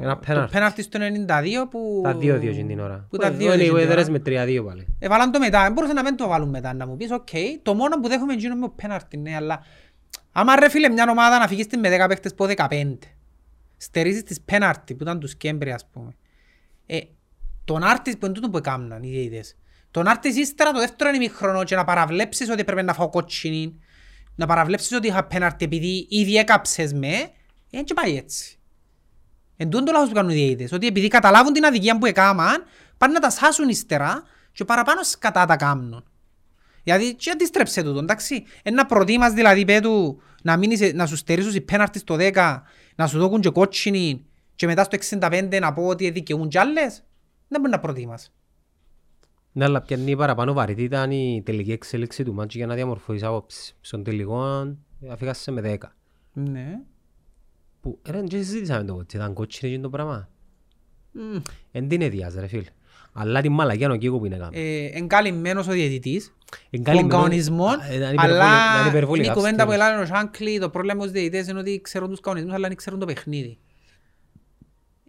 Ένα 0.00 0.14
το 0.14 0.20
πέναλτι. 0.26 0.52
πέναλτι 0.52 0.82
στο 0.82 0.98
92 1.28 1.68
που... 1.70 2.00
Τα 2.04 2.14
δύο 2.14 2.38
δύο 2.38 2.50
εκείνη 2.50 2.68
την 2.68 2.80
ώρα. 2.80 3.06
Που 3.10 3.16
τα 3.16 3.30
δύο 3.30 3.52
είναι 3.52 3.62
οι 3.62 3.66
εκείνη 3.66 3.80
την 3.80 3.90
Weathers 3.90 3.96
ώρα. 3.98 4.10
με 4.10 4.18
τρία 4.18 4.44
δύο 4.44 4.64
πάλι. 4.64 4.86
Έβαλαν 4.98 5.30
το 5.32 5.38
μετά, 5.38 5.62
δεν 5.62 5.72
μπορούσε 5.72 5.92
να 5.92 6.02
μην 6.02 6.16
το 6.16 6.28
βάλουν 6.28 6.48
μετά, 6.48 6.74
να 6.74 6.86
μου 6.86 6.96
πεις, 6.96 7.10
οκ, 7.10 7.28
το 7.62 7.74
μόνο 7.74 8.00
που 8.00 8.08
δέχομαι 8.08 8.32
είναι 8.32 8.54
με 8.54 8.68
πέναρτη, 8.76 9.16
ναι, 9.16 9.34
αλλά 9.34 9.62
άμα 10.32 10.56
ρε 10.56 10.68
φίλε 10.68 10.88
μια 10.88 11.06
ομάδα 11.10 11.38
να 11.38 11.48
φυγείς 11.48 11.66
την 11.66 11.78
με 11.78 12.04
10 12.04 12.08
παίχτες 12.08 12.32
από 12.32 12.46
15, 12.56 12.98
στερίζεις 13.76 14.22
τις 14.22 14.40
πέναρτη 14.40 14.94
που 14.94 15.02
ήταν 15.02 15.20
τους 15.20 15.30
Σκέμπρε 15.30 15.72
ας 15.72 15.86
πούμε, 15.92 16.16
ε, 16.86 16.98
τον 17.64 17.82
άρτης 17.82 18.18
που 18.18 18.26
είναι 18.26 18.34
τούτο 18.34 18.50
που 18.50 18.56
έκαναν 18.56 19.02
οι 19.02 19.08
διαιτητές, 19.08 19.56
τον 19.90 20.06
άρτης 20.06 20.36
ύστερα 20.36 20.70
το 20.72 20.78
δεύτερο 20.78 21.10
ημιχρονό 21.14 21.64
και 21.64 21.76
να 21.76 21.84
παραβλέψεις 21.84 22.50
ότι 22.50 22.64
πρέπει 22.64 22.82
να 22.82 22.92
φάω 22.92 23.08
κότσινη, 23.08 23.78
να 24.34 24.46
παραβλέψεις 24.46 24.92
ότι 24.92 25.06
είχα 25.06 25.24
πέναρτη 25.24 25.64
επειδή 25.64 26.06
ήδη 26.10 26.36
έκαψες 26.36 26.92
με, 26.92 27.30
ε, 27.78 27.82
και 27.82 27.94
πάει 27.94 28.16
έτσι. 28.16 28.58
Εν 29.56 29.70
τούτο 29.70 29.84
το 29.84 29.92
λάθος 29.92 30.08
που 30.08 30.14
κάνουν 30.14 30.30
οι 30.30 30.34
διαιτητές, 30.34 30.72
ότι 30.72 30.86
επειδή 30.86 31.08
καταλάβουν 31.08 31.52
την 31.52 31.64
αδικία 31.64 31.98
που 31.98 32.06
έκαναν, 32.06 32.64
πάνε 32.98 33.12
να 33.12 33.20
τα 33.20 33.30
σάσουν 33.30 33.68
ύστερα 33.68 34.22
και 34.52 34.64
παραπάνω 34.64 35.02
σκατά 35.02 35.44
τα 35.44 35.56
κάνουν. 35.56 36.04
Γιατί 36.82 37.14
και 37.14 37.30
αντίστρεψε 37.30 37.82
τούτο, 37.82 37.98
εντάξει. 37.98 38.44
Ένα 38.62 38.86
προτίμας 38.86 39.32
δηλαδή 39.32 39.64
πέτου 39.64 40.20
να, 40.42 40.56
μείνεις, 40.56 40.94
να 40.94 41.06
σου 41.06 41.16
στερήσουν 41.16 41.54
οι 41.54 41.60
πέναρτη 41.60 41.98
στο 41.98 42.16
10, 42.18 42.60
να 42.94 43.06
σου 43.06 43.18
δώκουν 43.18 43.40
και 43.40 43.50
κότσινη 43.50 44.26
και 44.54 44.66
μετά 44.66 44.84
στο 44.84 45.18
65 45.20 45.58
να 45.60 45.72
πω 45.72 45.86
ότι 45.86 46.10
δικαιούν 46.10 46.48
κι 46.48 46.58
άλλες. 46.58 47.04
Δεν 47.48 47.60
μπορεί 47.60 47.72
να 47.72 47.80
προτίμας. 47.80 48.32
Ναι, 49.52 49.64
αλλά 49.64 49.80
πιάνει 49.80 50.16
παραπάνω 50.16 50.52
βαρύτητα 50.52 50.96
ήταν 50.96 51.10
η 51.10 51.42
τελική 51.44 51.72
εξέλιξη 51.72 52.24
του 52.24 52.34
μάτσου 52.34 52.58
για 52.58 52.66
να 52.66 52.74
διαμορφώσεις 52.74 53.22
άποψη. 53.22 53.76
Στον 53.80 54.04
τελικό 54.04 54.62
ε, 55.00 55.08
αφήγασε 55.10 55.50
με 55.50 55.60
δέκα. 55.60 55.94
Ναι. 56.32 56.80
Που 57.86 57.98
ρε, 58.10 58.18
δεν 58.18 58.28
συζήτησαμε 58.30 58.84
το 58.84 58.94
ότι 58.94 59.16
ήταν 59.16 59.32
κότσινη 59.32 59.70
εκείνο 59.72 59.88
το 59.88 59.90
πράγμα. 59.96 60.28
Μμ. 61.12 61.36
Εν 61.72 61.88
την 61.88 62.02
έδιας 62.02 62.34
ρε 62.34 62.46
φίλ. 62.46 62.64
Αλλά 63.12 63.40
την 63.40 63.52
μαλακιά 63.52 63.90
ο 63.90 63.96
Κίκο 63.96 64.18
που 64.18 64.26
είναι 64.26 64.36
κάνει. 64.36 64.58
Ε, 64.60 64.98
εν 64.98 65.06
καλυμμένος 65.08 65.68
ο 65.68 65.70
διαιτητής, 65.72 66.26
Εν 66.26 66.32
των 66.70 66.82
καλυμμένο- 66.82 67.14
κανονισμών, 67.14 67.80
Α, 67.80 67.92
ήταν 67.94 68.12
υπερβολη- 68.12 68.20
αλλά 68.20 68.74
ήταν 68.76 68.88
υπερβολικά 68.88 69.24
είναι 69.24 69.32
η 69.32 69.36
κουβέντα 69.36 69.64
που 69.64 69.70
αυστηρός. 69.70 69.88
έλεγαν 69.88 70.02
ο 70.02 70.06
Σάνκλι, 70.16 70.58
το 70.58 70.70
πρόβλημα 70.70 70.94
με 70.96 71.02
τους 71.02 71.10
διαιτητές 71.12 71.48
είναι 71.48 71.58
ότι 71.58 71.80
ξέρουν 71.82 72.08
τους 72.10 72.20
κανονισμούς, 72.20 72.54
αλλά 72.54 72.68
δεν 72.68 72.76
ξέρουν 72.76 72.98
το 72.98 73.06
παιχνίδι. 73.06 73.58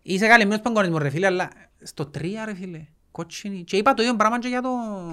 Είσαι 0.02 0.28
καλυμμένος 0.28 0.60
στον 0.60 0.74
κανονισμό 0.74 0.98
ρε 1.04 1.10
φίλε, 1.10 1.26
αλλά 1.26 1.50
στο 1.84 2.06
3 2.06 2.46
ρε 2.46 2.56
φίλε, 2.56 2.86
κότσινη. 3.12 3.64
Και 3.64 3.78
είπα 3.78 3.94
το 3.94 4.02
ίδιο 4.02 4.16
πράγμα 4.16 4.40
και 4.40 4.48
για 4.48 4.62
το 4.62 4.70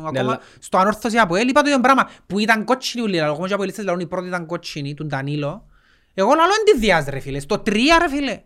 ακόμα, 0.06 0.20
αλλά- 0.20 0.40
στο 0.58 0.78
ανόρθωση 0.78 1.18
από 1.18 1.34
ελ, 1.36 1.48
είπα 1.48 1.62
το 1.62 1.68
ίδιο 1.68 1.80
πράγμα, 1.80 2.08
που 2.26 2.38
ήταν 2.38 2.64
κότσινη 2.64 3.04
ούλη, 3.04 3.20
αλλά 3.20 3.30
ακόμα 3.32 3.46
και 3.48 3.54
από 3.54 3.62
ελίστες 3.62 3.84
λαλούν 3.84 4.00
η 4.00 4.06
πρώτη 4.06 4.26
ήταν 4.26 4.46
κότσινη, 4.46 4.94
του 4.94 5.06
Ντανίλο. 5.06 5.66
Εγώ 6.14 6.28
λαλώ 6.34 6.52
εν 6.66 6.72
τη 6.74 6.78
διάς 6.80 7.06
ρε 7.06 7.18
φίλε, 7.18 7.40
στο 7.40 7.54
3 7.66 7.72
ρε 8.00 8.08
φίλε. 8.08 8.40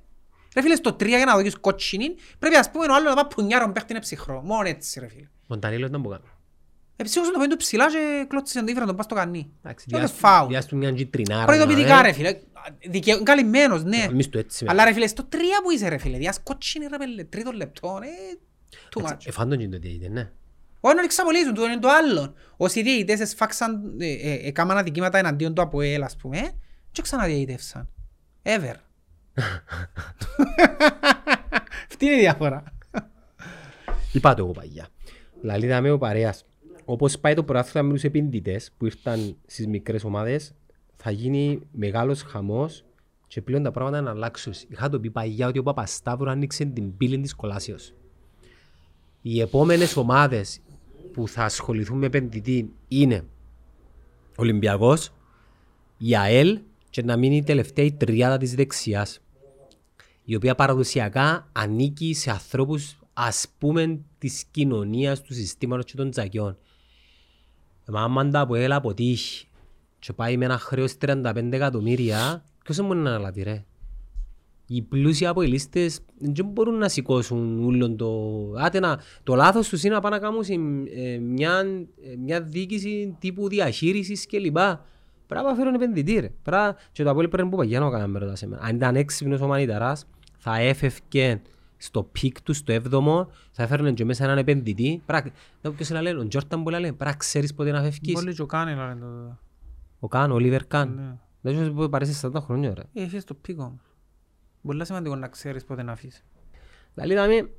Ρε 0.54 0.62
φίλε, 0.62 0.74
στο 0.74 0.90
3 0.90 1.06
για 1.06 1.24
να 1.24 1.34
δώσεις 1.36 1.56
κότσινη, 1.60 2.14
πρέπει 2.38 2.56
ας 2.56 2.70
πούμε 2.70 2.84
ο 2.86 2.94
άλλος 2.94 3.14
να 3.14 3.20
πάει 3.22 3.34
πουνιάρον 3.34 3.72
παίχτη 3.72 3.92
είναι 3.92 4.00
ψυχρό. 4.00 4.40
Μόνο 4.44 4.68
έτσι 4.68 5.00
ρε 5.00 5.08
φίλε. 5.08 5.28
Ο 5.46 5.56
Ντανίλος 5.56 5.88
ήταν 5.88 6.02
που 6.02 6.08
κάνει. 6.08 6.22
Εψύχωσε 6.96 7.30
το 7.30 7.38
πέντο 7.38 7.56
ψηλά 7.56 7.90
και 7.90 8.24
κλώτσισε 8.28 8.58
τον 8.58 8.66
τύφυρα 8.66 8.86
τον 8.86 8.96
πας 8.96 9.04
στο 9.04 9.14
κανί. 9.14 9.52
Εντάξει, 9.62 9.86
Και 9.88 9.96
διάς- 9.96 10.10
έπαιζε 10.10 10.26
φάουλ. 10.26 10.48
διάς 10.48 10.66
του 10.66 10.76
μια 10.76 10.90
κιτρινάρα, 10.92 11.44
Προειδοποιητικά 11.44 11.94
να, 11.94 12.02
ρε 12.02 12.08
ε. 12.08 12.12
φίλε. 12.12 12.38
Δικαι... 12.90 13.20
Καλυμμένος, 13.22 13.84
ναι. 13.84 14.06
Εμείς 14.10 14.28
το 14.28 14.38
έτσι 14.38 14.64
με. 14.64 14.70
Αλλά 14.70 14.84
ρε 14.84 14.92
φίλε, 14.92 15.06
στο 15.06 15.24
τρία 15.24 15.62
που 15.62 15.70
είσαι 15.70 15.88
ρε 15.88 15.98
φίλε. 15.98 16.18
Διάς 16.18 16.40
κότσινη 16.42 16.86
ρε 16.86 16.96
πέλε, 16.96 17.24
τρίτος 17.24 17.52
λεπτό, 17.54 17.98
ε, 18.02 18.38
too 18.94 19.02
much. 19.02 19.12
Έτσι, 19.12 19.26
Εφάντον 19.30 19.58
και 19.58 19.68
το 19.68 19.78
διαιτητή, 19.78 20.08
ναι. 20.08 20.30
Όχι 20.80 20.94
να 20.94 21.02
εξαπολύσουν, 21.02 21.54
το 21.54 21.64
είναι 21.64 21.78
το 21.78 21.88
άλλο. 21.88 22.34
Όσοι 22.56 22.82
διαιτητές 22.82 23.20
εσφάξαν, 23.20 23.96
ε, 24.00 24.06
ε, 24.12 24.46
έκαναν 24.48 24.76
αδικήματα 24.78 25.18
εναντίον 25.18 25.54
του 25.54 25.62
από 25.62 25.80
ελ, 25.80 26.02
ας 26.02 26.16
πούμε, 26.16 26.38
ε, 26.38 26.48
και 26.98 27.04
ξαναδιαιτεύσαν. 27.04 27.88
Ever. 28.42 28.74
Αυτή 31.88 32.04
είναι 32.04 32.14
η 32.14 32.18
διαφορά. 32.18 32.64
Είπα 34.12 34.34
το 34.34 34.42
εγώ 34.44 34.52
παγιά. 34.52 34.88
Λαλίδα 35.42 35.80
με 35.80 35.90
ο 35.90 35.98
παρέας. 35.98 36.44
Όπως 36.84 37.18
πάει 37.18 37.34
το 37.34 37.42
πρωτάθλημα 37.44 37.86
με 37.86 37.92
τους 37.92 38.04
επενδυτές 38.04 38.72
που 38.76 38.84
ήρθαν 38.84 39.36
στις 39.46 39.66
μικρές 39.66 40.04
ομάδες, 40.04 40.54
θα 40.96 41.10
γίνει 41.10 41.60
μεγάλος 41.72 42.22
χαμός 42.22 42.84
και 43.26 43.42
πλέον 43.42 43.62
τα 43.62 43.70
πράγματα 43.70 44.00
να 44.00 44.10
αλλάξουν. 44.10 44.52
Είχα 44.68 44.88
το 44.88 45.00
πει 45.00 45.10
παγιά 45.10 45.46
ότι 45.46 45.58
ο 45.58 45.62
Παπασταύρου 45.62 46.30
άνοιξε 46.30 46.64
την 46.64 46.96
πύλη 46.96 47.20
της 47.20 47.34
κολάσεως. 47.34 47.94
Οι 49.22 49.40
επόμενες 49.40 49.96
ομάδες 49.96 50.60
που 51.12 51.28
θα 51.28 51.44
ασχοληθούν 51.44 51.98
με 51.98 52.06
επενδυτή 52.06 52.72
είναι 52.88 53.24
Ολυμπιακός, 54.36 55.12
η 55.98 56.16
ΑΕΛ 56.16 56.60
και 56.90 57.02
να 57.02 57.16
μείνει 57.16 57.36
η 57.36 57.42
τελευταία 57.42 57.84
η 57.84 57.92
τριάδα 57.92 58.36
της 58.36 58.54
δεξιάς 58.54 59.20
η 60.28 60.34
οποία 60.34 60.54
παραδοσιακά 60.54 61.48
ανήκει 61.52 62.14
σε 62.14 62.30
ανθρώπους 62.30 62.98
ας 63.12 63.46
πούμε 63.58 64.00
της 64.18 64.44
κοινωνίας, 64.50 65.22
του 65.22 65.34
συστήματος 65.34 65.84
και 65.84 65.96
των 65.96 66.10
τζακιών. 66.10 66.56
Μα 67.86 68.02
άμα 68.02 68.28
το 68.28 68.40
ΑΠΟΕΛ 68.40 68.76
αποτύχει 68.76 69.46
και 69.98 70.12
πάει 70.12 70.36
με 70.36 70.44
ένα 70.44 70.58
χρέος 70.58 70.94
35 71.00 71.52
εκατομμύρια, 71.52 72.44
ποιος 72.64 72.76
δεν 72.76 72.86
μπορεί 72.86 72.98
να 72.98 73.10
αναλάβει 73.10 73.42
ρε; 73.42 73.64
Οι 74.66 74.82
πλούσιοι 74.82 75.26
αποελίστες 75.26 76.00
δεν 76.18 76.46
μπορούν 76.46 76.74
να 76.74 76.88
σηκώσουν 76.88 77.64
όλον 77.64 77.96
το... 77.96 78.32
Άτε 78.56 78.80
να... 78.80 79.00
Το 79.22 79.34
λάθος 79.34 79.68
τους 79.68 79.82
είναι 79.82 79.94
να 79.94 80.00
πάνε 80.00 80.16
να 80.16 80.22
κάνουν 80.22 80.44
σε, 80.44 80.52
ε, 80.94 81.18
μια, 81.18 81.64
ε, 82.02 82.16
μια 82.16 82.42
διοίκηση 82.42 83.16
τύπου 83.18 83.48
διαχείρισης 83.48 84.26
κλπ. 84.26 84.56
Πρέπει 85.28 85.44
να 85.46 85.54
φέρουν 85.54 85.74
επενδυτή 85.74 86.18
ρε. 86.20 86.30
Πρέπει... 86.42 86.74
Και 86.92 87.02
το 87.02 87.10
ΑΠΟΕΛ 87.10 87.28
πρέπει 87.28 87.48
που 87.48 87.56
Παγιάνο 87.56 87.86
έκαμε 87.86 88.06
με 88.06 88.18
ρωτάς 88.18 88.42
εμένα. 88.42 88.62
Αν 88.62 88.76
ήταν 88.76 88.96
έξυπνος 88.96 89.40
ο 89.40 89.46
Μανιταράς, 89.46 90.06
θα 90.38 90.56
έφευκε 90.58 91.40
στο 91.76 92.02
peak 92.02 92.42
του, 92.42 92.52
στο 92.54 92.72
έβδομο, 92.72 93.30
θα 93.50 93.62
έφερνε 93.62 93.92
και 93.92 94.04
μέσα 94.04 94.24
έναν 94.24 94.38
επενδυτή. 94.38 95.02
Πρέπει... 95.06 95.32
να- 95.62 95.72
Ποιος 95.72 95.88
είναι 95.88 95.98
να 95.98 96.04
λέει, 96.04 96.12
ο 96.14 96.28
Τζόρταν 96.28 96.62
που 96.62 96.70
λέει, 96.70 96.80
πρέπει 96.80 97.04
να 97.04 97.12
ξέρεις 97.12 97.54
πότε 97.54 97.70
να 97.70 97.82
φεύγεις. 97.82 98.12
Πολύ 98.14 98.34
και 98.34 98.42
ο 98.42 98.46
Κάνε 98.46 98.74
λένε 98.74 98.96
το... 99.00 99.38
Ο 100.00 100.08
Καν, 100.08 100.30
ο 100.30 100.38
Λίβερ 100.38 100.66
Καν. 100.66 100.94
Ναι. 100.94 101.16
Δεν 101.40 101.54
ξέρω 101.54 101.72
που 101.72 101.88
παρέσει 101.88 102.20
40 102.34 102.40
χρόνια 102.40 102.74
ρε. 102.74 102.82
Ε, 102.94 103.02
Έχεις 103.02 103.24
το 103.24 103.34
πίκο 103.34 103.62
μου. 103.62 103.80
Πολύ 104.62 104.84
σημαντικό 104.86 105.16
να 105.16 105.28
ξέρεις 105.28 105.64
πότε 105.64 105.82
να 105.82 105.92
αφήσεις. 105.92 106.24
Δηλαδή, 106.94 107.12
είδαμε, 107.12 107.50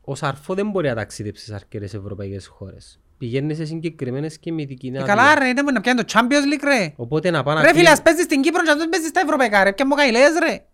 ο 0.00 0.14
Σαρφό 0.14 0.54
δεν 0.54 0.70
μπορεί 0.70 0.88
να 0.88 0.94
ταξιδέψει 0.94 1.44
σε 1.44 1.54
αρκετές 1.54 1.94
ευρωπαϊκές 1.94 2.46
χώρες. 2.46 3.00
Πηγαίνει 3.18 3.54
σε 3.54 3.64
συγκεκριμένες 3.64 4.38
και 4.38 4.52
μυθική 4.52 4.92
Ε, 4.94 5.02
καλά 5.02 5.34
ρε, 5.34 5.48
είναι 5.48 5.62
να 5.62 5.80
πιάνει 5.80 6.04
το 6.04 6.12
Champions 6.12 6.54
League 6.54 6.64
ρε. 6.64 6.92
Οπότε 6.96 7.30
να 7.30 7.42
πάει 7.42 7.54
να 7.54 7.60
Ρε 7.60 7.66
φίλε, 7.68 7.78
κλείσει- 7.78 7.92
ας 7.96 8.02
παίζεις 8.02 8.24
στην 8.24 8.40
Κύπρο 8.42 8.62
και 8.62 8.70
ας 8.70 8.76
δεν 8.76 8.88
παίζεις 8.88 9.08
στα 9.08 9.20
ευρωπαϊκά 9.20 9.64
ρε. 9.64 9.72
Ποια 9.72 9.86
μου 9.86 9.94
κάνει 9.94 10.10
λες 10.10 10.32
ρε. 10.48 10.64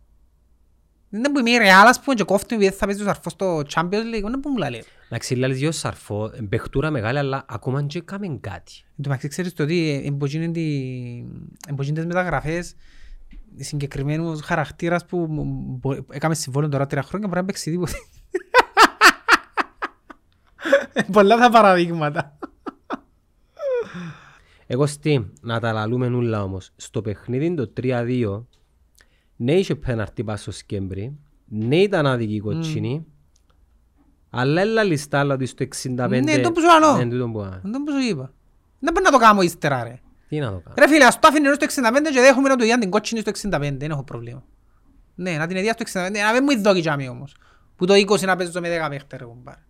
Δεν 1.09 1.20
είναι 1.20 1.31
που 1.32 1.39
είμαι 1.39 1.51
η 1.51 1.59
Real 1.60 1.85
ας 1.89 2.01
πούμε 2.01 2.14
και 2.16 2.24
κόφτει 2.24 2.55
επειδή 2.55 2.70
θα 2.70 2.86
παίζει 2.86 3.02
ο 3.02 3.05
Σαρφός 3.05 3.32
στο 3.32 3.62
Champions 3.74 4.14
League. 4.14 4.23
Δεν 4.31 4.40
που 4.40 4.48
μου 4.48 4.56
λέει. 4.56 4.85
Να 5.09 5.19
ξυλάλεις 5.19 5.59
δυο 5.59 5.73
Σαρφό, 5.73 6.31
εμπαιχτούρα 6.36 6.90
μεγάλη, 6.90 7.19
αλλά 7.19 7.44
ακόμα 7.48 7.82
και 7.82 7.98
έκαμε 7.98 8.27
κάτι. 8.40 8.73
Εν 8.85 9.02
τω 9.02 9.09
μεταξύ 9.09 9.28
ξέρεις 9.28 9.52
το 9.52 9.62
ότι 9.62 10.02
εμποτζίνες 11.69 12.05
μεταγραφές 12.05 12.74
συγκεκριμένους 13.56 14.40
χαρακτήρας 14.40 15.05
που 15.06 15.16
μ- 15.19 15.78
μπο- 15.81 16.05
έκαμε 16.10 16.35
συμβόλαιο 16.35 16.70
τώρα 16.70 16.86
τρία 16.86 17.02
χρόνια 17.02 17.28
μπορεί 17.28 17.40
να 17.40 17.47
παίξει 17.47 17.70
τίποτε. 17.70 17.93
Πολλά 21.12 21.36
τα 21.36 21.51
παραδείγματα. 21.51 22.39
Εγώ 24.66 24.86
στη, 24.86 25.32
να 25.40 25.60
τα 25.60 25.73
λαλούμε 25.73 26.09
νουλά 26.09 26.43
όμως. 26.43 26.70
Στο 26.77 27.02
παιχνίδι 27.02 27.55
το 27.55 27.73
3-2, 27.77 28.43
ναι 29.36 29.52
είχε 29.52 29.74
πέναρτη 29.74 30.24
πας 30.24 30.40
στο 30.40 30.51
Σκέμπρι, 30.51 31.19
ναι 31.44 31.77
ήταν 31.77 32.06
άδικη 32.06 32.35
η 32.35 32.40
κοτσίνη, 32.40 33.06
αλλά 34.31 34.60
έλα 34.60 34.82
λιστά 34.82 35.19
αλλά 35.19 35.35
ότι 35.35 35.47
στο 35.47 35.64
65... 35.82 36.23
Ναι, 36.23 36.40
το 36.40 36.52
που 36.52 36.60
σου 36.60 36.81
λέω. 36.81 36.97
Ναι, 36.97 37.10
τούτο 37.10 37.28
που 37.28 37.40
α. 37.40 37.60
Δεν 37.62 37.82
που 37.82 37.93
σου 37.93 38.09
είπα. 38.10 38.32
Δεν 38.78 38.93
μπορεί 38.93 39.05
να 39.05 39.10
το 39.10 39.19
κάνω 39.19 39.43
ύστερα 39.43 39.82
ρε. 39.82 40.01
Τι 40.28 40.39
να 40.39 40.51
το 40.51 40.60
κάνω. 40.60 40.74
Ρε 40.78 40.89
φίλε, 40.89 41.05
ας 41.05 41.19
το 41.19 41.28
άφηνε 41.28 41.55
στο 41.55 41.66
65 41.66 41.70
και 42.12 42.20
δέχομαι 42.20 42.48
να 42.48 42.56
του 42.56 42.64
διάνε 42.64 42.81
την 42.81 42.90
κότσινη 42.90 43.20
στο 43.20 43.31
65. 43.51 43.51
Δεν 43.78 43.90
έχω 43.90 44.05
πρόβλημα. 44.05 44.44
Ναι, 45.14 45.36
να 45.36 45.47
την 45.47 45.56
εδιά 45.56 45.73
στο 45.73 46.01
65. 46.06 46.10
Να 46.12 46.32
μην 46.32 46.43
μου 46.43 46.51
ειδώκει 46.51 46.81
τζάμι 46.81 47.09
όμως. 47.09 47.36
Που 47.77 47.86
το 47.86 47.94
20 47.94 48.20
να 48.20 48.36
παίζω 48.36 48.60
με 48.60 48.86
10 48.86 48.89
παίχτες 48.90 49.19
ρε 49.19 49.24
κουμπάρε. 49.24 49.60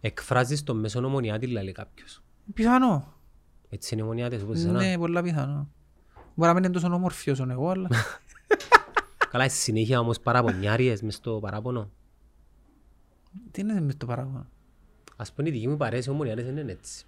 Εκφράζεις 0.00 0.62
τον 0.62 0.78
μέσον 0.78 1.04
ομονιάτη, 1.04 1.46
λέει 1.46 1.72
κάποιος. 1.72 2.22
Πιθανό. 2.54 3.14
Έτσι 3.68 3.94
είναι 3.94 4.02
οι 4.02 4.04
ομονιάτες 4.06 4.42
όπως 4.42 4.56
εσένα. 4.58 4.78
Ναι, 4.78 4.98
πολλά 4.98 5.22
πιθανό. 5.22 5.68
Μπορεί 6.34 6.48
να 6.48 6.54
μην 6.54 6.64
είναι 6.64 6.72
τόσο 6.72 6.92
όμορφη 6.94 7.30
όσο 7.30 7.46
εγώ, 7.50 7.70
αλλά... 7.70 7.88
Καλά, 9.30 9.48
στη 9.48 9.58
συνέχεια 9.58 10.00
όμως 10.00 10.20
παραπονιάριες 10.20 11.02
μες 11.02 11.14
στο 11.14 11.38
παράπονο. 11.40 11.90
Τι 13.50 13.60
είναι 13.60 13.80
μες 13.80 13.96
το 13.96 14.06
παράγωνα. 14.06 14.48
Ας 15.16 15.32
πούμε 15.32 15.48
η 15.48 15.52
δική 15.52 15.68
μου 15.68 15.76
παρέση 15.76 16.10
ομονιάτες 16.10 16.44
δεν 16.44 16.56
είναι 16.56 16.72
έτσι. 16.72 17.04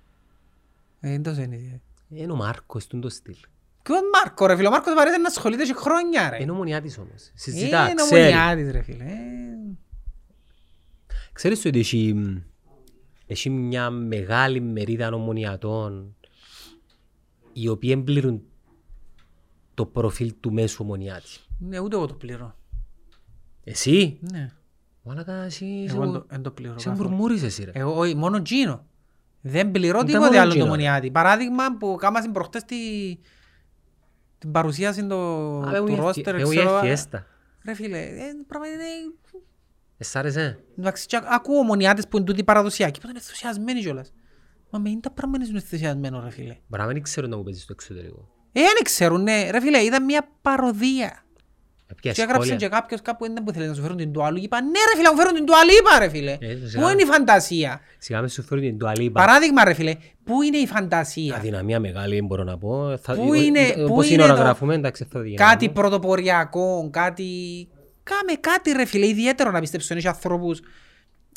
Ε, 1.01 1.09
δεν 1.11 1.23
τόσο 1.23 1.41
είναι. 1.43 1.81
Είναι 2.09 2.33
ο 2.33 2.37
Μάρκος, 2.37 2.87
τούν 2.87 3.01
το 3.01 3.09
στυλ. 3.09 3.35
Και 3.83 3.93
ο 3.93 3.97
Μάρκο 4.15 4.47
ρε 4.47 4.57
φίλε, 4.57 4.69
ο 4.69 4.71
Μάρκος 4.71 4.95
παρέται 4.95 5.17
να 5.17 5.29
ασχολείται 5.29 5.65
και 5.65 5.75
χρόνια 5.75 6.31
ρε. 6.31 6.43
Είναι 6.43 6.51
ομονιάτης 6.51 6.99
όμως. 6.99 7.31
Συζητά, 7.35 7.87
Ε, 7.87 7.91
Είναι 7.91 7.95
ξέρει. 8.03 8.21
ομονιάτης 8.33 8.71
ρε 8.71 8.83
φίλε. 8.83 9.05
Ε, 9.05 9.77
Ξέρεις 11.33 11.65
ότι 11.65 11.79
έχει, 11.79 12.15
έχει 13.31 13.51
μια 13.51 13.91
μεγάλη 13.91 14.61
μερίδα 14.61 15.13
ομονιατών 15.13 16.17
οι 17.53 17.69
οποίοι 17.69 17.91
εμπληρούν 17.93 18.43
το 19.75 19.87
προφίλ 19.87 20.35
του 20.41 20.53
μέσου 20.53 20.79
ομονιάτης. 20.85 21.47
Ναι, 21.59 21.79
ούτε 21.79 21.97
εγώ 21.97 22.07
το 22.07 22.15
πληρώ. 22.15 22.57
Εσύ, 23.65 24.19
Ναι. 24.21 24.53
μάλακα 25.03 25.33
εσύ, 25.35 25.85
Εγώ 25.89 26.03
εν 26.03 26.09
είσαι- 26.09 26.19
το- 26.19 26.27
εν 26.31 26.43
το 26.43 26.51
πληρώ. 26.51 26.75
είσαι 26.79 26.89
καθόλου. 26.89 27.09
μουρμούρης 27.09 27.43
εσύ 27.43 27.65
ρε. 27.65 27.71
Εγώ, 27.75 27.99
όχι, 27.99 28.15
μόνο 28.15 28.43
Τζίνο. 28.43 28.87
Δεν 29.41 29.71
πληρώ 29.71 29.99
Ούτε 29.99 30.07
τίποτε 30.13 30.27
μόνο 30.29 30.41
άλλο 30.41 30.55
το 30.55 30.65
Gino, 30.65 30.69
Μονιάτη. 30.69 31.11
Παράδειγμα 31.11 31.77
που 31.79 31.97
κάμασαν 32.01 32.33
προχτές 32.33 32.65
τη... 32.65 32.77
την 34.39 34.51
παρουσίαση 34.53 35.07
το... 35.07 35.59
Α, 35.61 35.71
πες 35.71 35.81
μου 35.81 35.87
του 35.87 35.93
για 35.93 36.03
ρόστερ. 36.03 36.25
φι- 36.25 36.35
πες 36.35 36.45
μου 36.45 36.51
για 36.53 36.65
ξέρω, 36.65 36.79
φιέστα. 36.81 37.27
Ρε 37.65 37.75
φίλε, 37.75 37.99
ε, 37.99 38.23
πράγμα 38.47 38.67
είναι... 38.67 38.85
Εσ' 39.99 40.17
άρεσε; 40.17 40.59
Εντάξει, 40.79 41.07
και 41.07 41.21
ακούω 41.25 41.63
μονιάτες 41.63 42.09
που 42.09 42.17
είναι 42.17 42.27
τούτοι 42.27 42.45
παραδοσιακοί, 42.45 43.01
που 43.01 43.09
είναι 43.09 43.19
ενθουσιασμένοι 43.19 43.81
κιόλας. 43.81 44.13
Μα 44.71 44.79
με 44.79 44.91
είναι 44.91 45.01
τα 45.01 45.11
πράγματα 45.11 45.45
είναι 45.45 45.59
ενθουσιασμένο 45.59 46.21
ρε 46.25 46.31
φίλε. 46.31 46.57
Μπορεί 46.67 46.83
να 46.83 46.89
μην 46.93 47.03
ξέρουν 47.03 47.31
να 47.31 47.37
μου 47.37 47.43
παίζεις 47.43 47.63
στο 47.63 47.73
εξωτερικό. 47.73 48.29
Ε, 48.53 48.61
δεν 48.61 48.83
ξέρουν, 48.83 49.23
ναι. 49.23 49.51
Ρε 49.51 49.61
φίλε, 49.61 49.83
είδα 49.85 50.03
μια 50.03 50.29
παροδία. 50.43 51.23
Ποια 52.01 52.13
Και 52.13 52.23
έγραψε 52.23 52.47
σχόλια. 52.49 52.69
και 52.69 52.75
κάποιος 52.75 53.03
κάπου 53.03 53.25
δεν 53.33 53.45
που 53.45 53.53
θέλει 53.53 53.67
να 53.67 53.75
σου 53.75 53.83
φέρουν 53.83 53.97
την 53.97 54.13
τουάλου. 54.13 54.39
Είπα, 54.43 54.61
ναι 54.63 54.69
ρε 54.93 54.97
φίλε, 54.97 55.11
μου 55.11 55.17
φέρουν 55.17 55.35
την 55.35 55.45
τουαλίπα 55.47 55.99
ρε 55.99 56.09
φίλε. 56.09 56.33
Ε, 56.41 56.55
Πού 56.55 56.67
σιγά. 56.69 56.91
είναι 56.93 57.03
η 57.03 57.05
φαντασία; 57.05 57.81
Σιγά 57.99 58.21
με 58.21 58.29
σου 58.29 58.43
φέρουν 58.43 58.65
την 58.65 58.79
τουαλίπα. 58.79 59.21
Παράδειγμα 59.25 59.65
ρε 59.65 59.73
φίλε, 59.75 59.95
πού 60.25 60.43
είναι 60.43 60.57
η 60.57 60.67
φαντασία; 60.67 61.35
Αδυναμία 61.37 61.81
μεγάλη 61.81 62.23
μπορώ 62.23 62.45
να 62.45 62.59
πω. 62.59 62.97
Θα- 63.03 63.15
Πού 63.15 63.35
ε, 63.35 63.39
είναι- 63.45 63.59
ε, 63.61 63.73
πού 63.75 63.85
Όπως 63.93 64.05
είναι 64.05 64.15
είναι 64.15 64.23
ώρα 64.23 64.35
το- 64.35 64.41
γράφουμε, 64.43 64.75
εντάξει 64.75 65.07
θα 65.11 65.21
δει. 65.21 65.35
κάτι 65.35 65.69
πρωτοποριακό, 65.69 66.89
κάτι... 66.93 67.25
Κάμε 68.11 68.33
κάτι 68.41 68.73
ρε 68.73 68.85
φίλε, 68.85 69.07
ιδιαίτερο 69.07 69.51
να 69.51 69.61
πιστέψω. 69.61 69.95
Έχει 69.95 70.09
ανθρώπους 70.09 70.61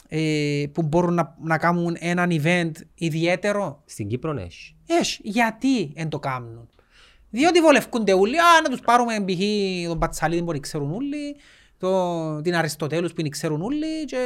ε, 0.07 0.64
που 0.72 0.81
μπορούν 0.84 1.14
να, 1.14 1.35
να 1.43 1.57
κάνουν 1.57 1.95
έναν 1.99 2.30
event 2.43 2.72
ιδιαίτερο. 2.95 3.81
Στην 3.85 4.07
Κύπρο 4.07 4.34
ναι, 4.34 4.41
έχει. 4.41 4.76
Έχει, 4.88 5.19
γιατί 5.23 5.91
δεν 5.95 6.10
το 6.10 6.19
κάνουν. 6.19 6.69
Διότι 7.30 7.61
βολευκούνται 7.61 8.14
όλοι, 8.14 8.39
α, 8.39 8.61
να 8.64 8.69
τους 8.69 8.80
πάρουμε 8.80 9.23
π.χ. 9.26 9.39
τον 9.88 9.99
Πατσαλίδη 9.99 10.43
που 10.43 10.52
δεν 10.52 10.61
ξέρουν 10.61 10.91
όλοι, 10.93 11.35
το, 11.77 12.41
την 12.41 12.56
Αριστοτέλους 12.56 13.14
που 13.14 13.22
δεν 13.22 13.31
ξέρουν 13.31 13.61
όλοι 13.61 14.06
και 14.06 14.18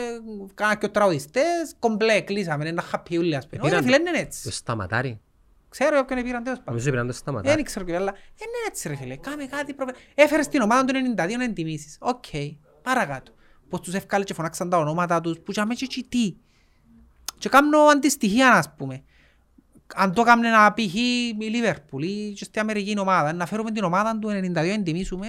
κάνα 0.54 0.76
και 0.76 0.86
ο 0.86 0.90
τραγουδιστές, 0.90 1.76
κομπλέ, 1.80 2.22
κλείσαμε, 2.22 2.68
ένα 2.70 2.84
happy 2.92 3.18
όλοι 3.18 3.36
ας 3.36 3.48
πούμε. 3.48 3.62
Όχι 3.62 3.72
ρε 3.72 3.78
Επήραν 3.78 3.84
φίλε, 3.84 3.96
το- 3.98 4.02
είναι 4.10 4.12
Το 4.12 4.24
έτσι. 4.26 4.52
Σταματάρη. 4.52 5.20
Ξέρω 5.78 6.00
όποιον 6.00 6.24
πήραν 6.24 6.44
τέλος 6.44 6.58
πάντων. 6.58 6.74
Νομίζω 6.74 6.90
πήραν 6.90 7.06
το 7.06 7.12
Δεν 7.12 7.22
Σταματάρη. 7.22 7.64
ξέρω 7.64 7.86
και 7.86 7.96
αλλά 7.96 8.12
είναι 8.12 8.58
έτσι 8.68 8.88
ρε 8.88 8.96
φίλε. 8.96 9.16
Κάμε 9.16 9.46
κάτι 9.46 9.74
προπε... 9.74 9.94
Έφερες 10.16 10.48
την 10.48 10.62
ομάδα 10.62 10.86
του 10.86 10.94
92 11.18 11.38
να 11.38 11.44
εν 11.44 11.53
τιμήσεις. 11.53 11.98
Οκ. 12.00 12.26
Παρακάτω. 12.82 13.32
Πως 13.70 13.80
τους 13.80 13.94
ευκάλε 13.94 14.24
και 14.24 14.34
φωνάξαν 14.34 14.70
τα 14.70 14.78
ονόματα 14.78 15.22
τους 15.22 15.40
που 15.40 15.52
για 15.52 15.66
μέσα 15.66 15.86
και 15.86 16.06
τι. 16.10 16.36
Και 17.38 17.50
κάνω 17.50 17.80
αντιστοιχεία 17.80 18.52
ας 18.52 18.74
πούμε. 18.76 19.04
Αν 19.96 20.14
το 20.14 20.22
έκαμε 20.22 20.50
να 20.50 20.74
π.χ. 20.74 20.94
η 20.94 21.36
Λίβερπουλ 21.40 22.04
ή 22.04 22.34
και 22.38 22.44
στην 22.44 22.62
Αμερική 22.62 23.00
ομάδα, 23.00 23.34
να 23.34 23.46
φέρουμε 23.46 23.72
την 23.72 23.84
ομάδα 23.84 24.20
του 24.20 24.30
92 24.30 24.54
να 24.54 24.62
εντιμήσουμε 24.62 25.28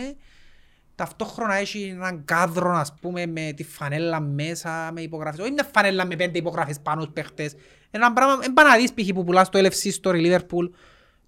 ταυτόχρονα 0.97 1.55
έχει 1.55 1.83
έναν 1.83 2.25
κάδρο 2.25 2.71
ας 2.77 2.95
πούμε 3.01 3.27
με 3.27 3.53
τη 3.57 3.65
φανέλα 3.65 4.21
μέσα 4.21 4.91
με 4.93 5.01
υπογραφές. 5.01 5.41
Όχι 5.41 5.53
μια 5.53 5.71
φανέλα 5.75 6.07
με 6.07 6.17
πέντε 6.17 6.39
υπογραφές 6.39 6.81
πάνω 6.81 7.01
στους 7.01 7.13
παίχτες. 7.13 7.55
Ένα 7.91 8.13
πράγμα, 8.13 8.37
δεν 8.37 8.53
πάνε 8.53 8.69
να 8.69 8.77
δεις 8.77 8.93
π.χ. 8.93 9.09
που 9.15 9.25
πουλάς 9.25 9.47
στο 9.47 9.59
LFC 9.63 9.91
Store 10.03 10.15
η 10.19 10.23
Liverpool 10.25 10.71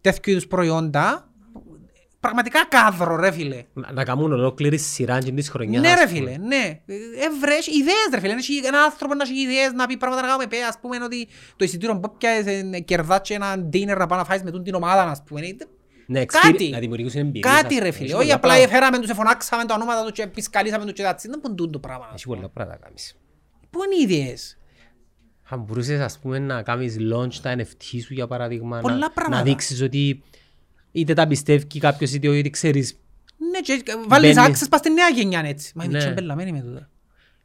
τέτοιου 0.00 0.30
είδους 0.32 0.46
προϊόντα. 0.46 1.22
Πραγματικά 2.20 2.66
κάδρο 2.68 3.16
ρε 3.16 3.30
φίλε. 3.30 3.62
Να 3.72 3.92
να 3.92 4.04
κάνουν 4.04 4.32
ολόκληρη 4.32 4.78
σειρά 4.78 5.18
και 5.18 5.32
της 5.32 5.48
χρονιάς. 5.48 5.82
Ναι 5.82 5.88
ας 5.92 5.98
ρε 6.00 6.06
πούμε. 6.06 6.18
φίλε, 6.18 6.36
ναι. 6.46 6.80
Ευρές 7.26 7.66
ιδέες 7.66 8.08
ρε 8.12 8.20
φίλε. 8.20 8.32
Έχει 8.32 8.60
ένα 8.64 8.82
άνθρωπο 8.82 9.14
να 9.14 9.22
έχει 9.22 9.40
ιδέες 9.40 9.72
να 9.72 9.86
πει 9.86 9.96
πράγματα 9.96 10.20
να 10.22 10.26
κάνουμε 10.28 10.46
πέ, 10.46 10.56
ας 10.68 10.78
πούμε 10.80 10.96
ότι 11.04 11.28
το 11.56 11.64
εισιτήριο 11.64 11.98
που 11.98 12.16
πιάσεις 12.18 12.62
κερδάς 12.84 13.20
και 13.22 13.34
έναν 13.34 13.70
dinner 13.72 13.96
να 13.98 14.06
πάει 14.06 14.18
να 14.18 14.24
φάεις 14.24 14.42
με 14.42 14.50
τούν 14.50 14.62
την 14.62 14.74
ομάδα 14.74 15.02
ας 15.10 15.22
πούμε. 15.26 15.46
Είναι- 15.46 15.66
Ναι, 16.06 16.24
Κάτι. 16.24 16.48
experience- 16.56 16.70
να 16.72 16.78
δημιουργήσουν 16.78 17.20
εμπειρίες. 17.20 17.54
Κάτι 17.54 17.74
ας 17.74 17.80
ρε 17.82 17.88
πούμε. 17.88 17.90
φίλε. 17.92 18.04
Έχει 18.06 18.14
Όχι 18.14 18.22
πολλά 18.22 18.34
απλά 18.34 18.50
πράγματα. 18.50 18.74
εφέραμε 18.76 18.98
τους, 18.98 19.10
εφωνάξαμε 19.10 19.64
τα 19.64 19.74
ονόματα 19.74 20.02
τους 20.02 20.12
και 20.12 20.26
πισκαλίσαμε 20.26 20.84
τους 20.84 20.92
και 20.92 21.02
that's 21.06 21.10
it. 21.26 21.30
Δεν 21.30 21.40
ποντούν 21.40 21.70
το 21.72 21.78
πράγμα. 21.78 22.10
Έχει 22.14 22.26
πολλά 22.26 22.48
πράγματα 22.48 22.78
να 22.78 22.84
κάνεις. 22.84 23.16
Πού 23.70 23.78
είναι 23.84 23.94
οι 23.94 24.14
ιδέες; 24.14 24.57
Αν 25.50 25.60
μπορούσες 25.60 26.00
ας 26.00 26.18
πούμε 26.18 26.38
να 26.38 26.62
κάνεις 26.62 26.96
launch 27.12 27.34
τα 27.42 27.54
NFT 27.58 28.00
σου 28.04 28.14
για 28.14 28.26
παράδειγμα, 28.26 28.78
Πολλά 28.80 28.94
να, 28.94 29.00
να 29.00 29.10
πράγματα. 29.10 29.42
δείξεις 29.42 29.82
ότι 29.82 30.22
είτε 30.92 31.14
τα 31.14 31.26
πιστεύει 31.26 31.78
κάποιος 31.78 32.12
είτε 32.12 32.28
ότι 32.28 32.50
ξέρεις 32.50 32.98
Ναι, 33.52 33.60
και 33.60 33.82
βάλεις 34.08 34.34
Μπαίνεις. 34.34 34.62
access 34.62 34.66
πας 34.70 34.80
στη 34.80 34.90
νέα 34.92 35.08
γενιά 35.08 35.42
έτσι. 35.44 35.72
Μα 35.74 35.84
είναι 35.84 35.92
Ναι. 35.92 35.98
τσεμπελαμένη 35.98 36.52
με 36.52 36.60
τούτα. 36.60 36.88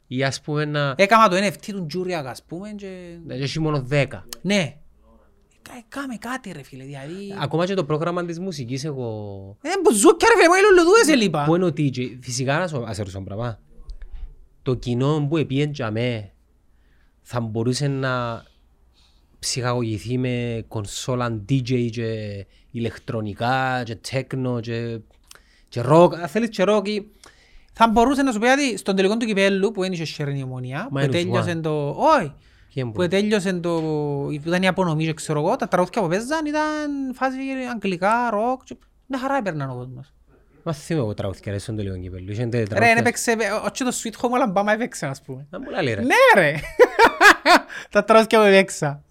ή 0.06 0.24
ας 0.24 0.40
πούμε 0.40 0.64
να 0.64 0.94
Έκαμα 0.98 1.28
το 1.28 1.36
NFT 1.36 1.66
του 1.72 1.86
Τζούριακ 1.86 2.26
ας 2.26 2.42
πούμε 2.42 2.68
και... 2.76 3.18
να 3.26 3.34
έχει 3.34 3.60
μόνο 3.60 3.86
10. 3.90 4.06
Ναι. 4.42 4.76
Κα- 5.62 5.84
Κάμε 5.88 6.16
κάτι 6.16 6.52
ρε 6.52 6.62
φίλε, 6.62 6.84
δηλαδή... 6.84 7.34
Ακόμα 7.40 7.66
και 7.66 7.74
το 7.74 7.84
πρόγραμμα 7.84 8.24
της 8.24 8.38
μουσικής 8.38 8.84
εγώ 8.84 9.06
Ε, 9.62 9.68
που 9.82 9.92
ζούκια 9.92 10.28
ρε 10.28 10.34
φίλε, 10.34 10.48
μου 10.48 10.54
έλω 10.54 10.82
λουδούες 10.82 11.08
ελείπα. 11.08 11.44
Πού 11.44 11.54
είναι 11.54 11.64
ο 11.64 11.68
DJ, 11.76 12.18
φυσικά 12.20 12.58
να 12.58 12.68
σου 12.68 12.84
ας 12.86 12.96
ρωτήσω 12.98 13.16
ένα 13.18 13.26
πράγμα. 13.26 13.60
Το 14.62 14.74
κοινό 14.74 15.26
που 15.28 15.36
επίεν 15.36 15.70
για 15.70 15.90
με 15.90 16.32
θα 17.26 17.40
μπορούσε 17.40 17.88
να 17.88 18.42
ψυχαγωγηθεί 19.38 20.18
με 20.18 20.64
κονσόλα 20.68 21.42
DJ 21.48 21.88
και 21.92 22.46
ηλεκτρονικά 22.70 23.82
και 23.84 23.96
τέκνο 24.10 24.60
και, 24.60 24.98
και 25.68 25.82
rock. 25.86 26.14
Αν 26.14 26.28
θέλεις 26.28 26.48
και 26.48 26.64
rock 26.66 26.88
ή- 26.88 27.06
Θα 27.72 27.88
μπορούσε 27.88 28.22
να 28.22 28.32
σου 28.32 28.38
πει 28.38 28.46
κάτι 28.46 28.76
στον 28.76 28.96
τελικό 28.96 29.16
του 29.16 29.26
κυπέλλου 29.26 29.70
που 29.72 29.84
είναι 29.84 29.96
η 29.96 30.04
χέρνη 30.04 30.42
ομονία, 30.42 30.88
που 30.90 30.98
Minus 30.98 31.10
τέλειωσε 31.10 31.52
one. 31.52 31.60
το... 31.62 31.88
Όχι, 31.88 32.32
Ποιον 32.74 32.86
που 32.86 32.92
μπορεί. 32.96 33.08
τέλειωσε 33.08 33.52
το... 33.52 33.70
που 33.80 34.28
ήταν 34.46 34.62
η 34.62 34.66
απονομή 34.66 35.04
και 35.04 35.12
ξέρω 35.14 35.40
εγώ, 35.40 35.56
τα 35.56 35.68
τραγούδια 35.68 36.02
που 36.02 36.08
παίζαν 36.08 36.46
ήταν 36.46 37.14
φάση 37.14 37.36
αγγλικά, 37.72 38.30
ροκ. 38.30 38.62
και- 38.64 38.76
Μια 39.06 39.18
χαρά 39.18 39.36
έπαιρναν 39.36 39.70
ο 39.70 39.74
κόσμος. 39.74 40.12
Μαθαίνω 40.62 41.00
εγώ 41.00 41.14
τραγούδια 41.14 41.52
ρε 41.52 41.58
στον 41.58 41.76
τελικό 41.76 41.96
κύπελλο. 41.98 42.32
Είχαν 42.32 42.50
τε- 42.50 42.60
Ρε, 42.60 42.66
τραγούδια- 42.66 42.94
δεν 42.94 43.02
έπαιξε, 43.04 43.36
όχι 43.64 43.84
το 43.84 43.92
Sweet 44.02 44.20
Home 44.20 44.62
Alabama 44.62 44.72
έπαιξε, 44.72 45.06
ας 45.06 45.22
πούμε. 45.22 45.46
Να 45.50 45.60
μου 45.60 45.70
λέει 45.70 45.94
ρε. 45.94 46.00
Ναι 46.02 46.14
ρε! 46.34 46.54
Τα 47.90 48.04
τραγούδια 48.04 48.38
που 48.40 48.44
έπαιξα. 48.46 49.02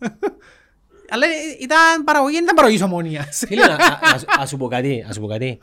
Αλλά 1.10 1.26
ήταν 1.62 2.04
παραγωγή, 2.04 2.34
δεν 2.34 2.44
ήταν 2.44 2.56
παραγωγής 2.56 2.82
ομόνιας. 2.82 3.44
Φίλε, 3.48 3.66
να- 3.66 3.74
α- 3.74 4.00
ας- 4.02 4.26
ας 4.38 4.50
σου 4.50 4.58
πω 4.58 4.68
κάτι, 4.68 5.06
ας 5.08 5.16
σου 5.16 5.22
πω 5.22 5.28
κάτι. 5.28 5.60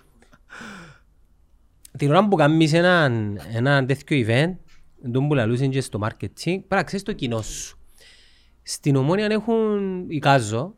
Την 1.99 2.11
ώρα 2.11 2.29
που 2.29 2.37
κάνεις 2.37 2.73
έναν 2.73 3.41
έναν 3.55 3.87
τέτοιο 3.87 4.27
event, 4.27 4.57
τον 5.13 5.29
που 5.29 5.35
λαλούσαν 5.35 5.71
και 5.71 5.81
στο 5.81 5.99
marketing, 6.03 6.29
πρέπει 6.45 6.67
να 6.69 6.83
ξέρεις 6.83 7.05
το 7.05 7.13
κοινό 7.13 7.43
σου. 7.43 7.79
Στην 8.63 8.97
Ομόνια 8.97 9.27
έχουν, 9.27 10.05
εικάζω, 10.11 10.75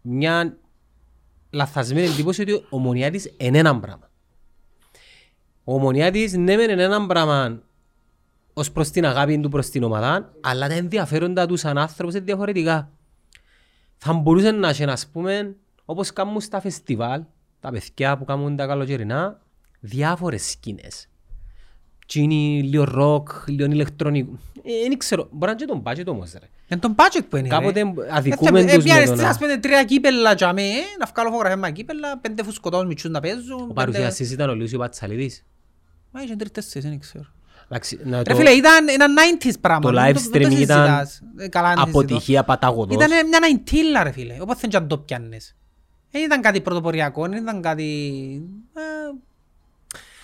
μια 0.00 0.56
λαθασμένη 1.50 2.06
εντύπωση 2.06 2.42
ότι 2.42 2.52
ο 2.52 2.66
Ομονιάτης 2.70 3.34
είναι 3.36 3.58
έναν 3.58 3.80
πράγμα. 3.80 4.10
Ο 5.64 5.74
Ομονιάτης 5.74 6.32
ναι 6.32 6.56
μεν 6.56 6.70
είναι 6.70 6.82
έναν 6.82 7.06
πράγμα 7.06 7.62
ως 8.60 8.70
προς 8.70 8.90
την 8.90 9.06
αγάπη 9.06 9.40
του 9.40 9.48
προς 9.48 9.68
την 9.68 9.82
ομάδα, 9.82 10.32
αλλά 10.40 10.68
τα 10.68 10.74
ενδιαφέροντα 10.74 11.46
τους 11.46 11.60
σαν 11.60 11.78
άνθρωπος 11.78 12.14
είναι 12.14 12.24
διαφορετικά 12.24 12.90
θα 14.02 14.12
μπορούσε 14.12 14.50
να 14.50 14.68
έχει, 14.68 14.84
ας 14.84 15.06
πούμε, 15.06 15.56
όπως 15.84 16.12
κάνουν 16.12 16.40
στα 16.40 16.60
φεστιβάλ, 16.60 17.22
τα 17.60 17.70
παιδιά 17.70 18.18
που 18.18 18.24
κάνουν 18.24 18.56
τα 18.56 18.66
καλοκαιρινά, 18.66 19.40
διάφορες 19.80 20.50
σκηνές. 20.50 21.08
Τι 22.06 22.20
είναι 22.20 22.62
λίγο 22.62 22.84
ροκ, 22.84 23.28
λίγο 23.46 23.70
ηλεκτρονικό. 23.72 24.38
Ε, 24.62 24.88
δεν 24.88 24.98
ξέρω, 24.98 25.28
μπορεί 25.30 25.52
να 25.52 25.58
είναι 25.58 25.60
και 25.60 25.66
τον 25.66 25.82
budget 25.86 26.12
όμως 26.14 26.32
ρε. 26.32 26.48
Είναι 26.68 26.80
τον 26.80 26.94
budget 26.98 27.24
που 27.28 27.36
είναι. 27.36 27.48
ρε. 27.48 27.54
Κάποτε 27.54 27.80
Ε, 27.80 27.84
αδικούμε 28.10 28.60
ε, 28.60 28.64
τους 28.64 28.76
με 28.76 28.82
πιάνεις, 28.82 29.08
το 29.08 29.14
να... 29.14 29.28
ας 29.28 29.38
πούμε, 29.38 29.56
τρία 29.56 29.84
κύπελλα 29.84 30.32
για 30.32 30.52
με, 30.52 30.62
να 30.98 31.06
βγάλω 31.12 31.28
φωτογραφία 31.28 31.56
με 31.56 31.72
κύπελλα, 31.72 32.18
πέντε 32.18 32.42
φουσκωτών 32.42 32.86
μητσούς 32.86 33.10
να 33.10 33.20
παίζουν. 33.20 33.52
Ο 33.52 33.58
πέντε- 33.58 33.74
παρουσιαστής 33.74 34.30
ήταν 34.30 34.48
ο 34.50 34.54
Λούσιος 34.54 34.80
Πατσαλίδης. 34.80 35.44
Μα 36.10 36.22
είχε 36.22 36.36
τρεις 36.36 36.50
τέσσερις, 36.50 36.88
δεν 36.88 36.98
ξέρω. 36.98 37.24
Εντάξει, 37.72 37.98
να 38.04 38.16
Ρε 38.16 38.22
το- 38.22 38.36
φίλε, 38.36 38.50
ήταν 38.50 38.88
ένα 38.88 39.06
90s 39.06 39.52
πράγμα. 39.60 39.90
Το 39.90 39.96
δεν 40.00 40.04
live 40.10 40.14
δεν 40.30 40.42
το 40.42 40.48
streaming 40.48 40.60
ήταν 40.60 40.86
συζητάς. 40.86 41.22
Ε, 41.36 41.48
καλά, 41.48 41.68
δεν 41.74 41.78
συζητώ. 41.84 41.98
αποτυχία 41.98 42.44
παταγωδός. 42.44 42.94
Ήταν 42.94 43.10
μια 43.28 43.38
90 44.00 44.02
ρε 44.02 44.10
φίλε, 44.10 44.36
οπότε 44.40 44.68
δεν 44.70 44.86
το 44.86 44.98
πιάνεις. 44.98 45.56
Δεν 46.10 46.22
ήταν 46.24 46.40
κάτι 46.40 46.60
πρωτοποριακό, 46.60 47.28
δεν 47.28 47.42
ήταν 47.42 47.62
κάτι... 47.62 47.84
ε, 48.74 48.80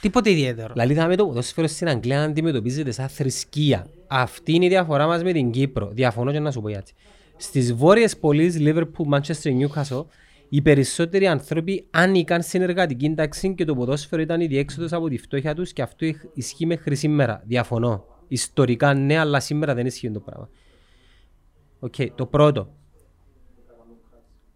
Τίποτε 0.01 0.31
ιδιαίτερο. 0.31 0.73
Δηλαδή 0.73 0.94
θα 0.94 1.06
με 1.06 1.16
το 1.16 1.27
ποδόσφαιρο 1.27 1.66
στην 1.66 1.89
Αγγλία 1.89 2.23
αντιμετωπίζεται 2.23 2.90
σαν 2.90 3.09
θρησκεία. 3.09 3.86
Αυτή 4.06 4.52
είναι 4.55 4.64
η 4.64 4.68
διαφορά 4.68 5.06
μας 5.06 5.23
με 5.23 5.32
την 5.32 5.51
Κύπρο. 5.51 5.90
Διαφωνώ 5.93 6.32
και 6.32 6.39
να 6.40 6.51
σου 6.51 6.60
πω 6.60 6.68
γιατί. 6.68 6.93
Στις 7.36 7.74
βόρειες 7.74 8.16
πόλεις, 8.16 8.56
Liverpool, 8.59 9.14
Manchester, 9.14 9.51
Newcastle, 9.60 10.05
οι 10.48 10.62
περισσότεροι 10.62 11.27
άνθρωποι 11.27 11.86
άνηκαν 11.90 12.43
στην 12.43 12.66
εργατική 12.66 13.15
τάξη 13.14 13.55
και 13.55 13.64
το 13.64 13.74
ποδόσφαιρο 13.74 14.23
ήταν 14.23 14.40
η 14.40 14.47
διέξοδος 14.47 14.93
από 14.93 15.09
τη 15.09 15.18
φτώχεια 15.18 15.55
τους 15.55 15.73
και 15.73 15.82
αυτό 15.82 16.06
ισ- 16.06 16.24
ισχύει 16.35 16.66
μέχρι 16.66 16.97
σήμερα. 16.97 17.43
Διαφωνώ. 17.47 18.05
Ιστορικά 18.28 18.94
ναι, 18.94 19.18
αλλά 19.18 19.40
σήμερα 19.40 19.74
δεν 19.74 19.86
ισχύει 19.86 20.10
το 20.10 20.20
πράγμα. 20.20 20.48
Οκ, 21.78 21.94
το 22.14 22.27
πρώτο. 22.27 22.74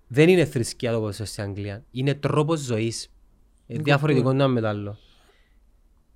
Δεν 0.06 0.28
είναι 0.28 0.44
θρησκεία 0.44 0.92
το 0.92 0.98
ποδόσφαιρο 0.98 1.28
στην 1.28 1.42
Αγγλία. 1.42 1.84
Είναι 1.90 2.14
τρόπος 2.14 2.60
ζωής. 2.60 3.10
Είναι 3.66 3.82
διαφορετικό 3.82 4.32
να 4.32 4.48
με 4.48 4.60
το 4.60 4.66
άλλο. 4.66 4.96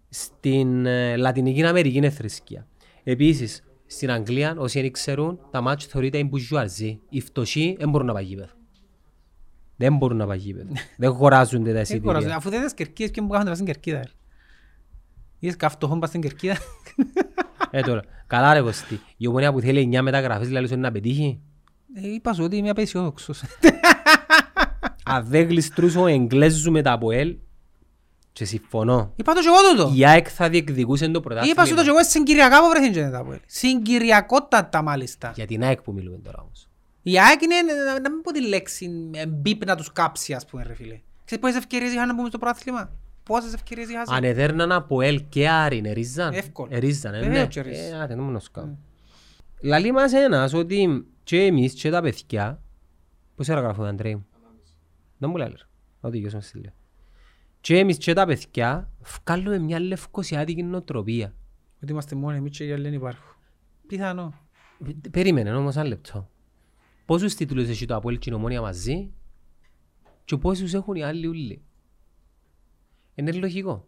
Στην 0.08 0.86
ε, 0.86 1.16
Λατινική 1.16 1.62
Αμερική 1.64 1.96
είναι 1.96 2.10
θρησκεία. 2.10 2.66
Επίσης, 3.04 3.64
στην 3.86 4.10
Αγγλία, 4.10 4.54
όσοι 4.58 4.80
δεν 4.80 4.92
ξέρουν, 4.92 5.38
τα 5.50 5.60
ματς 5.60 5.88
θεωρείται 5.90 6.18
η 6.18 6.26
μπουρζουαζί. 6.28 7.00
Οι 7.08 7.20
φτωχοί 7.20 7.76
δεν 7.78 7.88
μπορούν 7.90 8.06
να 8.06 8.12
πάνε 8.12 8.26
γήπεδο. 8.26 8.52
Δεν 9.76 9.96
μπορούν 9.96 10.16
να 10.16 10.26
πάνε 10.26 10.40
γήπεδο. 10.40 10.72
δεν 10.96 11.12
χωράζονται 11.12 11.72
τα 11.72 11.82
Δεν 11.82 12.00
κοράζω, 12.00 12.18
εισιτήρια. 12.18 12.36
Αφού 12.36 12.50
δεν 12.50 12.58
είδες 12.58 12.74
κερκίδες 12.74 13.10
και 13.10 13.20
μου 13.20 13.28
κάνουν 13.28 13.46
να 13.48 13.54
στην 13.54 13.66
κερκίδα. 13.66 13.96
ρε. 13.96 14.10
Είδες 15.38 15.56
καυτοχόν 15.56 16.00
πας 16.00 16.08
στην 16.08 16.20
κερκίδα. 16.20 16.56
ε, 17.70 17.80
τώρα, 17.80 18.02
καλά 18.26 18.52
ρε 18.54 18.60
Κωστή. 18.60 19.00
Η 19.16 19.26
ομονία 19.26 19.52
που 19.52 19.60
θέλει 19.60 19.90
9 19.92 20.00
μεταγραφές, 20.02 20.46
δηλαδή 20.46 20.66
σου 20.66 20.72
είναι 20.72 20.82
να 20.82 20.92
πετύχει. 20.92 21.40
Ε, 21.94 22.08
Είπας 22.12 22.36
σου 22.36 22.44
ότι 22.44 22.56
είμαι 22.56 22.70
απεσιόδοξος. 22.70 23.42
Αν 25.04 25.26
δεν 25.26 25.48
γλιστρούσε 25.48 25.98
ο 25.98 26.06
Εγγλέζου 26.06 26.70
με 26.70 26.82
τα 26.82 26.92
ΑΠΟΕΛ, 26.92 27.36
και 28.34 28.44
συμφωνώ. 28.44 29.12
Είπα 29.16 29.32
το 29.32 29.40
και 29.40 29.46
εγώ 29.46 29.70
τούτο. 29.70 29.96
Η 29.98 30.06
ΑΕΚ 30.06 30.26
θα 30.30 30.48
διεκδικούσε 30.48 31.08
το 31.08 31.20
πρωτάθλημα. 31.20 31.52
Είπα 31.52 31.64
σου 31.66 31.74
το 31.74 31.82
και 31.82 31.88
εγώ 31.88 32.04
συγκυριακά 32.04 32.60
που 32.60 32.68
βρέθηκε 32.68 33.00
και 33.02 33.08
τα 33.08 33.24
πω. 33.24 33.34
Συγκυριακότατα 33.46 34.82
μάλιστα. 34.82 35.32
Για 35.34 35.46
την 35.46 35.62
ΑΕΚ 35.62 35.82
που 35.82 35.92
μιλούμε 35.92 36.18
τώρα 36.18 36.38
όμως. 36.42 36.68
Η 37.06 37.18
ΑΕΚ 37.20 37.42
είναι, 37.42 37.54
να- 37.84 38.00
να 38.00 38.10
μην 38.10 38.20
πω 38.22 38.32
τη 38.32 38.48
λέξη, 38.48 39.10
ε, 39.14 39.26
μπίπ 39.26 39.64
να 39.64 39.76
τους 39.76 39.92
κάψει 39.92 40.32
ας 40.34 40.46
πούμε 40.46 40.62
ρε 40.62 40.74
φίλε. 40.74 41.00
Ξέρεις 41.24 41.44
πόσες 41.44 41.58
ευκαιρίες 41.58 41.92
είχαν 41.92 42.08
να 42.08 42.14
πούμε 42.14 42.28
στο 42.28 42.38
πρωτάθλημα. 42.38 42.92
Πόσες 43.22 43.52
ευκαιρίες 43.54 43.88
είχαν. 43.88 44.04
Αν 44.08 44.24
εδέρναν 44.24 44.72
από 44.72 45.00
ΕΛ 45.00 45.24
και 45.28 45.48
Άρη, 45.48 45.76
είναι 45.76 45.92
ρίζαν; 45.92 46.32
Εύκολα. 46.32 46.76
Ε, 46.76 46.78
ρίζαν, 46.78 47.14
ε, 47.14 47.18
Βεβαίως 47.20 47.38
ναι. 47.38 47.46
και 47.46 47.60
ρίζαν. 47.60 47.92
Ε, 48.00 48.02
άτε, 48.02 48.14
δεν 48.14 48.24
μου 48.24 48.30
να 48.30 48.38
σου 48.38 48.50
κάνω. 48.50 48.78
Λαλεί 49.62 49.92
μας 49.92 50.12
ένας 50.12 50.52
ότι 50.52 51.06
και 51.22 51.42
εμείς 51.42 51.72
και 51.74 51.90
τα 51.90 52.00
παιδιά, 52.02 52.62
πώς 53.34 53.48
ώρα 53.48 53.60
γράφω 53.60 53.82
Αντρέη, 53.82 54.24
δεν 55.18 55.30
μου 55.30 55.36
λέει, 55.36 55.48
ρε. 55.48 55.64
ό,τι 56.00 56.18
γιος 56.18 56.34
μας 56.34 56.46
στείλε. 56.46 56.72
Και 57.60 57.78
εμείς 57.78 57.96
και 57.98 58.12
τα 58.12 58.26
παιδιά 58.26 58.90
βγάλουμε 59.24 59.58
μια 59.58 59.80
λευκοσιάτικη 59.80 60.62
νοοτροπία. 60.62 61.34
Ότι 61.82 61.92
είμαστε 61.92 62.14
μόνοι 62.14 62.36
εμείς 62.36 62.56
και 62.56 62.64
οι 62.64 62.72
άλλοι 62.72 62.82
δεν 62.82 62.92
υπάρχουν. 62.92 63.36
Πιθανό. 63.86 64.34
Περίμενε 65.10 65.54
όμως 65.54 65.76
ένα 65.76 65.84
λεπτό. 65.84 66.28
Πόσους 67.04 67.34
τίτλους 67.34 67.68
έχει 67.68 67.86
το 67.86 67.94
Απόελ 67.94 68.18
και 68.18 68.30
η 68.30 68.32
Ομόνια 68.32 68.60
μαζί 68.60 69.12
και 70.24 70.36
πόσους 70.36 70.74
έχουν 70.74 70.94
οι 70.94 71.02
άλλοι 71.02 71.26
ούλοι. 71.26 71.62
Είναι 73.14 73.32
λογικό. 73.32 73.86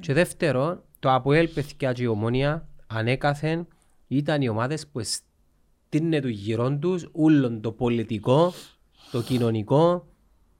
Και 0.00 0.12
δεύτερο, 0.12 0.84
το 0.98 1.12
Αποέλ 1.12 1.48
παιδιά 1.48 1.92
και 1.92 2.02
η 2.02 2.06
Ομόνια 2.06 2.68
ανέκαθεν 2.86 3.66
ήταν 4.08 4.42
οι 4.42 4.48
ομάδες 4.48 4.86
που 4.86 5.00
στείνε 5.02 6.20
τους 6.20 6.30
γυρών 6.30 6.80
τους 6.80 7.08
ούλον 7.12 7.60
το 7.60 7.72
πολιτικό, 7.72 8.52
το 9.10 9.22
κοινωνικό, 9.22 10.06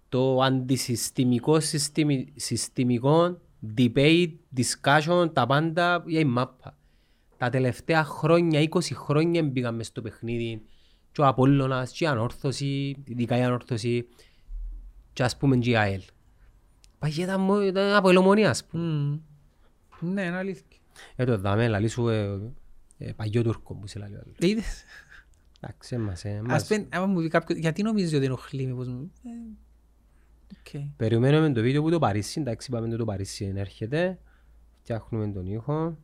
το 0.09 0.40
αντισυστημικό, 0.43 1.60
συστημι- 1.60 2.40
συστημικό, 2.40 3.40
debate, 3.76 4.32
discussion, 4.56 5.30
τα 5.32 5.47
πάντα 5.47 6.05
για 6.06 6.20
η 6.20 6.24
μάπα. 6.24 6.76
Τα 7.36 7.51
τελευταία 7.51 8.05
χρόνια, 8.05 8.60
20 8.60 8.94
χρόνια 8.94 9.43
μπήκαν 9.43 9.74
μες 9.74 9.86
στο 9.86 10.02
παιχνίδι 10.02 10.62
και 11.19 11.24
ο 11.24 11.27
Απόλλωνας 11.27 11.93
και 11.93 12.05
η 12.05 12.07
Ανόρθωση, 12.07 12.97
ειδικά 13.05 13.36
η 13.36 13.43
Ανόρθωση 13.43 14.09
και 15.12 15.23
ας 15.23 15.36
πούμε 15.36 15.57
και 15.57 15.70
η 15.70 15.77
ΑΕΛ. 15.77 16.03
Παγέτα 16.99 17.39
μου 17.39 17.61
ήταν 17.61 17.95
από 17.95 18.09
ελομονίας 18.09 18.51
ας 18.51 18.65
πούμε. 18.65 18.82
Μμμ. 18.82 19.19
Ναι, 20.12 20.23
είναι 20.23 20.36
αλήθεια. 20.36 20.65
Ε, 21.16 21.24
το 21.24 21.39
δάμε, 21.39 21.69
λαλή 21.69 21.89
σου 21.89 22.09
ε, 22.09 22.40
ε, 22.99 23.12
παγιό 23.12 23.43
Τούρκο 23.43 23.74
που 23.74 23.86
σε 23.86 23.99
λαλείς 23.99 24.16
ο 24.16 24.20
άλλος. 24.24 24.36
Είδες; 24.39 24.82
Εντάξει, 25.61 25.95
εμάς, 25.95 26.24
ε, 26.24 26.31
Ας 26.31 26.36
εμάς. 26.36 26.66
πεν, 26.66 26.86
άμα 26.90 27.07
μου 27.07 27.20
πει 27.20 27.28
κάποιος, 27.28 27.59
γιατί 27.59 27.82
νομίζεις 27.82 28.15
ότι 28.15 28.24
ενοχλεί 28.24 28.66
με 28.66 28.74
πως 28.74 28.89
μου... 28.89 29.12
Ε, 29.24 29.28
οκ. 30.59 30.82
Περιμένουμε 30.97 31.53
το 31.53 31.61
βίντεο 31.61 31.82
που 31.82 31.90
το 31.90 31.99
Παρίσι, 31.99 32.40
εντάξει 32.40 32.70
είπαμε 32.70 32.97
το 32.97 33.05
Παρίσι 33.05 33.53
έρχεται. 33.57 34.19
Φτιάχνουμε 34.81 35.28
τον 35.28 35.47
ήχο. 35.47 35.99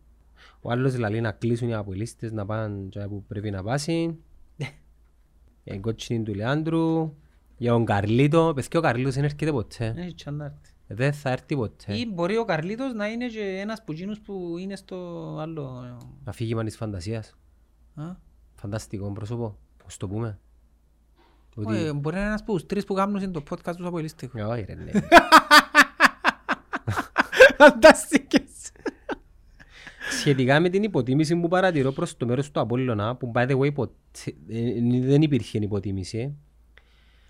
Ο 0.60 0.70
άλλος 0.70 0.98
λαλείς 0.98 1.20
να 1.20 1.32
κλείσουν 1.32 1.68
οι 1.68 1.74
αποελίστες 1.74 2.32
να 2.32 2.46
πάνε 2.46 2.88
και 2.88 3.00
που 3.00 3.24
πρέπει 3.28 3.50
να 3.50 3.62
πάσει. 3.62 4.18
Για 5.64 5.72
την 5.72 5.82
κότσινη 5.82 6.22
του 6.24 6.34
Λεάντρου. 6.34 7.14
Για 7.56 7.72
τον 7.72 7.84
Καρλίτο. 7.84 8.52
Παιδιά 8.54 8.78
ο 8.78 8.82
Καρλίτος 8.82 9.14
δεν 9.14 9.24
έρχεται 9.24 9.52
ποτέ. 9.52 9.94
Έχει 9.96 10.14
τσαντάρτη. 10.14 10.70
Δεν 10.86 11.12
θα 11.12 11.30
έρθει 11.30 11.56
ποτέ. 11.56 11.96
Ή 11.96 12.10
μπορεί 12.12 12.36
ο 12.36 12.44
Καρλίτος 12.44 12.92
να 12.92 13.06
είναι 13.08 13.26
και 13.26 13.58
ένας 13.60 13.84
που 13.84 13.92
εκείνους 13.92 14.20
που 14.20 14.56
είναι 14.58 14.76
στο 14.76 14.96
άλλο... 15.40 15.96
Αφήγημα 16.24 16.64
της 16.64 16.76
φαντασίας. 16.76 17.36
Α; 17.94 18.04
Φανταστικό 18.54 19.12
πρόσωπο. 19.12 19.58
Πώς 19.84 19.96
το 19.96 20.08
πούμε. 20.08 20.38
Όχι, 21.54 21.68
Ότι... 21.68 21.92
Μπορεί 21.92 22.14
να 22.14 22.20
είναι 22.20 22.30
ένας 22.30 22.44
που 22.44 22.52
τους 22.52 22.66
τρεις 22.66 22.84
που 22.84 22.94
κάνουν 22.94 23.32
το 23.32 23.42
podcast 23.50 23.76
τους 23.76 23.86
από 23.86 23.98
ελίστικο. 23.98 24.38
Ε, 24.38 24.42
Όχι 24.42 24.64
ρε 24.64 24.74
ναι. 24.74 24.90
Φανταστικές. 27.58 28.53
Σχετικά 30.18 30.60
με 30.60 30.68
την 30.68 30.82
υποτίμηση 30.82 31.36
που 31.36 31.48
παρατηρώ 31.48 31.92
προς 31.92 32.16
το 32.16 32.26
μέρος 32.26 32.50
του 32.50 32.60
Απόλλωνα, 32.60 33.16
που 33.16 33.32
by 33.34 33.48
the 33.48 33.58
way 33.58 33.74
ποτέ, 33.74 33.92
ε, 34.48 34.62
δεν 35.00 35.22
υπήρχε 35.22 35.58
υποτίμηση, 35.58 36.18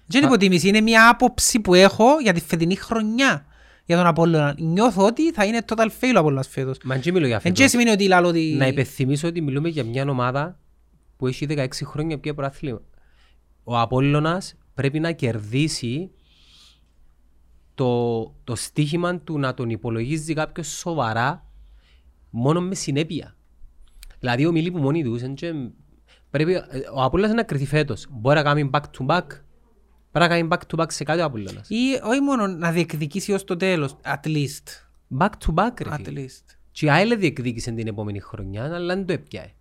Δεν 0.07 0.23
είναι 0.23 0.27
υποτίμηση, 0.27 0.69
είναι 0.69 0.81
μια 0.81 1.09
άποψη 1.09 1.61
που 1.61 1.75
έχω 1.75 2.21
για 2.23 2.33
τη 2.33 2.41
φετινή 2.41 2.77
χρονιά 2.77 3.47
για 3.85 3.97
τον 3.97 4.07
Απόλλωνα. 4.07 4.55
Νιώθω 4.59 5.07
ότι 5.07 5.33
θα 5.33 5.45
είναι 5.45 5.61
total 5.67 5.87
fail 6.01 6.13
ο 6.17 6.19
Απόλλωνας 6.19 6.49
φέτος. 6.49 6.79
Μα 6.85 6.97
δεν 6.97 7.13
μιλώ 7.15 7.27
για 7.27 7.35
Εν 7.35 7.41
φέτος. 7.41 7.59
και 7.59 7.67
σημαίνει 7.67 7.91
ότι 7.91 8.07
λάλλω 8.07 8.29
ότι... 8.29 8.55
Να 8.59 8.67
υπενθυμίσω 8.67 9.29
ότι 9.29 9.41
μιλούμε 9.41 9.69
για 9.69 9.85
μια 9.85 10.05
ομάδα 10.09 10.59
που 11.17 11.27
έχει 11.27 11.47
16 11.49 11.67
χρόνια 11.85 12.19
πια 12.19 12.35
προάθλημα. 12.35 12.81
Ο 13.65 13.79
Απόλλωνας 13.79 14.55
πρέπει 14.75 15.01
να 15.01 15.13
κερδίσει 15.13 16.11
το, 17.75 18.23
το 18.45 18.55
στίχημα 18.55 19.19
του 19.21 19.39
να 19.39 19.55
τον 19.55 19.71
υπολογίζει 19.71 20.35
κάποιος 20.35 20.69
σοβαρά 20.69 21.47
μόνο 22.37 22.61
με 22.61 22.75
συνέπεια. 22.75 23.37
Δηλαδή 24.19 24.47
ομιλεί 24.47 24.71
που 24.71 24.79
μόνοι 24.79 25.03
τους. 25.05 25.23
εν 25.23 25.35
και- 25.35 25.53
Πρέπει, 26.31 26.53
ε, 26.53 26.63
ο 26.95 27.03
Απόλλωνας 27.03 27.35
να 27.35 27.43
κρυθεί 27.43 27.67
φέτος. 27.67 28.07
Μπορεί 28.11 28.37
να 28.37 28.43
κάνει 28.43 28.71
back 28.73 28.81
to 28.81 29.07
back. 29.07 29.27
Πρέπει 30.11 30.29
να 30.29 30.29
κάνει 30.29 30.49
back 30.51 30.59
to 30.77 30.81
back 30.83 30.87
σε 30.93 31.05
κάτι 31.05 31.21
ο 31.21 31.25
Απολλώνας. 31.25 31.69
Ή 31.69 32.01
όχι 32.03 32.21
μόνο 32.21 32.47
να 32.47 32.71
διεκδικήσει 32.71 33.33
ως 33.33 33.45
το 33.45 33.57
τέλος, 33.57 33.97
at 34.05 34.27
least. 34.29 34.67
Back 35.19 35.29
to 35.47 35.55
back 35.55 35.81
ρε 35.83 35.91
At 35.93 35.99
φίλε. 36.05 36.25
least. 36.25 36.57
Και 36.71 36.87
η 36.87 36.91
ΑΕΛ 36.91 37.19
διεκδίκησε 37.19 37.71
την 37.71 37.87
επόμενη 37.87 38.21
χρονιά, 38.21 38.65
αλλά 38.65 38.95
δεν 38.95 39.07
το 39.07 39.13
έπιαε. 39.13 39.53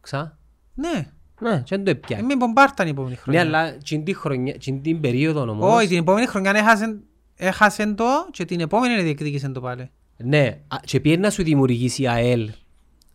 Ξά. 0.00 0.38
Ναι, 0.74 1.10
Ναι, 1.40 1.62
και 1.64 1.76
δεν 1.76 1.84
το 1.84 1.90
έπιαε. 1.90 2.22
με 2.22 2.36
μπομπάρταν 2.36 2.86
η 2.86 2.90
επόμενη 2.90 3.14
Ναι, 3.14 3.20
χρονιά. 3.20 3.40
αλλά 3.40 3.76
την 3.76 4.04
τη 4.04 4.14
χρονιά, 4.14 4.58
την 4.58 4.82
την 4.82 5.00
περίοδο 5.00 5.40
όμως... 5.50 5.74
Όχι, 5.74 5.88
την 5.88 5.98
επόμενη 5.98 6.26
χρονιά 6.26 6.50
έχασε, 6.50 7.00
έχασε 7.36 7.94
το 7.94 8.04
και 8.30 8.44
την 8.44 8.60
επόμενη 8.60 9.02
διεκδίκησε 9.02 9.48
το 9.48 9.60
πάλι. 9.60 9.90
Ναι, 10.24 10.58
α, 10.68 10.76
και 10.84 11.00
πιέζει 11.00 11.20
να 11.20 11.30
σου 11.30 11.42
δημιουργήσει 11.42 12.02
η 12.02 12.08
ΑΕΛ 12.08 12.50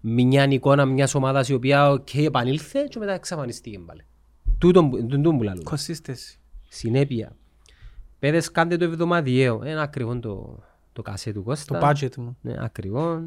μια 0.01 0.43
εικόνα 0.49 0.85
μιας 0.85 1.15
ομάδας 1.15 1.49
η 1.49 1.53
οποία 1.53 1.89
οκ, 1.91 2.13
επανήλθε 2.15 2.88
και 2.89 2.99
μετά 2.99 3.13
εξαφανιστήκε 3.13 3.79
πάλι. 3.79 4.01
Τούτον 4.57 4.89
που- 4.89 5.05
τούτον 5.05 5.38
που 5.38 5.43
λαλούμε. 5.43 5.71
Consistency. 5.71 6.38
Συνέπεια. 6.69 7.35
Παίδες 8.19 8.52
κάντε 8.51 8.77
το 8.77 8.84
εβδομαδιαίο. 8.84 9.61
Ένα 9.63 9.81
ακριβό 9.81 10.19
το, 10.19 10.63
το 10.93 11.01
κασέ 11.01 11.31
του 11.34 11.43
Κώστα. 11.43 11.79
Το 11.79 11.88
budget 11.88 12.15
μου. 12.15 12.38
Ναι, 12.41 12.55
ακριβό. 12.59 13.21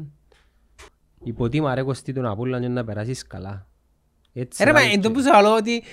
Υποτίμα 1.23 1.75
ρε 1.75 1.81
Κωστή 1.83 2.13
τον 2.13 2.25
Απόλλωνα 2.25 2.61
και 2.61 2.67
να 2.67 2.83
περάσεις 2.83 3.27
καλά. 3.27 3.67
Έτσι 4.33 4.61
Ε, 4.63 4.65
Ρε, 4.65 4.71
μα 4.71 4.79
λάβει 4.79 4.93
εν 4.93 5.01
και- 5.01 5.07
τω 5.07 5.13
που 5.13 5.21
σε 5.21 5.29
λέω 5.41 5.55
ότι 5.55 5.83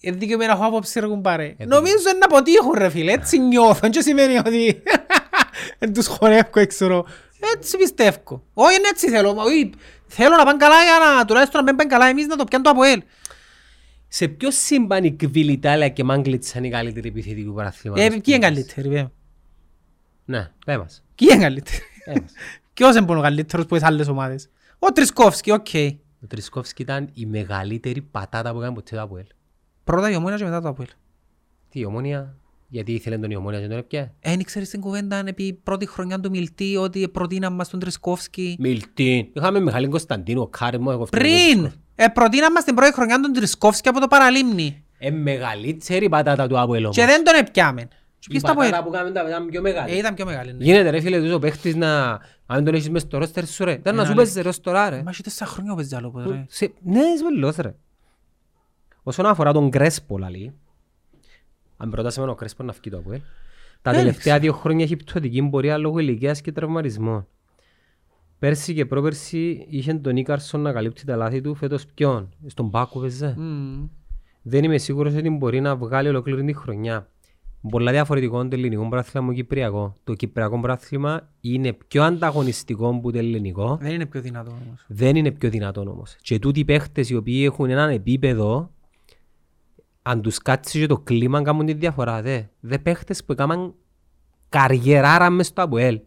είναι 0.00 0.16
δικαιωμένα 0.16 0.52
να 0.52 0.58
έχω 0.58 0.68
άποψη 0.68 1.00
ρε 1.00 1.06
κουμπάρε. 1.06 1.54
Ε, 1.56 1.64
Νομίζω 1.64 1.94
είναι 2.10 2.18
να 2.18 2.24
αποτύχουν 2.36 2.72
ρε 2.74 2.88
φίλε, 2.88 3.12
έτσι 3.12 3.38
νιώθω 3.38 3.88
και 3.88 4.00
σημαίνει 4.00 4.38
ότι 4.38 4.82
δεν 5.78 5.92
τους 5.92 6.06
χωνεύω, 6.06 6.66
ξέρω. 6.66 7.06
Έτσι 7.56 7.76
πιστεύω. 7.76 8.44
Όχι 8.54 8.76
είναι 8.78 8.88
έτσι 8.88 9.08
θέλω, 9.08 9.34
μα 9.34 9.42
όχι, 9.42 9.70
θέλω 10.06 10.36
να 10.36 10.44
πάνε 10.44 10.58
καλά 10.58 10.82
για 10.82 11.16
να 11.16 11.24
τουλάχιστον 11.24 11.64
να 11.64 11.66
μην 11.66 11.76
πάνε 11.76 11.90
καλά 11.90 12.06
εμείς 12.06 12.26
να 12.26 12.36
το 12.36 12.44
πιάνουν 12.44 12.66
το 12.66 12.72
Αποέλ. 12.72 13.02
Σε 14.08 14.28
ποιο 14.28 14.50
σύμπαν 14.50 15.04
η 15.04 15.12
Κβιλιτάλια 15.12 15.88
και 15.88 16.04
Μάγκλητς 16.04 16.54
είναι 16.54 16.66
η 16.66 16.70
καλύτερη 16.70 17.08
επιθετική 17.08 17.44
του 17.44 17.54
παραθλήματος. 17.54 18.04
Ε, 18.04 18.08
ποιοι 18.08 18.22
είναι 18.26 18.38
καλύτεροι, 18.38 18.88
πέ. 18.88 19.10
Ναι, 20.24 20.50
πέ 20.64 20.78
μας. 20.78 21.02
Ποιοι 21.14 21.28
είναι 21.32 21.42
καλύτεροι; 21.42 21.82
Πέ 22.04 22.20
μας. 22.20 22.32
Ποιος 22.74 22.96
είναι 22.96 23.18
ο 23.18 23.20
καλύτερος 23.20 23.66
που 23.66 23.74
τις 23.74 23.84
άλλες 23.84 24.08
ομάδες; 24.08 24.50
Ο 24.78 24.92
Τρισκόφσκι, 24.92 25.50
οκ. 25.50 25.66
Ο 26.22 26.26
Τριτσκόφσκι 26.26 26.82
ήταν 26.82 27.10
η 27.14 27.26
μεγαλύτερη 27.26 28.00
πατάτα 28.00 28.52
που 28.52 28.58
έκανε 28.58 28.74
ποτέ 28.74 28.96
το 28.96 29.02
Αποέλ. 29.02 29.26
Πρώτα 29.84 30.10
η 30.10 30.16
Ομόνια 30.16 30.36
και 30.36 30.44
μετά 30.44 30.60
το 30.60 30.68
Αποέλ. 30.68 30.88
Τι, 31.68 31.80
η 31.80 31.84
Ομόνια, 31.84 32.36
γιατί 32.72 32.92
ήθελε 32.92 33.18
τον 33.18 33.30
η 33.30 33.36
Ομόνια 33.36 33.60
και 33.60 33.66
τον 33.68 33.78
έπιε. 33.78 34.12
Εν 34.20 34.42
ξέρεις 34.44 34.68
την 34.70 34.80
κουβέντα 34.80 35.22
επί 35.26 35.52
πρώτη 35.62 35.86
χρονιά 35.86 36.20
του 36.20 36.30
Μιλτή 36.30 36.76
ότι 36.76 37.08
προτείναν 37.08 37.54
μας 37.54 37.68
τον 37.68 37.80
Τριτσκόφσκι. 37.80 38.56
Μιλτίν. 38.58 39.26
Είχαμε 39.32 39.60
Μιχάλη 39.60 39.88
Κωνσταντίνο, 39.88 40.46
Κάρμο, 40.46 40.90
εγώ 40.92 41.06
φταίω. 41.06 41.20
Πριν, 41.20 41.72
ε, 41.94 42.06
προτείναν 42.06 42.52
μας 42.52 42.64
την 42.64 42.74
πρώτη 42.74 42.92
χρονιά 42.92 43.20
τον 43.20 43.32
Τριτσκόφσκι 43.32 43.88
από 43.88 44.00
το 44.00 44.06
Παραλίμνη. 44.06 44.84
Ε, 44.98 45.10
μεγαλύτερη 45.10 46.08
πατάτα 46.08 46.46
του 46.46 46.58
Αποέλ 46.60 46.82
όμως. 46.84 46.96
Και 46.96 47.04
δεν 47.04 47.24
τον 47.24 47.34
έπιαμε. 47.34 47.82
Και 47.82 48.26
Η 48.28 48.30
ποιος 48.30 48.42
τα 48.42 48.54
πατάτα 48.54 48.78
Αποέλ. 48.78 48.82
που 48.84 48.96
κάνουμε 48.96 49.20
τα 49.20 49.28
ήταν 49.28 49.46
πιο 49.46 49.58
Ε, 49.58 49.62
μεγάλη. 49.62 49.96
ήταν 49.98 50.14
πιο 50.14 50.24
μεγάλη. 50.24 50.52
ναι. 50.52 50.64
Γίνεται 50.64 50.90
ρε 50.90 51.00
φίλε 51.00 51.20
τους 51.20 51.32
ο 51.32 51.38
παίχτης 51.38 51.74
να... 51.76 52.18
Αν 52.46 52.64
τον 52.64 52.74
έχεις 52.74 52.90
μες 52.90 53.02
στο 53.02 53.18
ρόστερ 53.18 53.46
σου 53.46 53.64
ρε. 53.64 53.72
Ήταν 53.72 53.94
να 53.94 54.02
Ε, 54.02 54.04
σου 54.04 54.10
να 54.10 54.16
παίζεις 54.16 54.42
ρε 54.42 54.48
ως 54.48 54.60
τώρα 54.60 54.90
ρε. 54.90 55.02
Μα 55.02 55.10
έχεις 55.10 55.22
τέσσερα 55.22 55.50
χρόνια 55.50 55.72
ο 55.72 55.74
παίζεις 55.74 55.92
άλλο 55.92 56.10
πότε, 56.10 56.28
ρε. 56.30 56.44
Σε- 56.48 56.72
Ναι, 56.82 56.98
είσαι 56.98 57.24
βελός 57.24 57.56
ρε. 57.56 57.74
Όσον 59.02 59.26
αφορά 59.26 59.52
τον 59.52 59.70
Κρέσπο 59.70 60.18
λαλή, 60.18 60.52
αν 61.82 61.90
προτάσαμε 61.90 62.30
ο 62.30 62.34
Κρέσπος 62.34 62.66
να 62.66 62.72
φύγει 62.72 62.90
το 62.90 62.98
Αποέλ, 62.98 63.20
τα 63.82 63.90
Δεν 63.90 64.00
τελευταία 64.00 64.38
δύο 64.38 64.52
χρόνια 64.52 64.84
έχει 64.84 64.96
πτωτική 64.96 65.42
πορεία 65.42 65.78
λόγω 65.78 65.98
ηλικίας 65.98 66.40
και 66.40 66.52
τραυματισμών. 66.52 67.26
Πέρσι 68.38 68.74
και 68.74 68.86
πρόπερσι 68.86 69.66
είχε 69.70 69.94
τον 69.94 70.16
Ίκαρσον 70.16 70.60
να 70.60 70.72
καλύπτει 70.72 71.04
τα 71.04 71.16
λάθη 71.16 71.40
του, 71.40 71.54
φέτος 71.54 71.86
ποιον, 71.86 72.28
στον 72.46 72.70
Πάκο 72.70 73.00
παίζε. 73.00 73.34
Μμμ. 73.38 73.88
Δεν 74.42 74.64
είμαι 74.64 74.78
σίγουρος 74.78 75.14
ότι 75.14 75.30
μπορεί 75.30 75.60
να 75.60 75.76
βγάλει 75.76 76.08
ολοκλήρη 76.08 76.44
τη 76.44 76.52
χρονιά. 76.52 77.08
Πολλά 77.70 77.92
διαφορετικό 77.92 78.48
το 78.48 78.56
ελληνικό 78.56 78.88
πρωτάθλημα 78.88 79.26
μου 79.26 79.32
κυπριακό. 79.32 79.94
Το 80.04 80.14
κυπριακό 80.14 80.60
πρωτάθλημα 80.60 81.28
είναι 81.40 81.72
πιο 81.72 82.02
ανταγωνιστικό 82.02 82.88
από 82.88 83.12
το 83.12 83.18
ελληνικό. 83.18 83.78
Δεν 83.80 83.94
είναι 83.94 84.06
πιο 84.06 84.20
δυνατό 84.20 84.50
όμως. 84.50 84.84
Δεν 84.86 85.16
είναι 85.16 85.30
πιο 85.30 85.50
δυνατόν 85.50 85.88
όμως. 85.88 86.16
Και 86.20 86.38
τούτοι 86.38 86.60
οι 86.60 86.64
παίχτες 86.64 87.10
οι 87.10 87.16
οποίοι 87.16 87.42
έχουν 87.46 87.70
έναν 87.70 87.90
επίπεδο, 87.90 88.70
αν 90.02 90.22
τους 90.22 90.38
κάτσεις 90.38 90.80
και 90.80 90.86
το 90.86 90.98
κλίμα 90.98 91.42
κάνουν 91.42 91.66
τη 91.66 91.72
διαφορά. 91.72 92.22
Δε, 92.22 92.42
δε 92.60 92.78
παίχτες 92.78 93.24
που 93.24 93.32
έκαναν 93.32 93.74
καριεράρα 94.48 95.30
μες 95.30 95.46
στο 95.46 95.62
Αποέλ. 95.62 96.00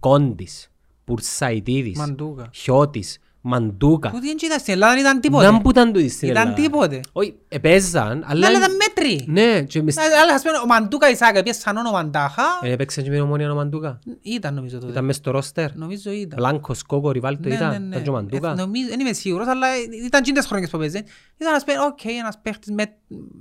Κόντις, 0.00 0.70
Πουρσαϊτίδης, 1.04 1.98
Μαντούκα. 1.98 2.50
Χιώτης, 2.52 3.18
Μαντούκα. 3.48 4.10
Που 4.10 4.20
δεν 4.20 4.36
ήταν 4.44 4.58
στην 4.58 4.72
Ελλάδα, 4.72 4.92
δεν 4.92 5.02
ήταν 5.02 5.20
τίποτε. 5.20 5.50
Να 5.50 5.60
που 5.60 5.70
ήταν 5.70 5.92
τούτοι 5.92 6.08
στην 6.08 6.28
Ήταν 6.28 6.42
Ελλάδα. 6.42 6.62
τίποτε. 6.62 7.00
Όχι, 7.12 7.34
επαίζαν, 7.48 8.24
αλλά... 8.26 8.38
Ναι, 8.40 8.46
αλλά 8.46 8.58
ήταν 8.58 8.70
μέτριοι. 8.76 9.24
Ναι, 9.28 9.62
και 9.62 9.82
μες... 9.82 9.96
Ε, 9.96 10.00
Αλλά 10.22 10.34
ας 10.34 10.42
πούμε, 10.42 10.56
ο 10.62 10.66
Μαντούκα 10.66 11.10
Ισάκα, 11.10 11.42
πιες 11.42 11.56
σαν 11.56 11.76
ο 11.76 11.90
Μαντάχα, 11.90 12.42
Ε, 12.62 12.70
έπαιξε 12.72 13.02
και 13.02 13.10
με 13.10 13.20
ομόνια 13.20 13.52
ο 13.52 13.54
Μαντούκα. 13.54 13.98
ήταν 14.22 14.54
νομίζω 14.54 14.78
τότε. 14.78 14.92
Ήταν 14.92 15.04
μες 15.04 15.16
στο 15.16 15.30
ρόστερ. 15.30 15.76
Νομίζω 15.76 16.10
ήταν. 16.10 16.38
Μπλάνκος, 16.38 16.82
Κόκο, 16.82 17.10
Ριβάλτο 17.10 17.48
Ναι, 17.48 17.54
ήταν. 17.54 17.70
ναι, 17.70 17.78
ναι. 17.78 17.86
Ήταν 17.88 18.02
και 18.02 18.08
ο 18.10 18.12
Μαντούκα. 18.12 18.50
Ε, 18.50 18.54
νομίζω- 18.54 18.88
Δεν 18.88 19.00
είμαι 19.00 19.12
σίγουρος, 19.12 19.46
αλλά 19.46 19.66
ήταν 20.06 20.22
τσίντες 20.22 20.46
χρόνιες 20.46 20.70
που 20.70 20.78
παίζει. 20.78 20.98
Ήταν 21.38 21.48
ένας 21.48 21.64
παί- 21.64 21.78
οκ, 21.80 22.04
ένας 22.04 22.38
παίχτης 22.42 22.72
με 22.72 22.84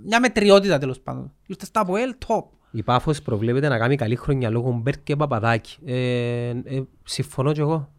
μια 0.05 0.19
μετριότητα 0.19 0.77
τέλος 0.77 0.99
πάντων. 0.99 1.31
Ήρθες 1.47 1.67
στα 1.67 1.79
Αποέλ, 1.79 2.15
top. 2.27 2.43
Η 2.71 2.83
Πάφος 2.83 3.21
προβλέπεται 3.21 3.67
να 3.67 3.77
κάνει 3.77 3.95
καλή 3.95 4.15
χρονιά 4.15 4.49
λόγω 4.49 4.71
Μπέρκ 4.83 5.03
και 5.03 5.15
Παπαδάκη. 5.15 5.77
Ε, 5.85 5.93
ε, 6.49 6.81
συμφωνώ 7.03 7.51
κι 7.51 7.59
εγώ. 7.59 7.89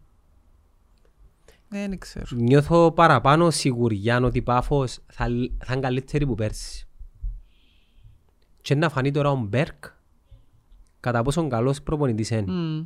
Δεν 1.69 1.97
ξέρω. 1.97 2.25
Νιώθω 2.31 2.91
παραπάνω 2.91 3.49
σιγουριά 3.49 4.19
ότι 4.21 4.37
η 4.37 4.41
Πάφος 4.41 4.99
θα, 5.07 5.25
θα 5.63 5.73
είναι 5.73 5.81
καλύτερη 5.81 6.25
που 6.25 6.35
πέρσι. 6.35 6.87
Και 8.61 8.75
να 8.75 8.89
φανεί 8.89 9.11
τώρα 9.11 9.29
ο 9.29 9.35
Μπέρκ 9.35 9.83
κατά 10.99 11.21
πόσον 11.21 11.49
καλός 11.49 11.81
προπονητής 11.81 12.29
είναι. 12.29 12.51
Μμ. 12.51 12.85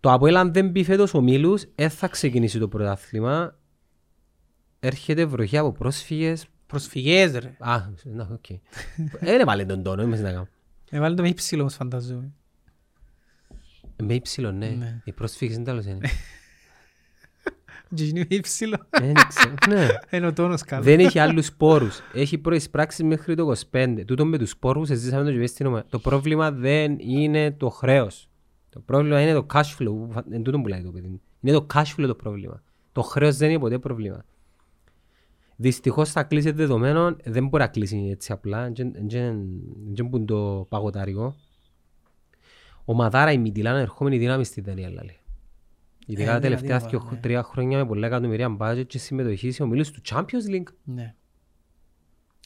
Το 0.00 0.12
Αποέλ 0.12 0.36
αν 0.36 0.52
δεν 0.52 0.72
πει 0.72 0.84
φέτος 0.84 1.14
ο 1.14 1.20
Μίλους, 1.20 1.64
δεν 1.74 1.90
θα 1.90 2.08
ξεκινήσει 2.08 2.58
το 2.58 2.68
πρωτάθλημα. 2.68 3.58
Έρχεται 4.80 5.24
βροχή 5.24 5.58
από 5.58 5.72
πρόσφυγες. 5.72 6.46
Προσφυγές 6.66 7.32
ρε. 7.32 7.56
Α, 7.58 7.80
να, 8.04 8.28
οκ. 8.32 8.44
Δεν 9.20 9.40
έβαλε 9.40 9.64
τον 9.64 9.82
τόνο, 9.82 10.02
είμαι 10.02 10.20
να 10.20 10.30
κάνω. 10.30 10.48
Έβαλε 10.90 11.14
το 11.14 11.22
με 11.22 11.28
ύψιλον 11.28 11.60
όμως 11.60 11.74
φανταζόμαι. 11.74 12.32
Με 14.02 14.14
υψηλό, 14.14 14.52
ναι. 14.52 14.68
Ναι. 14.68 15.00
Οι 15.04 15.12
πρόσφυγες 15.12 15.54
είναι 15.54 15.64
τέλος 15.64 15.84
είναι. 15.84 16.08
Και 17.94 18.04
είναι 18.04 18.18
με 18.18 18.36
υψηλό. 18.36 18.76
Δεν 18.90 19.14
ξέρω, 19.28 19.54
ναι. 19.68 19.88
Είναι 20.18 20.26
ο 20.26 20.32
τόνος 20.32 20.62
καλός. 20.62 20.84
Δεν 20.84 21.00
έχει 21.00 21.18
άλλους 21.18 21.46
σπόρους. 21.46 22.00
Έχει 22.12 22.38
προεισπράξει 22.38 23.04
μέχρι 23.04 23.34
το 23.34 23.52
25. 23.70 24.02
Τούτο 24.06 24.24
με 24.24 24.38
τους 24.38 24.50
σπόρους, 24.50 24.88
ζήσαμε 24.88 25.24
το 25.24 25.30
και 25.30 25.38
μες 25.38 25.50
στην 25.50 25.66
ομάδα. 25.66 25.86
Το 25.88 25.98
πρόβλημα 25.98 26.50
δεν 26.50 26.98
είναι 26.98 27.50
το 27.50 27.68
χρέος. 27.68 28.28
Το 28.68 28.80
πρόβλημα 28.80 29.20
είναι 29.20 29.32
το 29.32 29.46
cash 29.52 29.76
flow. 29.78 30.22
Εν 30.30 30.42
τούτο 30.42 30.60
που 30.60 30.68
λέει 30.68 30.82
το 30.82 30.90
παιδί. 30.90 31.20
Είναι 31.40 31.56
το 31.56 31.66
cash 31.74 31.94
flow 31.98 32.06
το 32.06 32.14
πρόβλημα. 32.14 32.62
Το 32.92 33.02
χρέος 33.02 33.36
δεν 33.36 33.50
είναι 33.50 33.58
ποτέ 33.58 33.78
πρόβλημα. 33.78 34.24
Δυστυχώς 35.56 36.10
θα 36.10 36.22
κλείσει 36.22 36.50
δεδομένων, 36.50 37.16
δεν 37.24 37.48
μπορεί 37.48 37.62
να 37.62 37.68
κλείσει 37.68 38.08
έτσι 38.10 38.32
απλά. 38.32 38.72
Δεν 39.94 40.10
που 40.10 40.24
το 40.24 40.66
παγωτάρικο. 40.68 41.34
Ο 42.84 42.94
Μαδάρα 42.94 43.32
η 43.32 43.38
Μιτιλάνα 43.38 43.78
ερχόμενη 43.78 44.18
δύναμη 44.18 44.44
στη 44.44 44.60
Δανία 44.60 44.90
λέει. 44.90 45.18
Ειδικά 46.08 46.30
τα 46.30 46.36
Ε, 46.36 46.40
δηλαδή, 46.40 46.66
τελευταία 46.66 46.78
ναι. 46.80 46.88
δύο- 47.08 47.18
τρία 47.20 47.42
χρόνια 47.42 47.78
με 47.78 47.86
πολλά 47.86 48.06
εκατομμυρία 48.06 48.48
μπάτζετ 48.48 48.86
και 48.86 48.98
συμμετοχή 48.98 49.50
σε 49.50 49.62
ομίλους 49.62 49.90
του 49.90 50.00
Champions 50.10 50.50
League. 50.54 50.72
Ναι. 50.84 51.14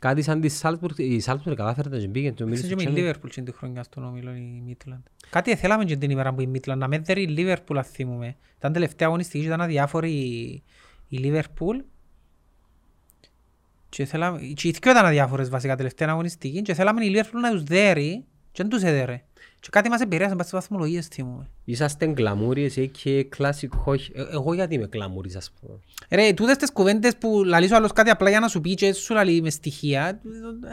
Κάτι 0.00 0.22
σαν 0.22 0.40
τη 0.40 0.48
Σάλτσμπουργκ, 0.48 0.98
η 0.98 1.20
Σάλτσμπουργκ 1.20 1.56
κατάφερε 1.56 1.88
να 1.88 2.06
μπήκε 2.08 2.30
και 2.30 2.42
ομίλους 2.42 2.60
Ξέρεις 2.62 2.76
του 2.84 2.84
και 2.84 2.90
με 2.90 2.98
η 2.98 3.02
Champions 3.02 3.14
League. 3.14 3.14
Liverpool 3.24 3.30
και 3.30 3.42
την 3.42 3.54
χρονιά 3.54 3.82
στον 3.82 4.04
όμιλο 4.04 4.34
η 4.34 4.62
Μίτλαντ. 4.64 5.00
Κάτι 5.30 5.56
θέλαμε 5.56 5.84
και 5.84 5.96
την 5.96 6.10
ημέρα 6.10 6.34
που 6.34 6.40
η 6.40 6.46
Μίτλαντ 6.46 6.78
να 6.78 6.88
με 6.88 6.98
δέρει 6.98 7.22
η 7.22 7.34
Liverpool 7.38 7.76
αν 7.76 7.84
θυμούμε. 7.84 8.36
Ήταν 8.56 8.72
τελευταία 8.72 9.08
αγωνιστική 9.08 9.40
και 9.40 9.46
ήταν 9.46 9.60
αδιάφορη 9.60 10.10
η- 10.10 10.62
η 11.08 11.20
Liverpool. 11.22 11.84
Και 13.88 14.04
θέλαμε, 14.04 14.38
και 14.38 14.68
οι 14.68 14.70
δυο 14.82 14.90
ήταν 14.90 15.04
αδιάφορες 15.06 15.48
βασικά 15.48 15.76
τελευταία 15.76 16.08
αγωνιστική 16.08 16.62
και 16.62 16.74
θέλαμε 16.74 17.04
η 17.04 17.12
Liverpool 17.14 17.40
να 17.42 17.50
τους 17.50 17.62
δέρει 17.62 18.24
και 18.52 18.62
δεν 18.62 18.68
τους 18.68 18.82
έδερε. 18.82 19.24
Και 19.60 19.68
κάτι 19.70 19.88
μας 19.88 20.00
επηρέασε 20.00 20.34
πας 20.36 20.46
στις 20.46 20.58
βαθμολογίες 20.58 21.06
θυμούμε. 21.06 21.48
Είσαστε 21.64 22.06
γκλαμούριες 22.06 22.76
ή 22.76 22.88
και 22.88 23.28
classic 23.38 23.68
όχι. 23.84 24.12
Ε, 24.14 24.22
Εγώ 24.32 24.54
γιατί 24.54 24.74
είμαι 24.74 24.86
γκλαμούρης 24.86 25.36
ας 25.36 25.50
πούμε. 25.60 25.78
Ρε, 26.10 26.32
τούτες 26.32 26.56
τις 26.56 26.72
κουβέντες 26.72 27.16
που 27.16 27.42
λαλείς 27.44 27.70
ο 27.72 27.76
άλλος 27.76 27.92
κάτι 27.92 28.10
απλά 28.10 28.30
για 28.30 28.40
να 28.40 28.48
σου 28.48 28.60
πει 28.60 28.74
και 28.74 28.92
σου 28.92 29.14
λαλεί 29.14 29.42
με 29.42 29.50
στοιχεία. 29.50 30.20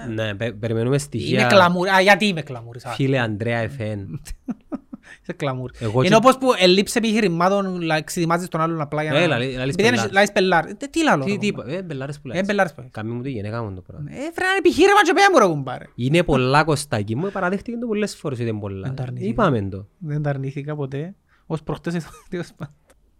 ε, 0.05 0.07
Ναι, 0.09 0.35
πε- 0.35 0.51
περιμένουμε 0.53 0.89
Είμαι 0.89 0.97
στοιχεία. 0.97 1.47
κλαμούρη. 1.47 1.89
Α, 1.89 2.01
γιατί 2.01 2.25
είμαι 2.25 2.41
κλαμούρης. 2.41 2.85
α. 2.85 2.89
Φίλε 2.91 3.19
Ανδρέα 3.19 3.57
Εφέν. 3.59 4.07
Είσαι 5.21 5.33
κλαμούρ. 5.33 5.71
Εγώ 5.79 5.99
Είναι 5.99 6.09
και- 6.09 6.15
όπως 6.15 6.37
που 6.37 6.47
ελείψε 6.59 6.97
επιχειρημάτων, 6.97 7.81
λα- 7.81 8.01
ξεδιμάζεις 8.03 8.47
τον 8.47 8.61
άλλον 8.61 8.81
απλά 8.81 9.01
για 9.03 9.11
να... 9.11 9.17
Ε, 9.19 9.27
λαλεί- 9.27 9.55
λαλείς 9.55 9.73
Επειδή 9.73 9.87
είναι- 9.87 9.97
πελάρ. 9.97 10.11
λαλείς 10.13 10.31
πελάρ. 10.31 10.65
Ε, 10.65 10.73
Τι 10.73 11.03
λαλώ. 11.03 11.23
Τι 11.23 11.31
ρε, 11.31 11.37
τι 11.37 11.49
κουμπάρε. 11.51 11.71
είπα, 11.71 11.79
ε 11.79 11.83
μπελάρες 11.83 12.19
που 12.19 12.29
Ε, 12.31 12.33
λες. 12.33 12.45
πελάρες 12.47 12.73
που 12.73 12.81
λες. 12.81 12.89
Κάμει 12.91 13.11
μου 13.11 13.21
τη 13.21 13.29
γενέκα 13.29 13.63
μου 13.63 13.73
το 13.75 13.81
πράγμα. 13.81 14.09
Ε, 14.11 14.15
φρέ, 14.15 14.45
ένα 14.45 14.55
επιχείρημα 14.57 15.01
και 15.03 15.13
πέρα 15.13 15.31
μου 15.31 15.37
ρε 15.39 15.45
κουμπάρε. 15.45 15.85
Είναι 15.95 16.23
πολλά 16.23 16.63
κοστάκι 16.63 17.15
μου, 17.15 17.29
παραδέχτηκε 17.31 17.77
το 17.77 17.87
πολλές 17.87 18.15
φορές 18.15 18.39
ότι 18.39 18.49
είναι 18.49 18.59
πολλά. 18.59 18.87
Δεν 18.87 18.95
τα 18.95 19.03
αρνηθήκα. 19.03 19.29
Είπαμε 19.29 19.61
το. 19.69 19.87
Δεν 19.97 20.21
τα 20.21 20.29
αρνήθηκα 20.29 20.75
ποτέ. 20.75 21.15
Ως 21.45 21.63
προχτές 21.63 21.93
ήταν 21.99 22.11
τέλος 22.29 22.51
πάντων. 22.55 22.73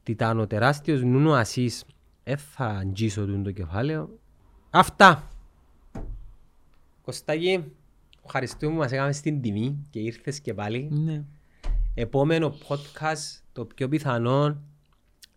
Τιτάνο 0.04 0.48
τεράστιος 0.48 1.02
Νούνο 1.04 1.34
Ασίς. 1.34 1.84
Ε, 2.24 2.36
θα 2.36 2.66
αγγίσω 2.66 3.26
του 3.26 3.42
το 3.42 3.52
κεφάλαιο. 3.52 4.10
Αυτά. 4.70 5.24
Κωστάκη, 7.02 7.64
Ευχαριστούμε 8.26 8.72
που 8.74 8.78
μας 8.78 8.92
έκαμε 8.92 9.12
στην 9.12 9.42
τιμή 9.42 9.86
και 9.90 10.00
ήρθες 10.00 10.40
και 10.40 10.54
πάλι. 10.54 10.88
Ναι. 10.92 11.24
Επόμενο 12.00 12.58
podcast, 12.68 13.42
το 13.52 13.66
πιο 13.66 13.88
πιθανό 13.88 14.62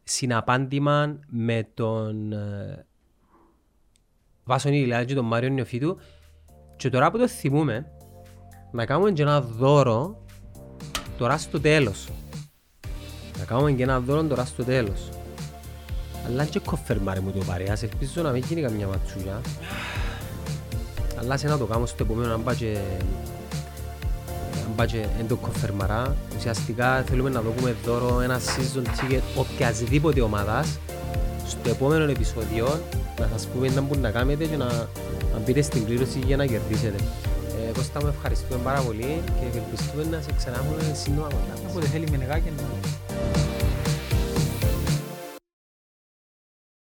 συναπάντημα 0.03 1.19
με 1.29 1.69
τον 1.75 2.33
ε, 2.33 2.87
Βάσον 4.45 4.73
Ηλιάδη 4.73 5.05
και 5.05 5.15
τον 5.15 5.25
Μάριο 5.25 5.49
Νιοφίτου 5.49 5.99
και 6.77 6.91
τώρα 6.91 7.11
που 7.11 7.19
το 7.19 7.29
θυμούμε 7.29 7.93
να 8.73 8.87
κάνουμε 8.87 9.13
και 9.13 9.23
ένα 9.23 9.41
δώρο 9.41 10.25
τώρα 11.19 11.39
στο 11.39 11.61
τέλος. 11.61 12.09
Να 13.39 13.45
κάνουμε 13.45 13.73
και 13.73 13.83
ένα 13.83 14.01
δώρο 14.01 14.25
τώρα 14.25 14.45
στο 14.45 14.65
τέλος. 14.65 15.09
Αλλά 16.27 16.45
και 16.45 16.59
κοφερμάρε 16.59 17.21
μου 17.21 17.33
το 17.33 17.45
παρέας, 17.45 17.83
ελπίζω 17.83 18.23
να 18.23 18.31
μην 18.31 18.43
γίνει 18.43 18.63
καμιά 18.63 18.87
ματσούλια. 18.87 19.41
Αλλά 21.19 21.37
σε 21.37 21.49
να 21.49 21.59
το 21.59 21.67
κάνω 21.67 21.87
στο 21.87 22.03
επόμενο 22.03 22.33
αν 22.33 22.43
πάει 22.45 22.57
και 22.57 22.79
αν 24.71 24.77
πάει 24.77 24.87
και 24.87 25.07
εν 25.19 25.29
το 25.29 25.37
κοφερμαρά. 25.37 26.17
Ουσιαστικά 26.37 27.05
θέλουμε 27.09 27.31
να 27.31 27.41
δούμε 27.43 27.77
δώρο 27.85 28.21
ένα 28.21 28.39
season 28.39 28.83
ticket 28.83 29.23
οποιασδήποτε 29.37 30.21
ομάδας 30.21 30.79
στο 31.47 31.71
επόμενο 31.71 32.05
επεισόδιο 32.05 32.81
να 33.19 33.29
σας 33.33 33.47
πούμε 33.47 33.69
να 33.69 33.81
μπορείτε 33.81 34.07
να 34.07 34.11
κάνετε 34.11 34.45
και 34.45 34.57
να, 34.57 34.67
να 35.33 35.39
μπείτε 35.45 35.63
στην 35.63 35.85
κλήρωση 35.85 36.19
για 36.27 36.37
να 36.37 36.47
κερδίσετε. 36.47 36.97
Ε, 37.69 37.73
Κώστα 37.73 38.01
μου 38.03 38.09
ευχαριστούμε 38.09 38.61
πάρα 38.65 38.81
πολύ 38.81 39.23
και 39.41 39.47
ευελπιστούμε 39.49 40.05
να 40.11 40.23
σε 40.23 40.31
ξανά 40.37 40.57
έχουμε 40.57 40.95
σύντομα 40.95 41.27
κοντά 41.27 41.63
μας. 41.63 41.71
Όποτε 41.71 41.87
θέλει 41.87 42.07
με 42.11 42.17
νεγάκι 42.17 42.53
να... 42.57 43.40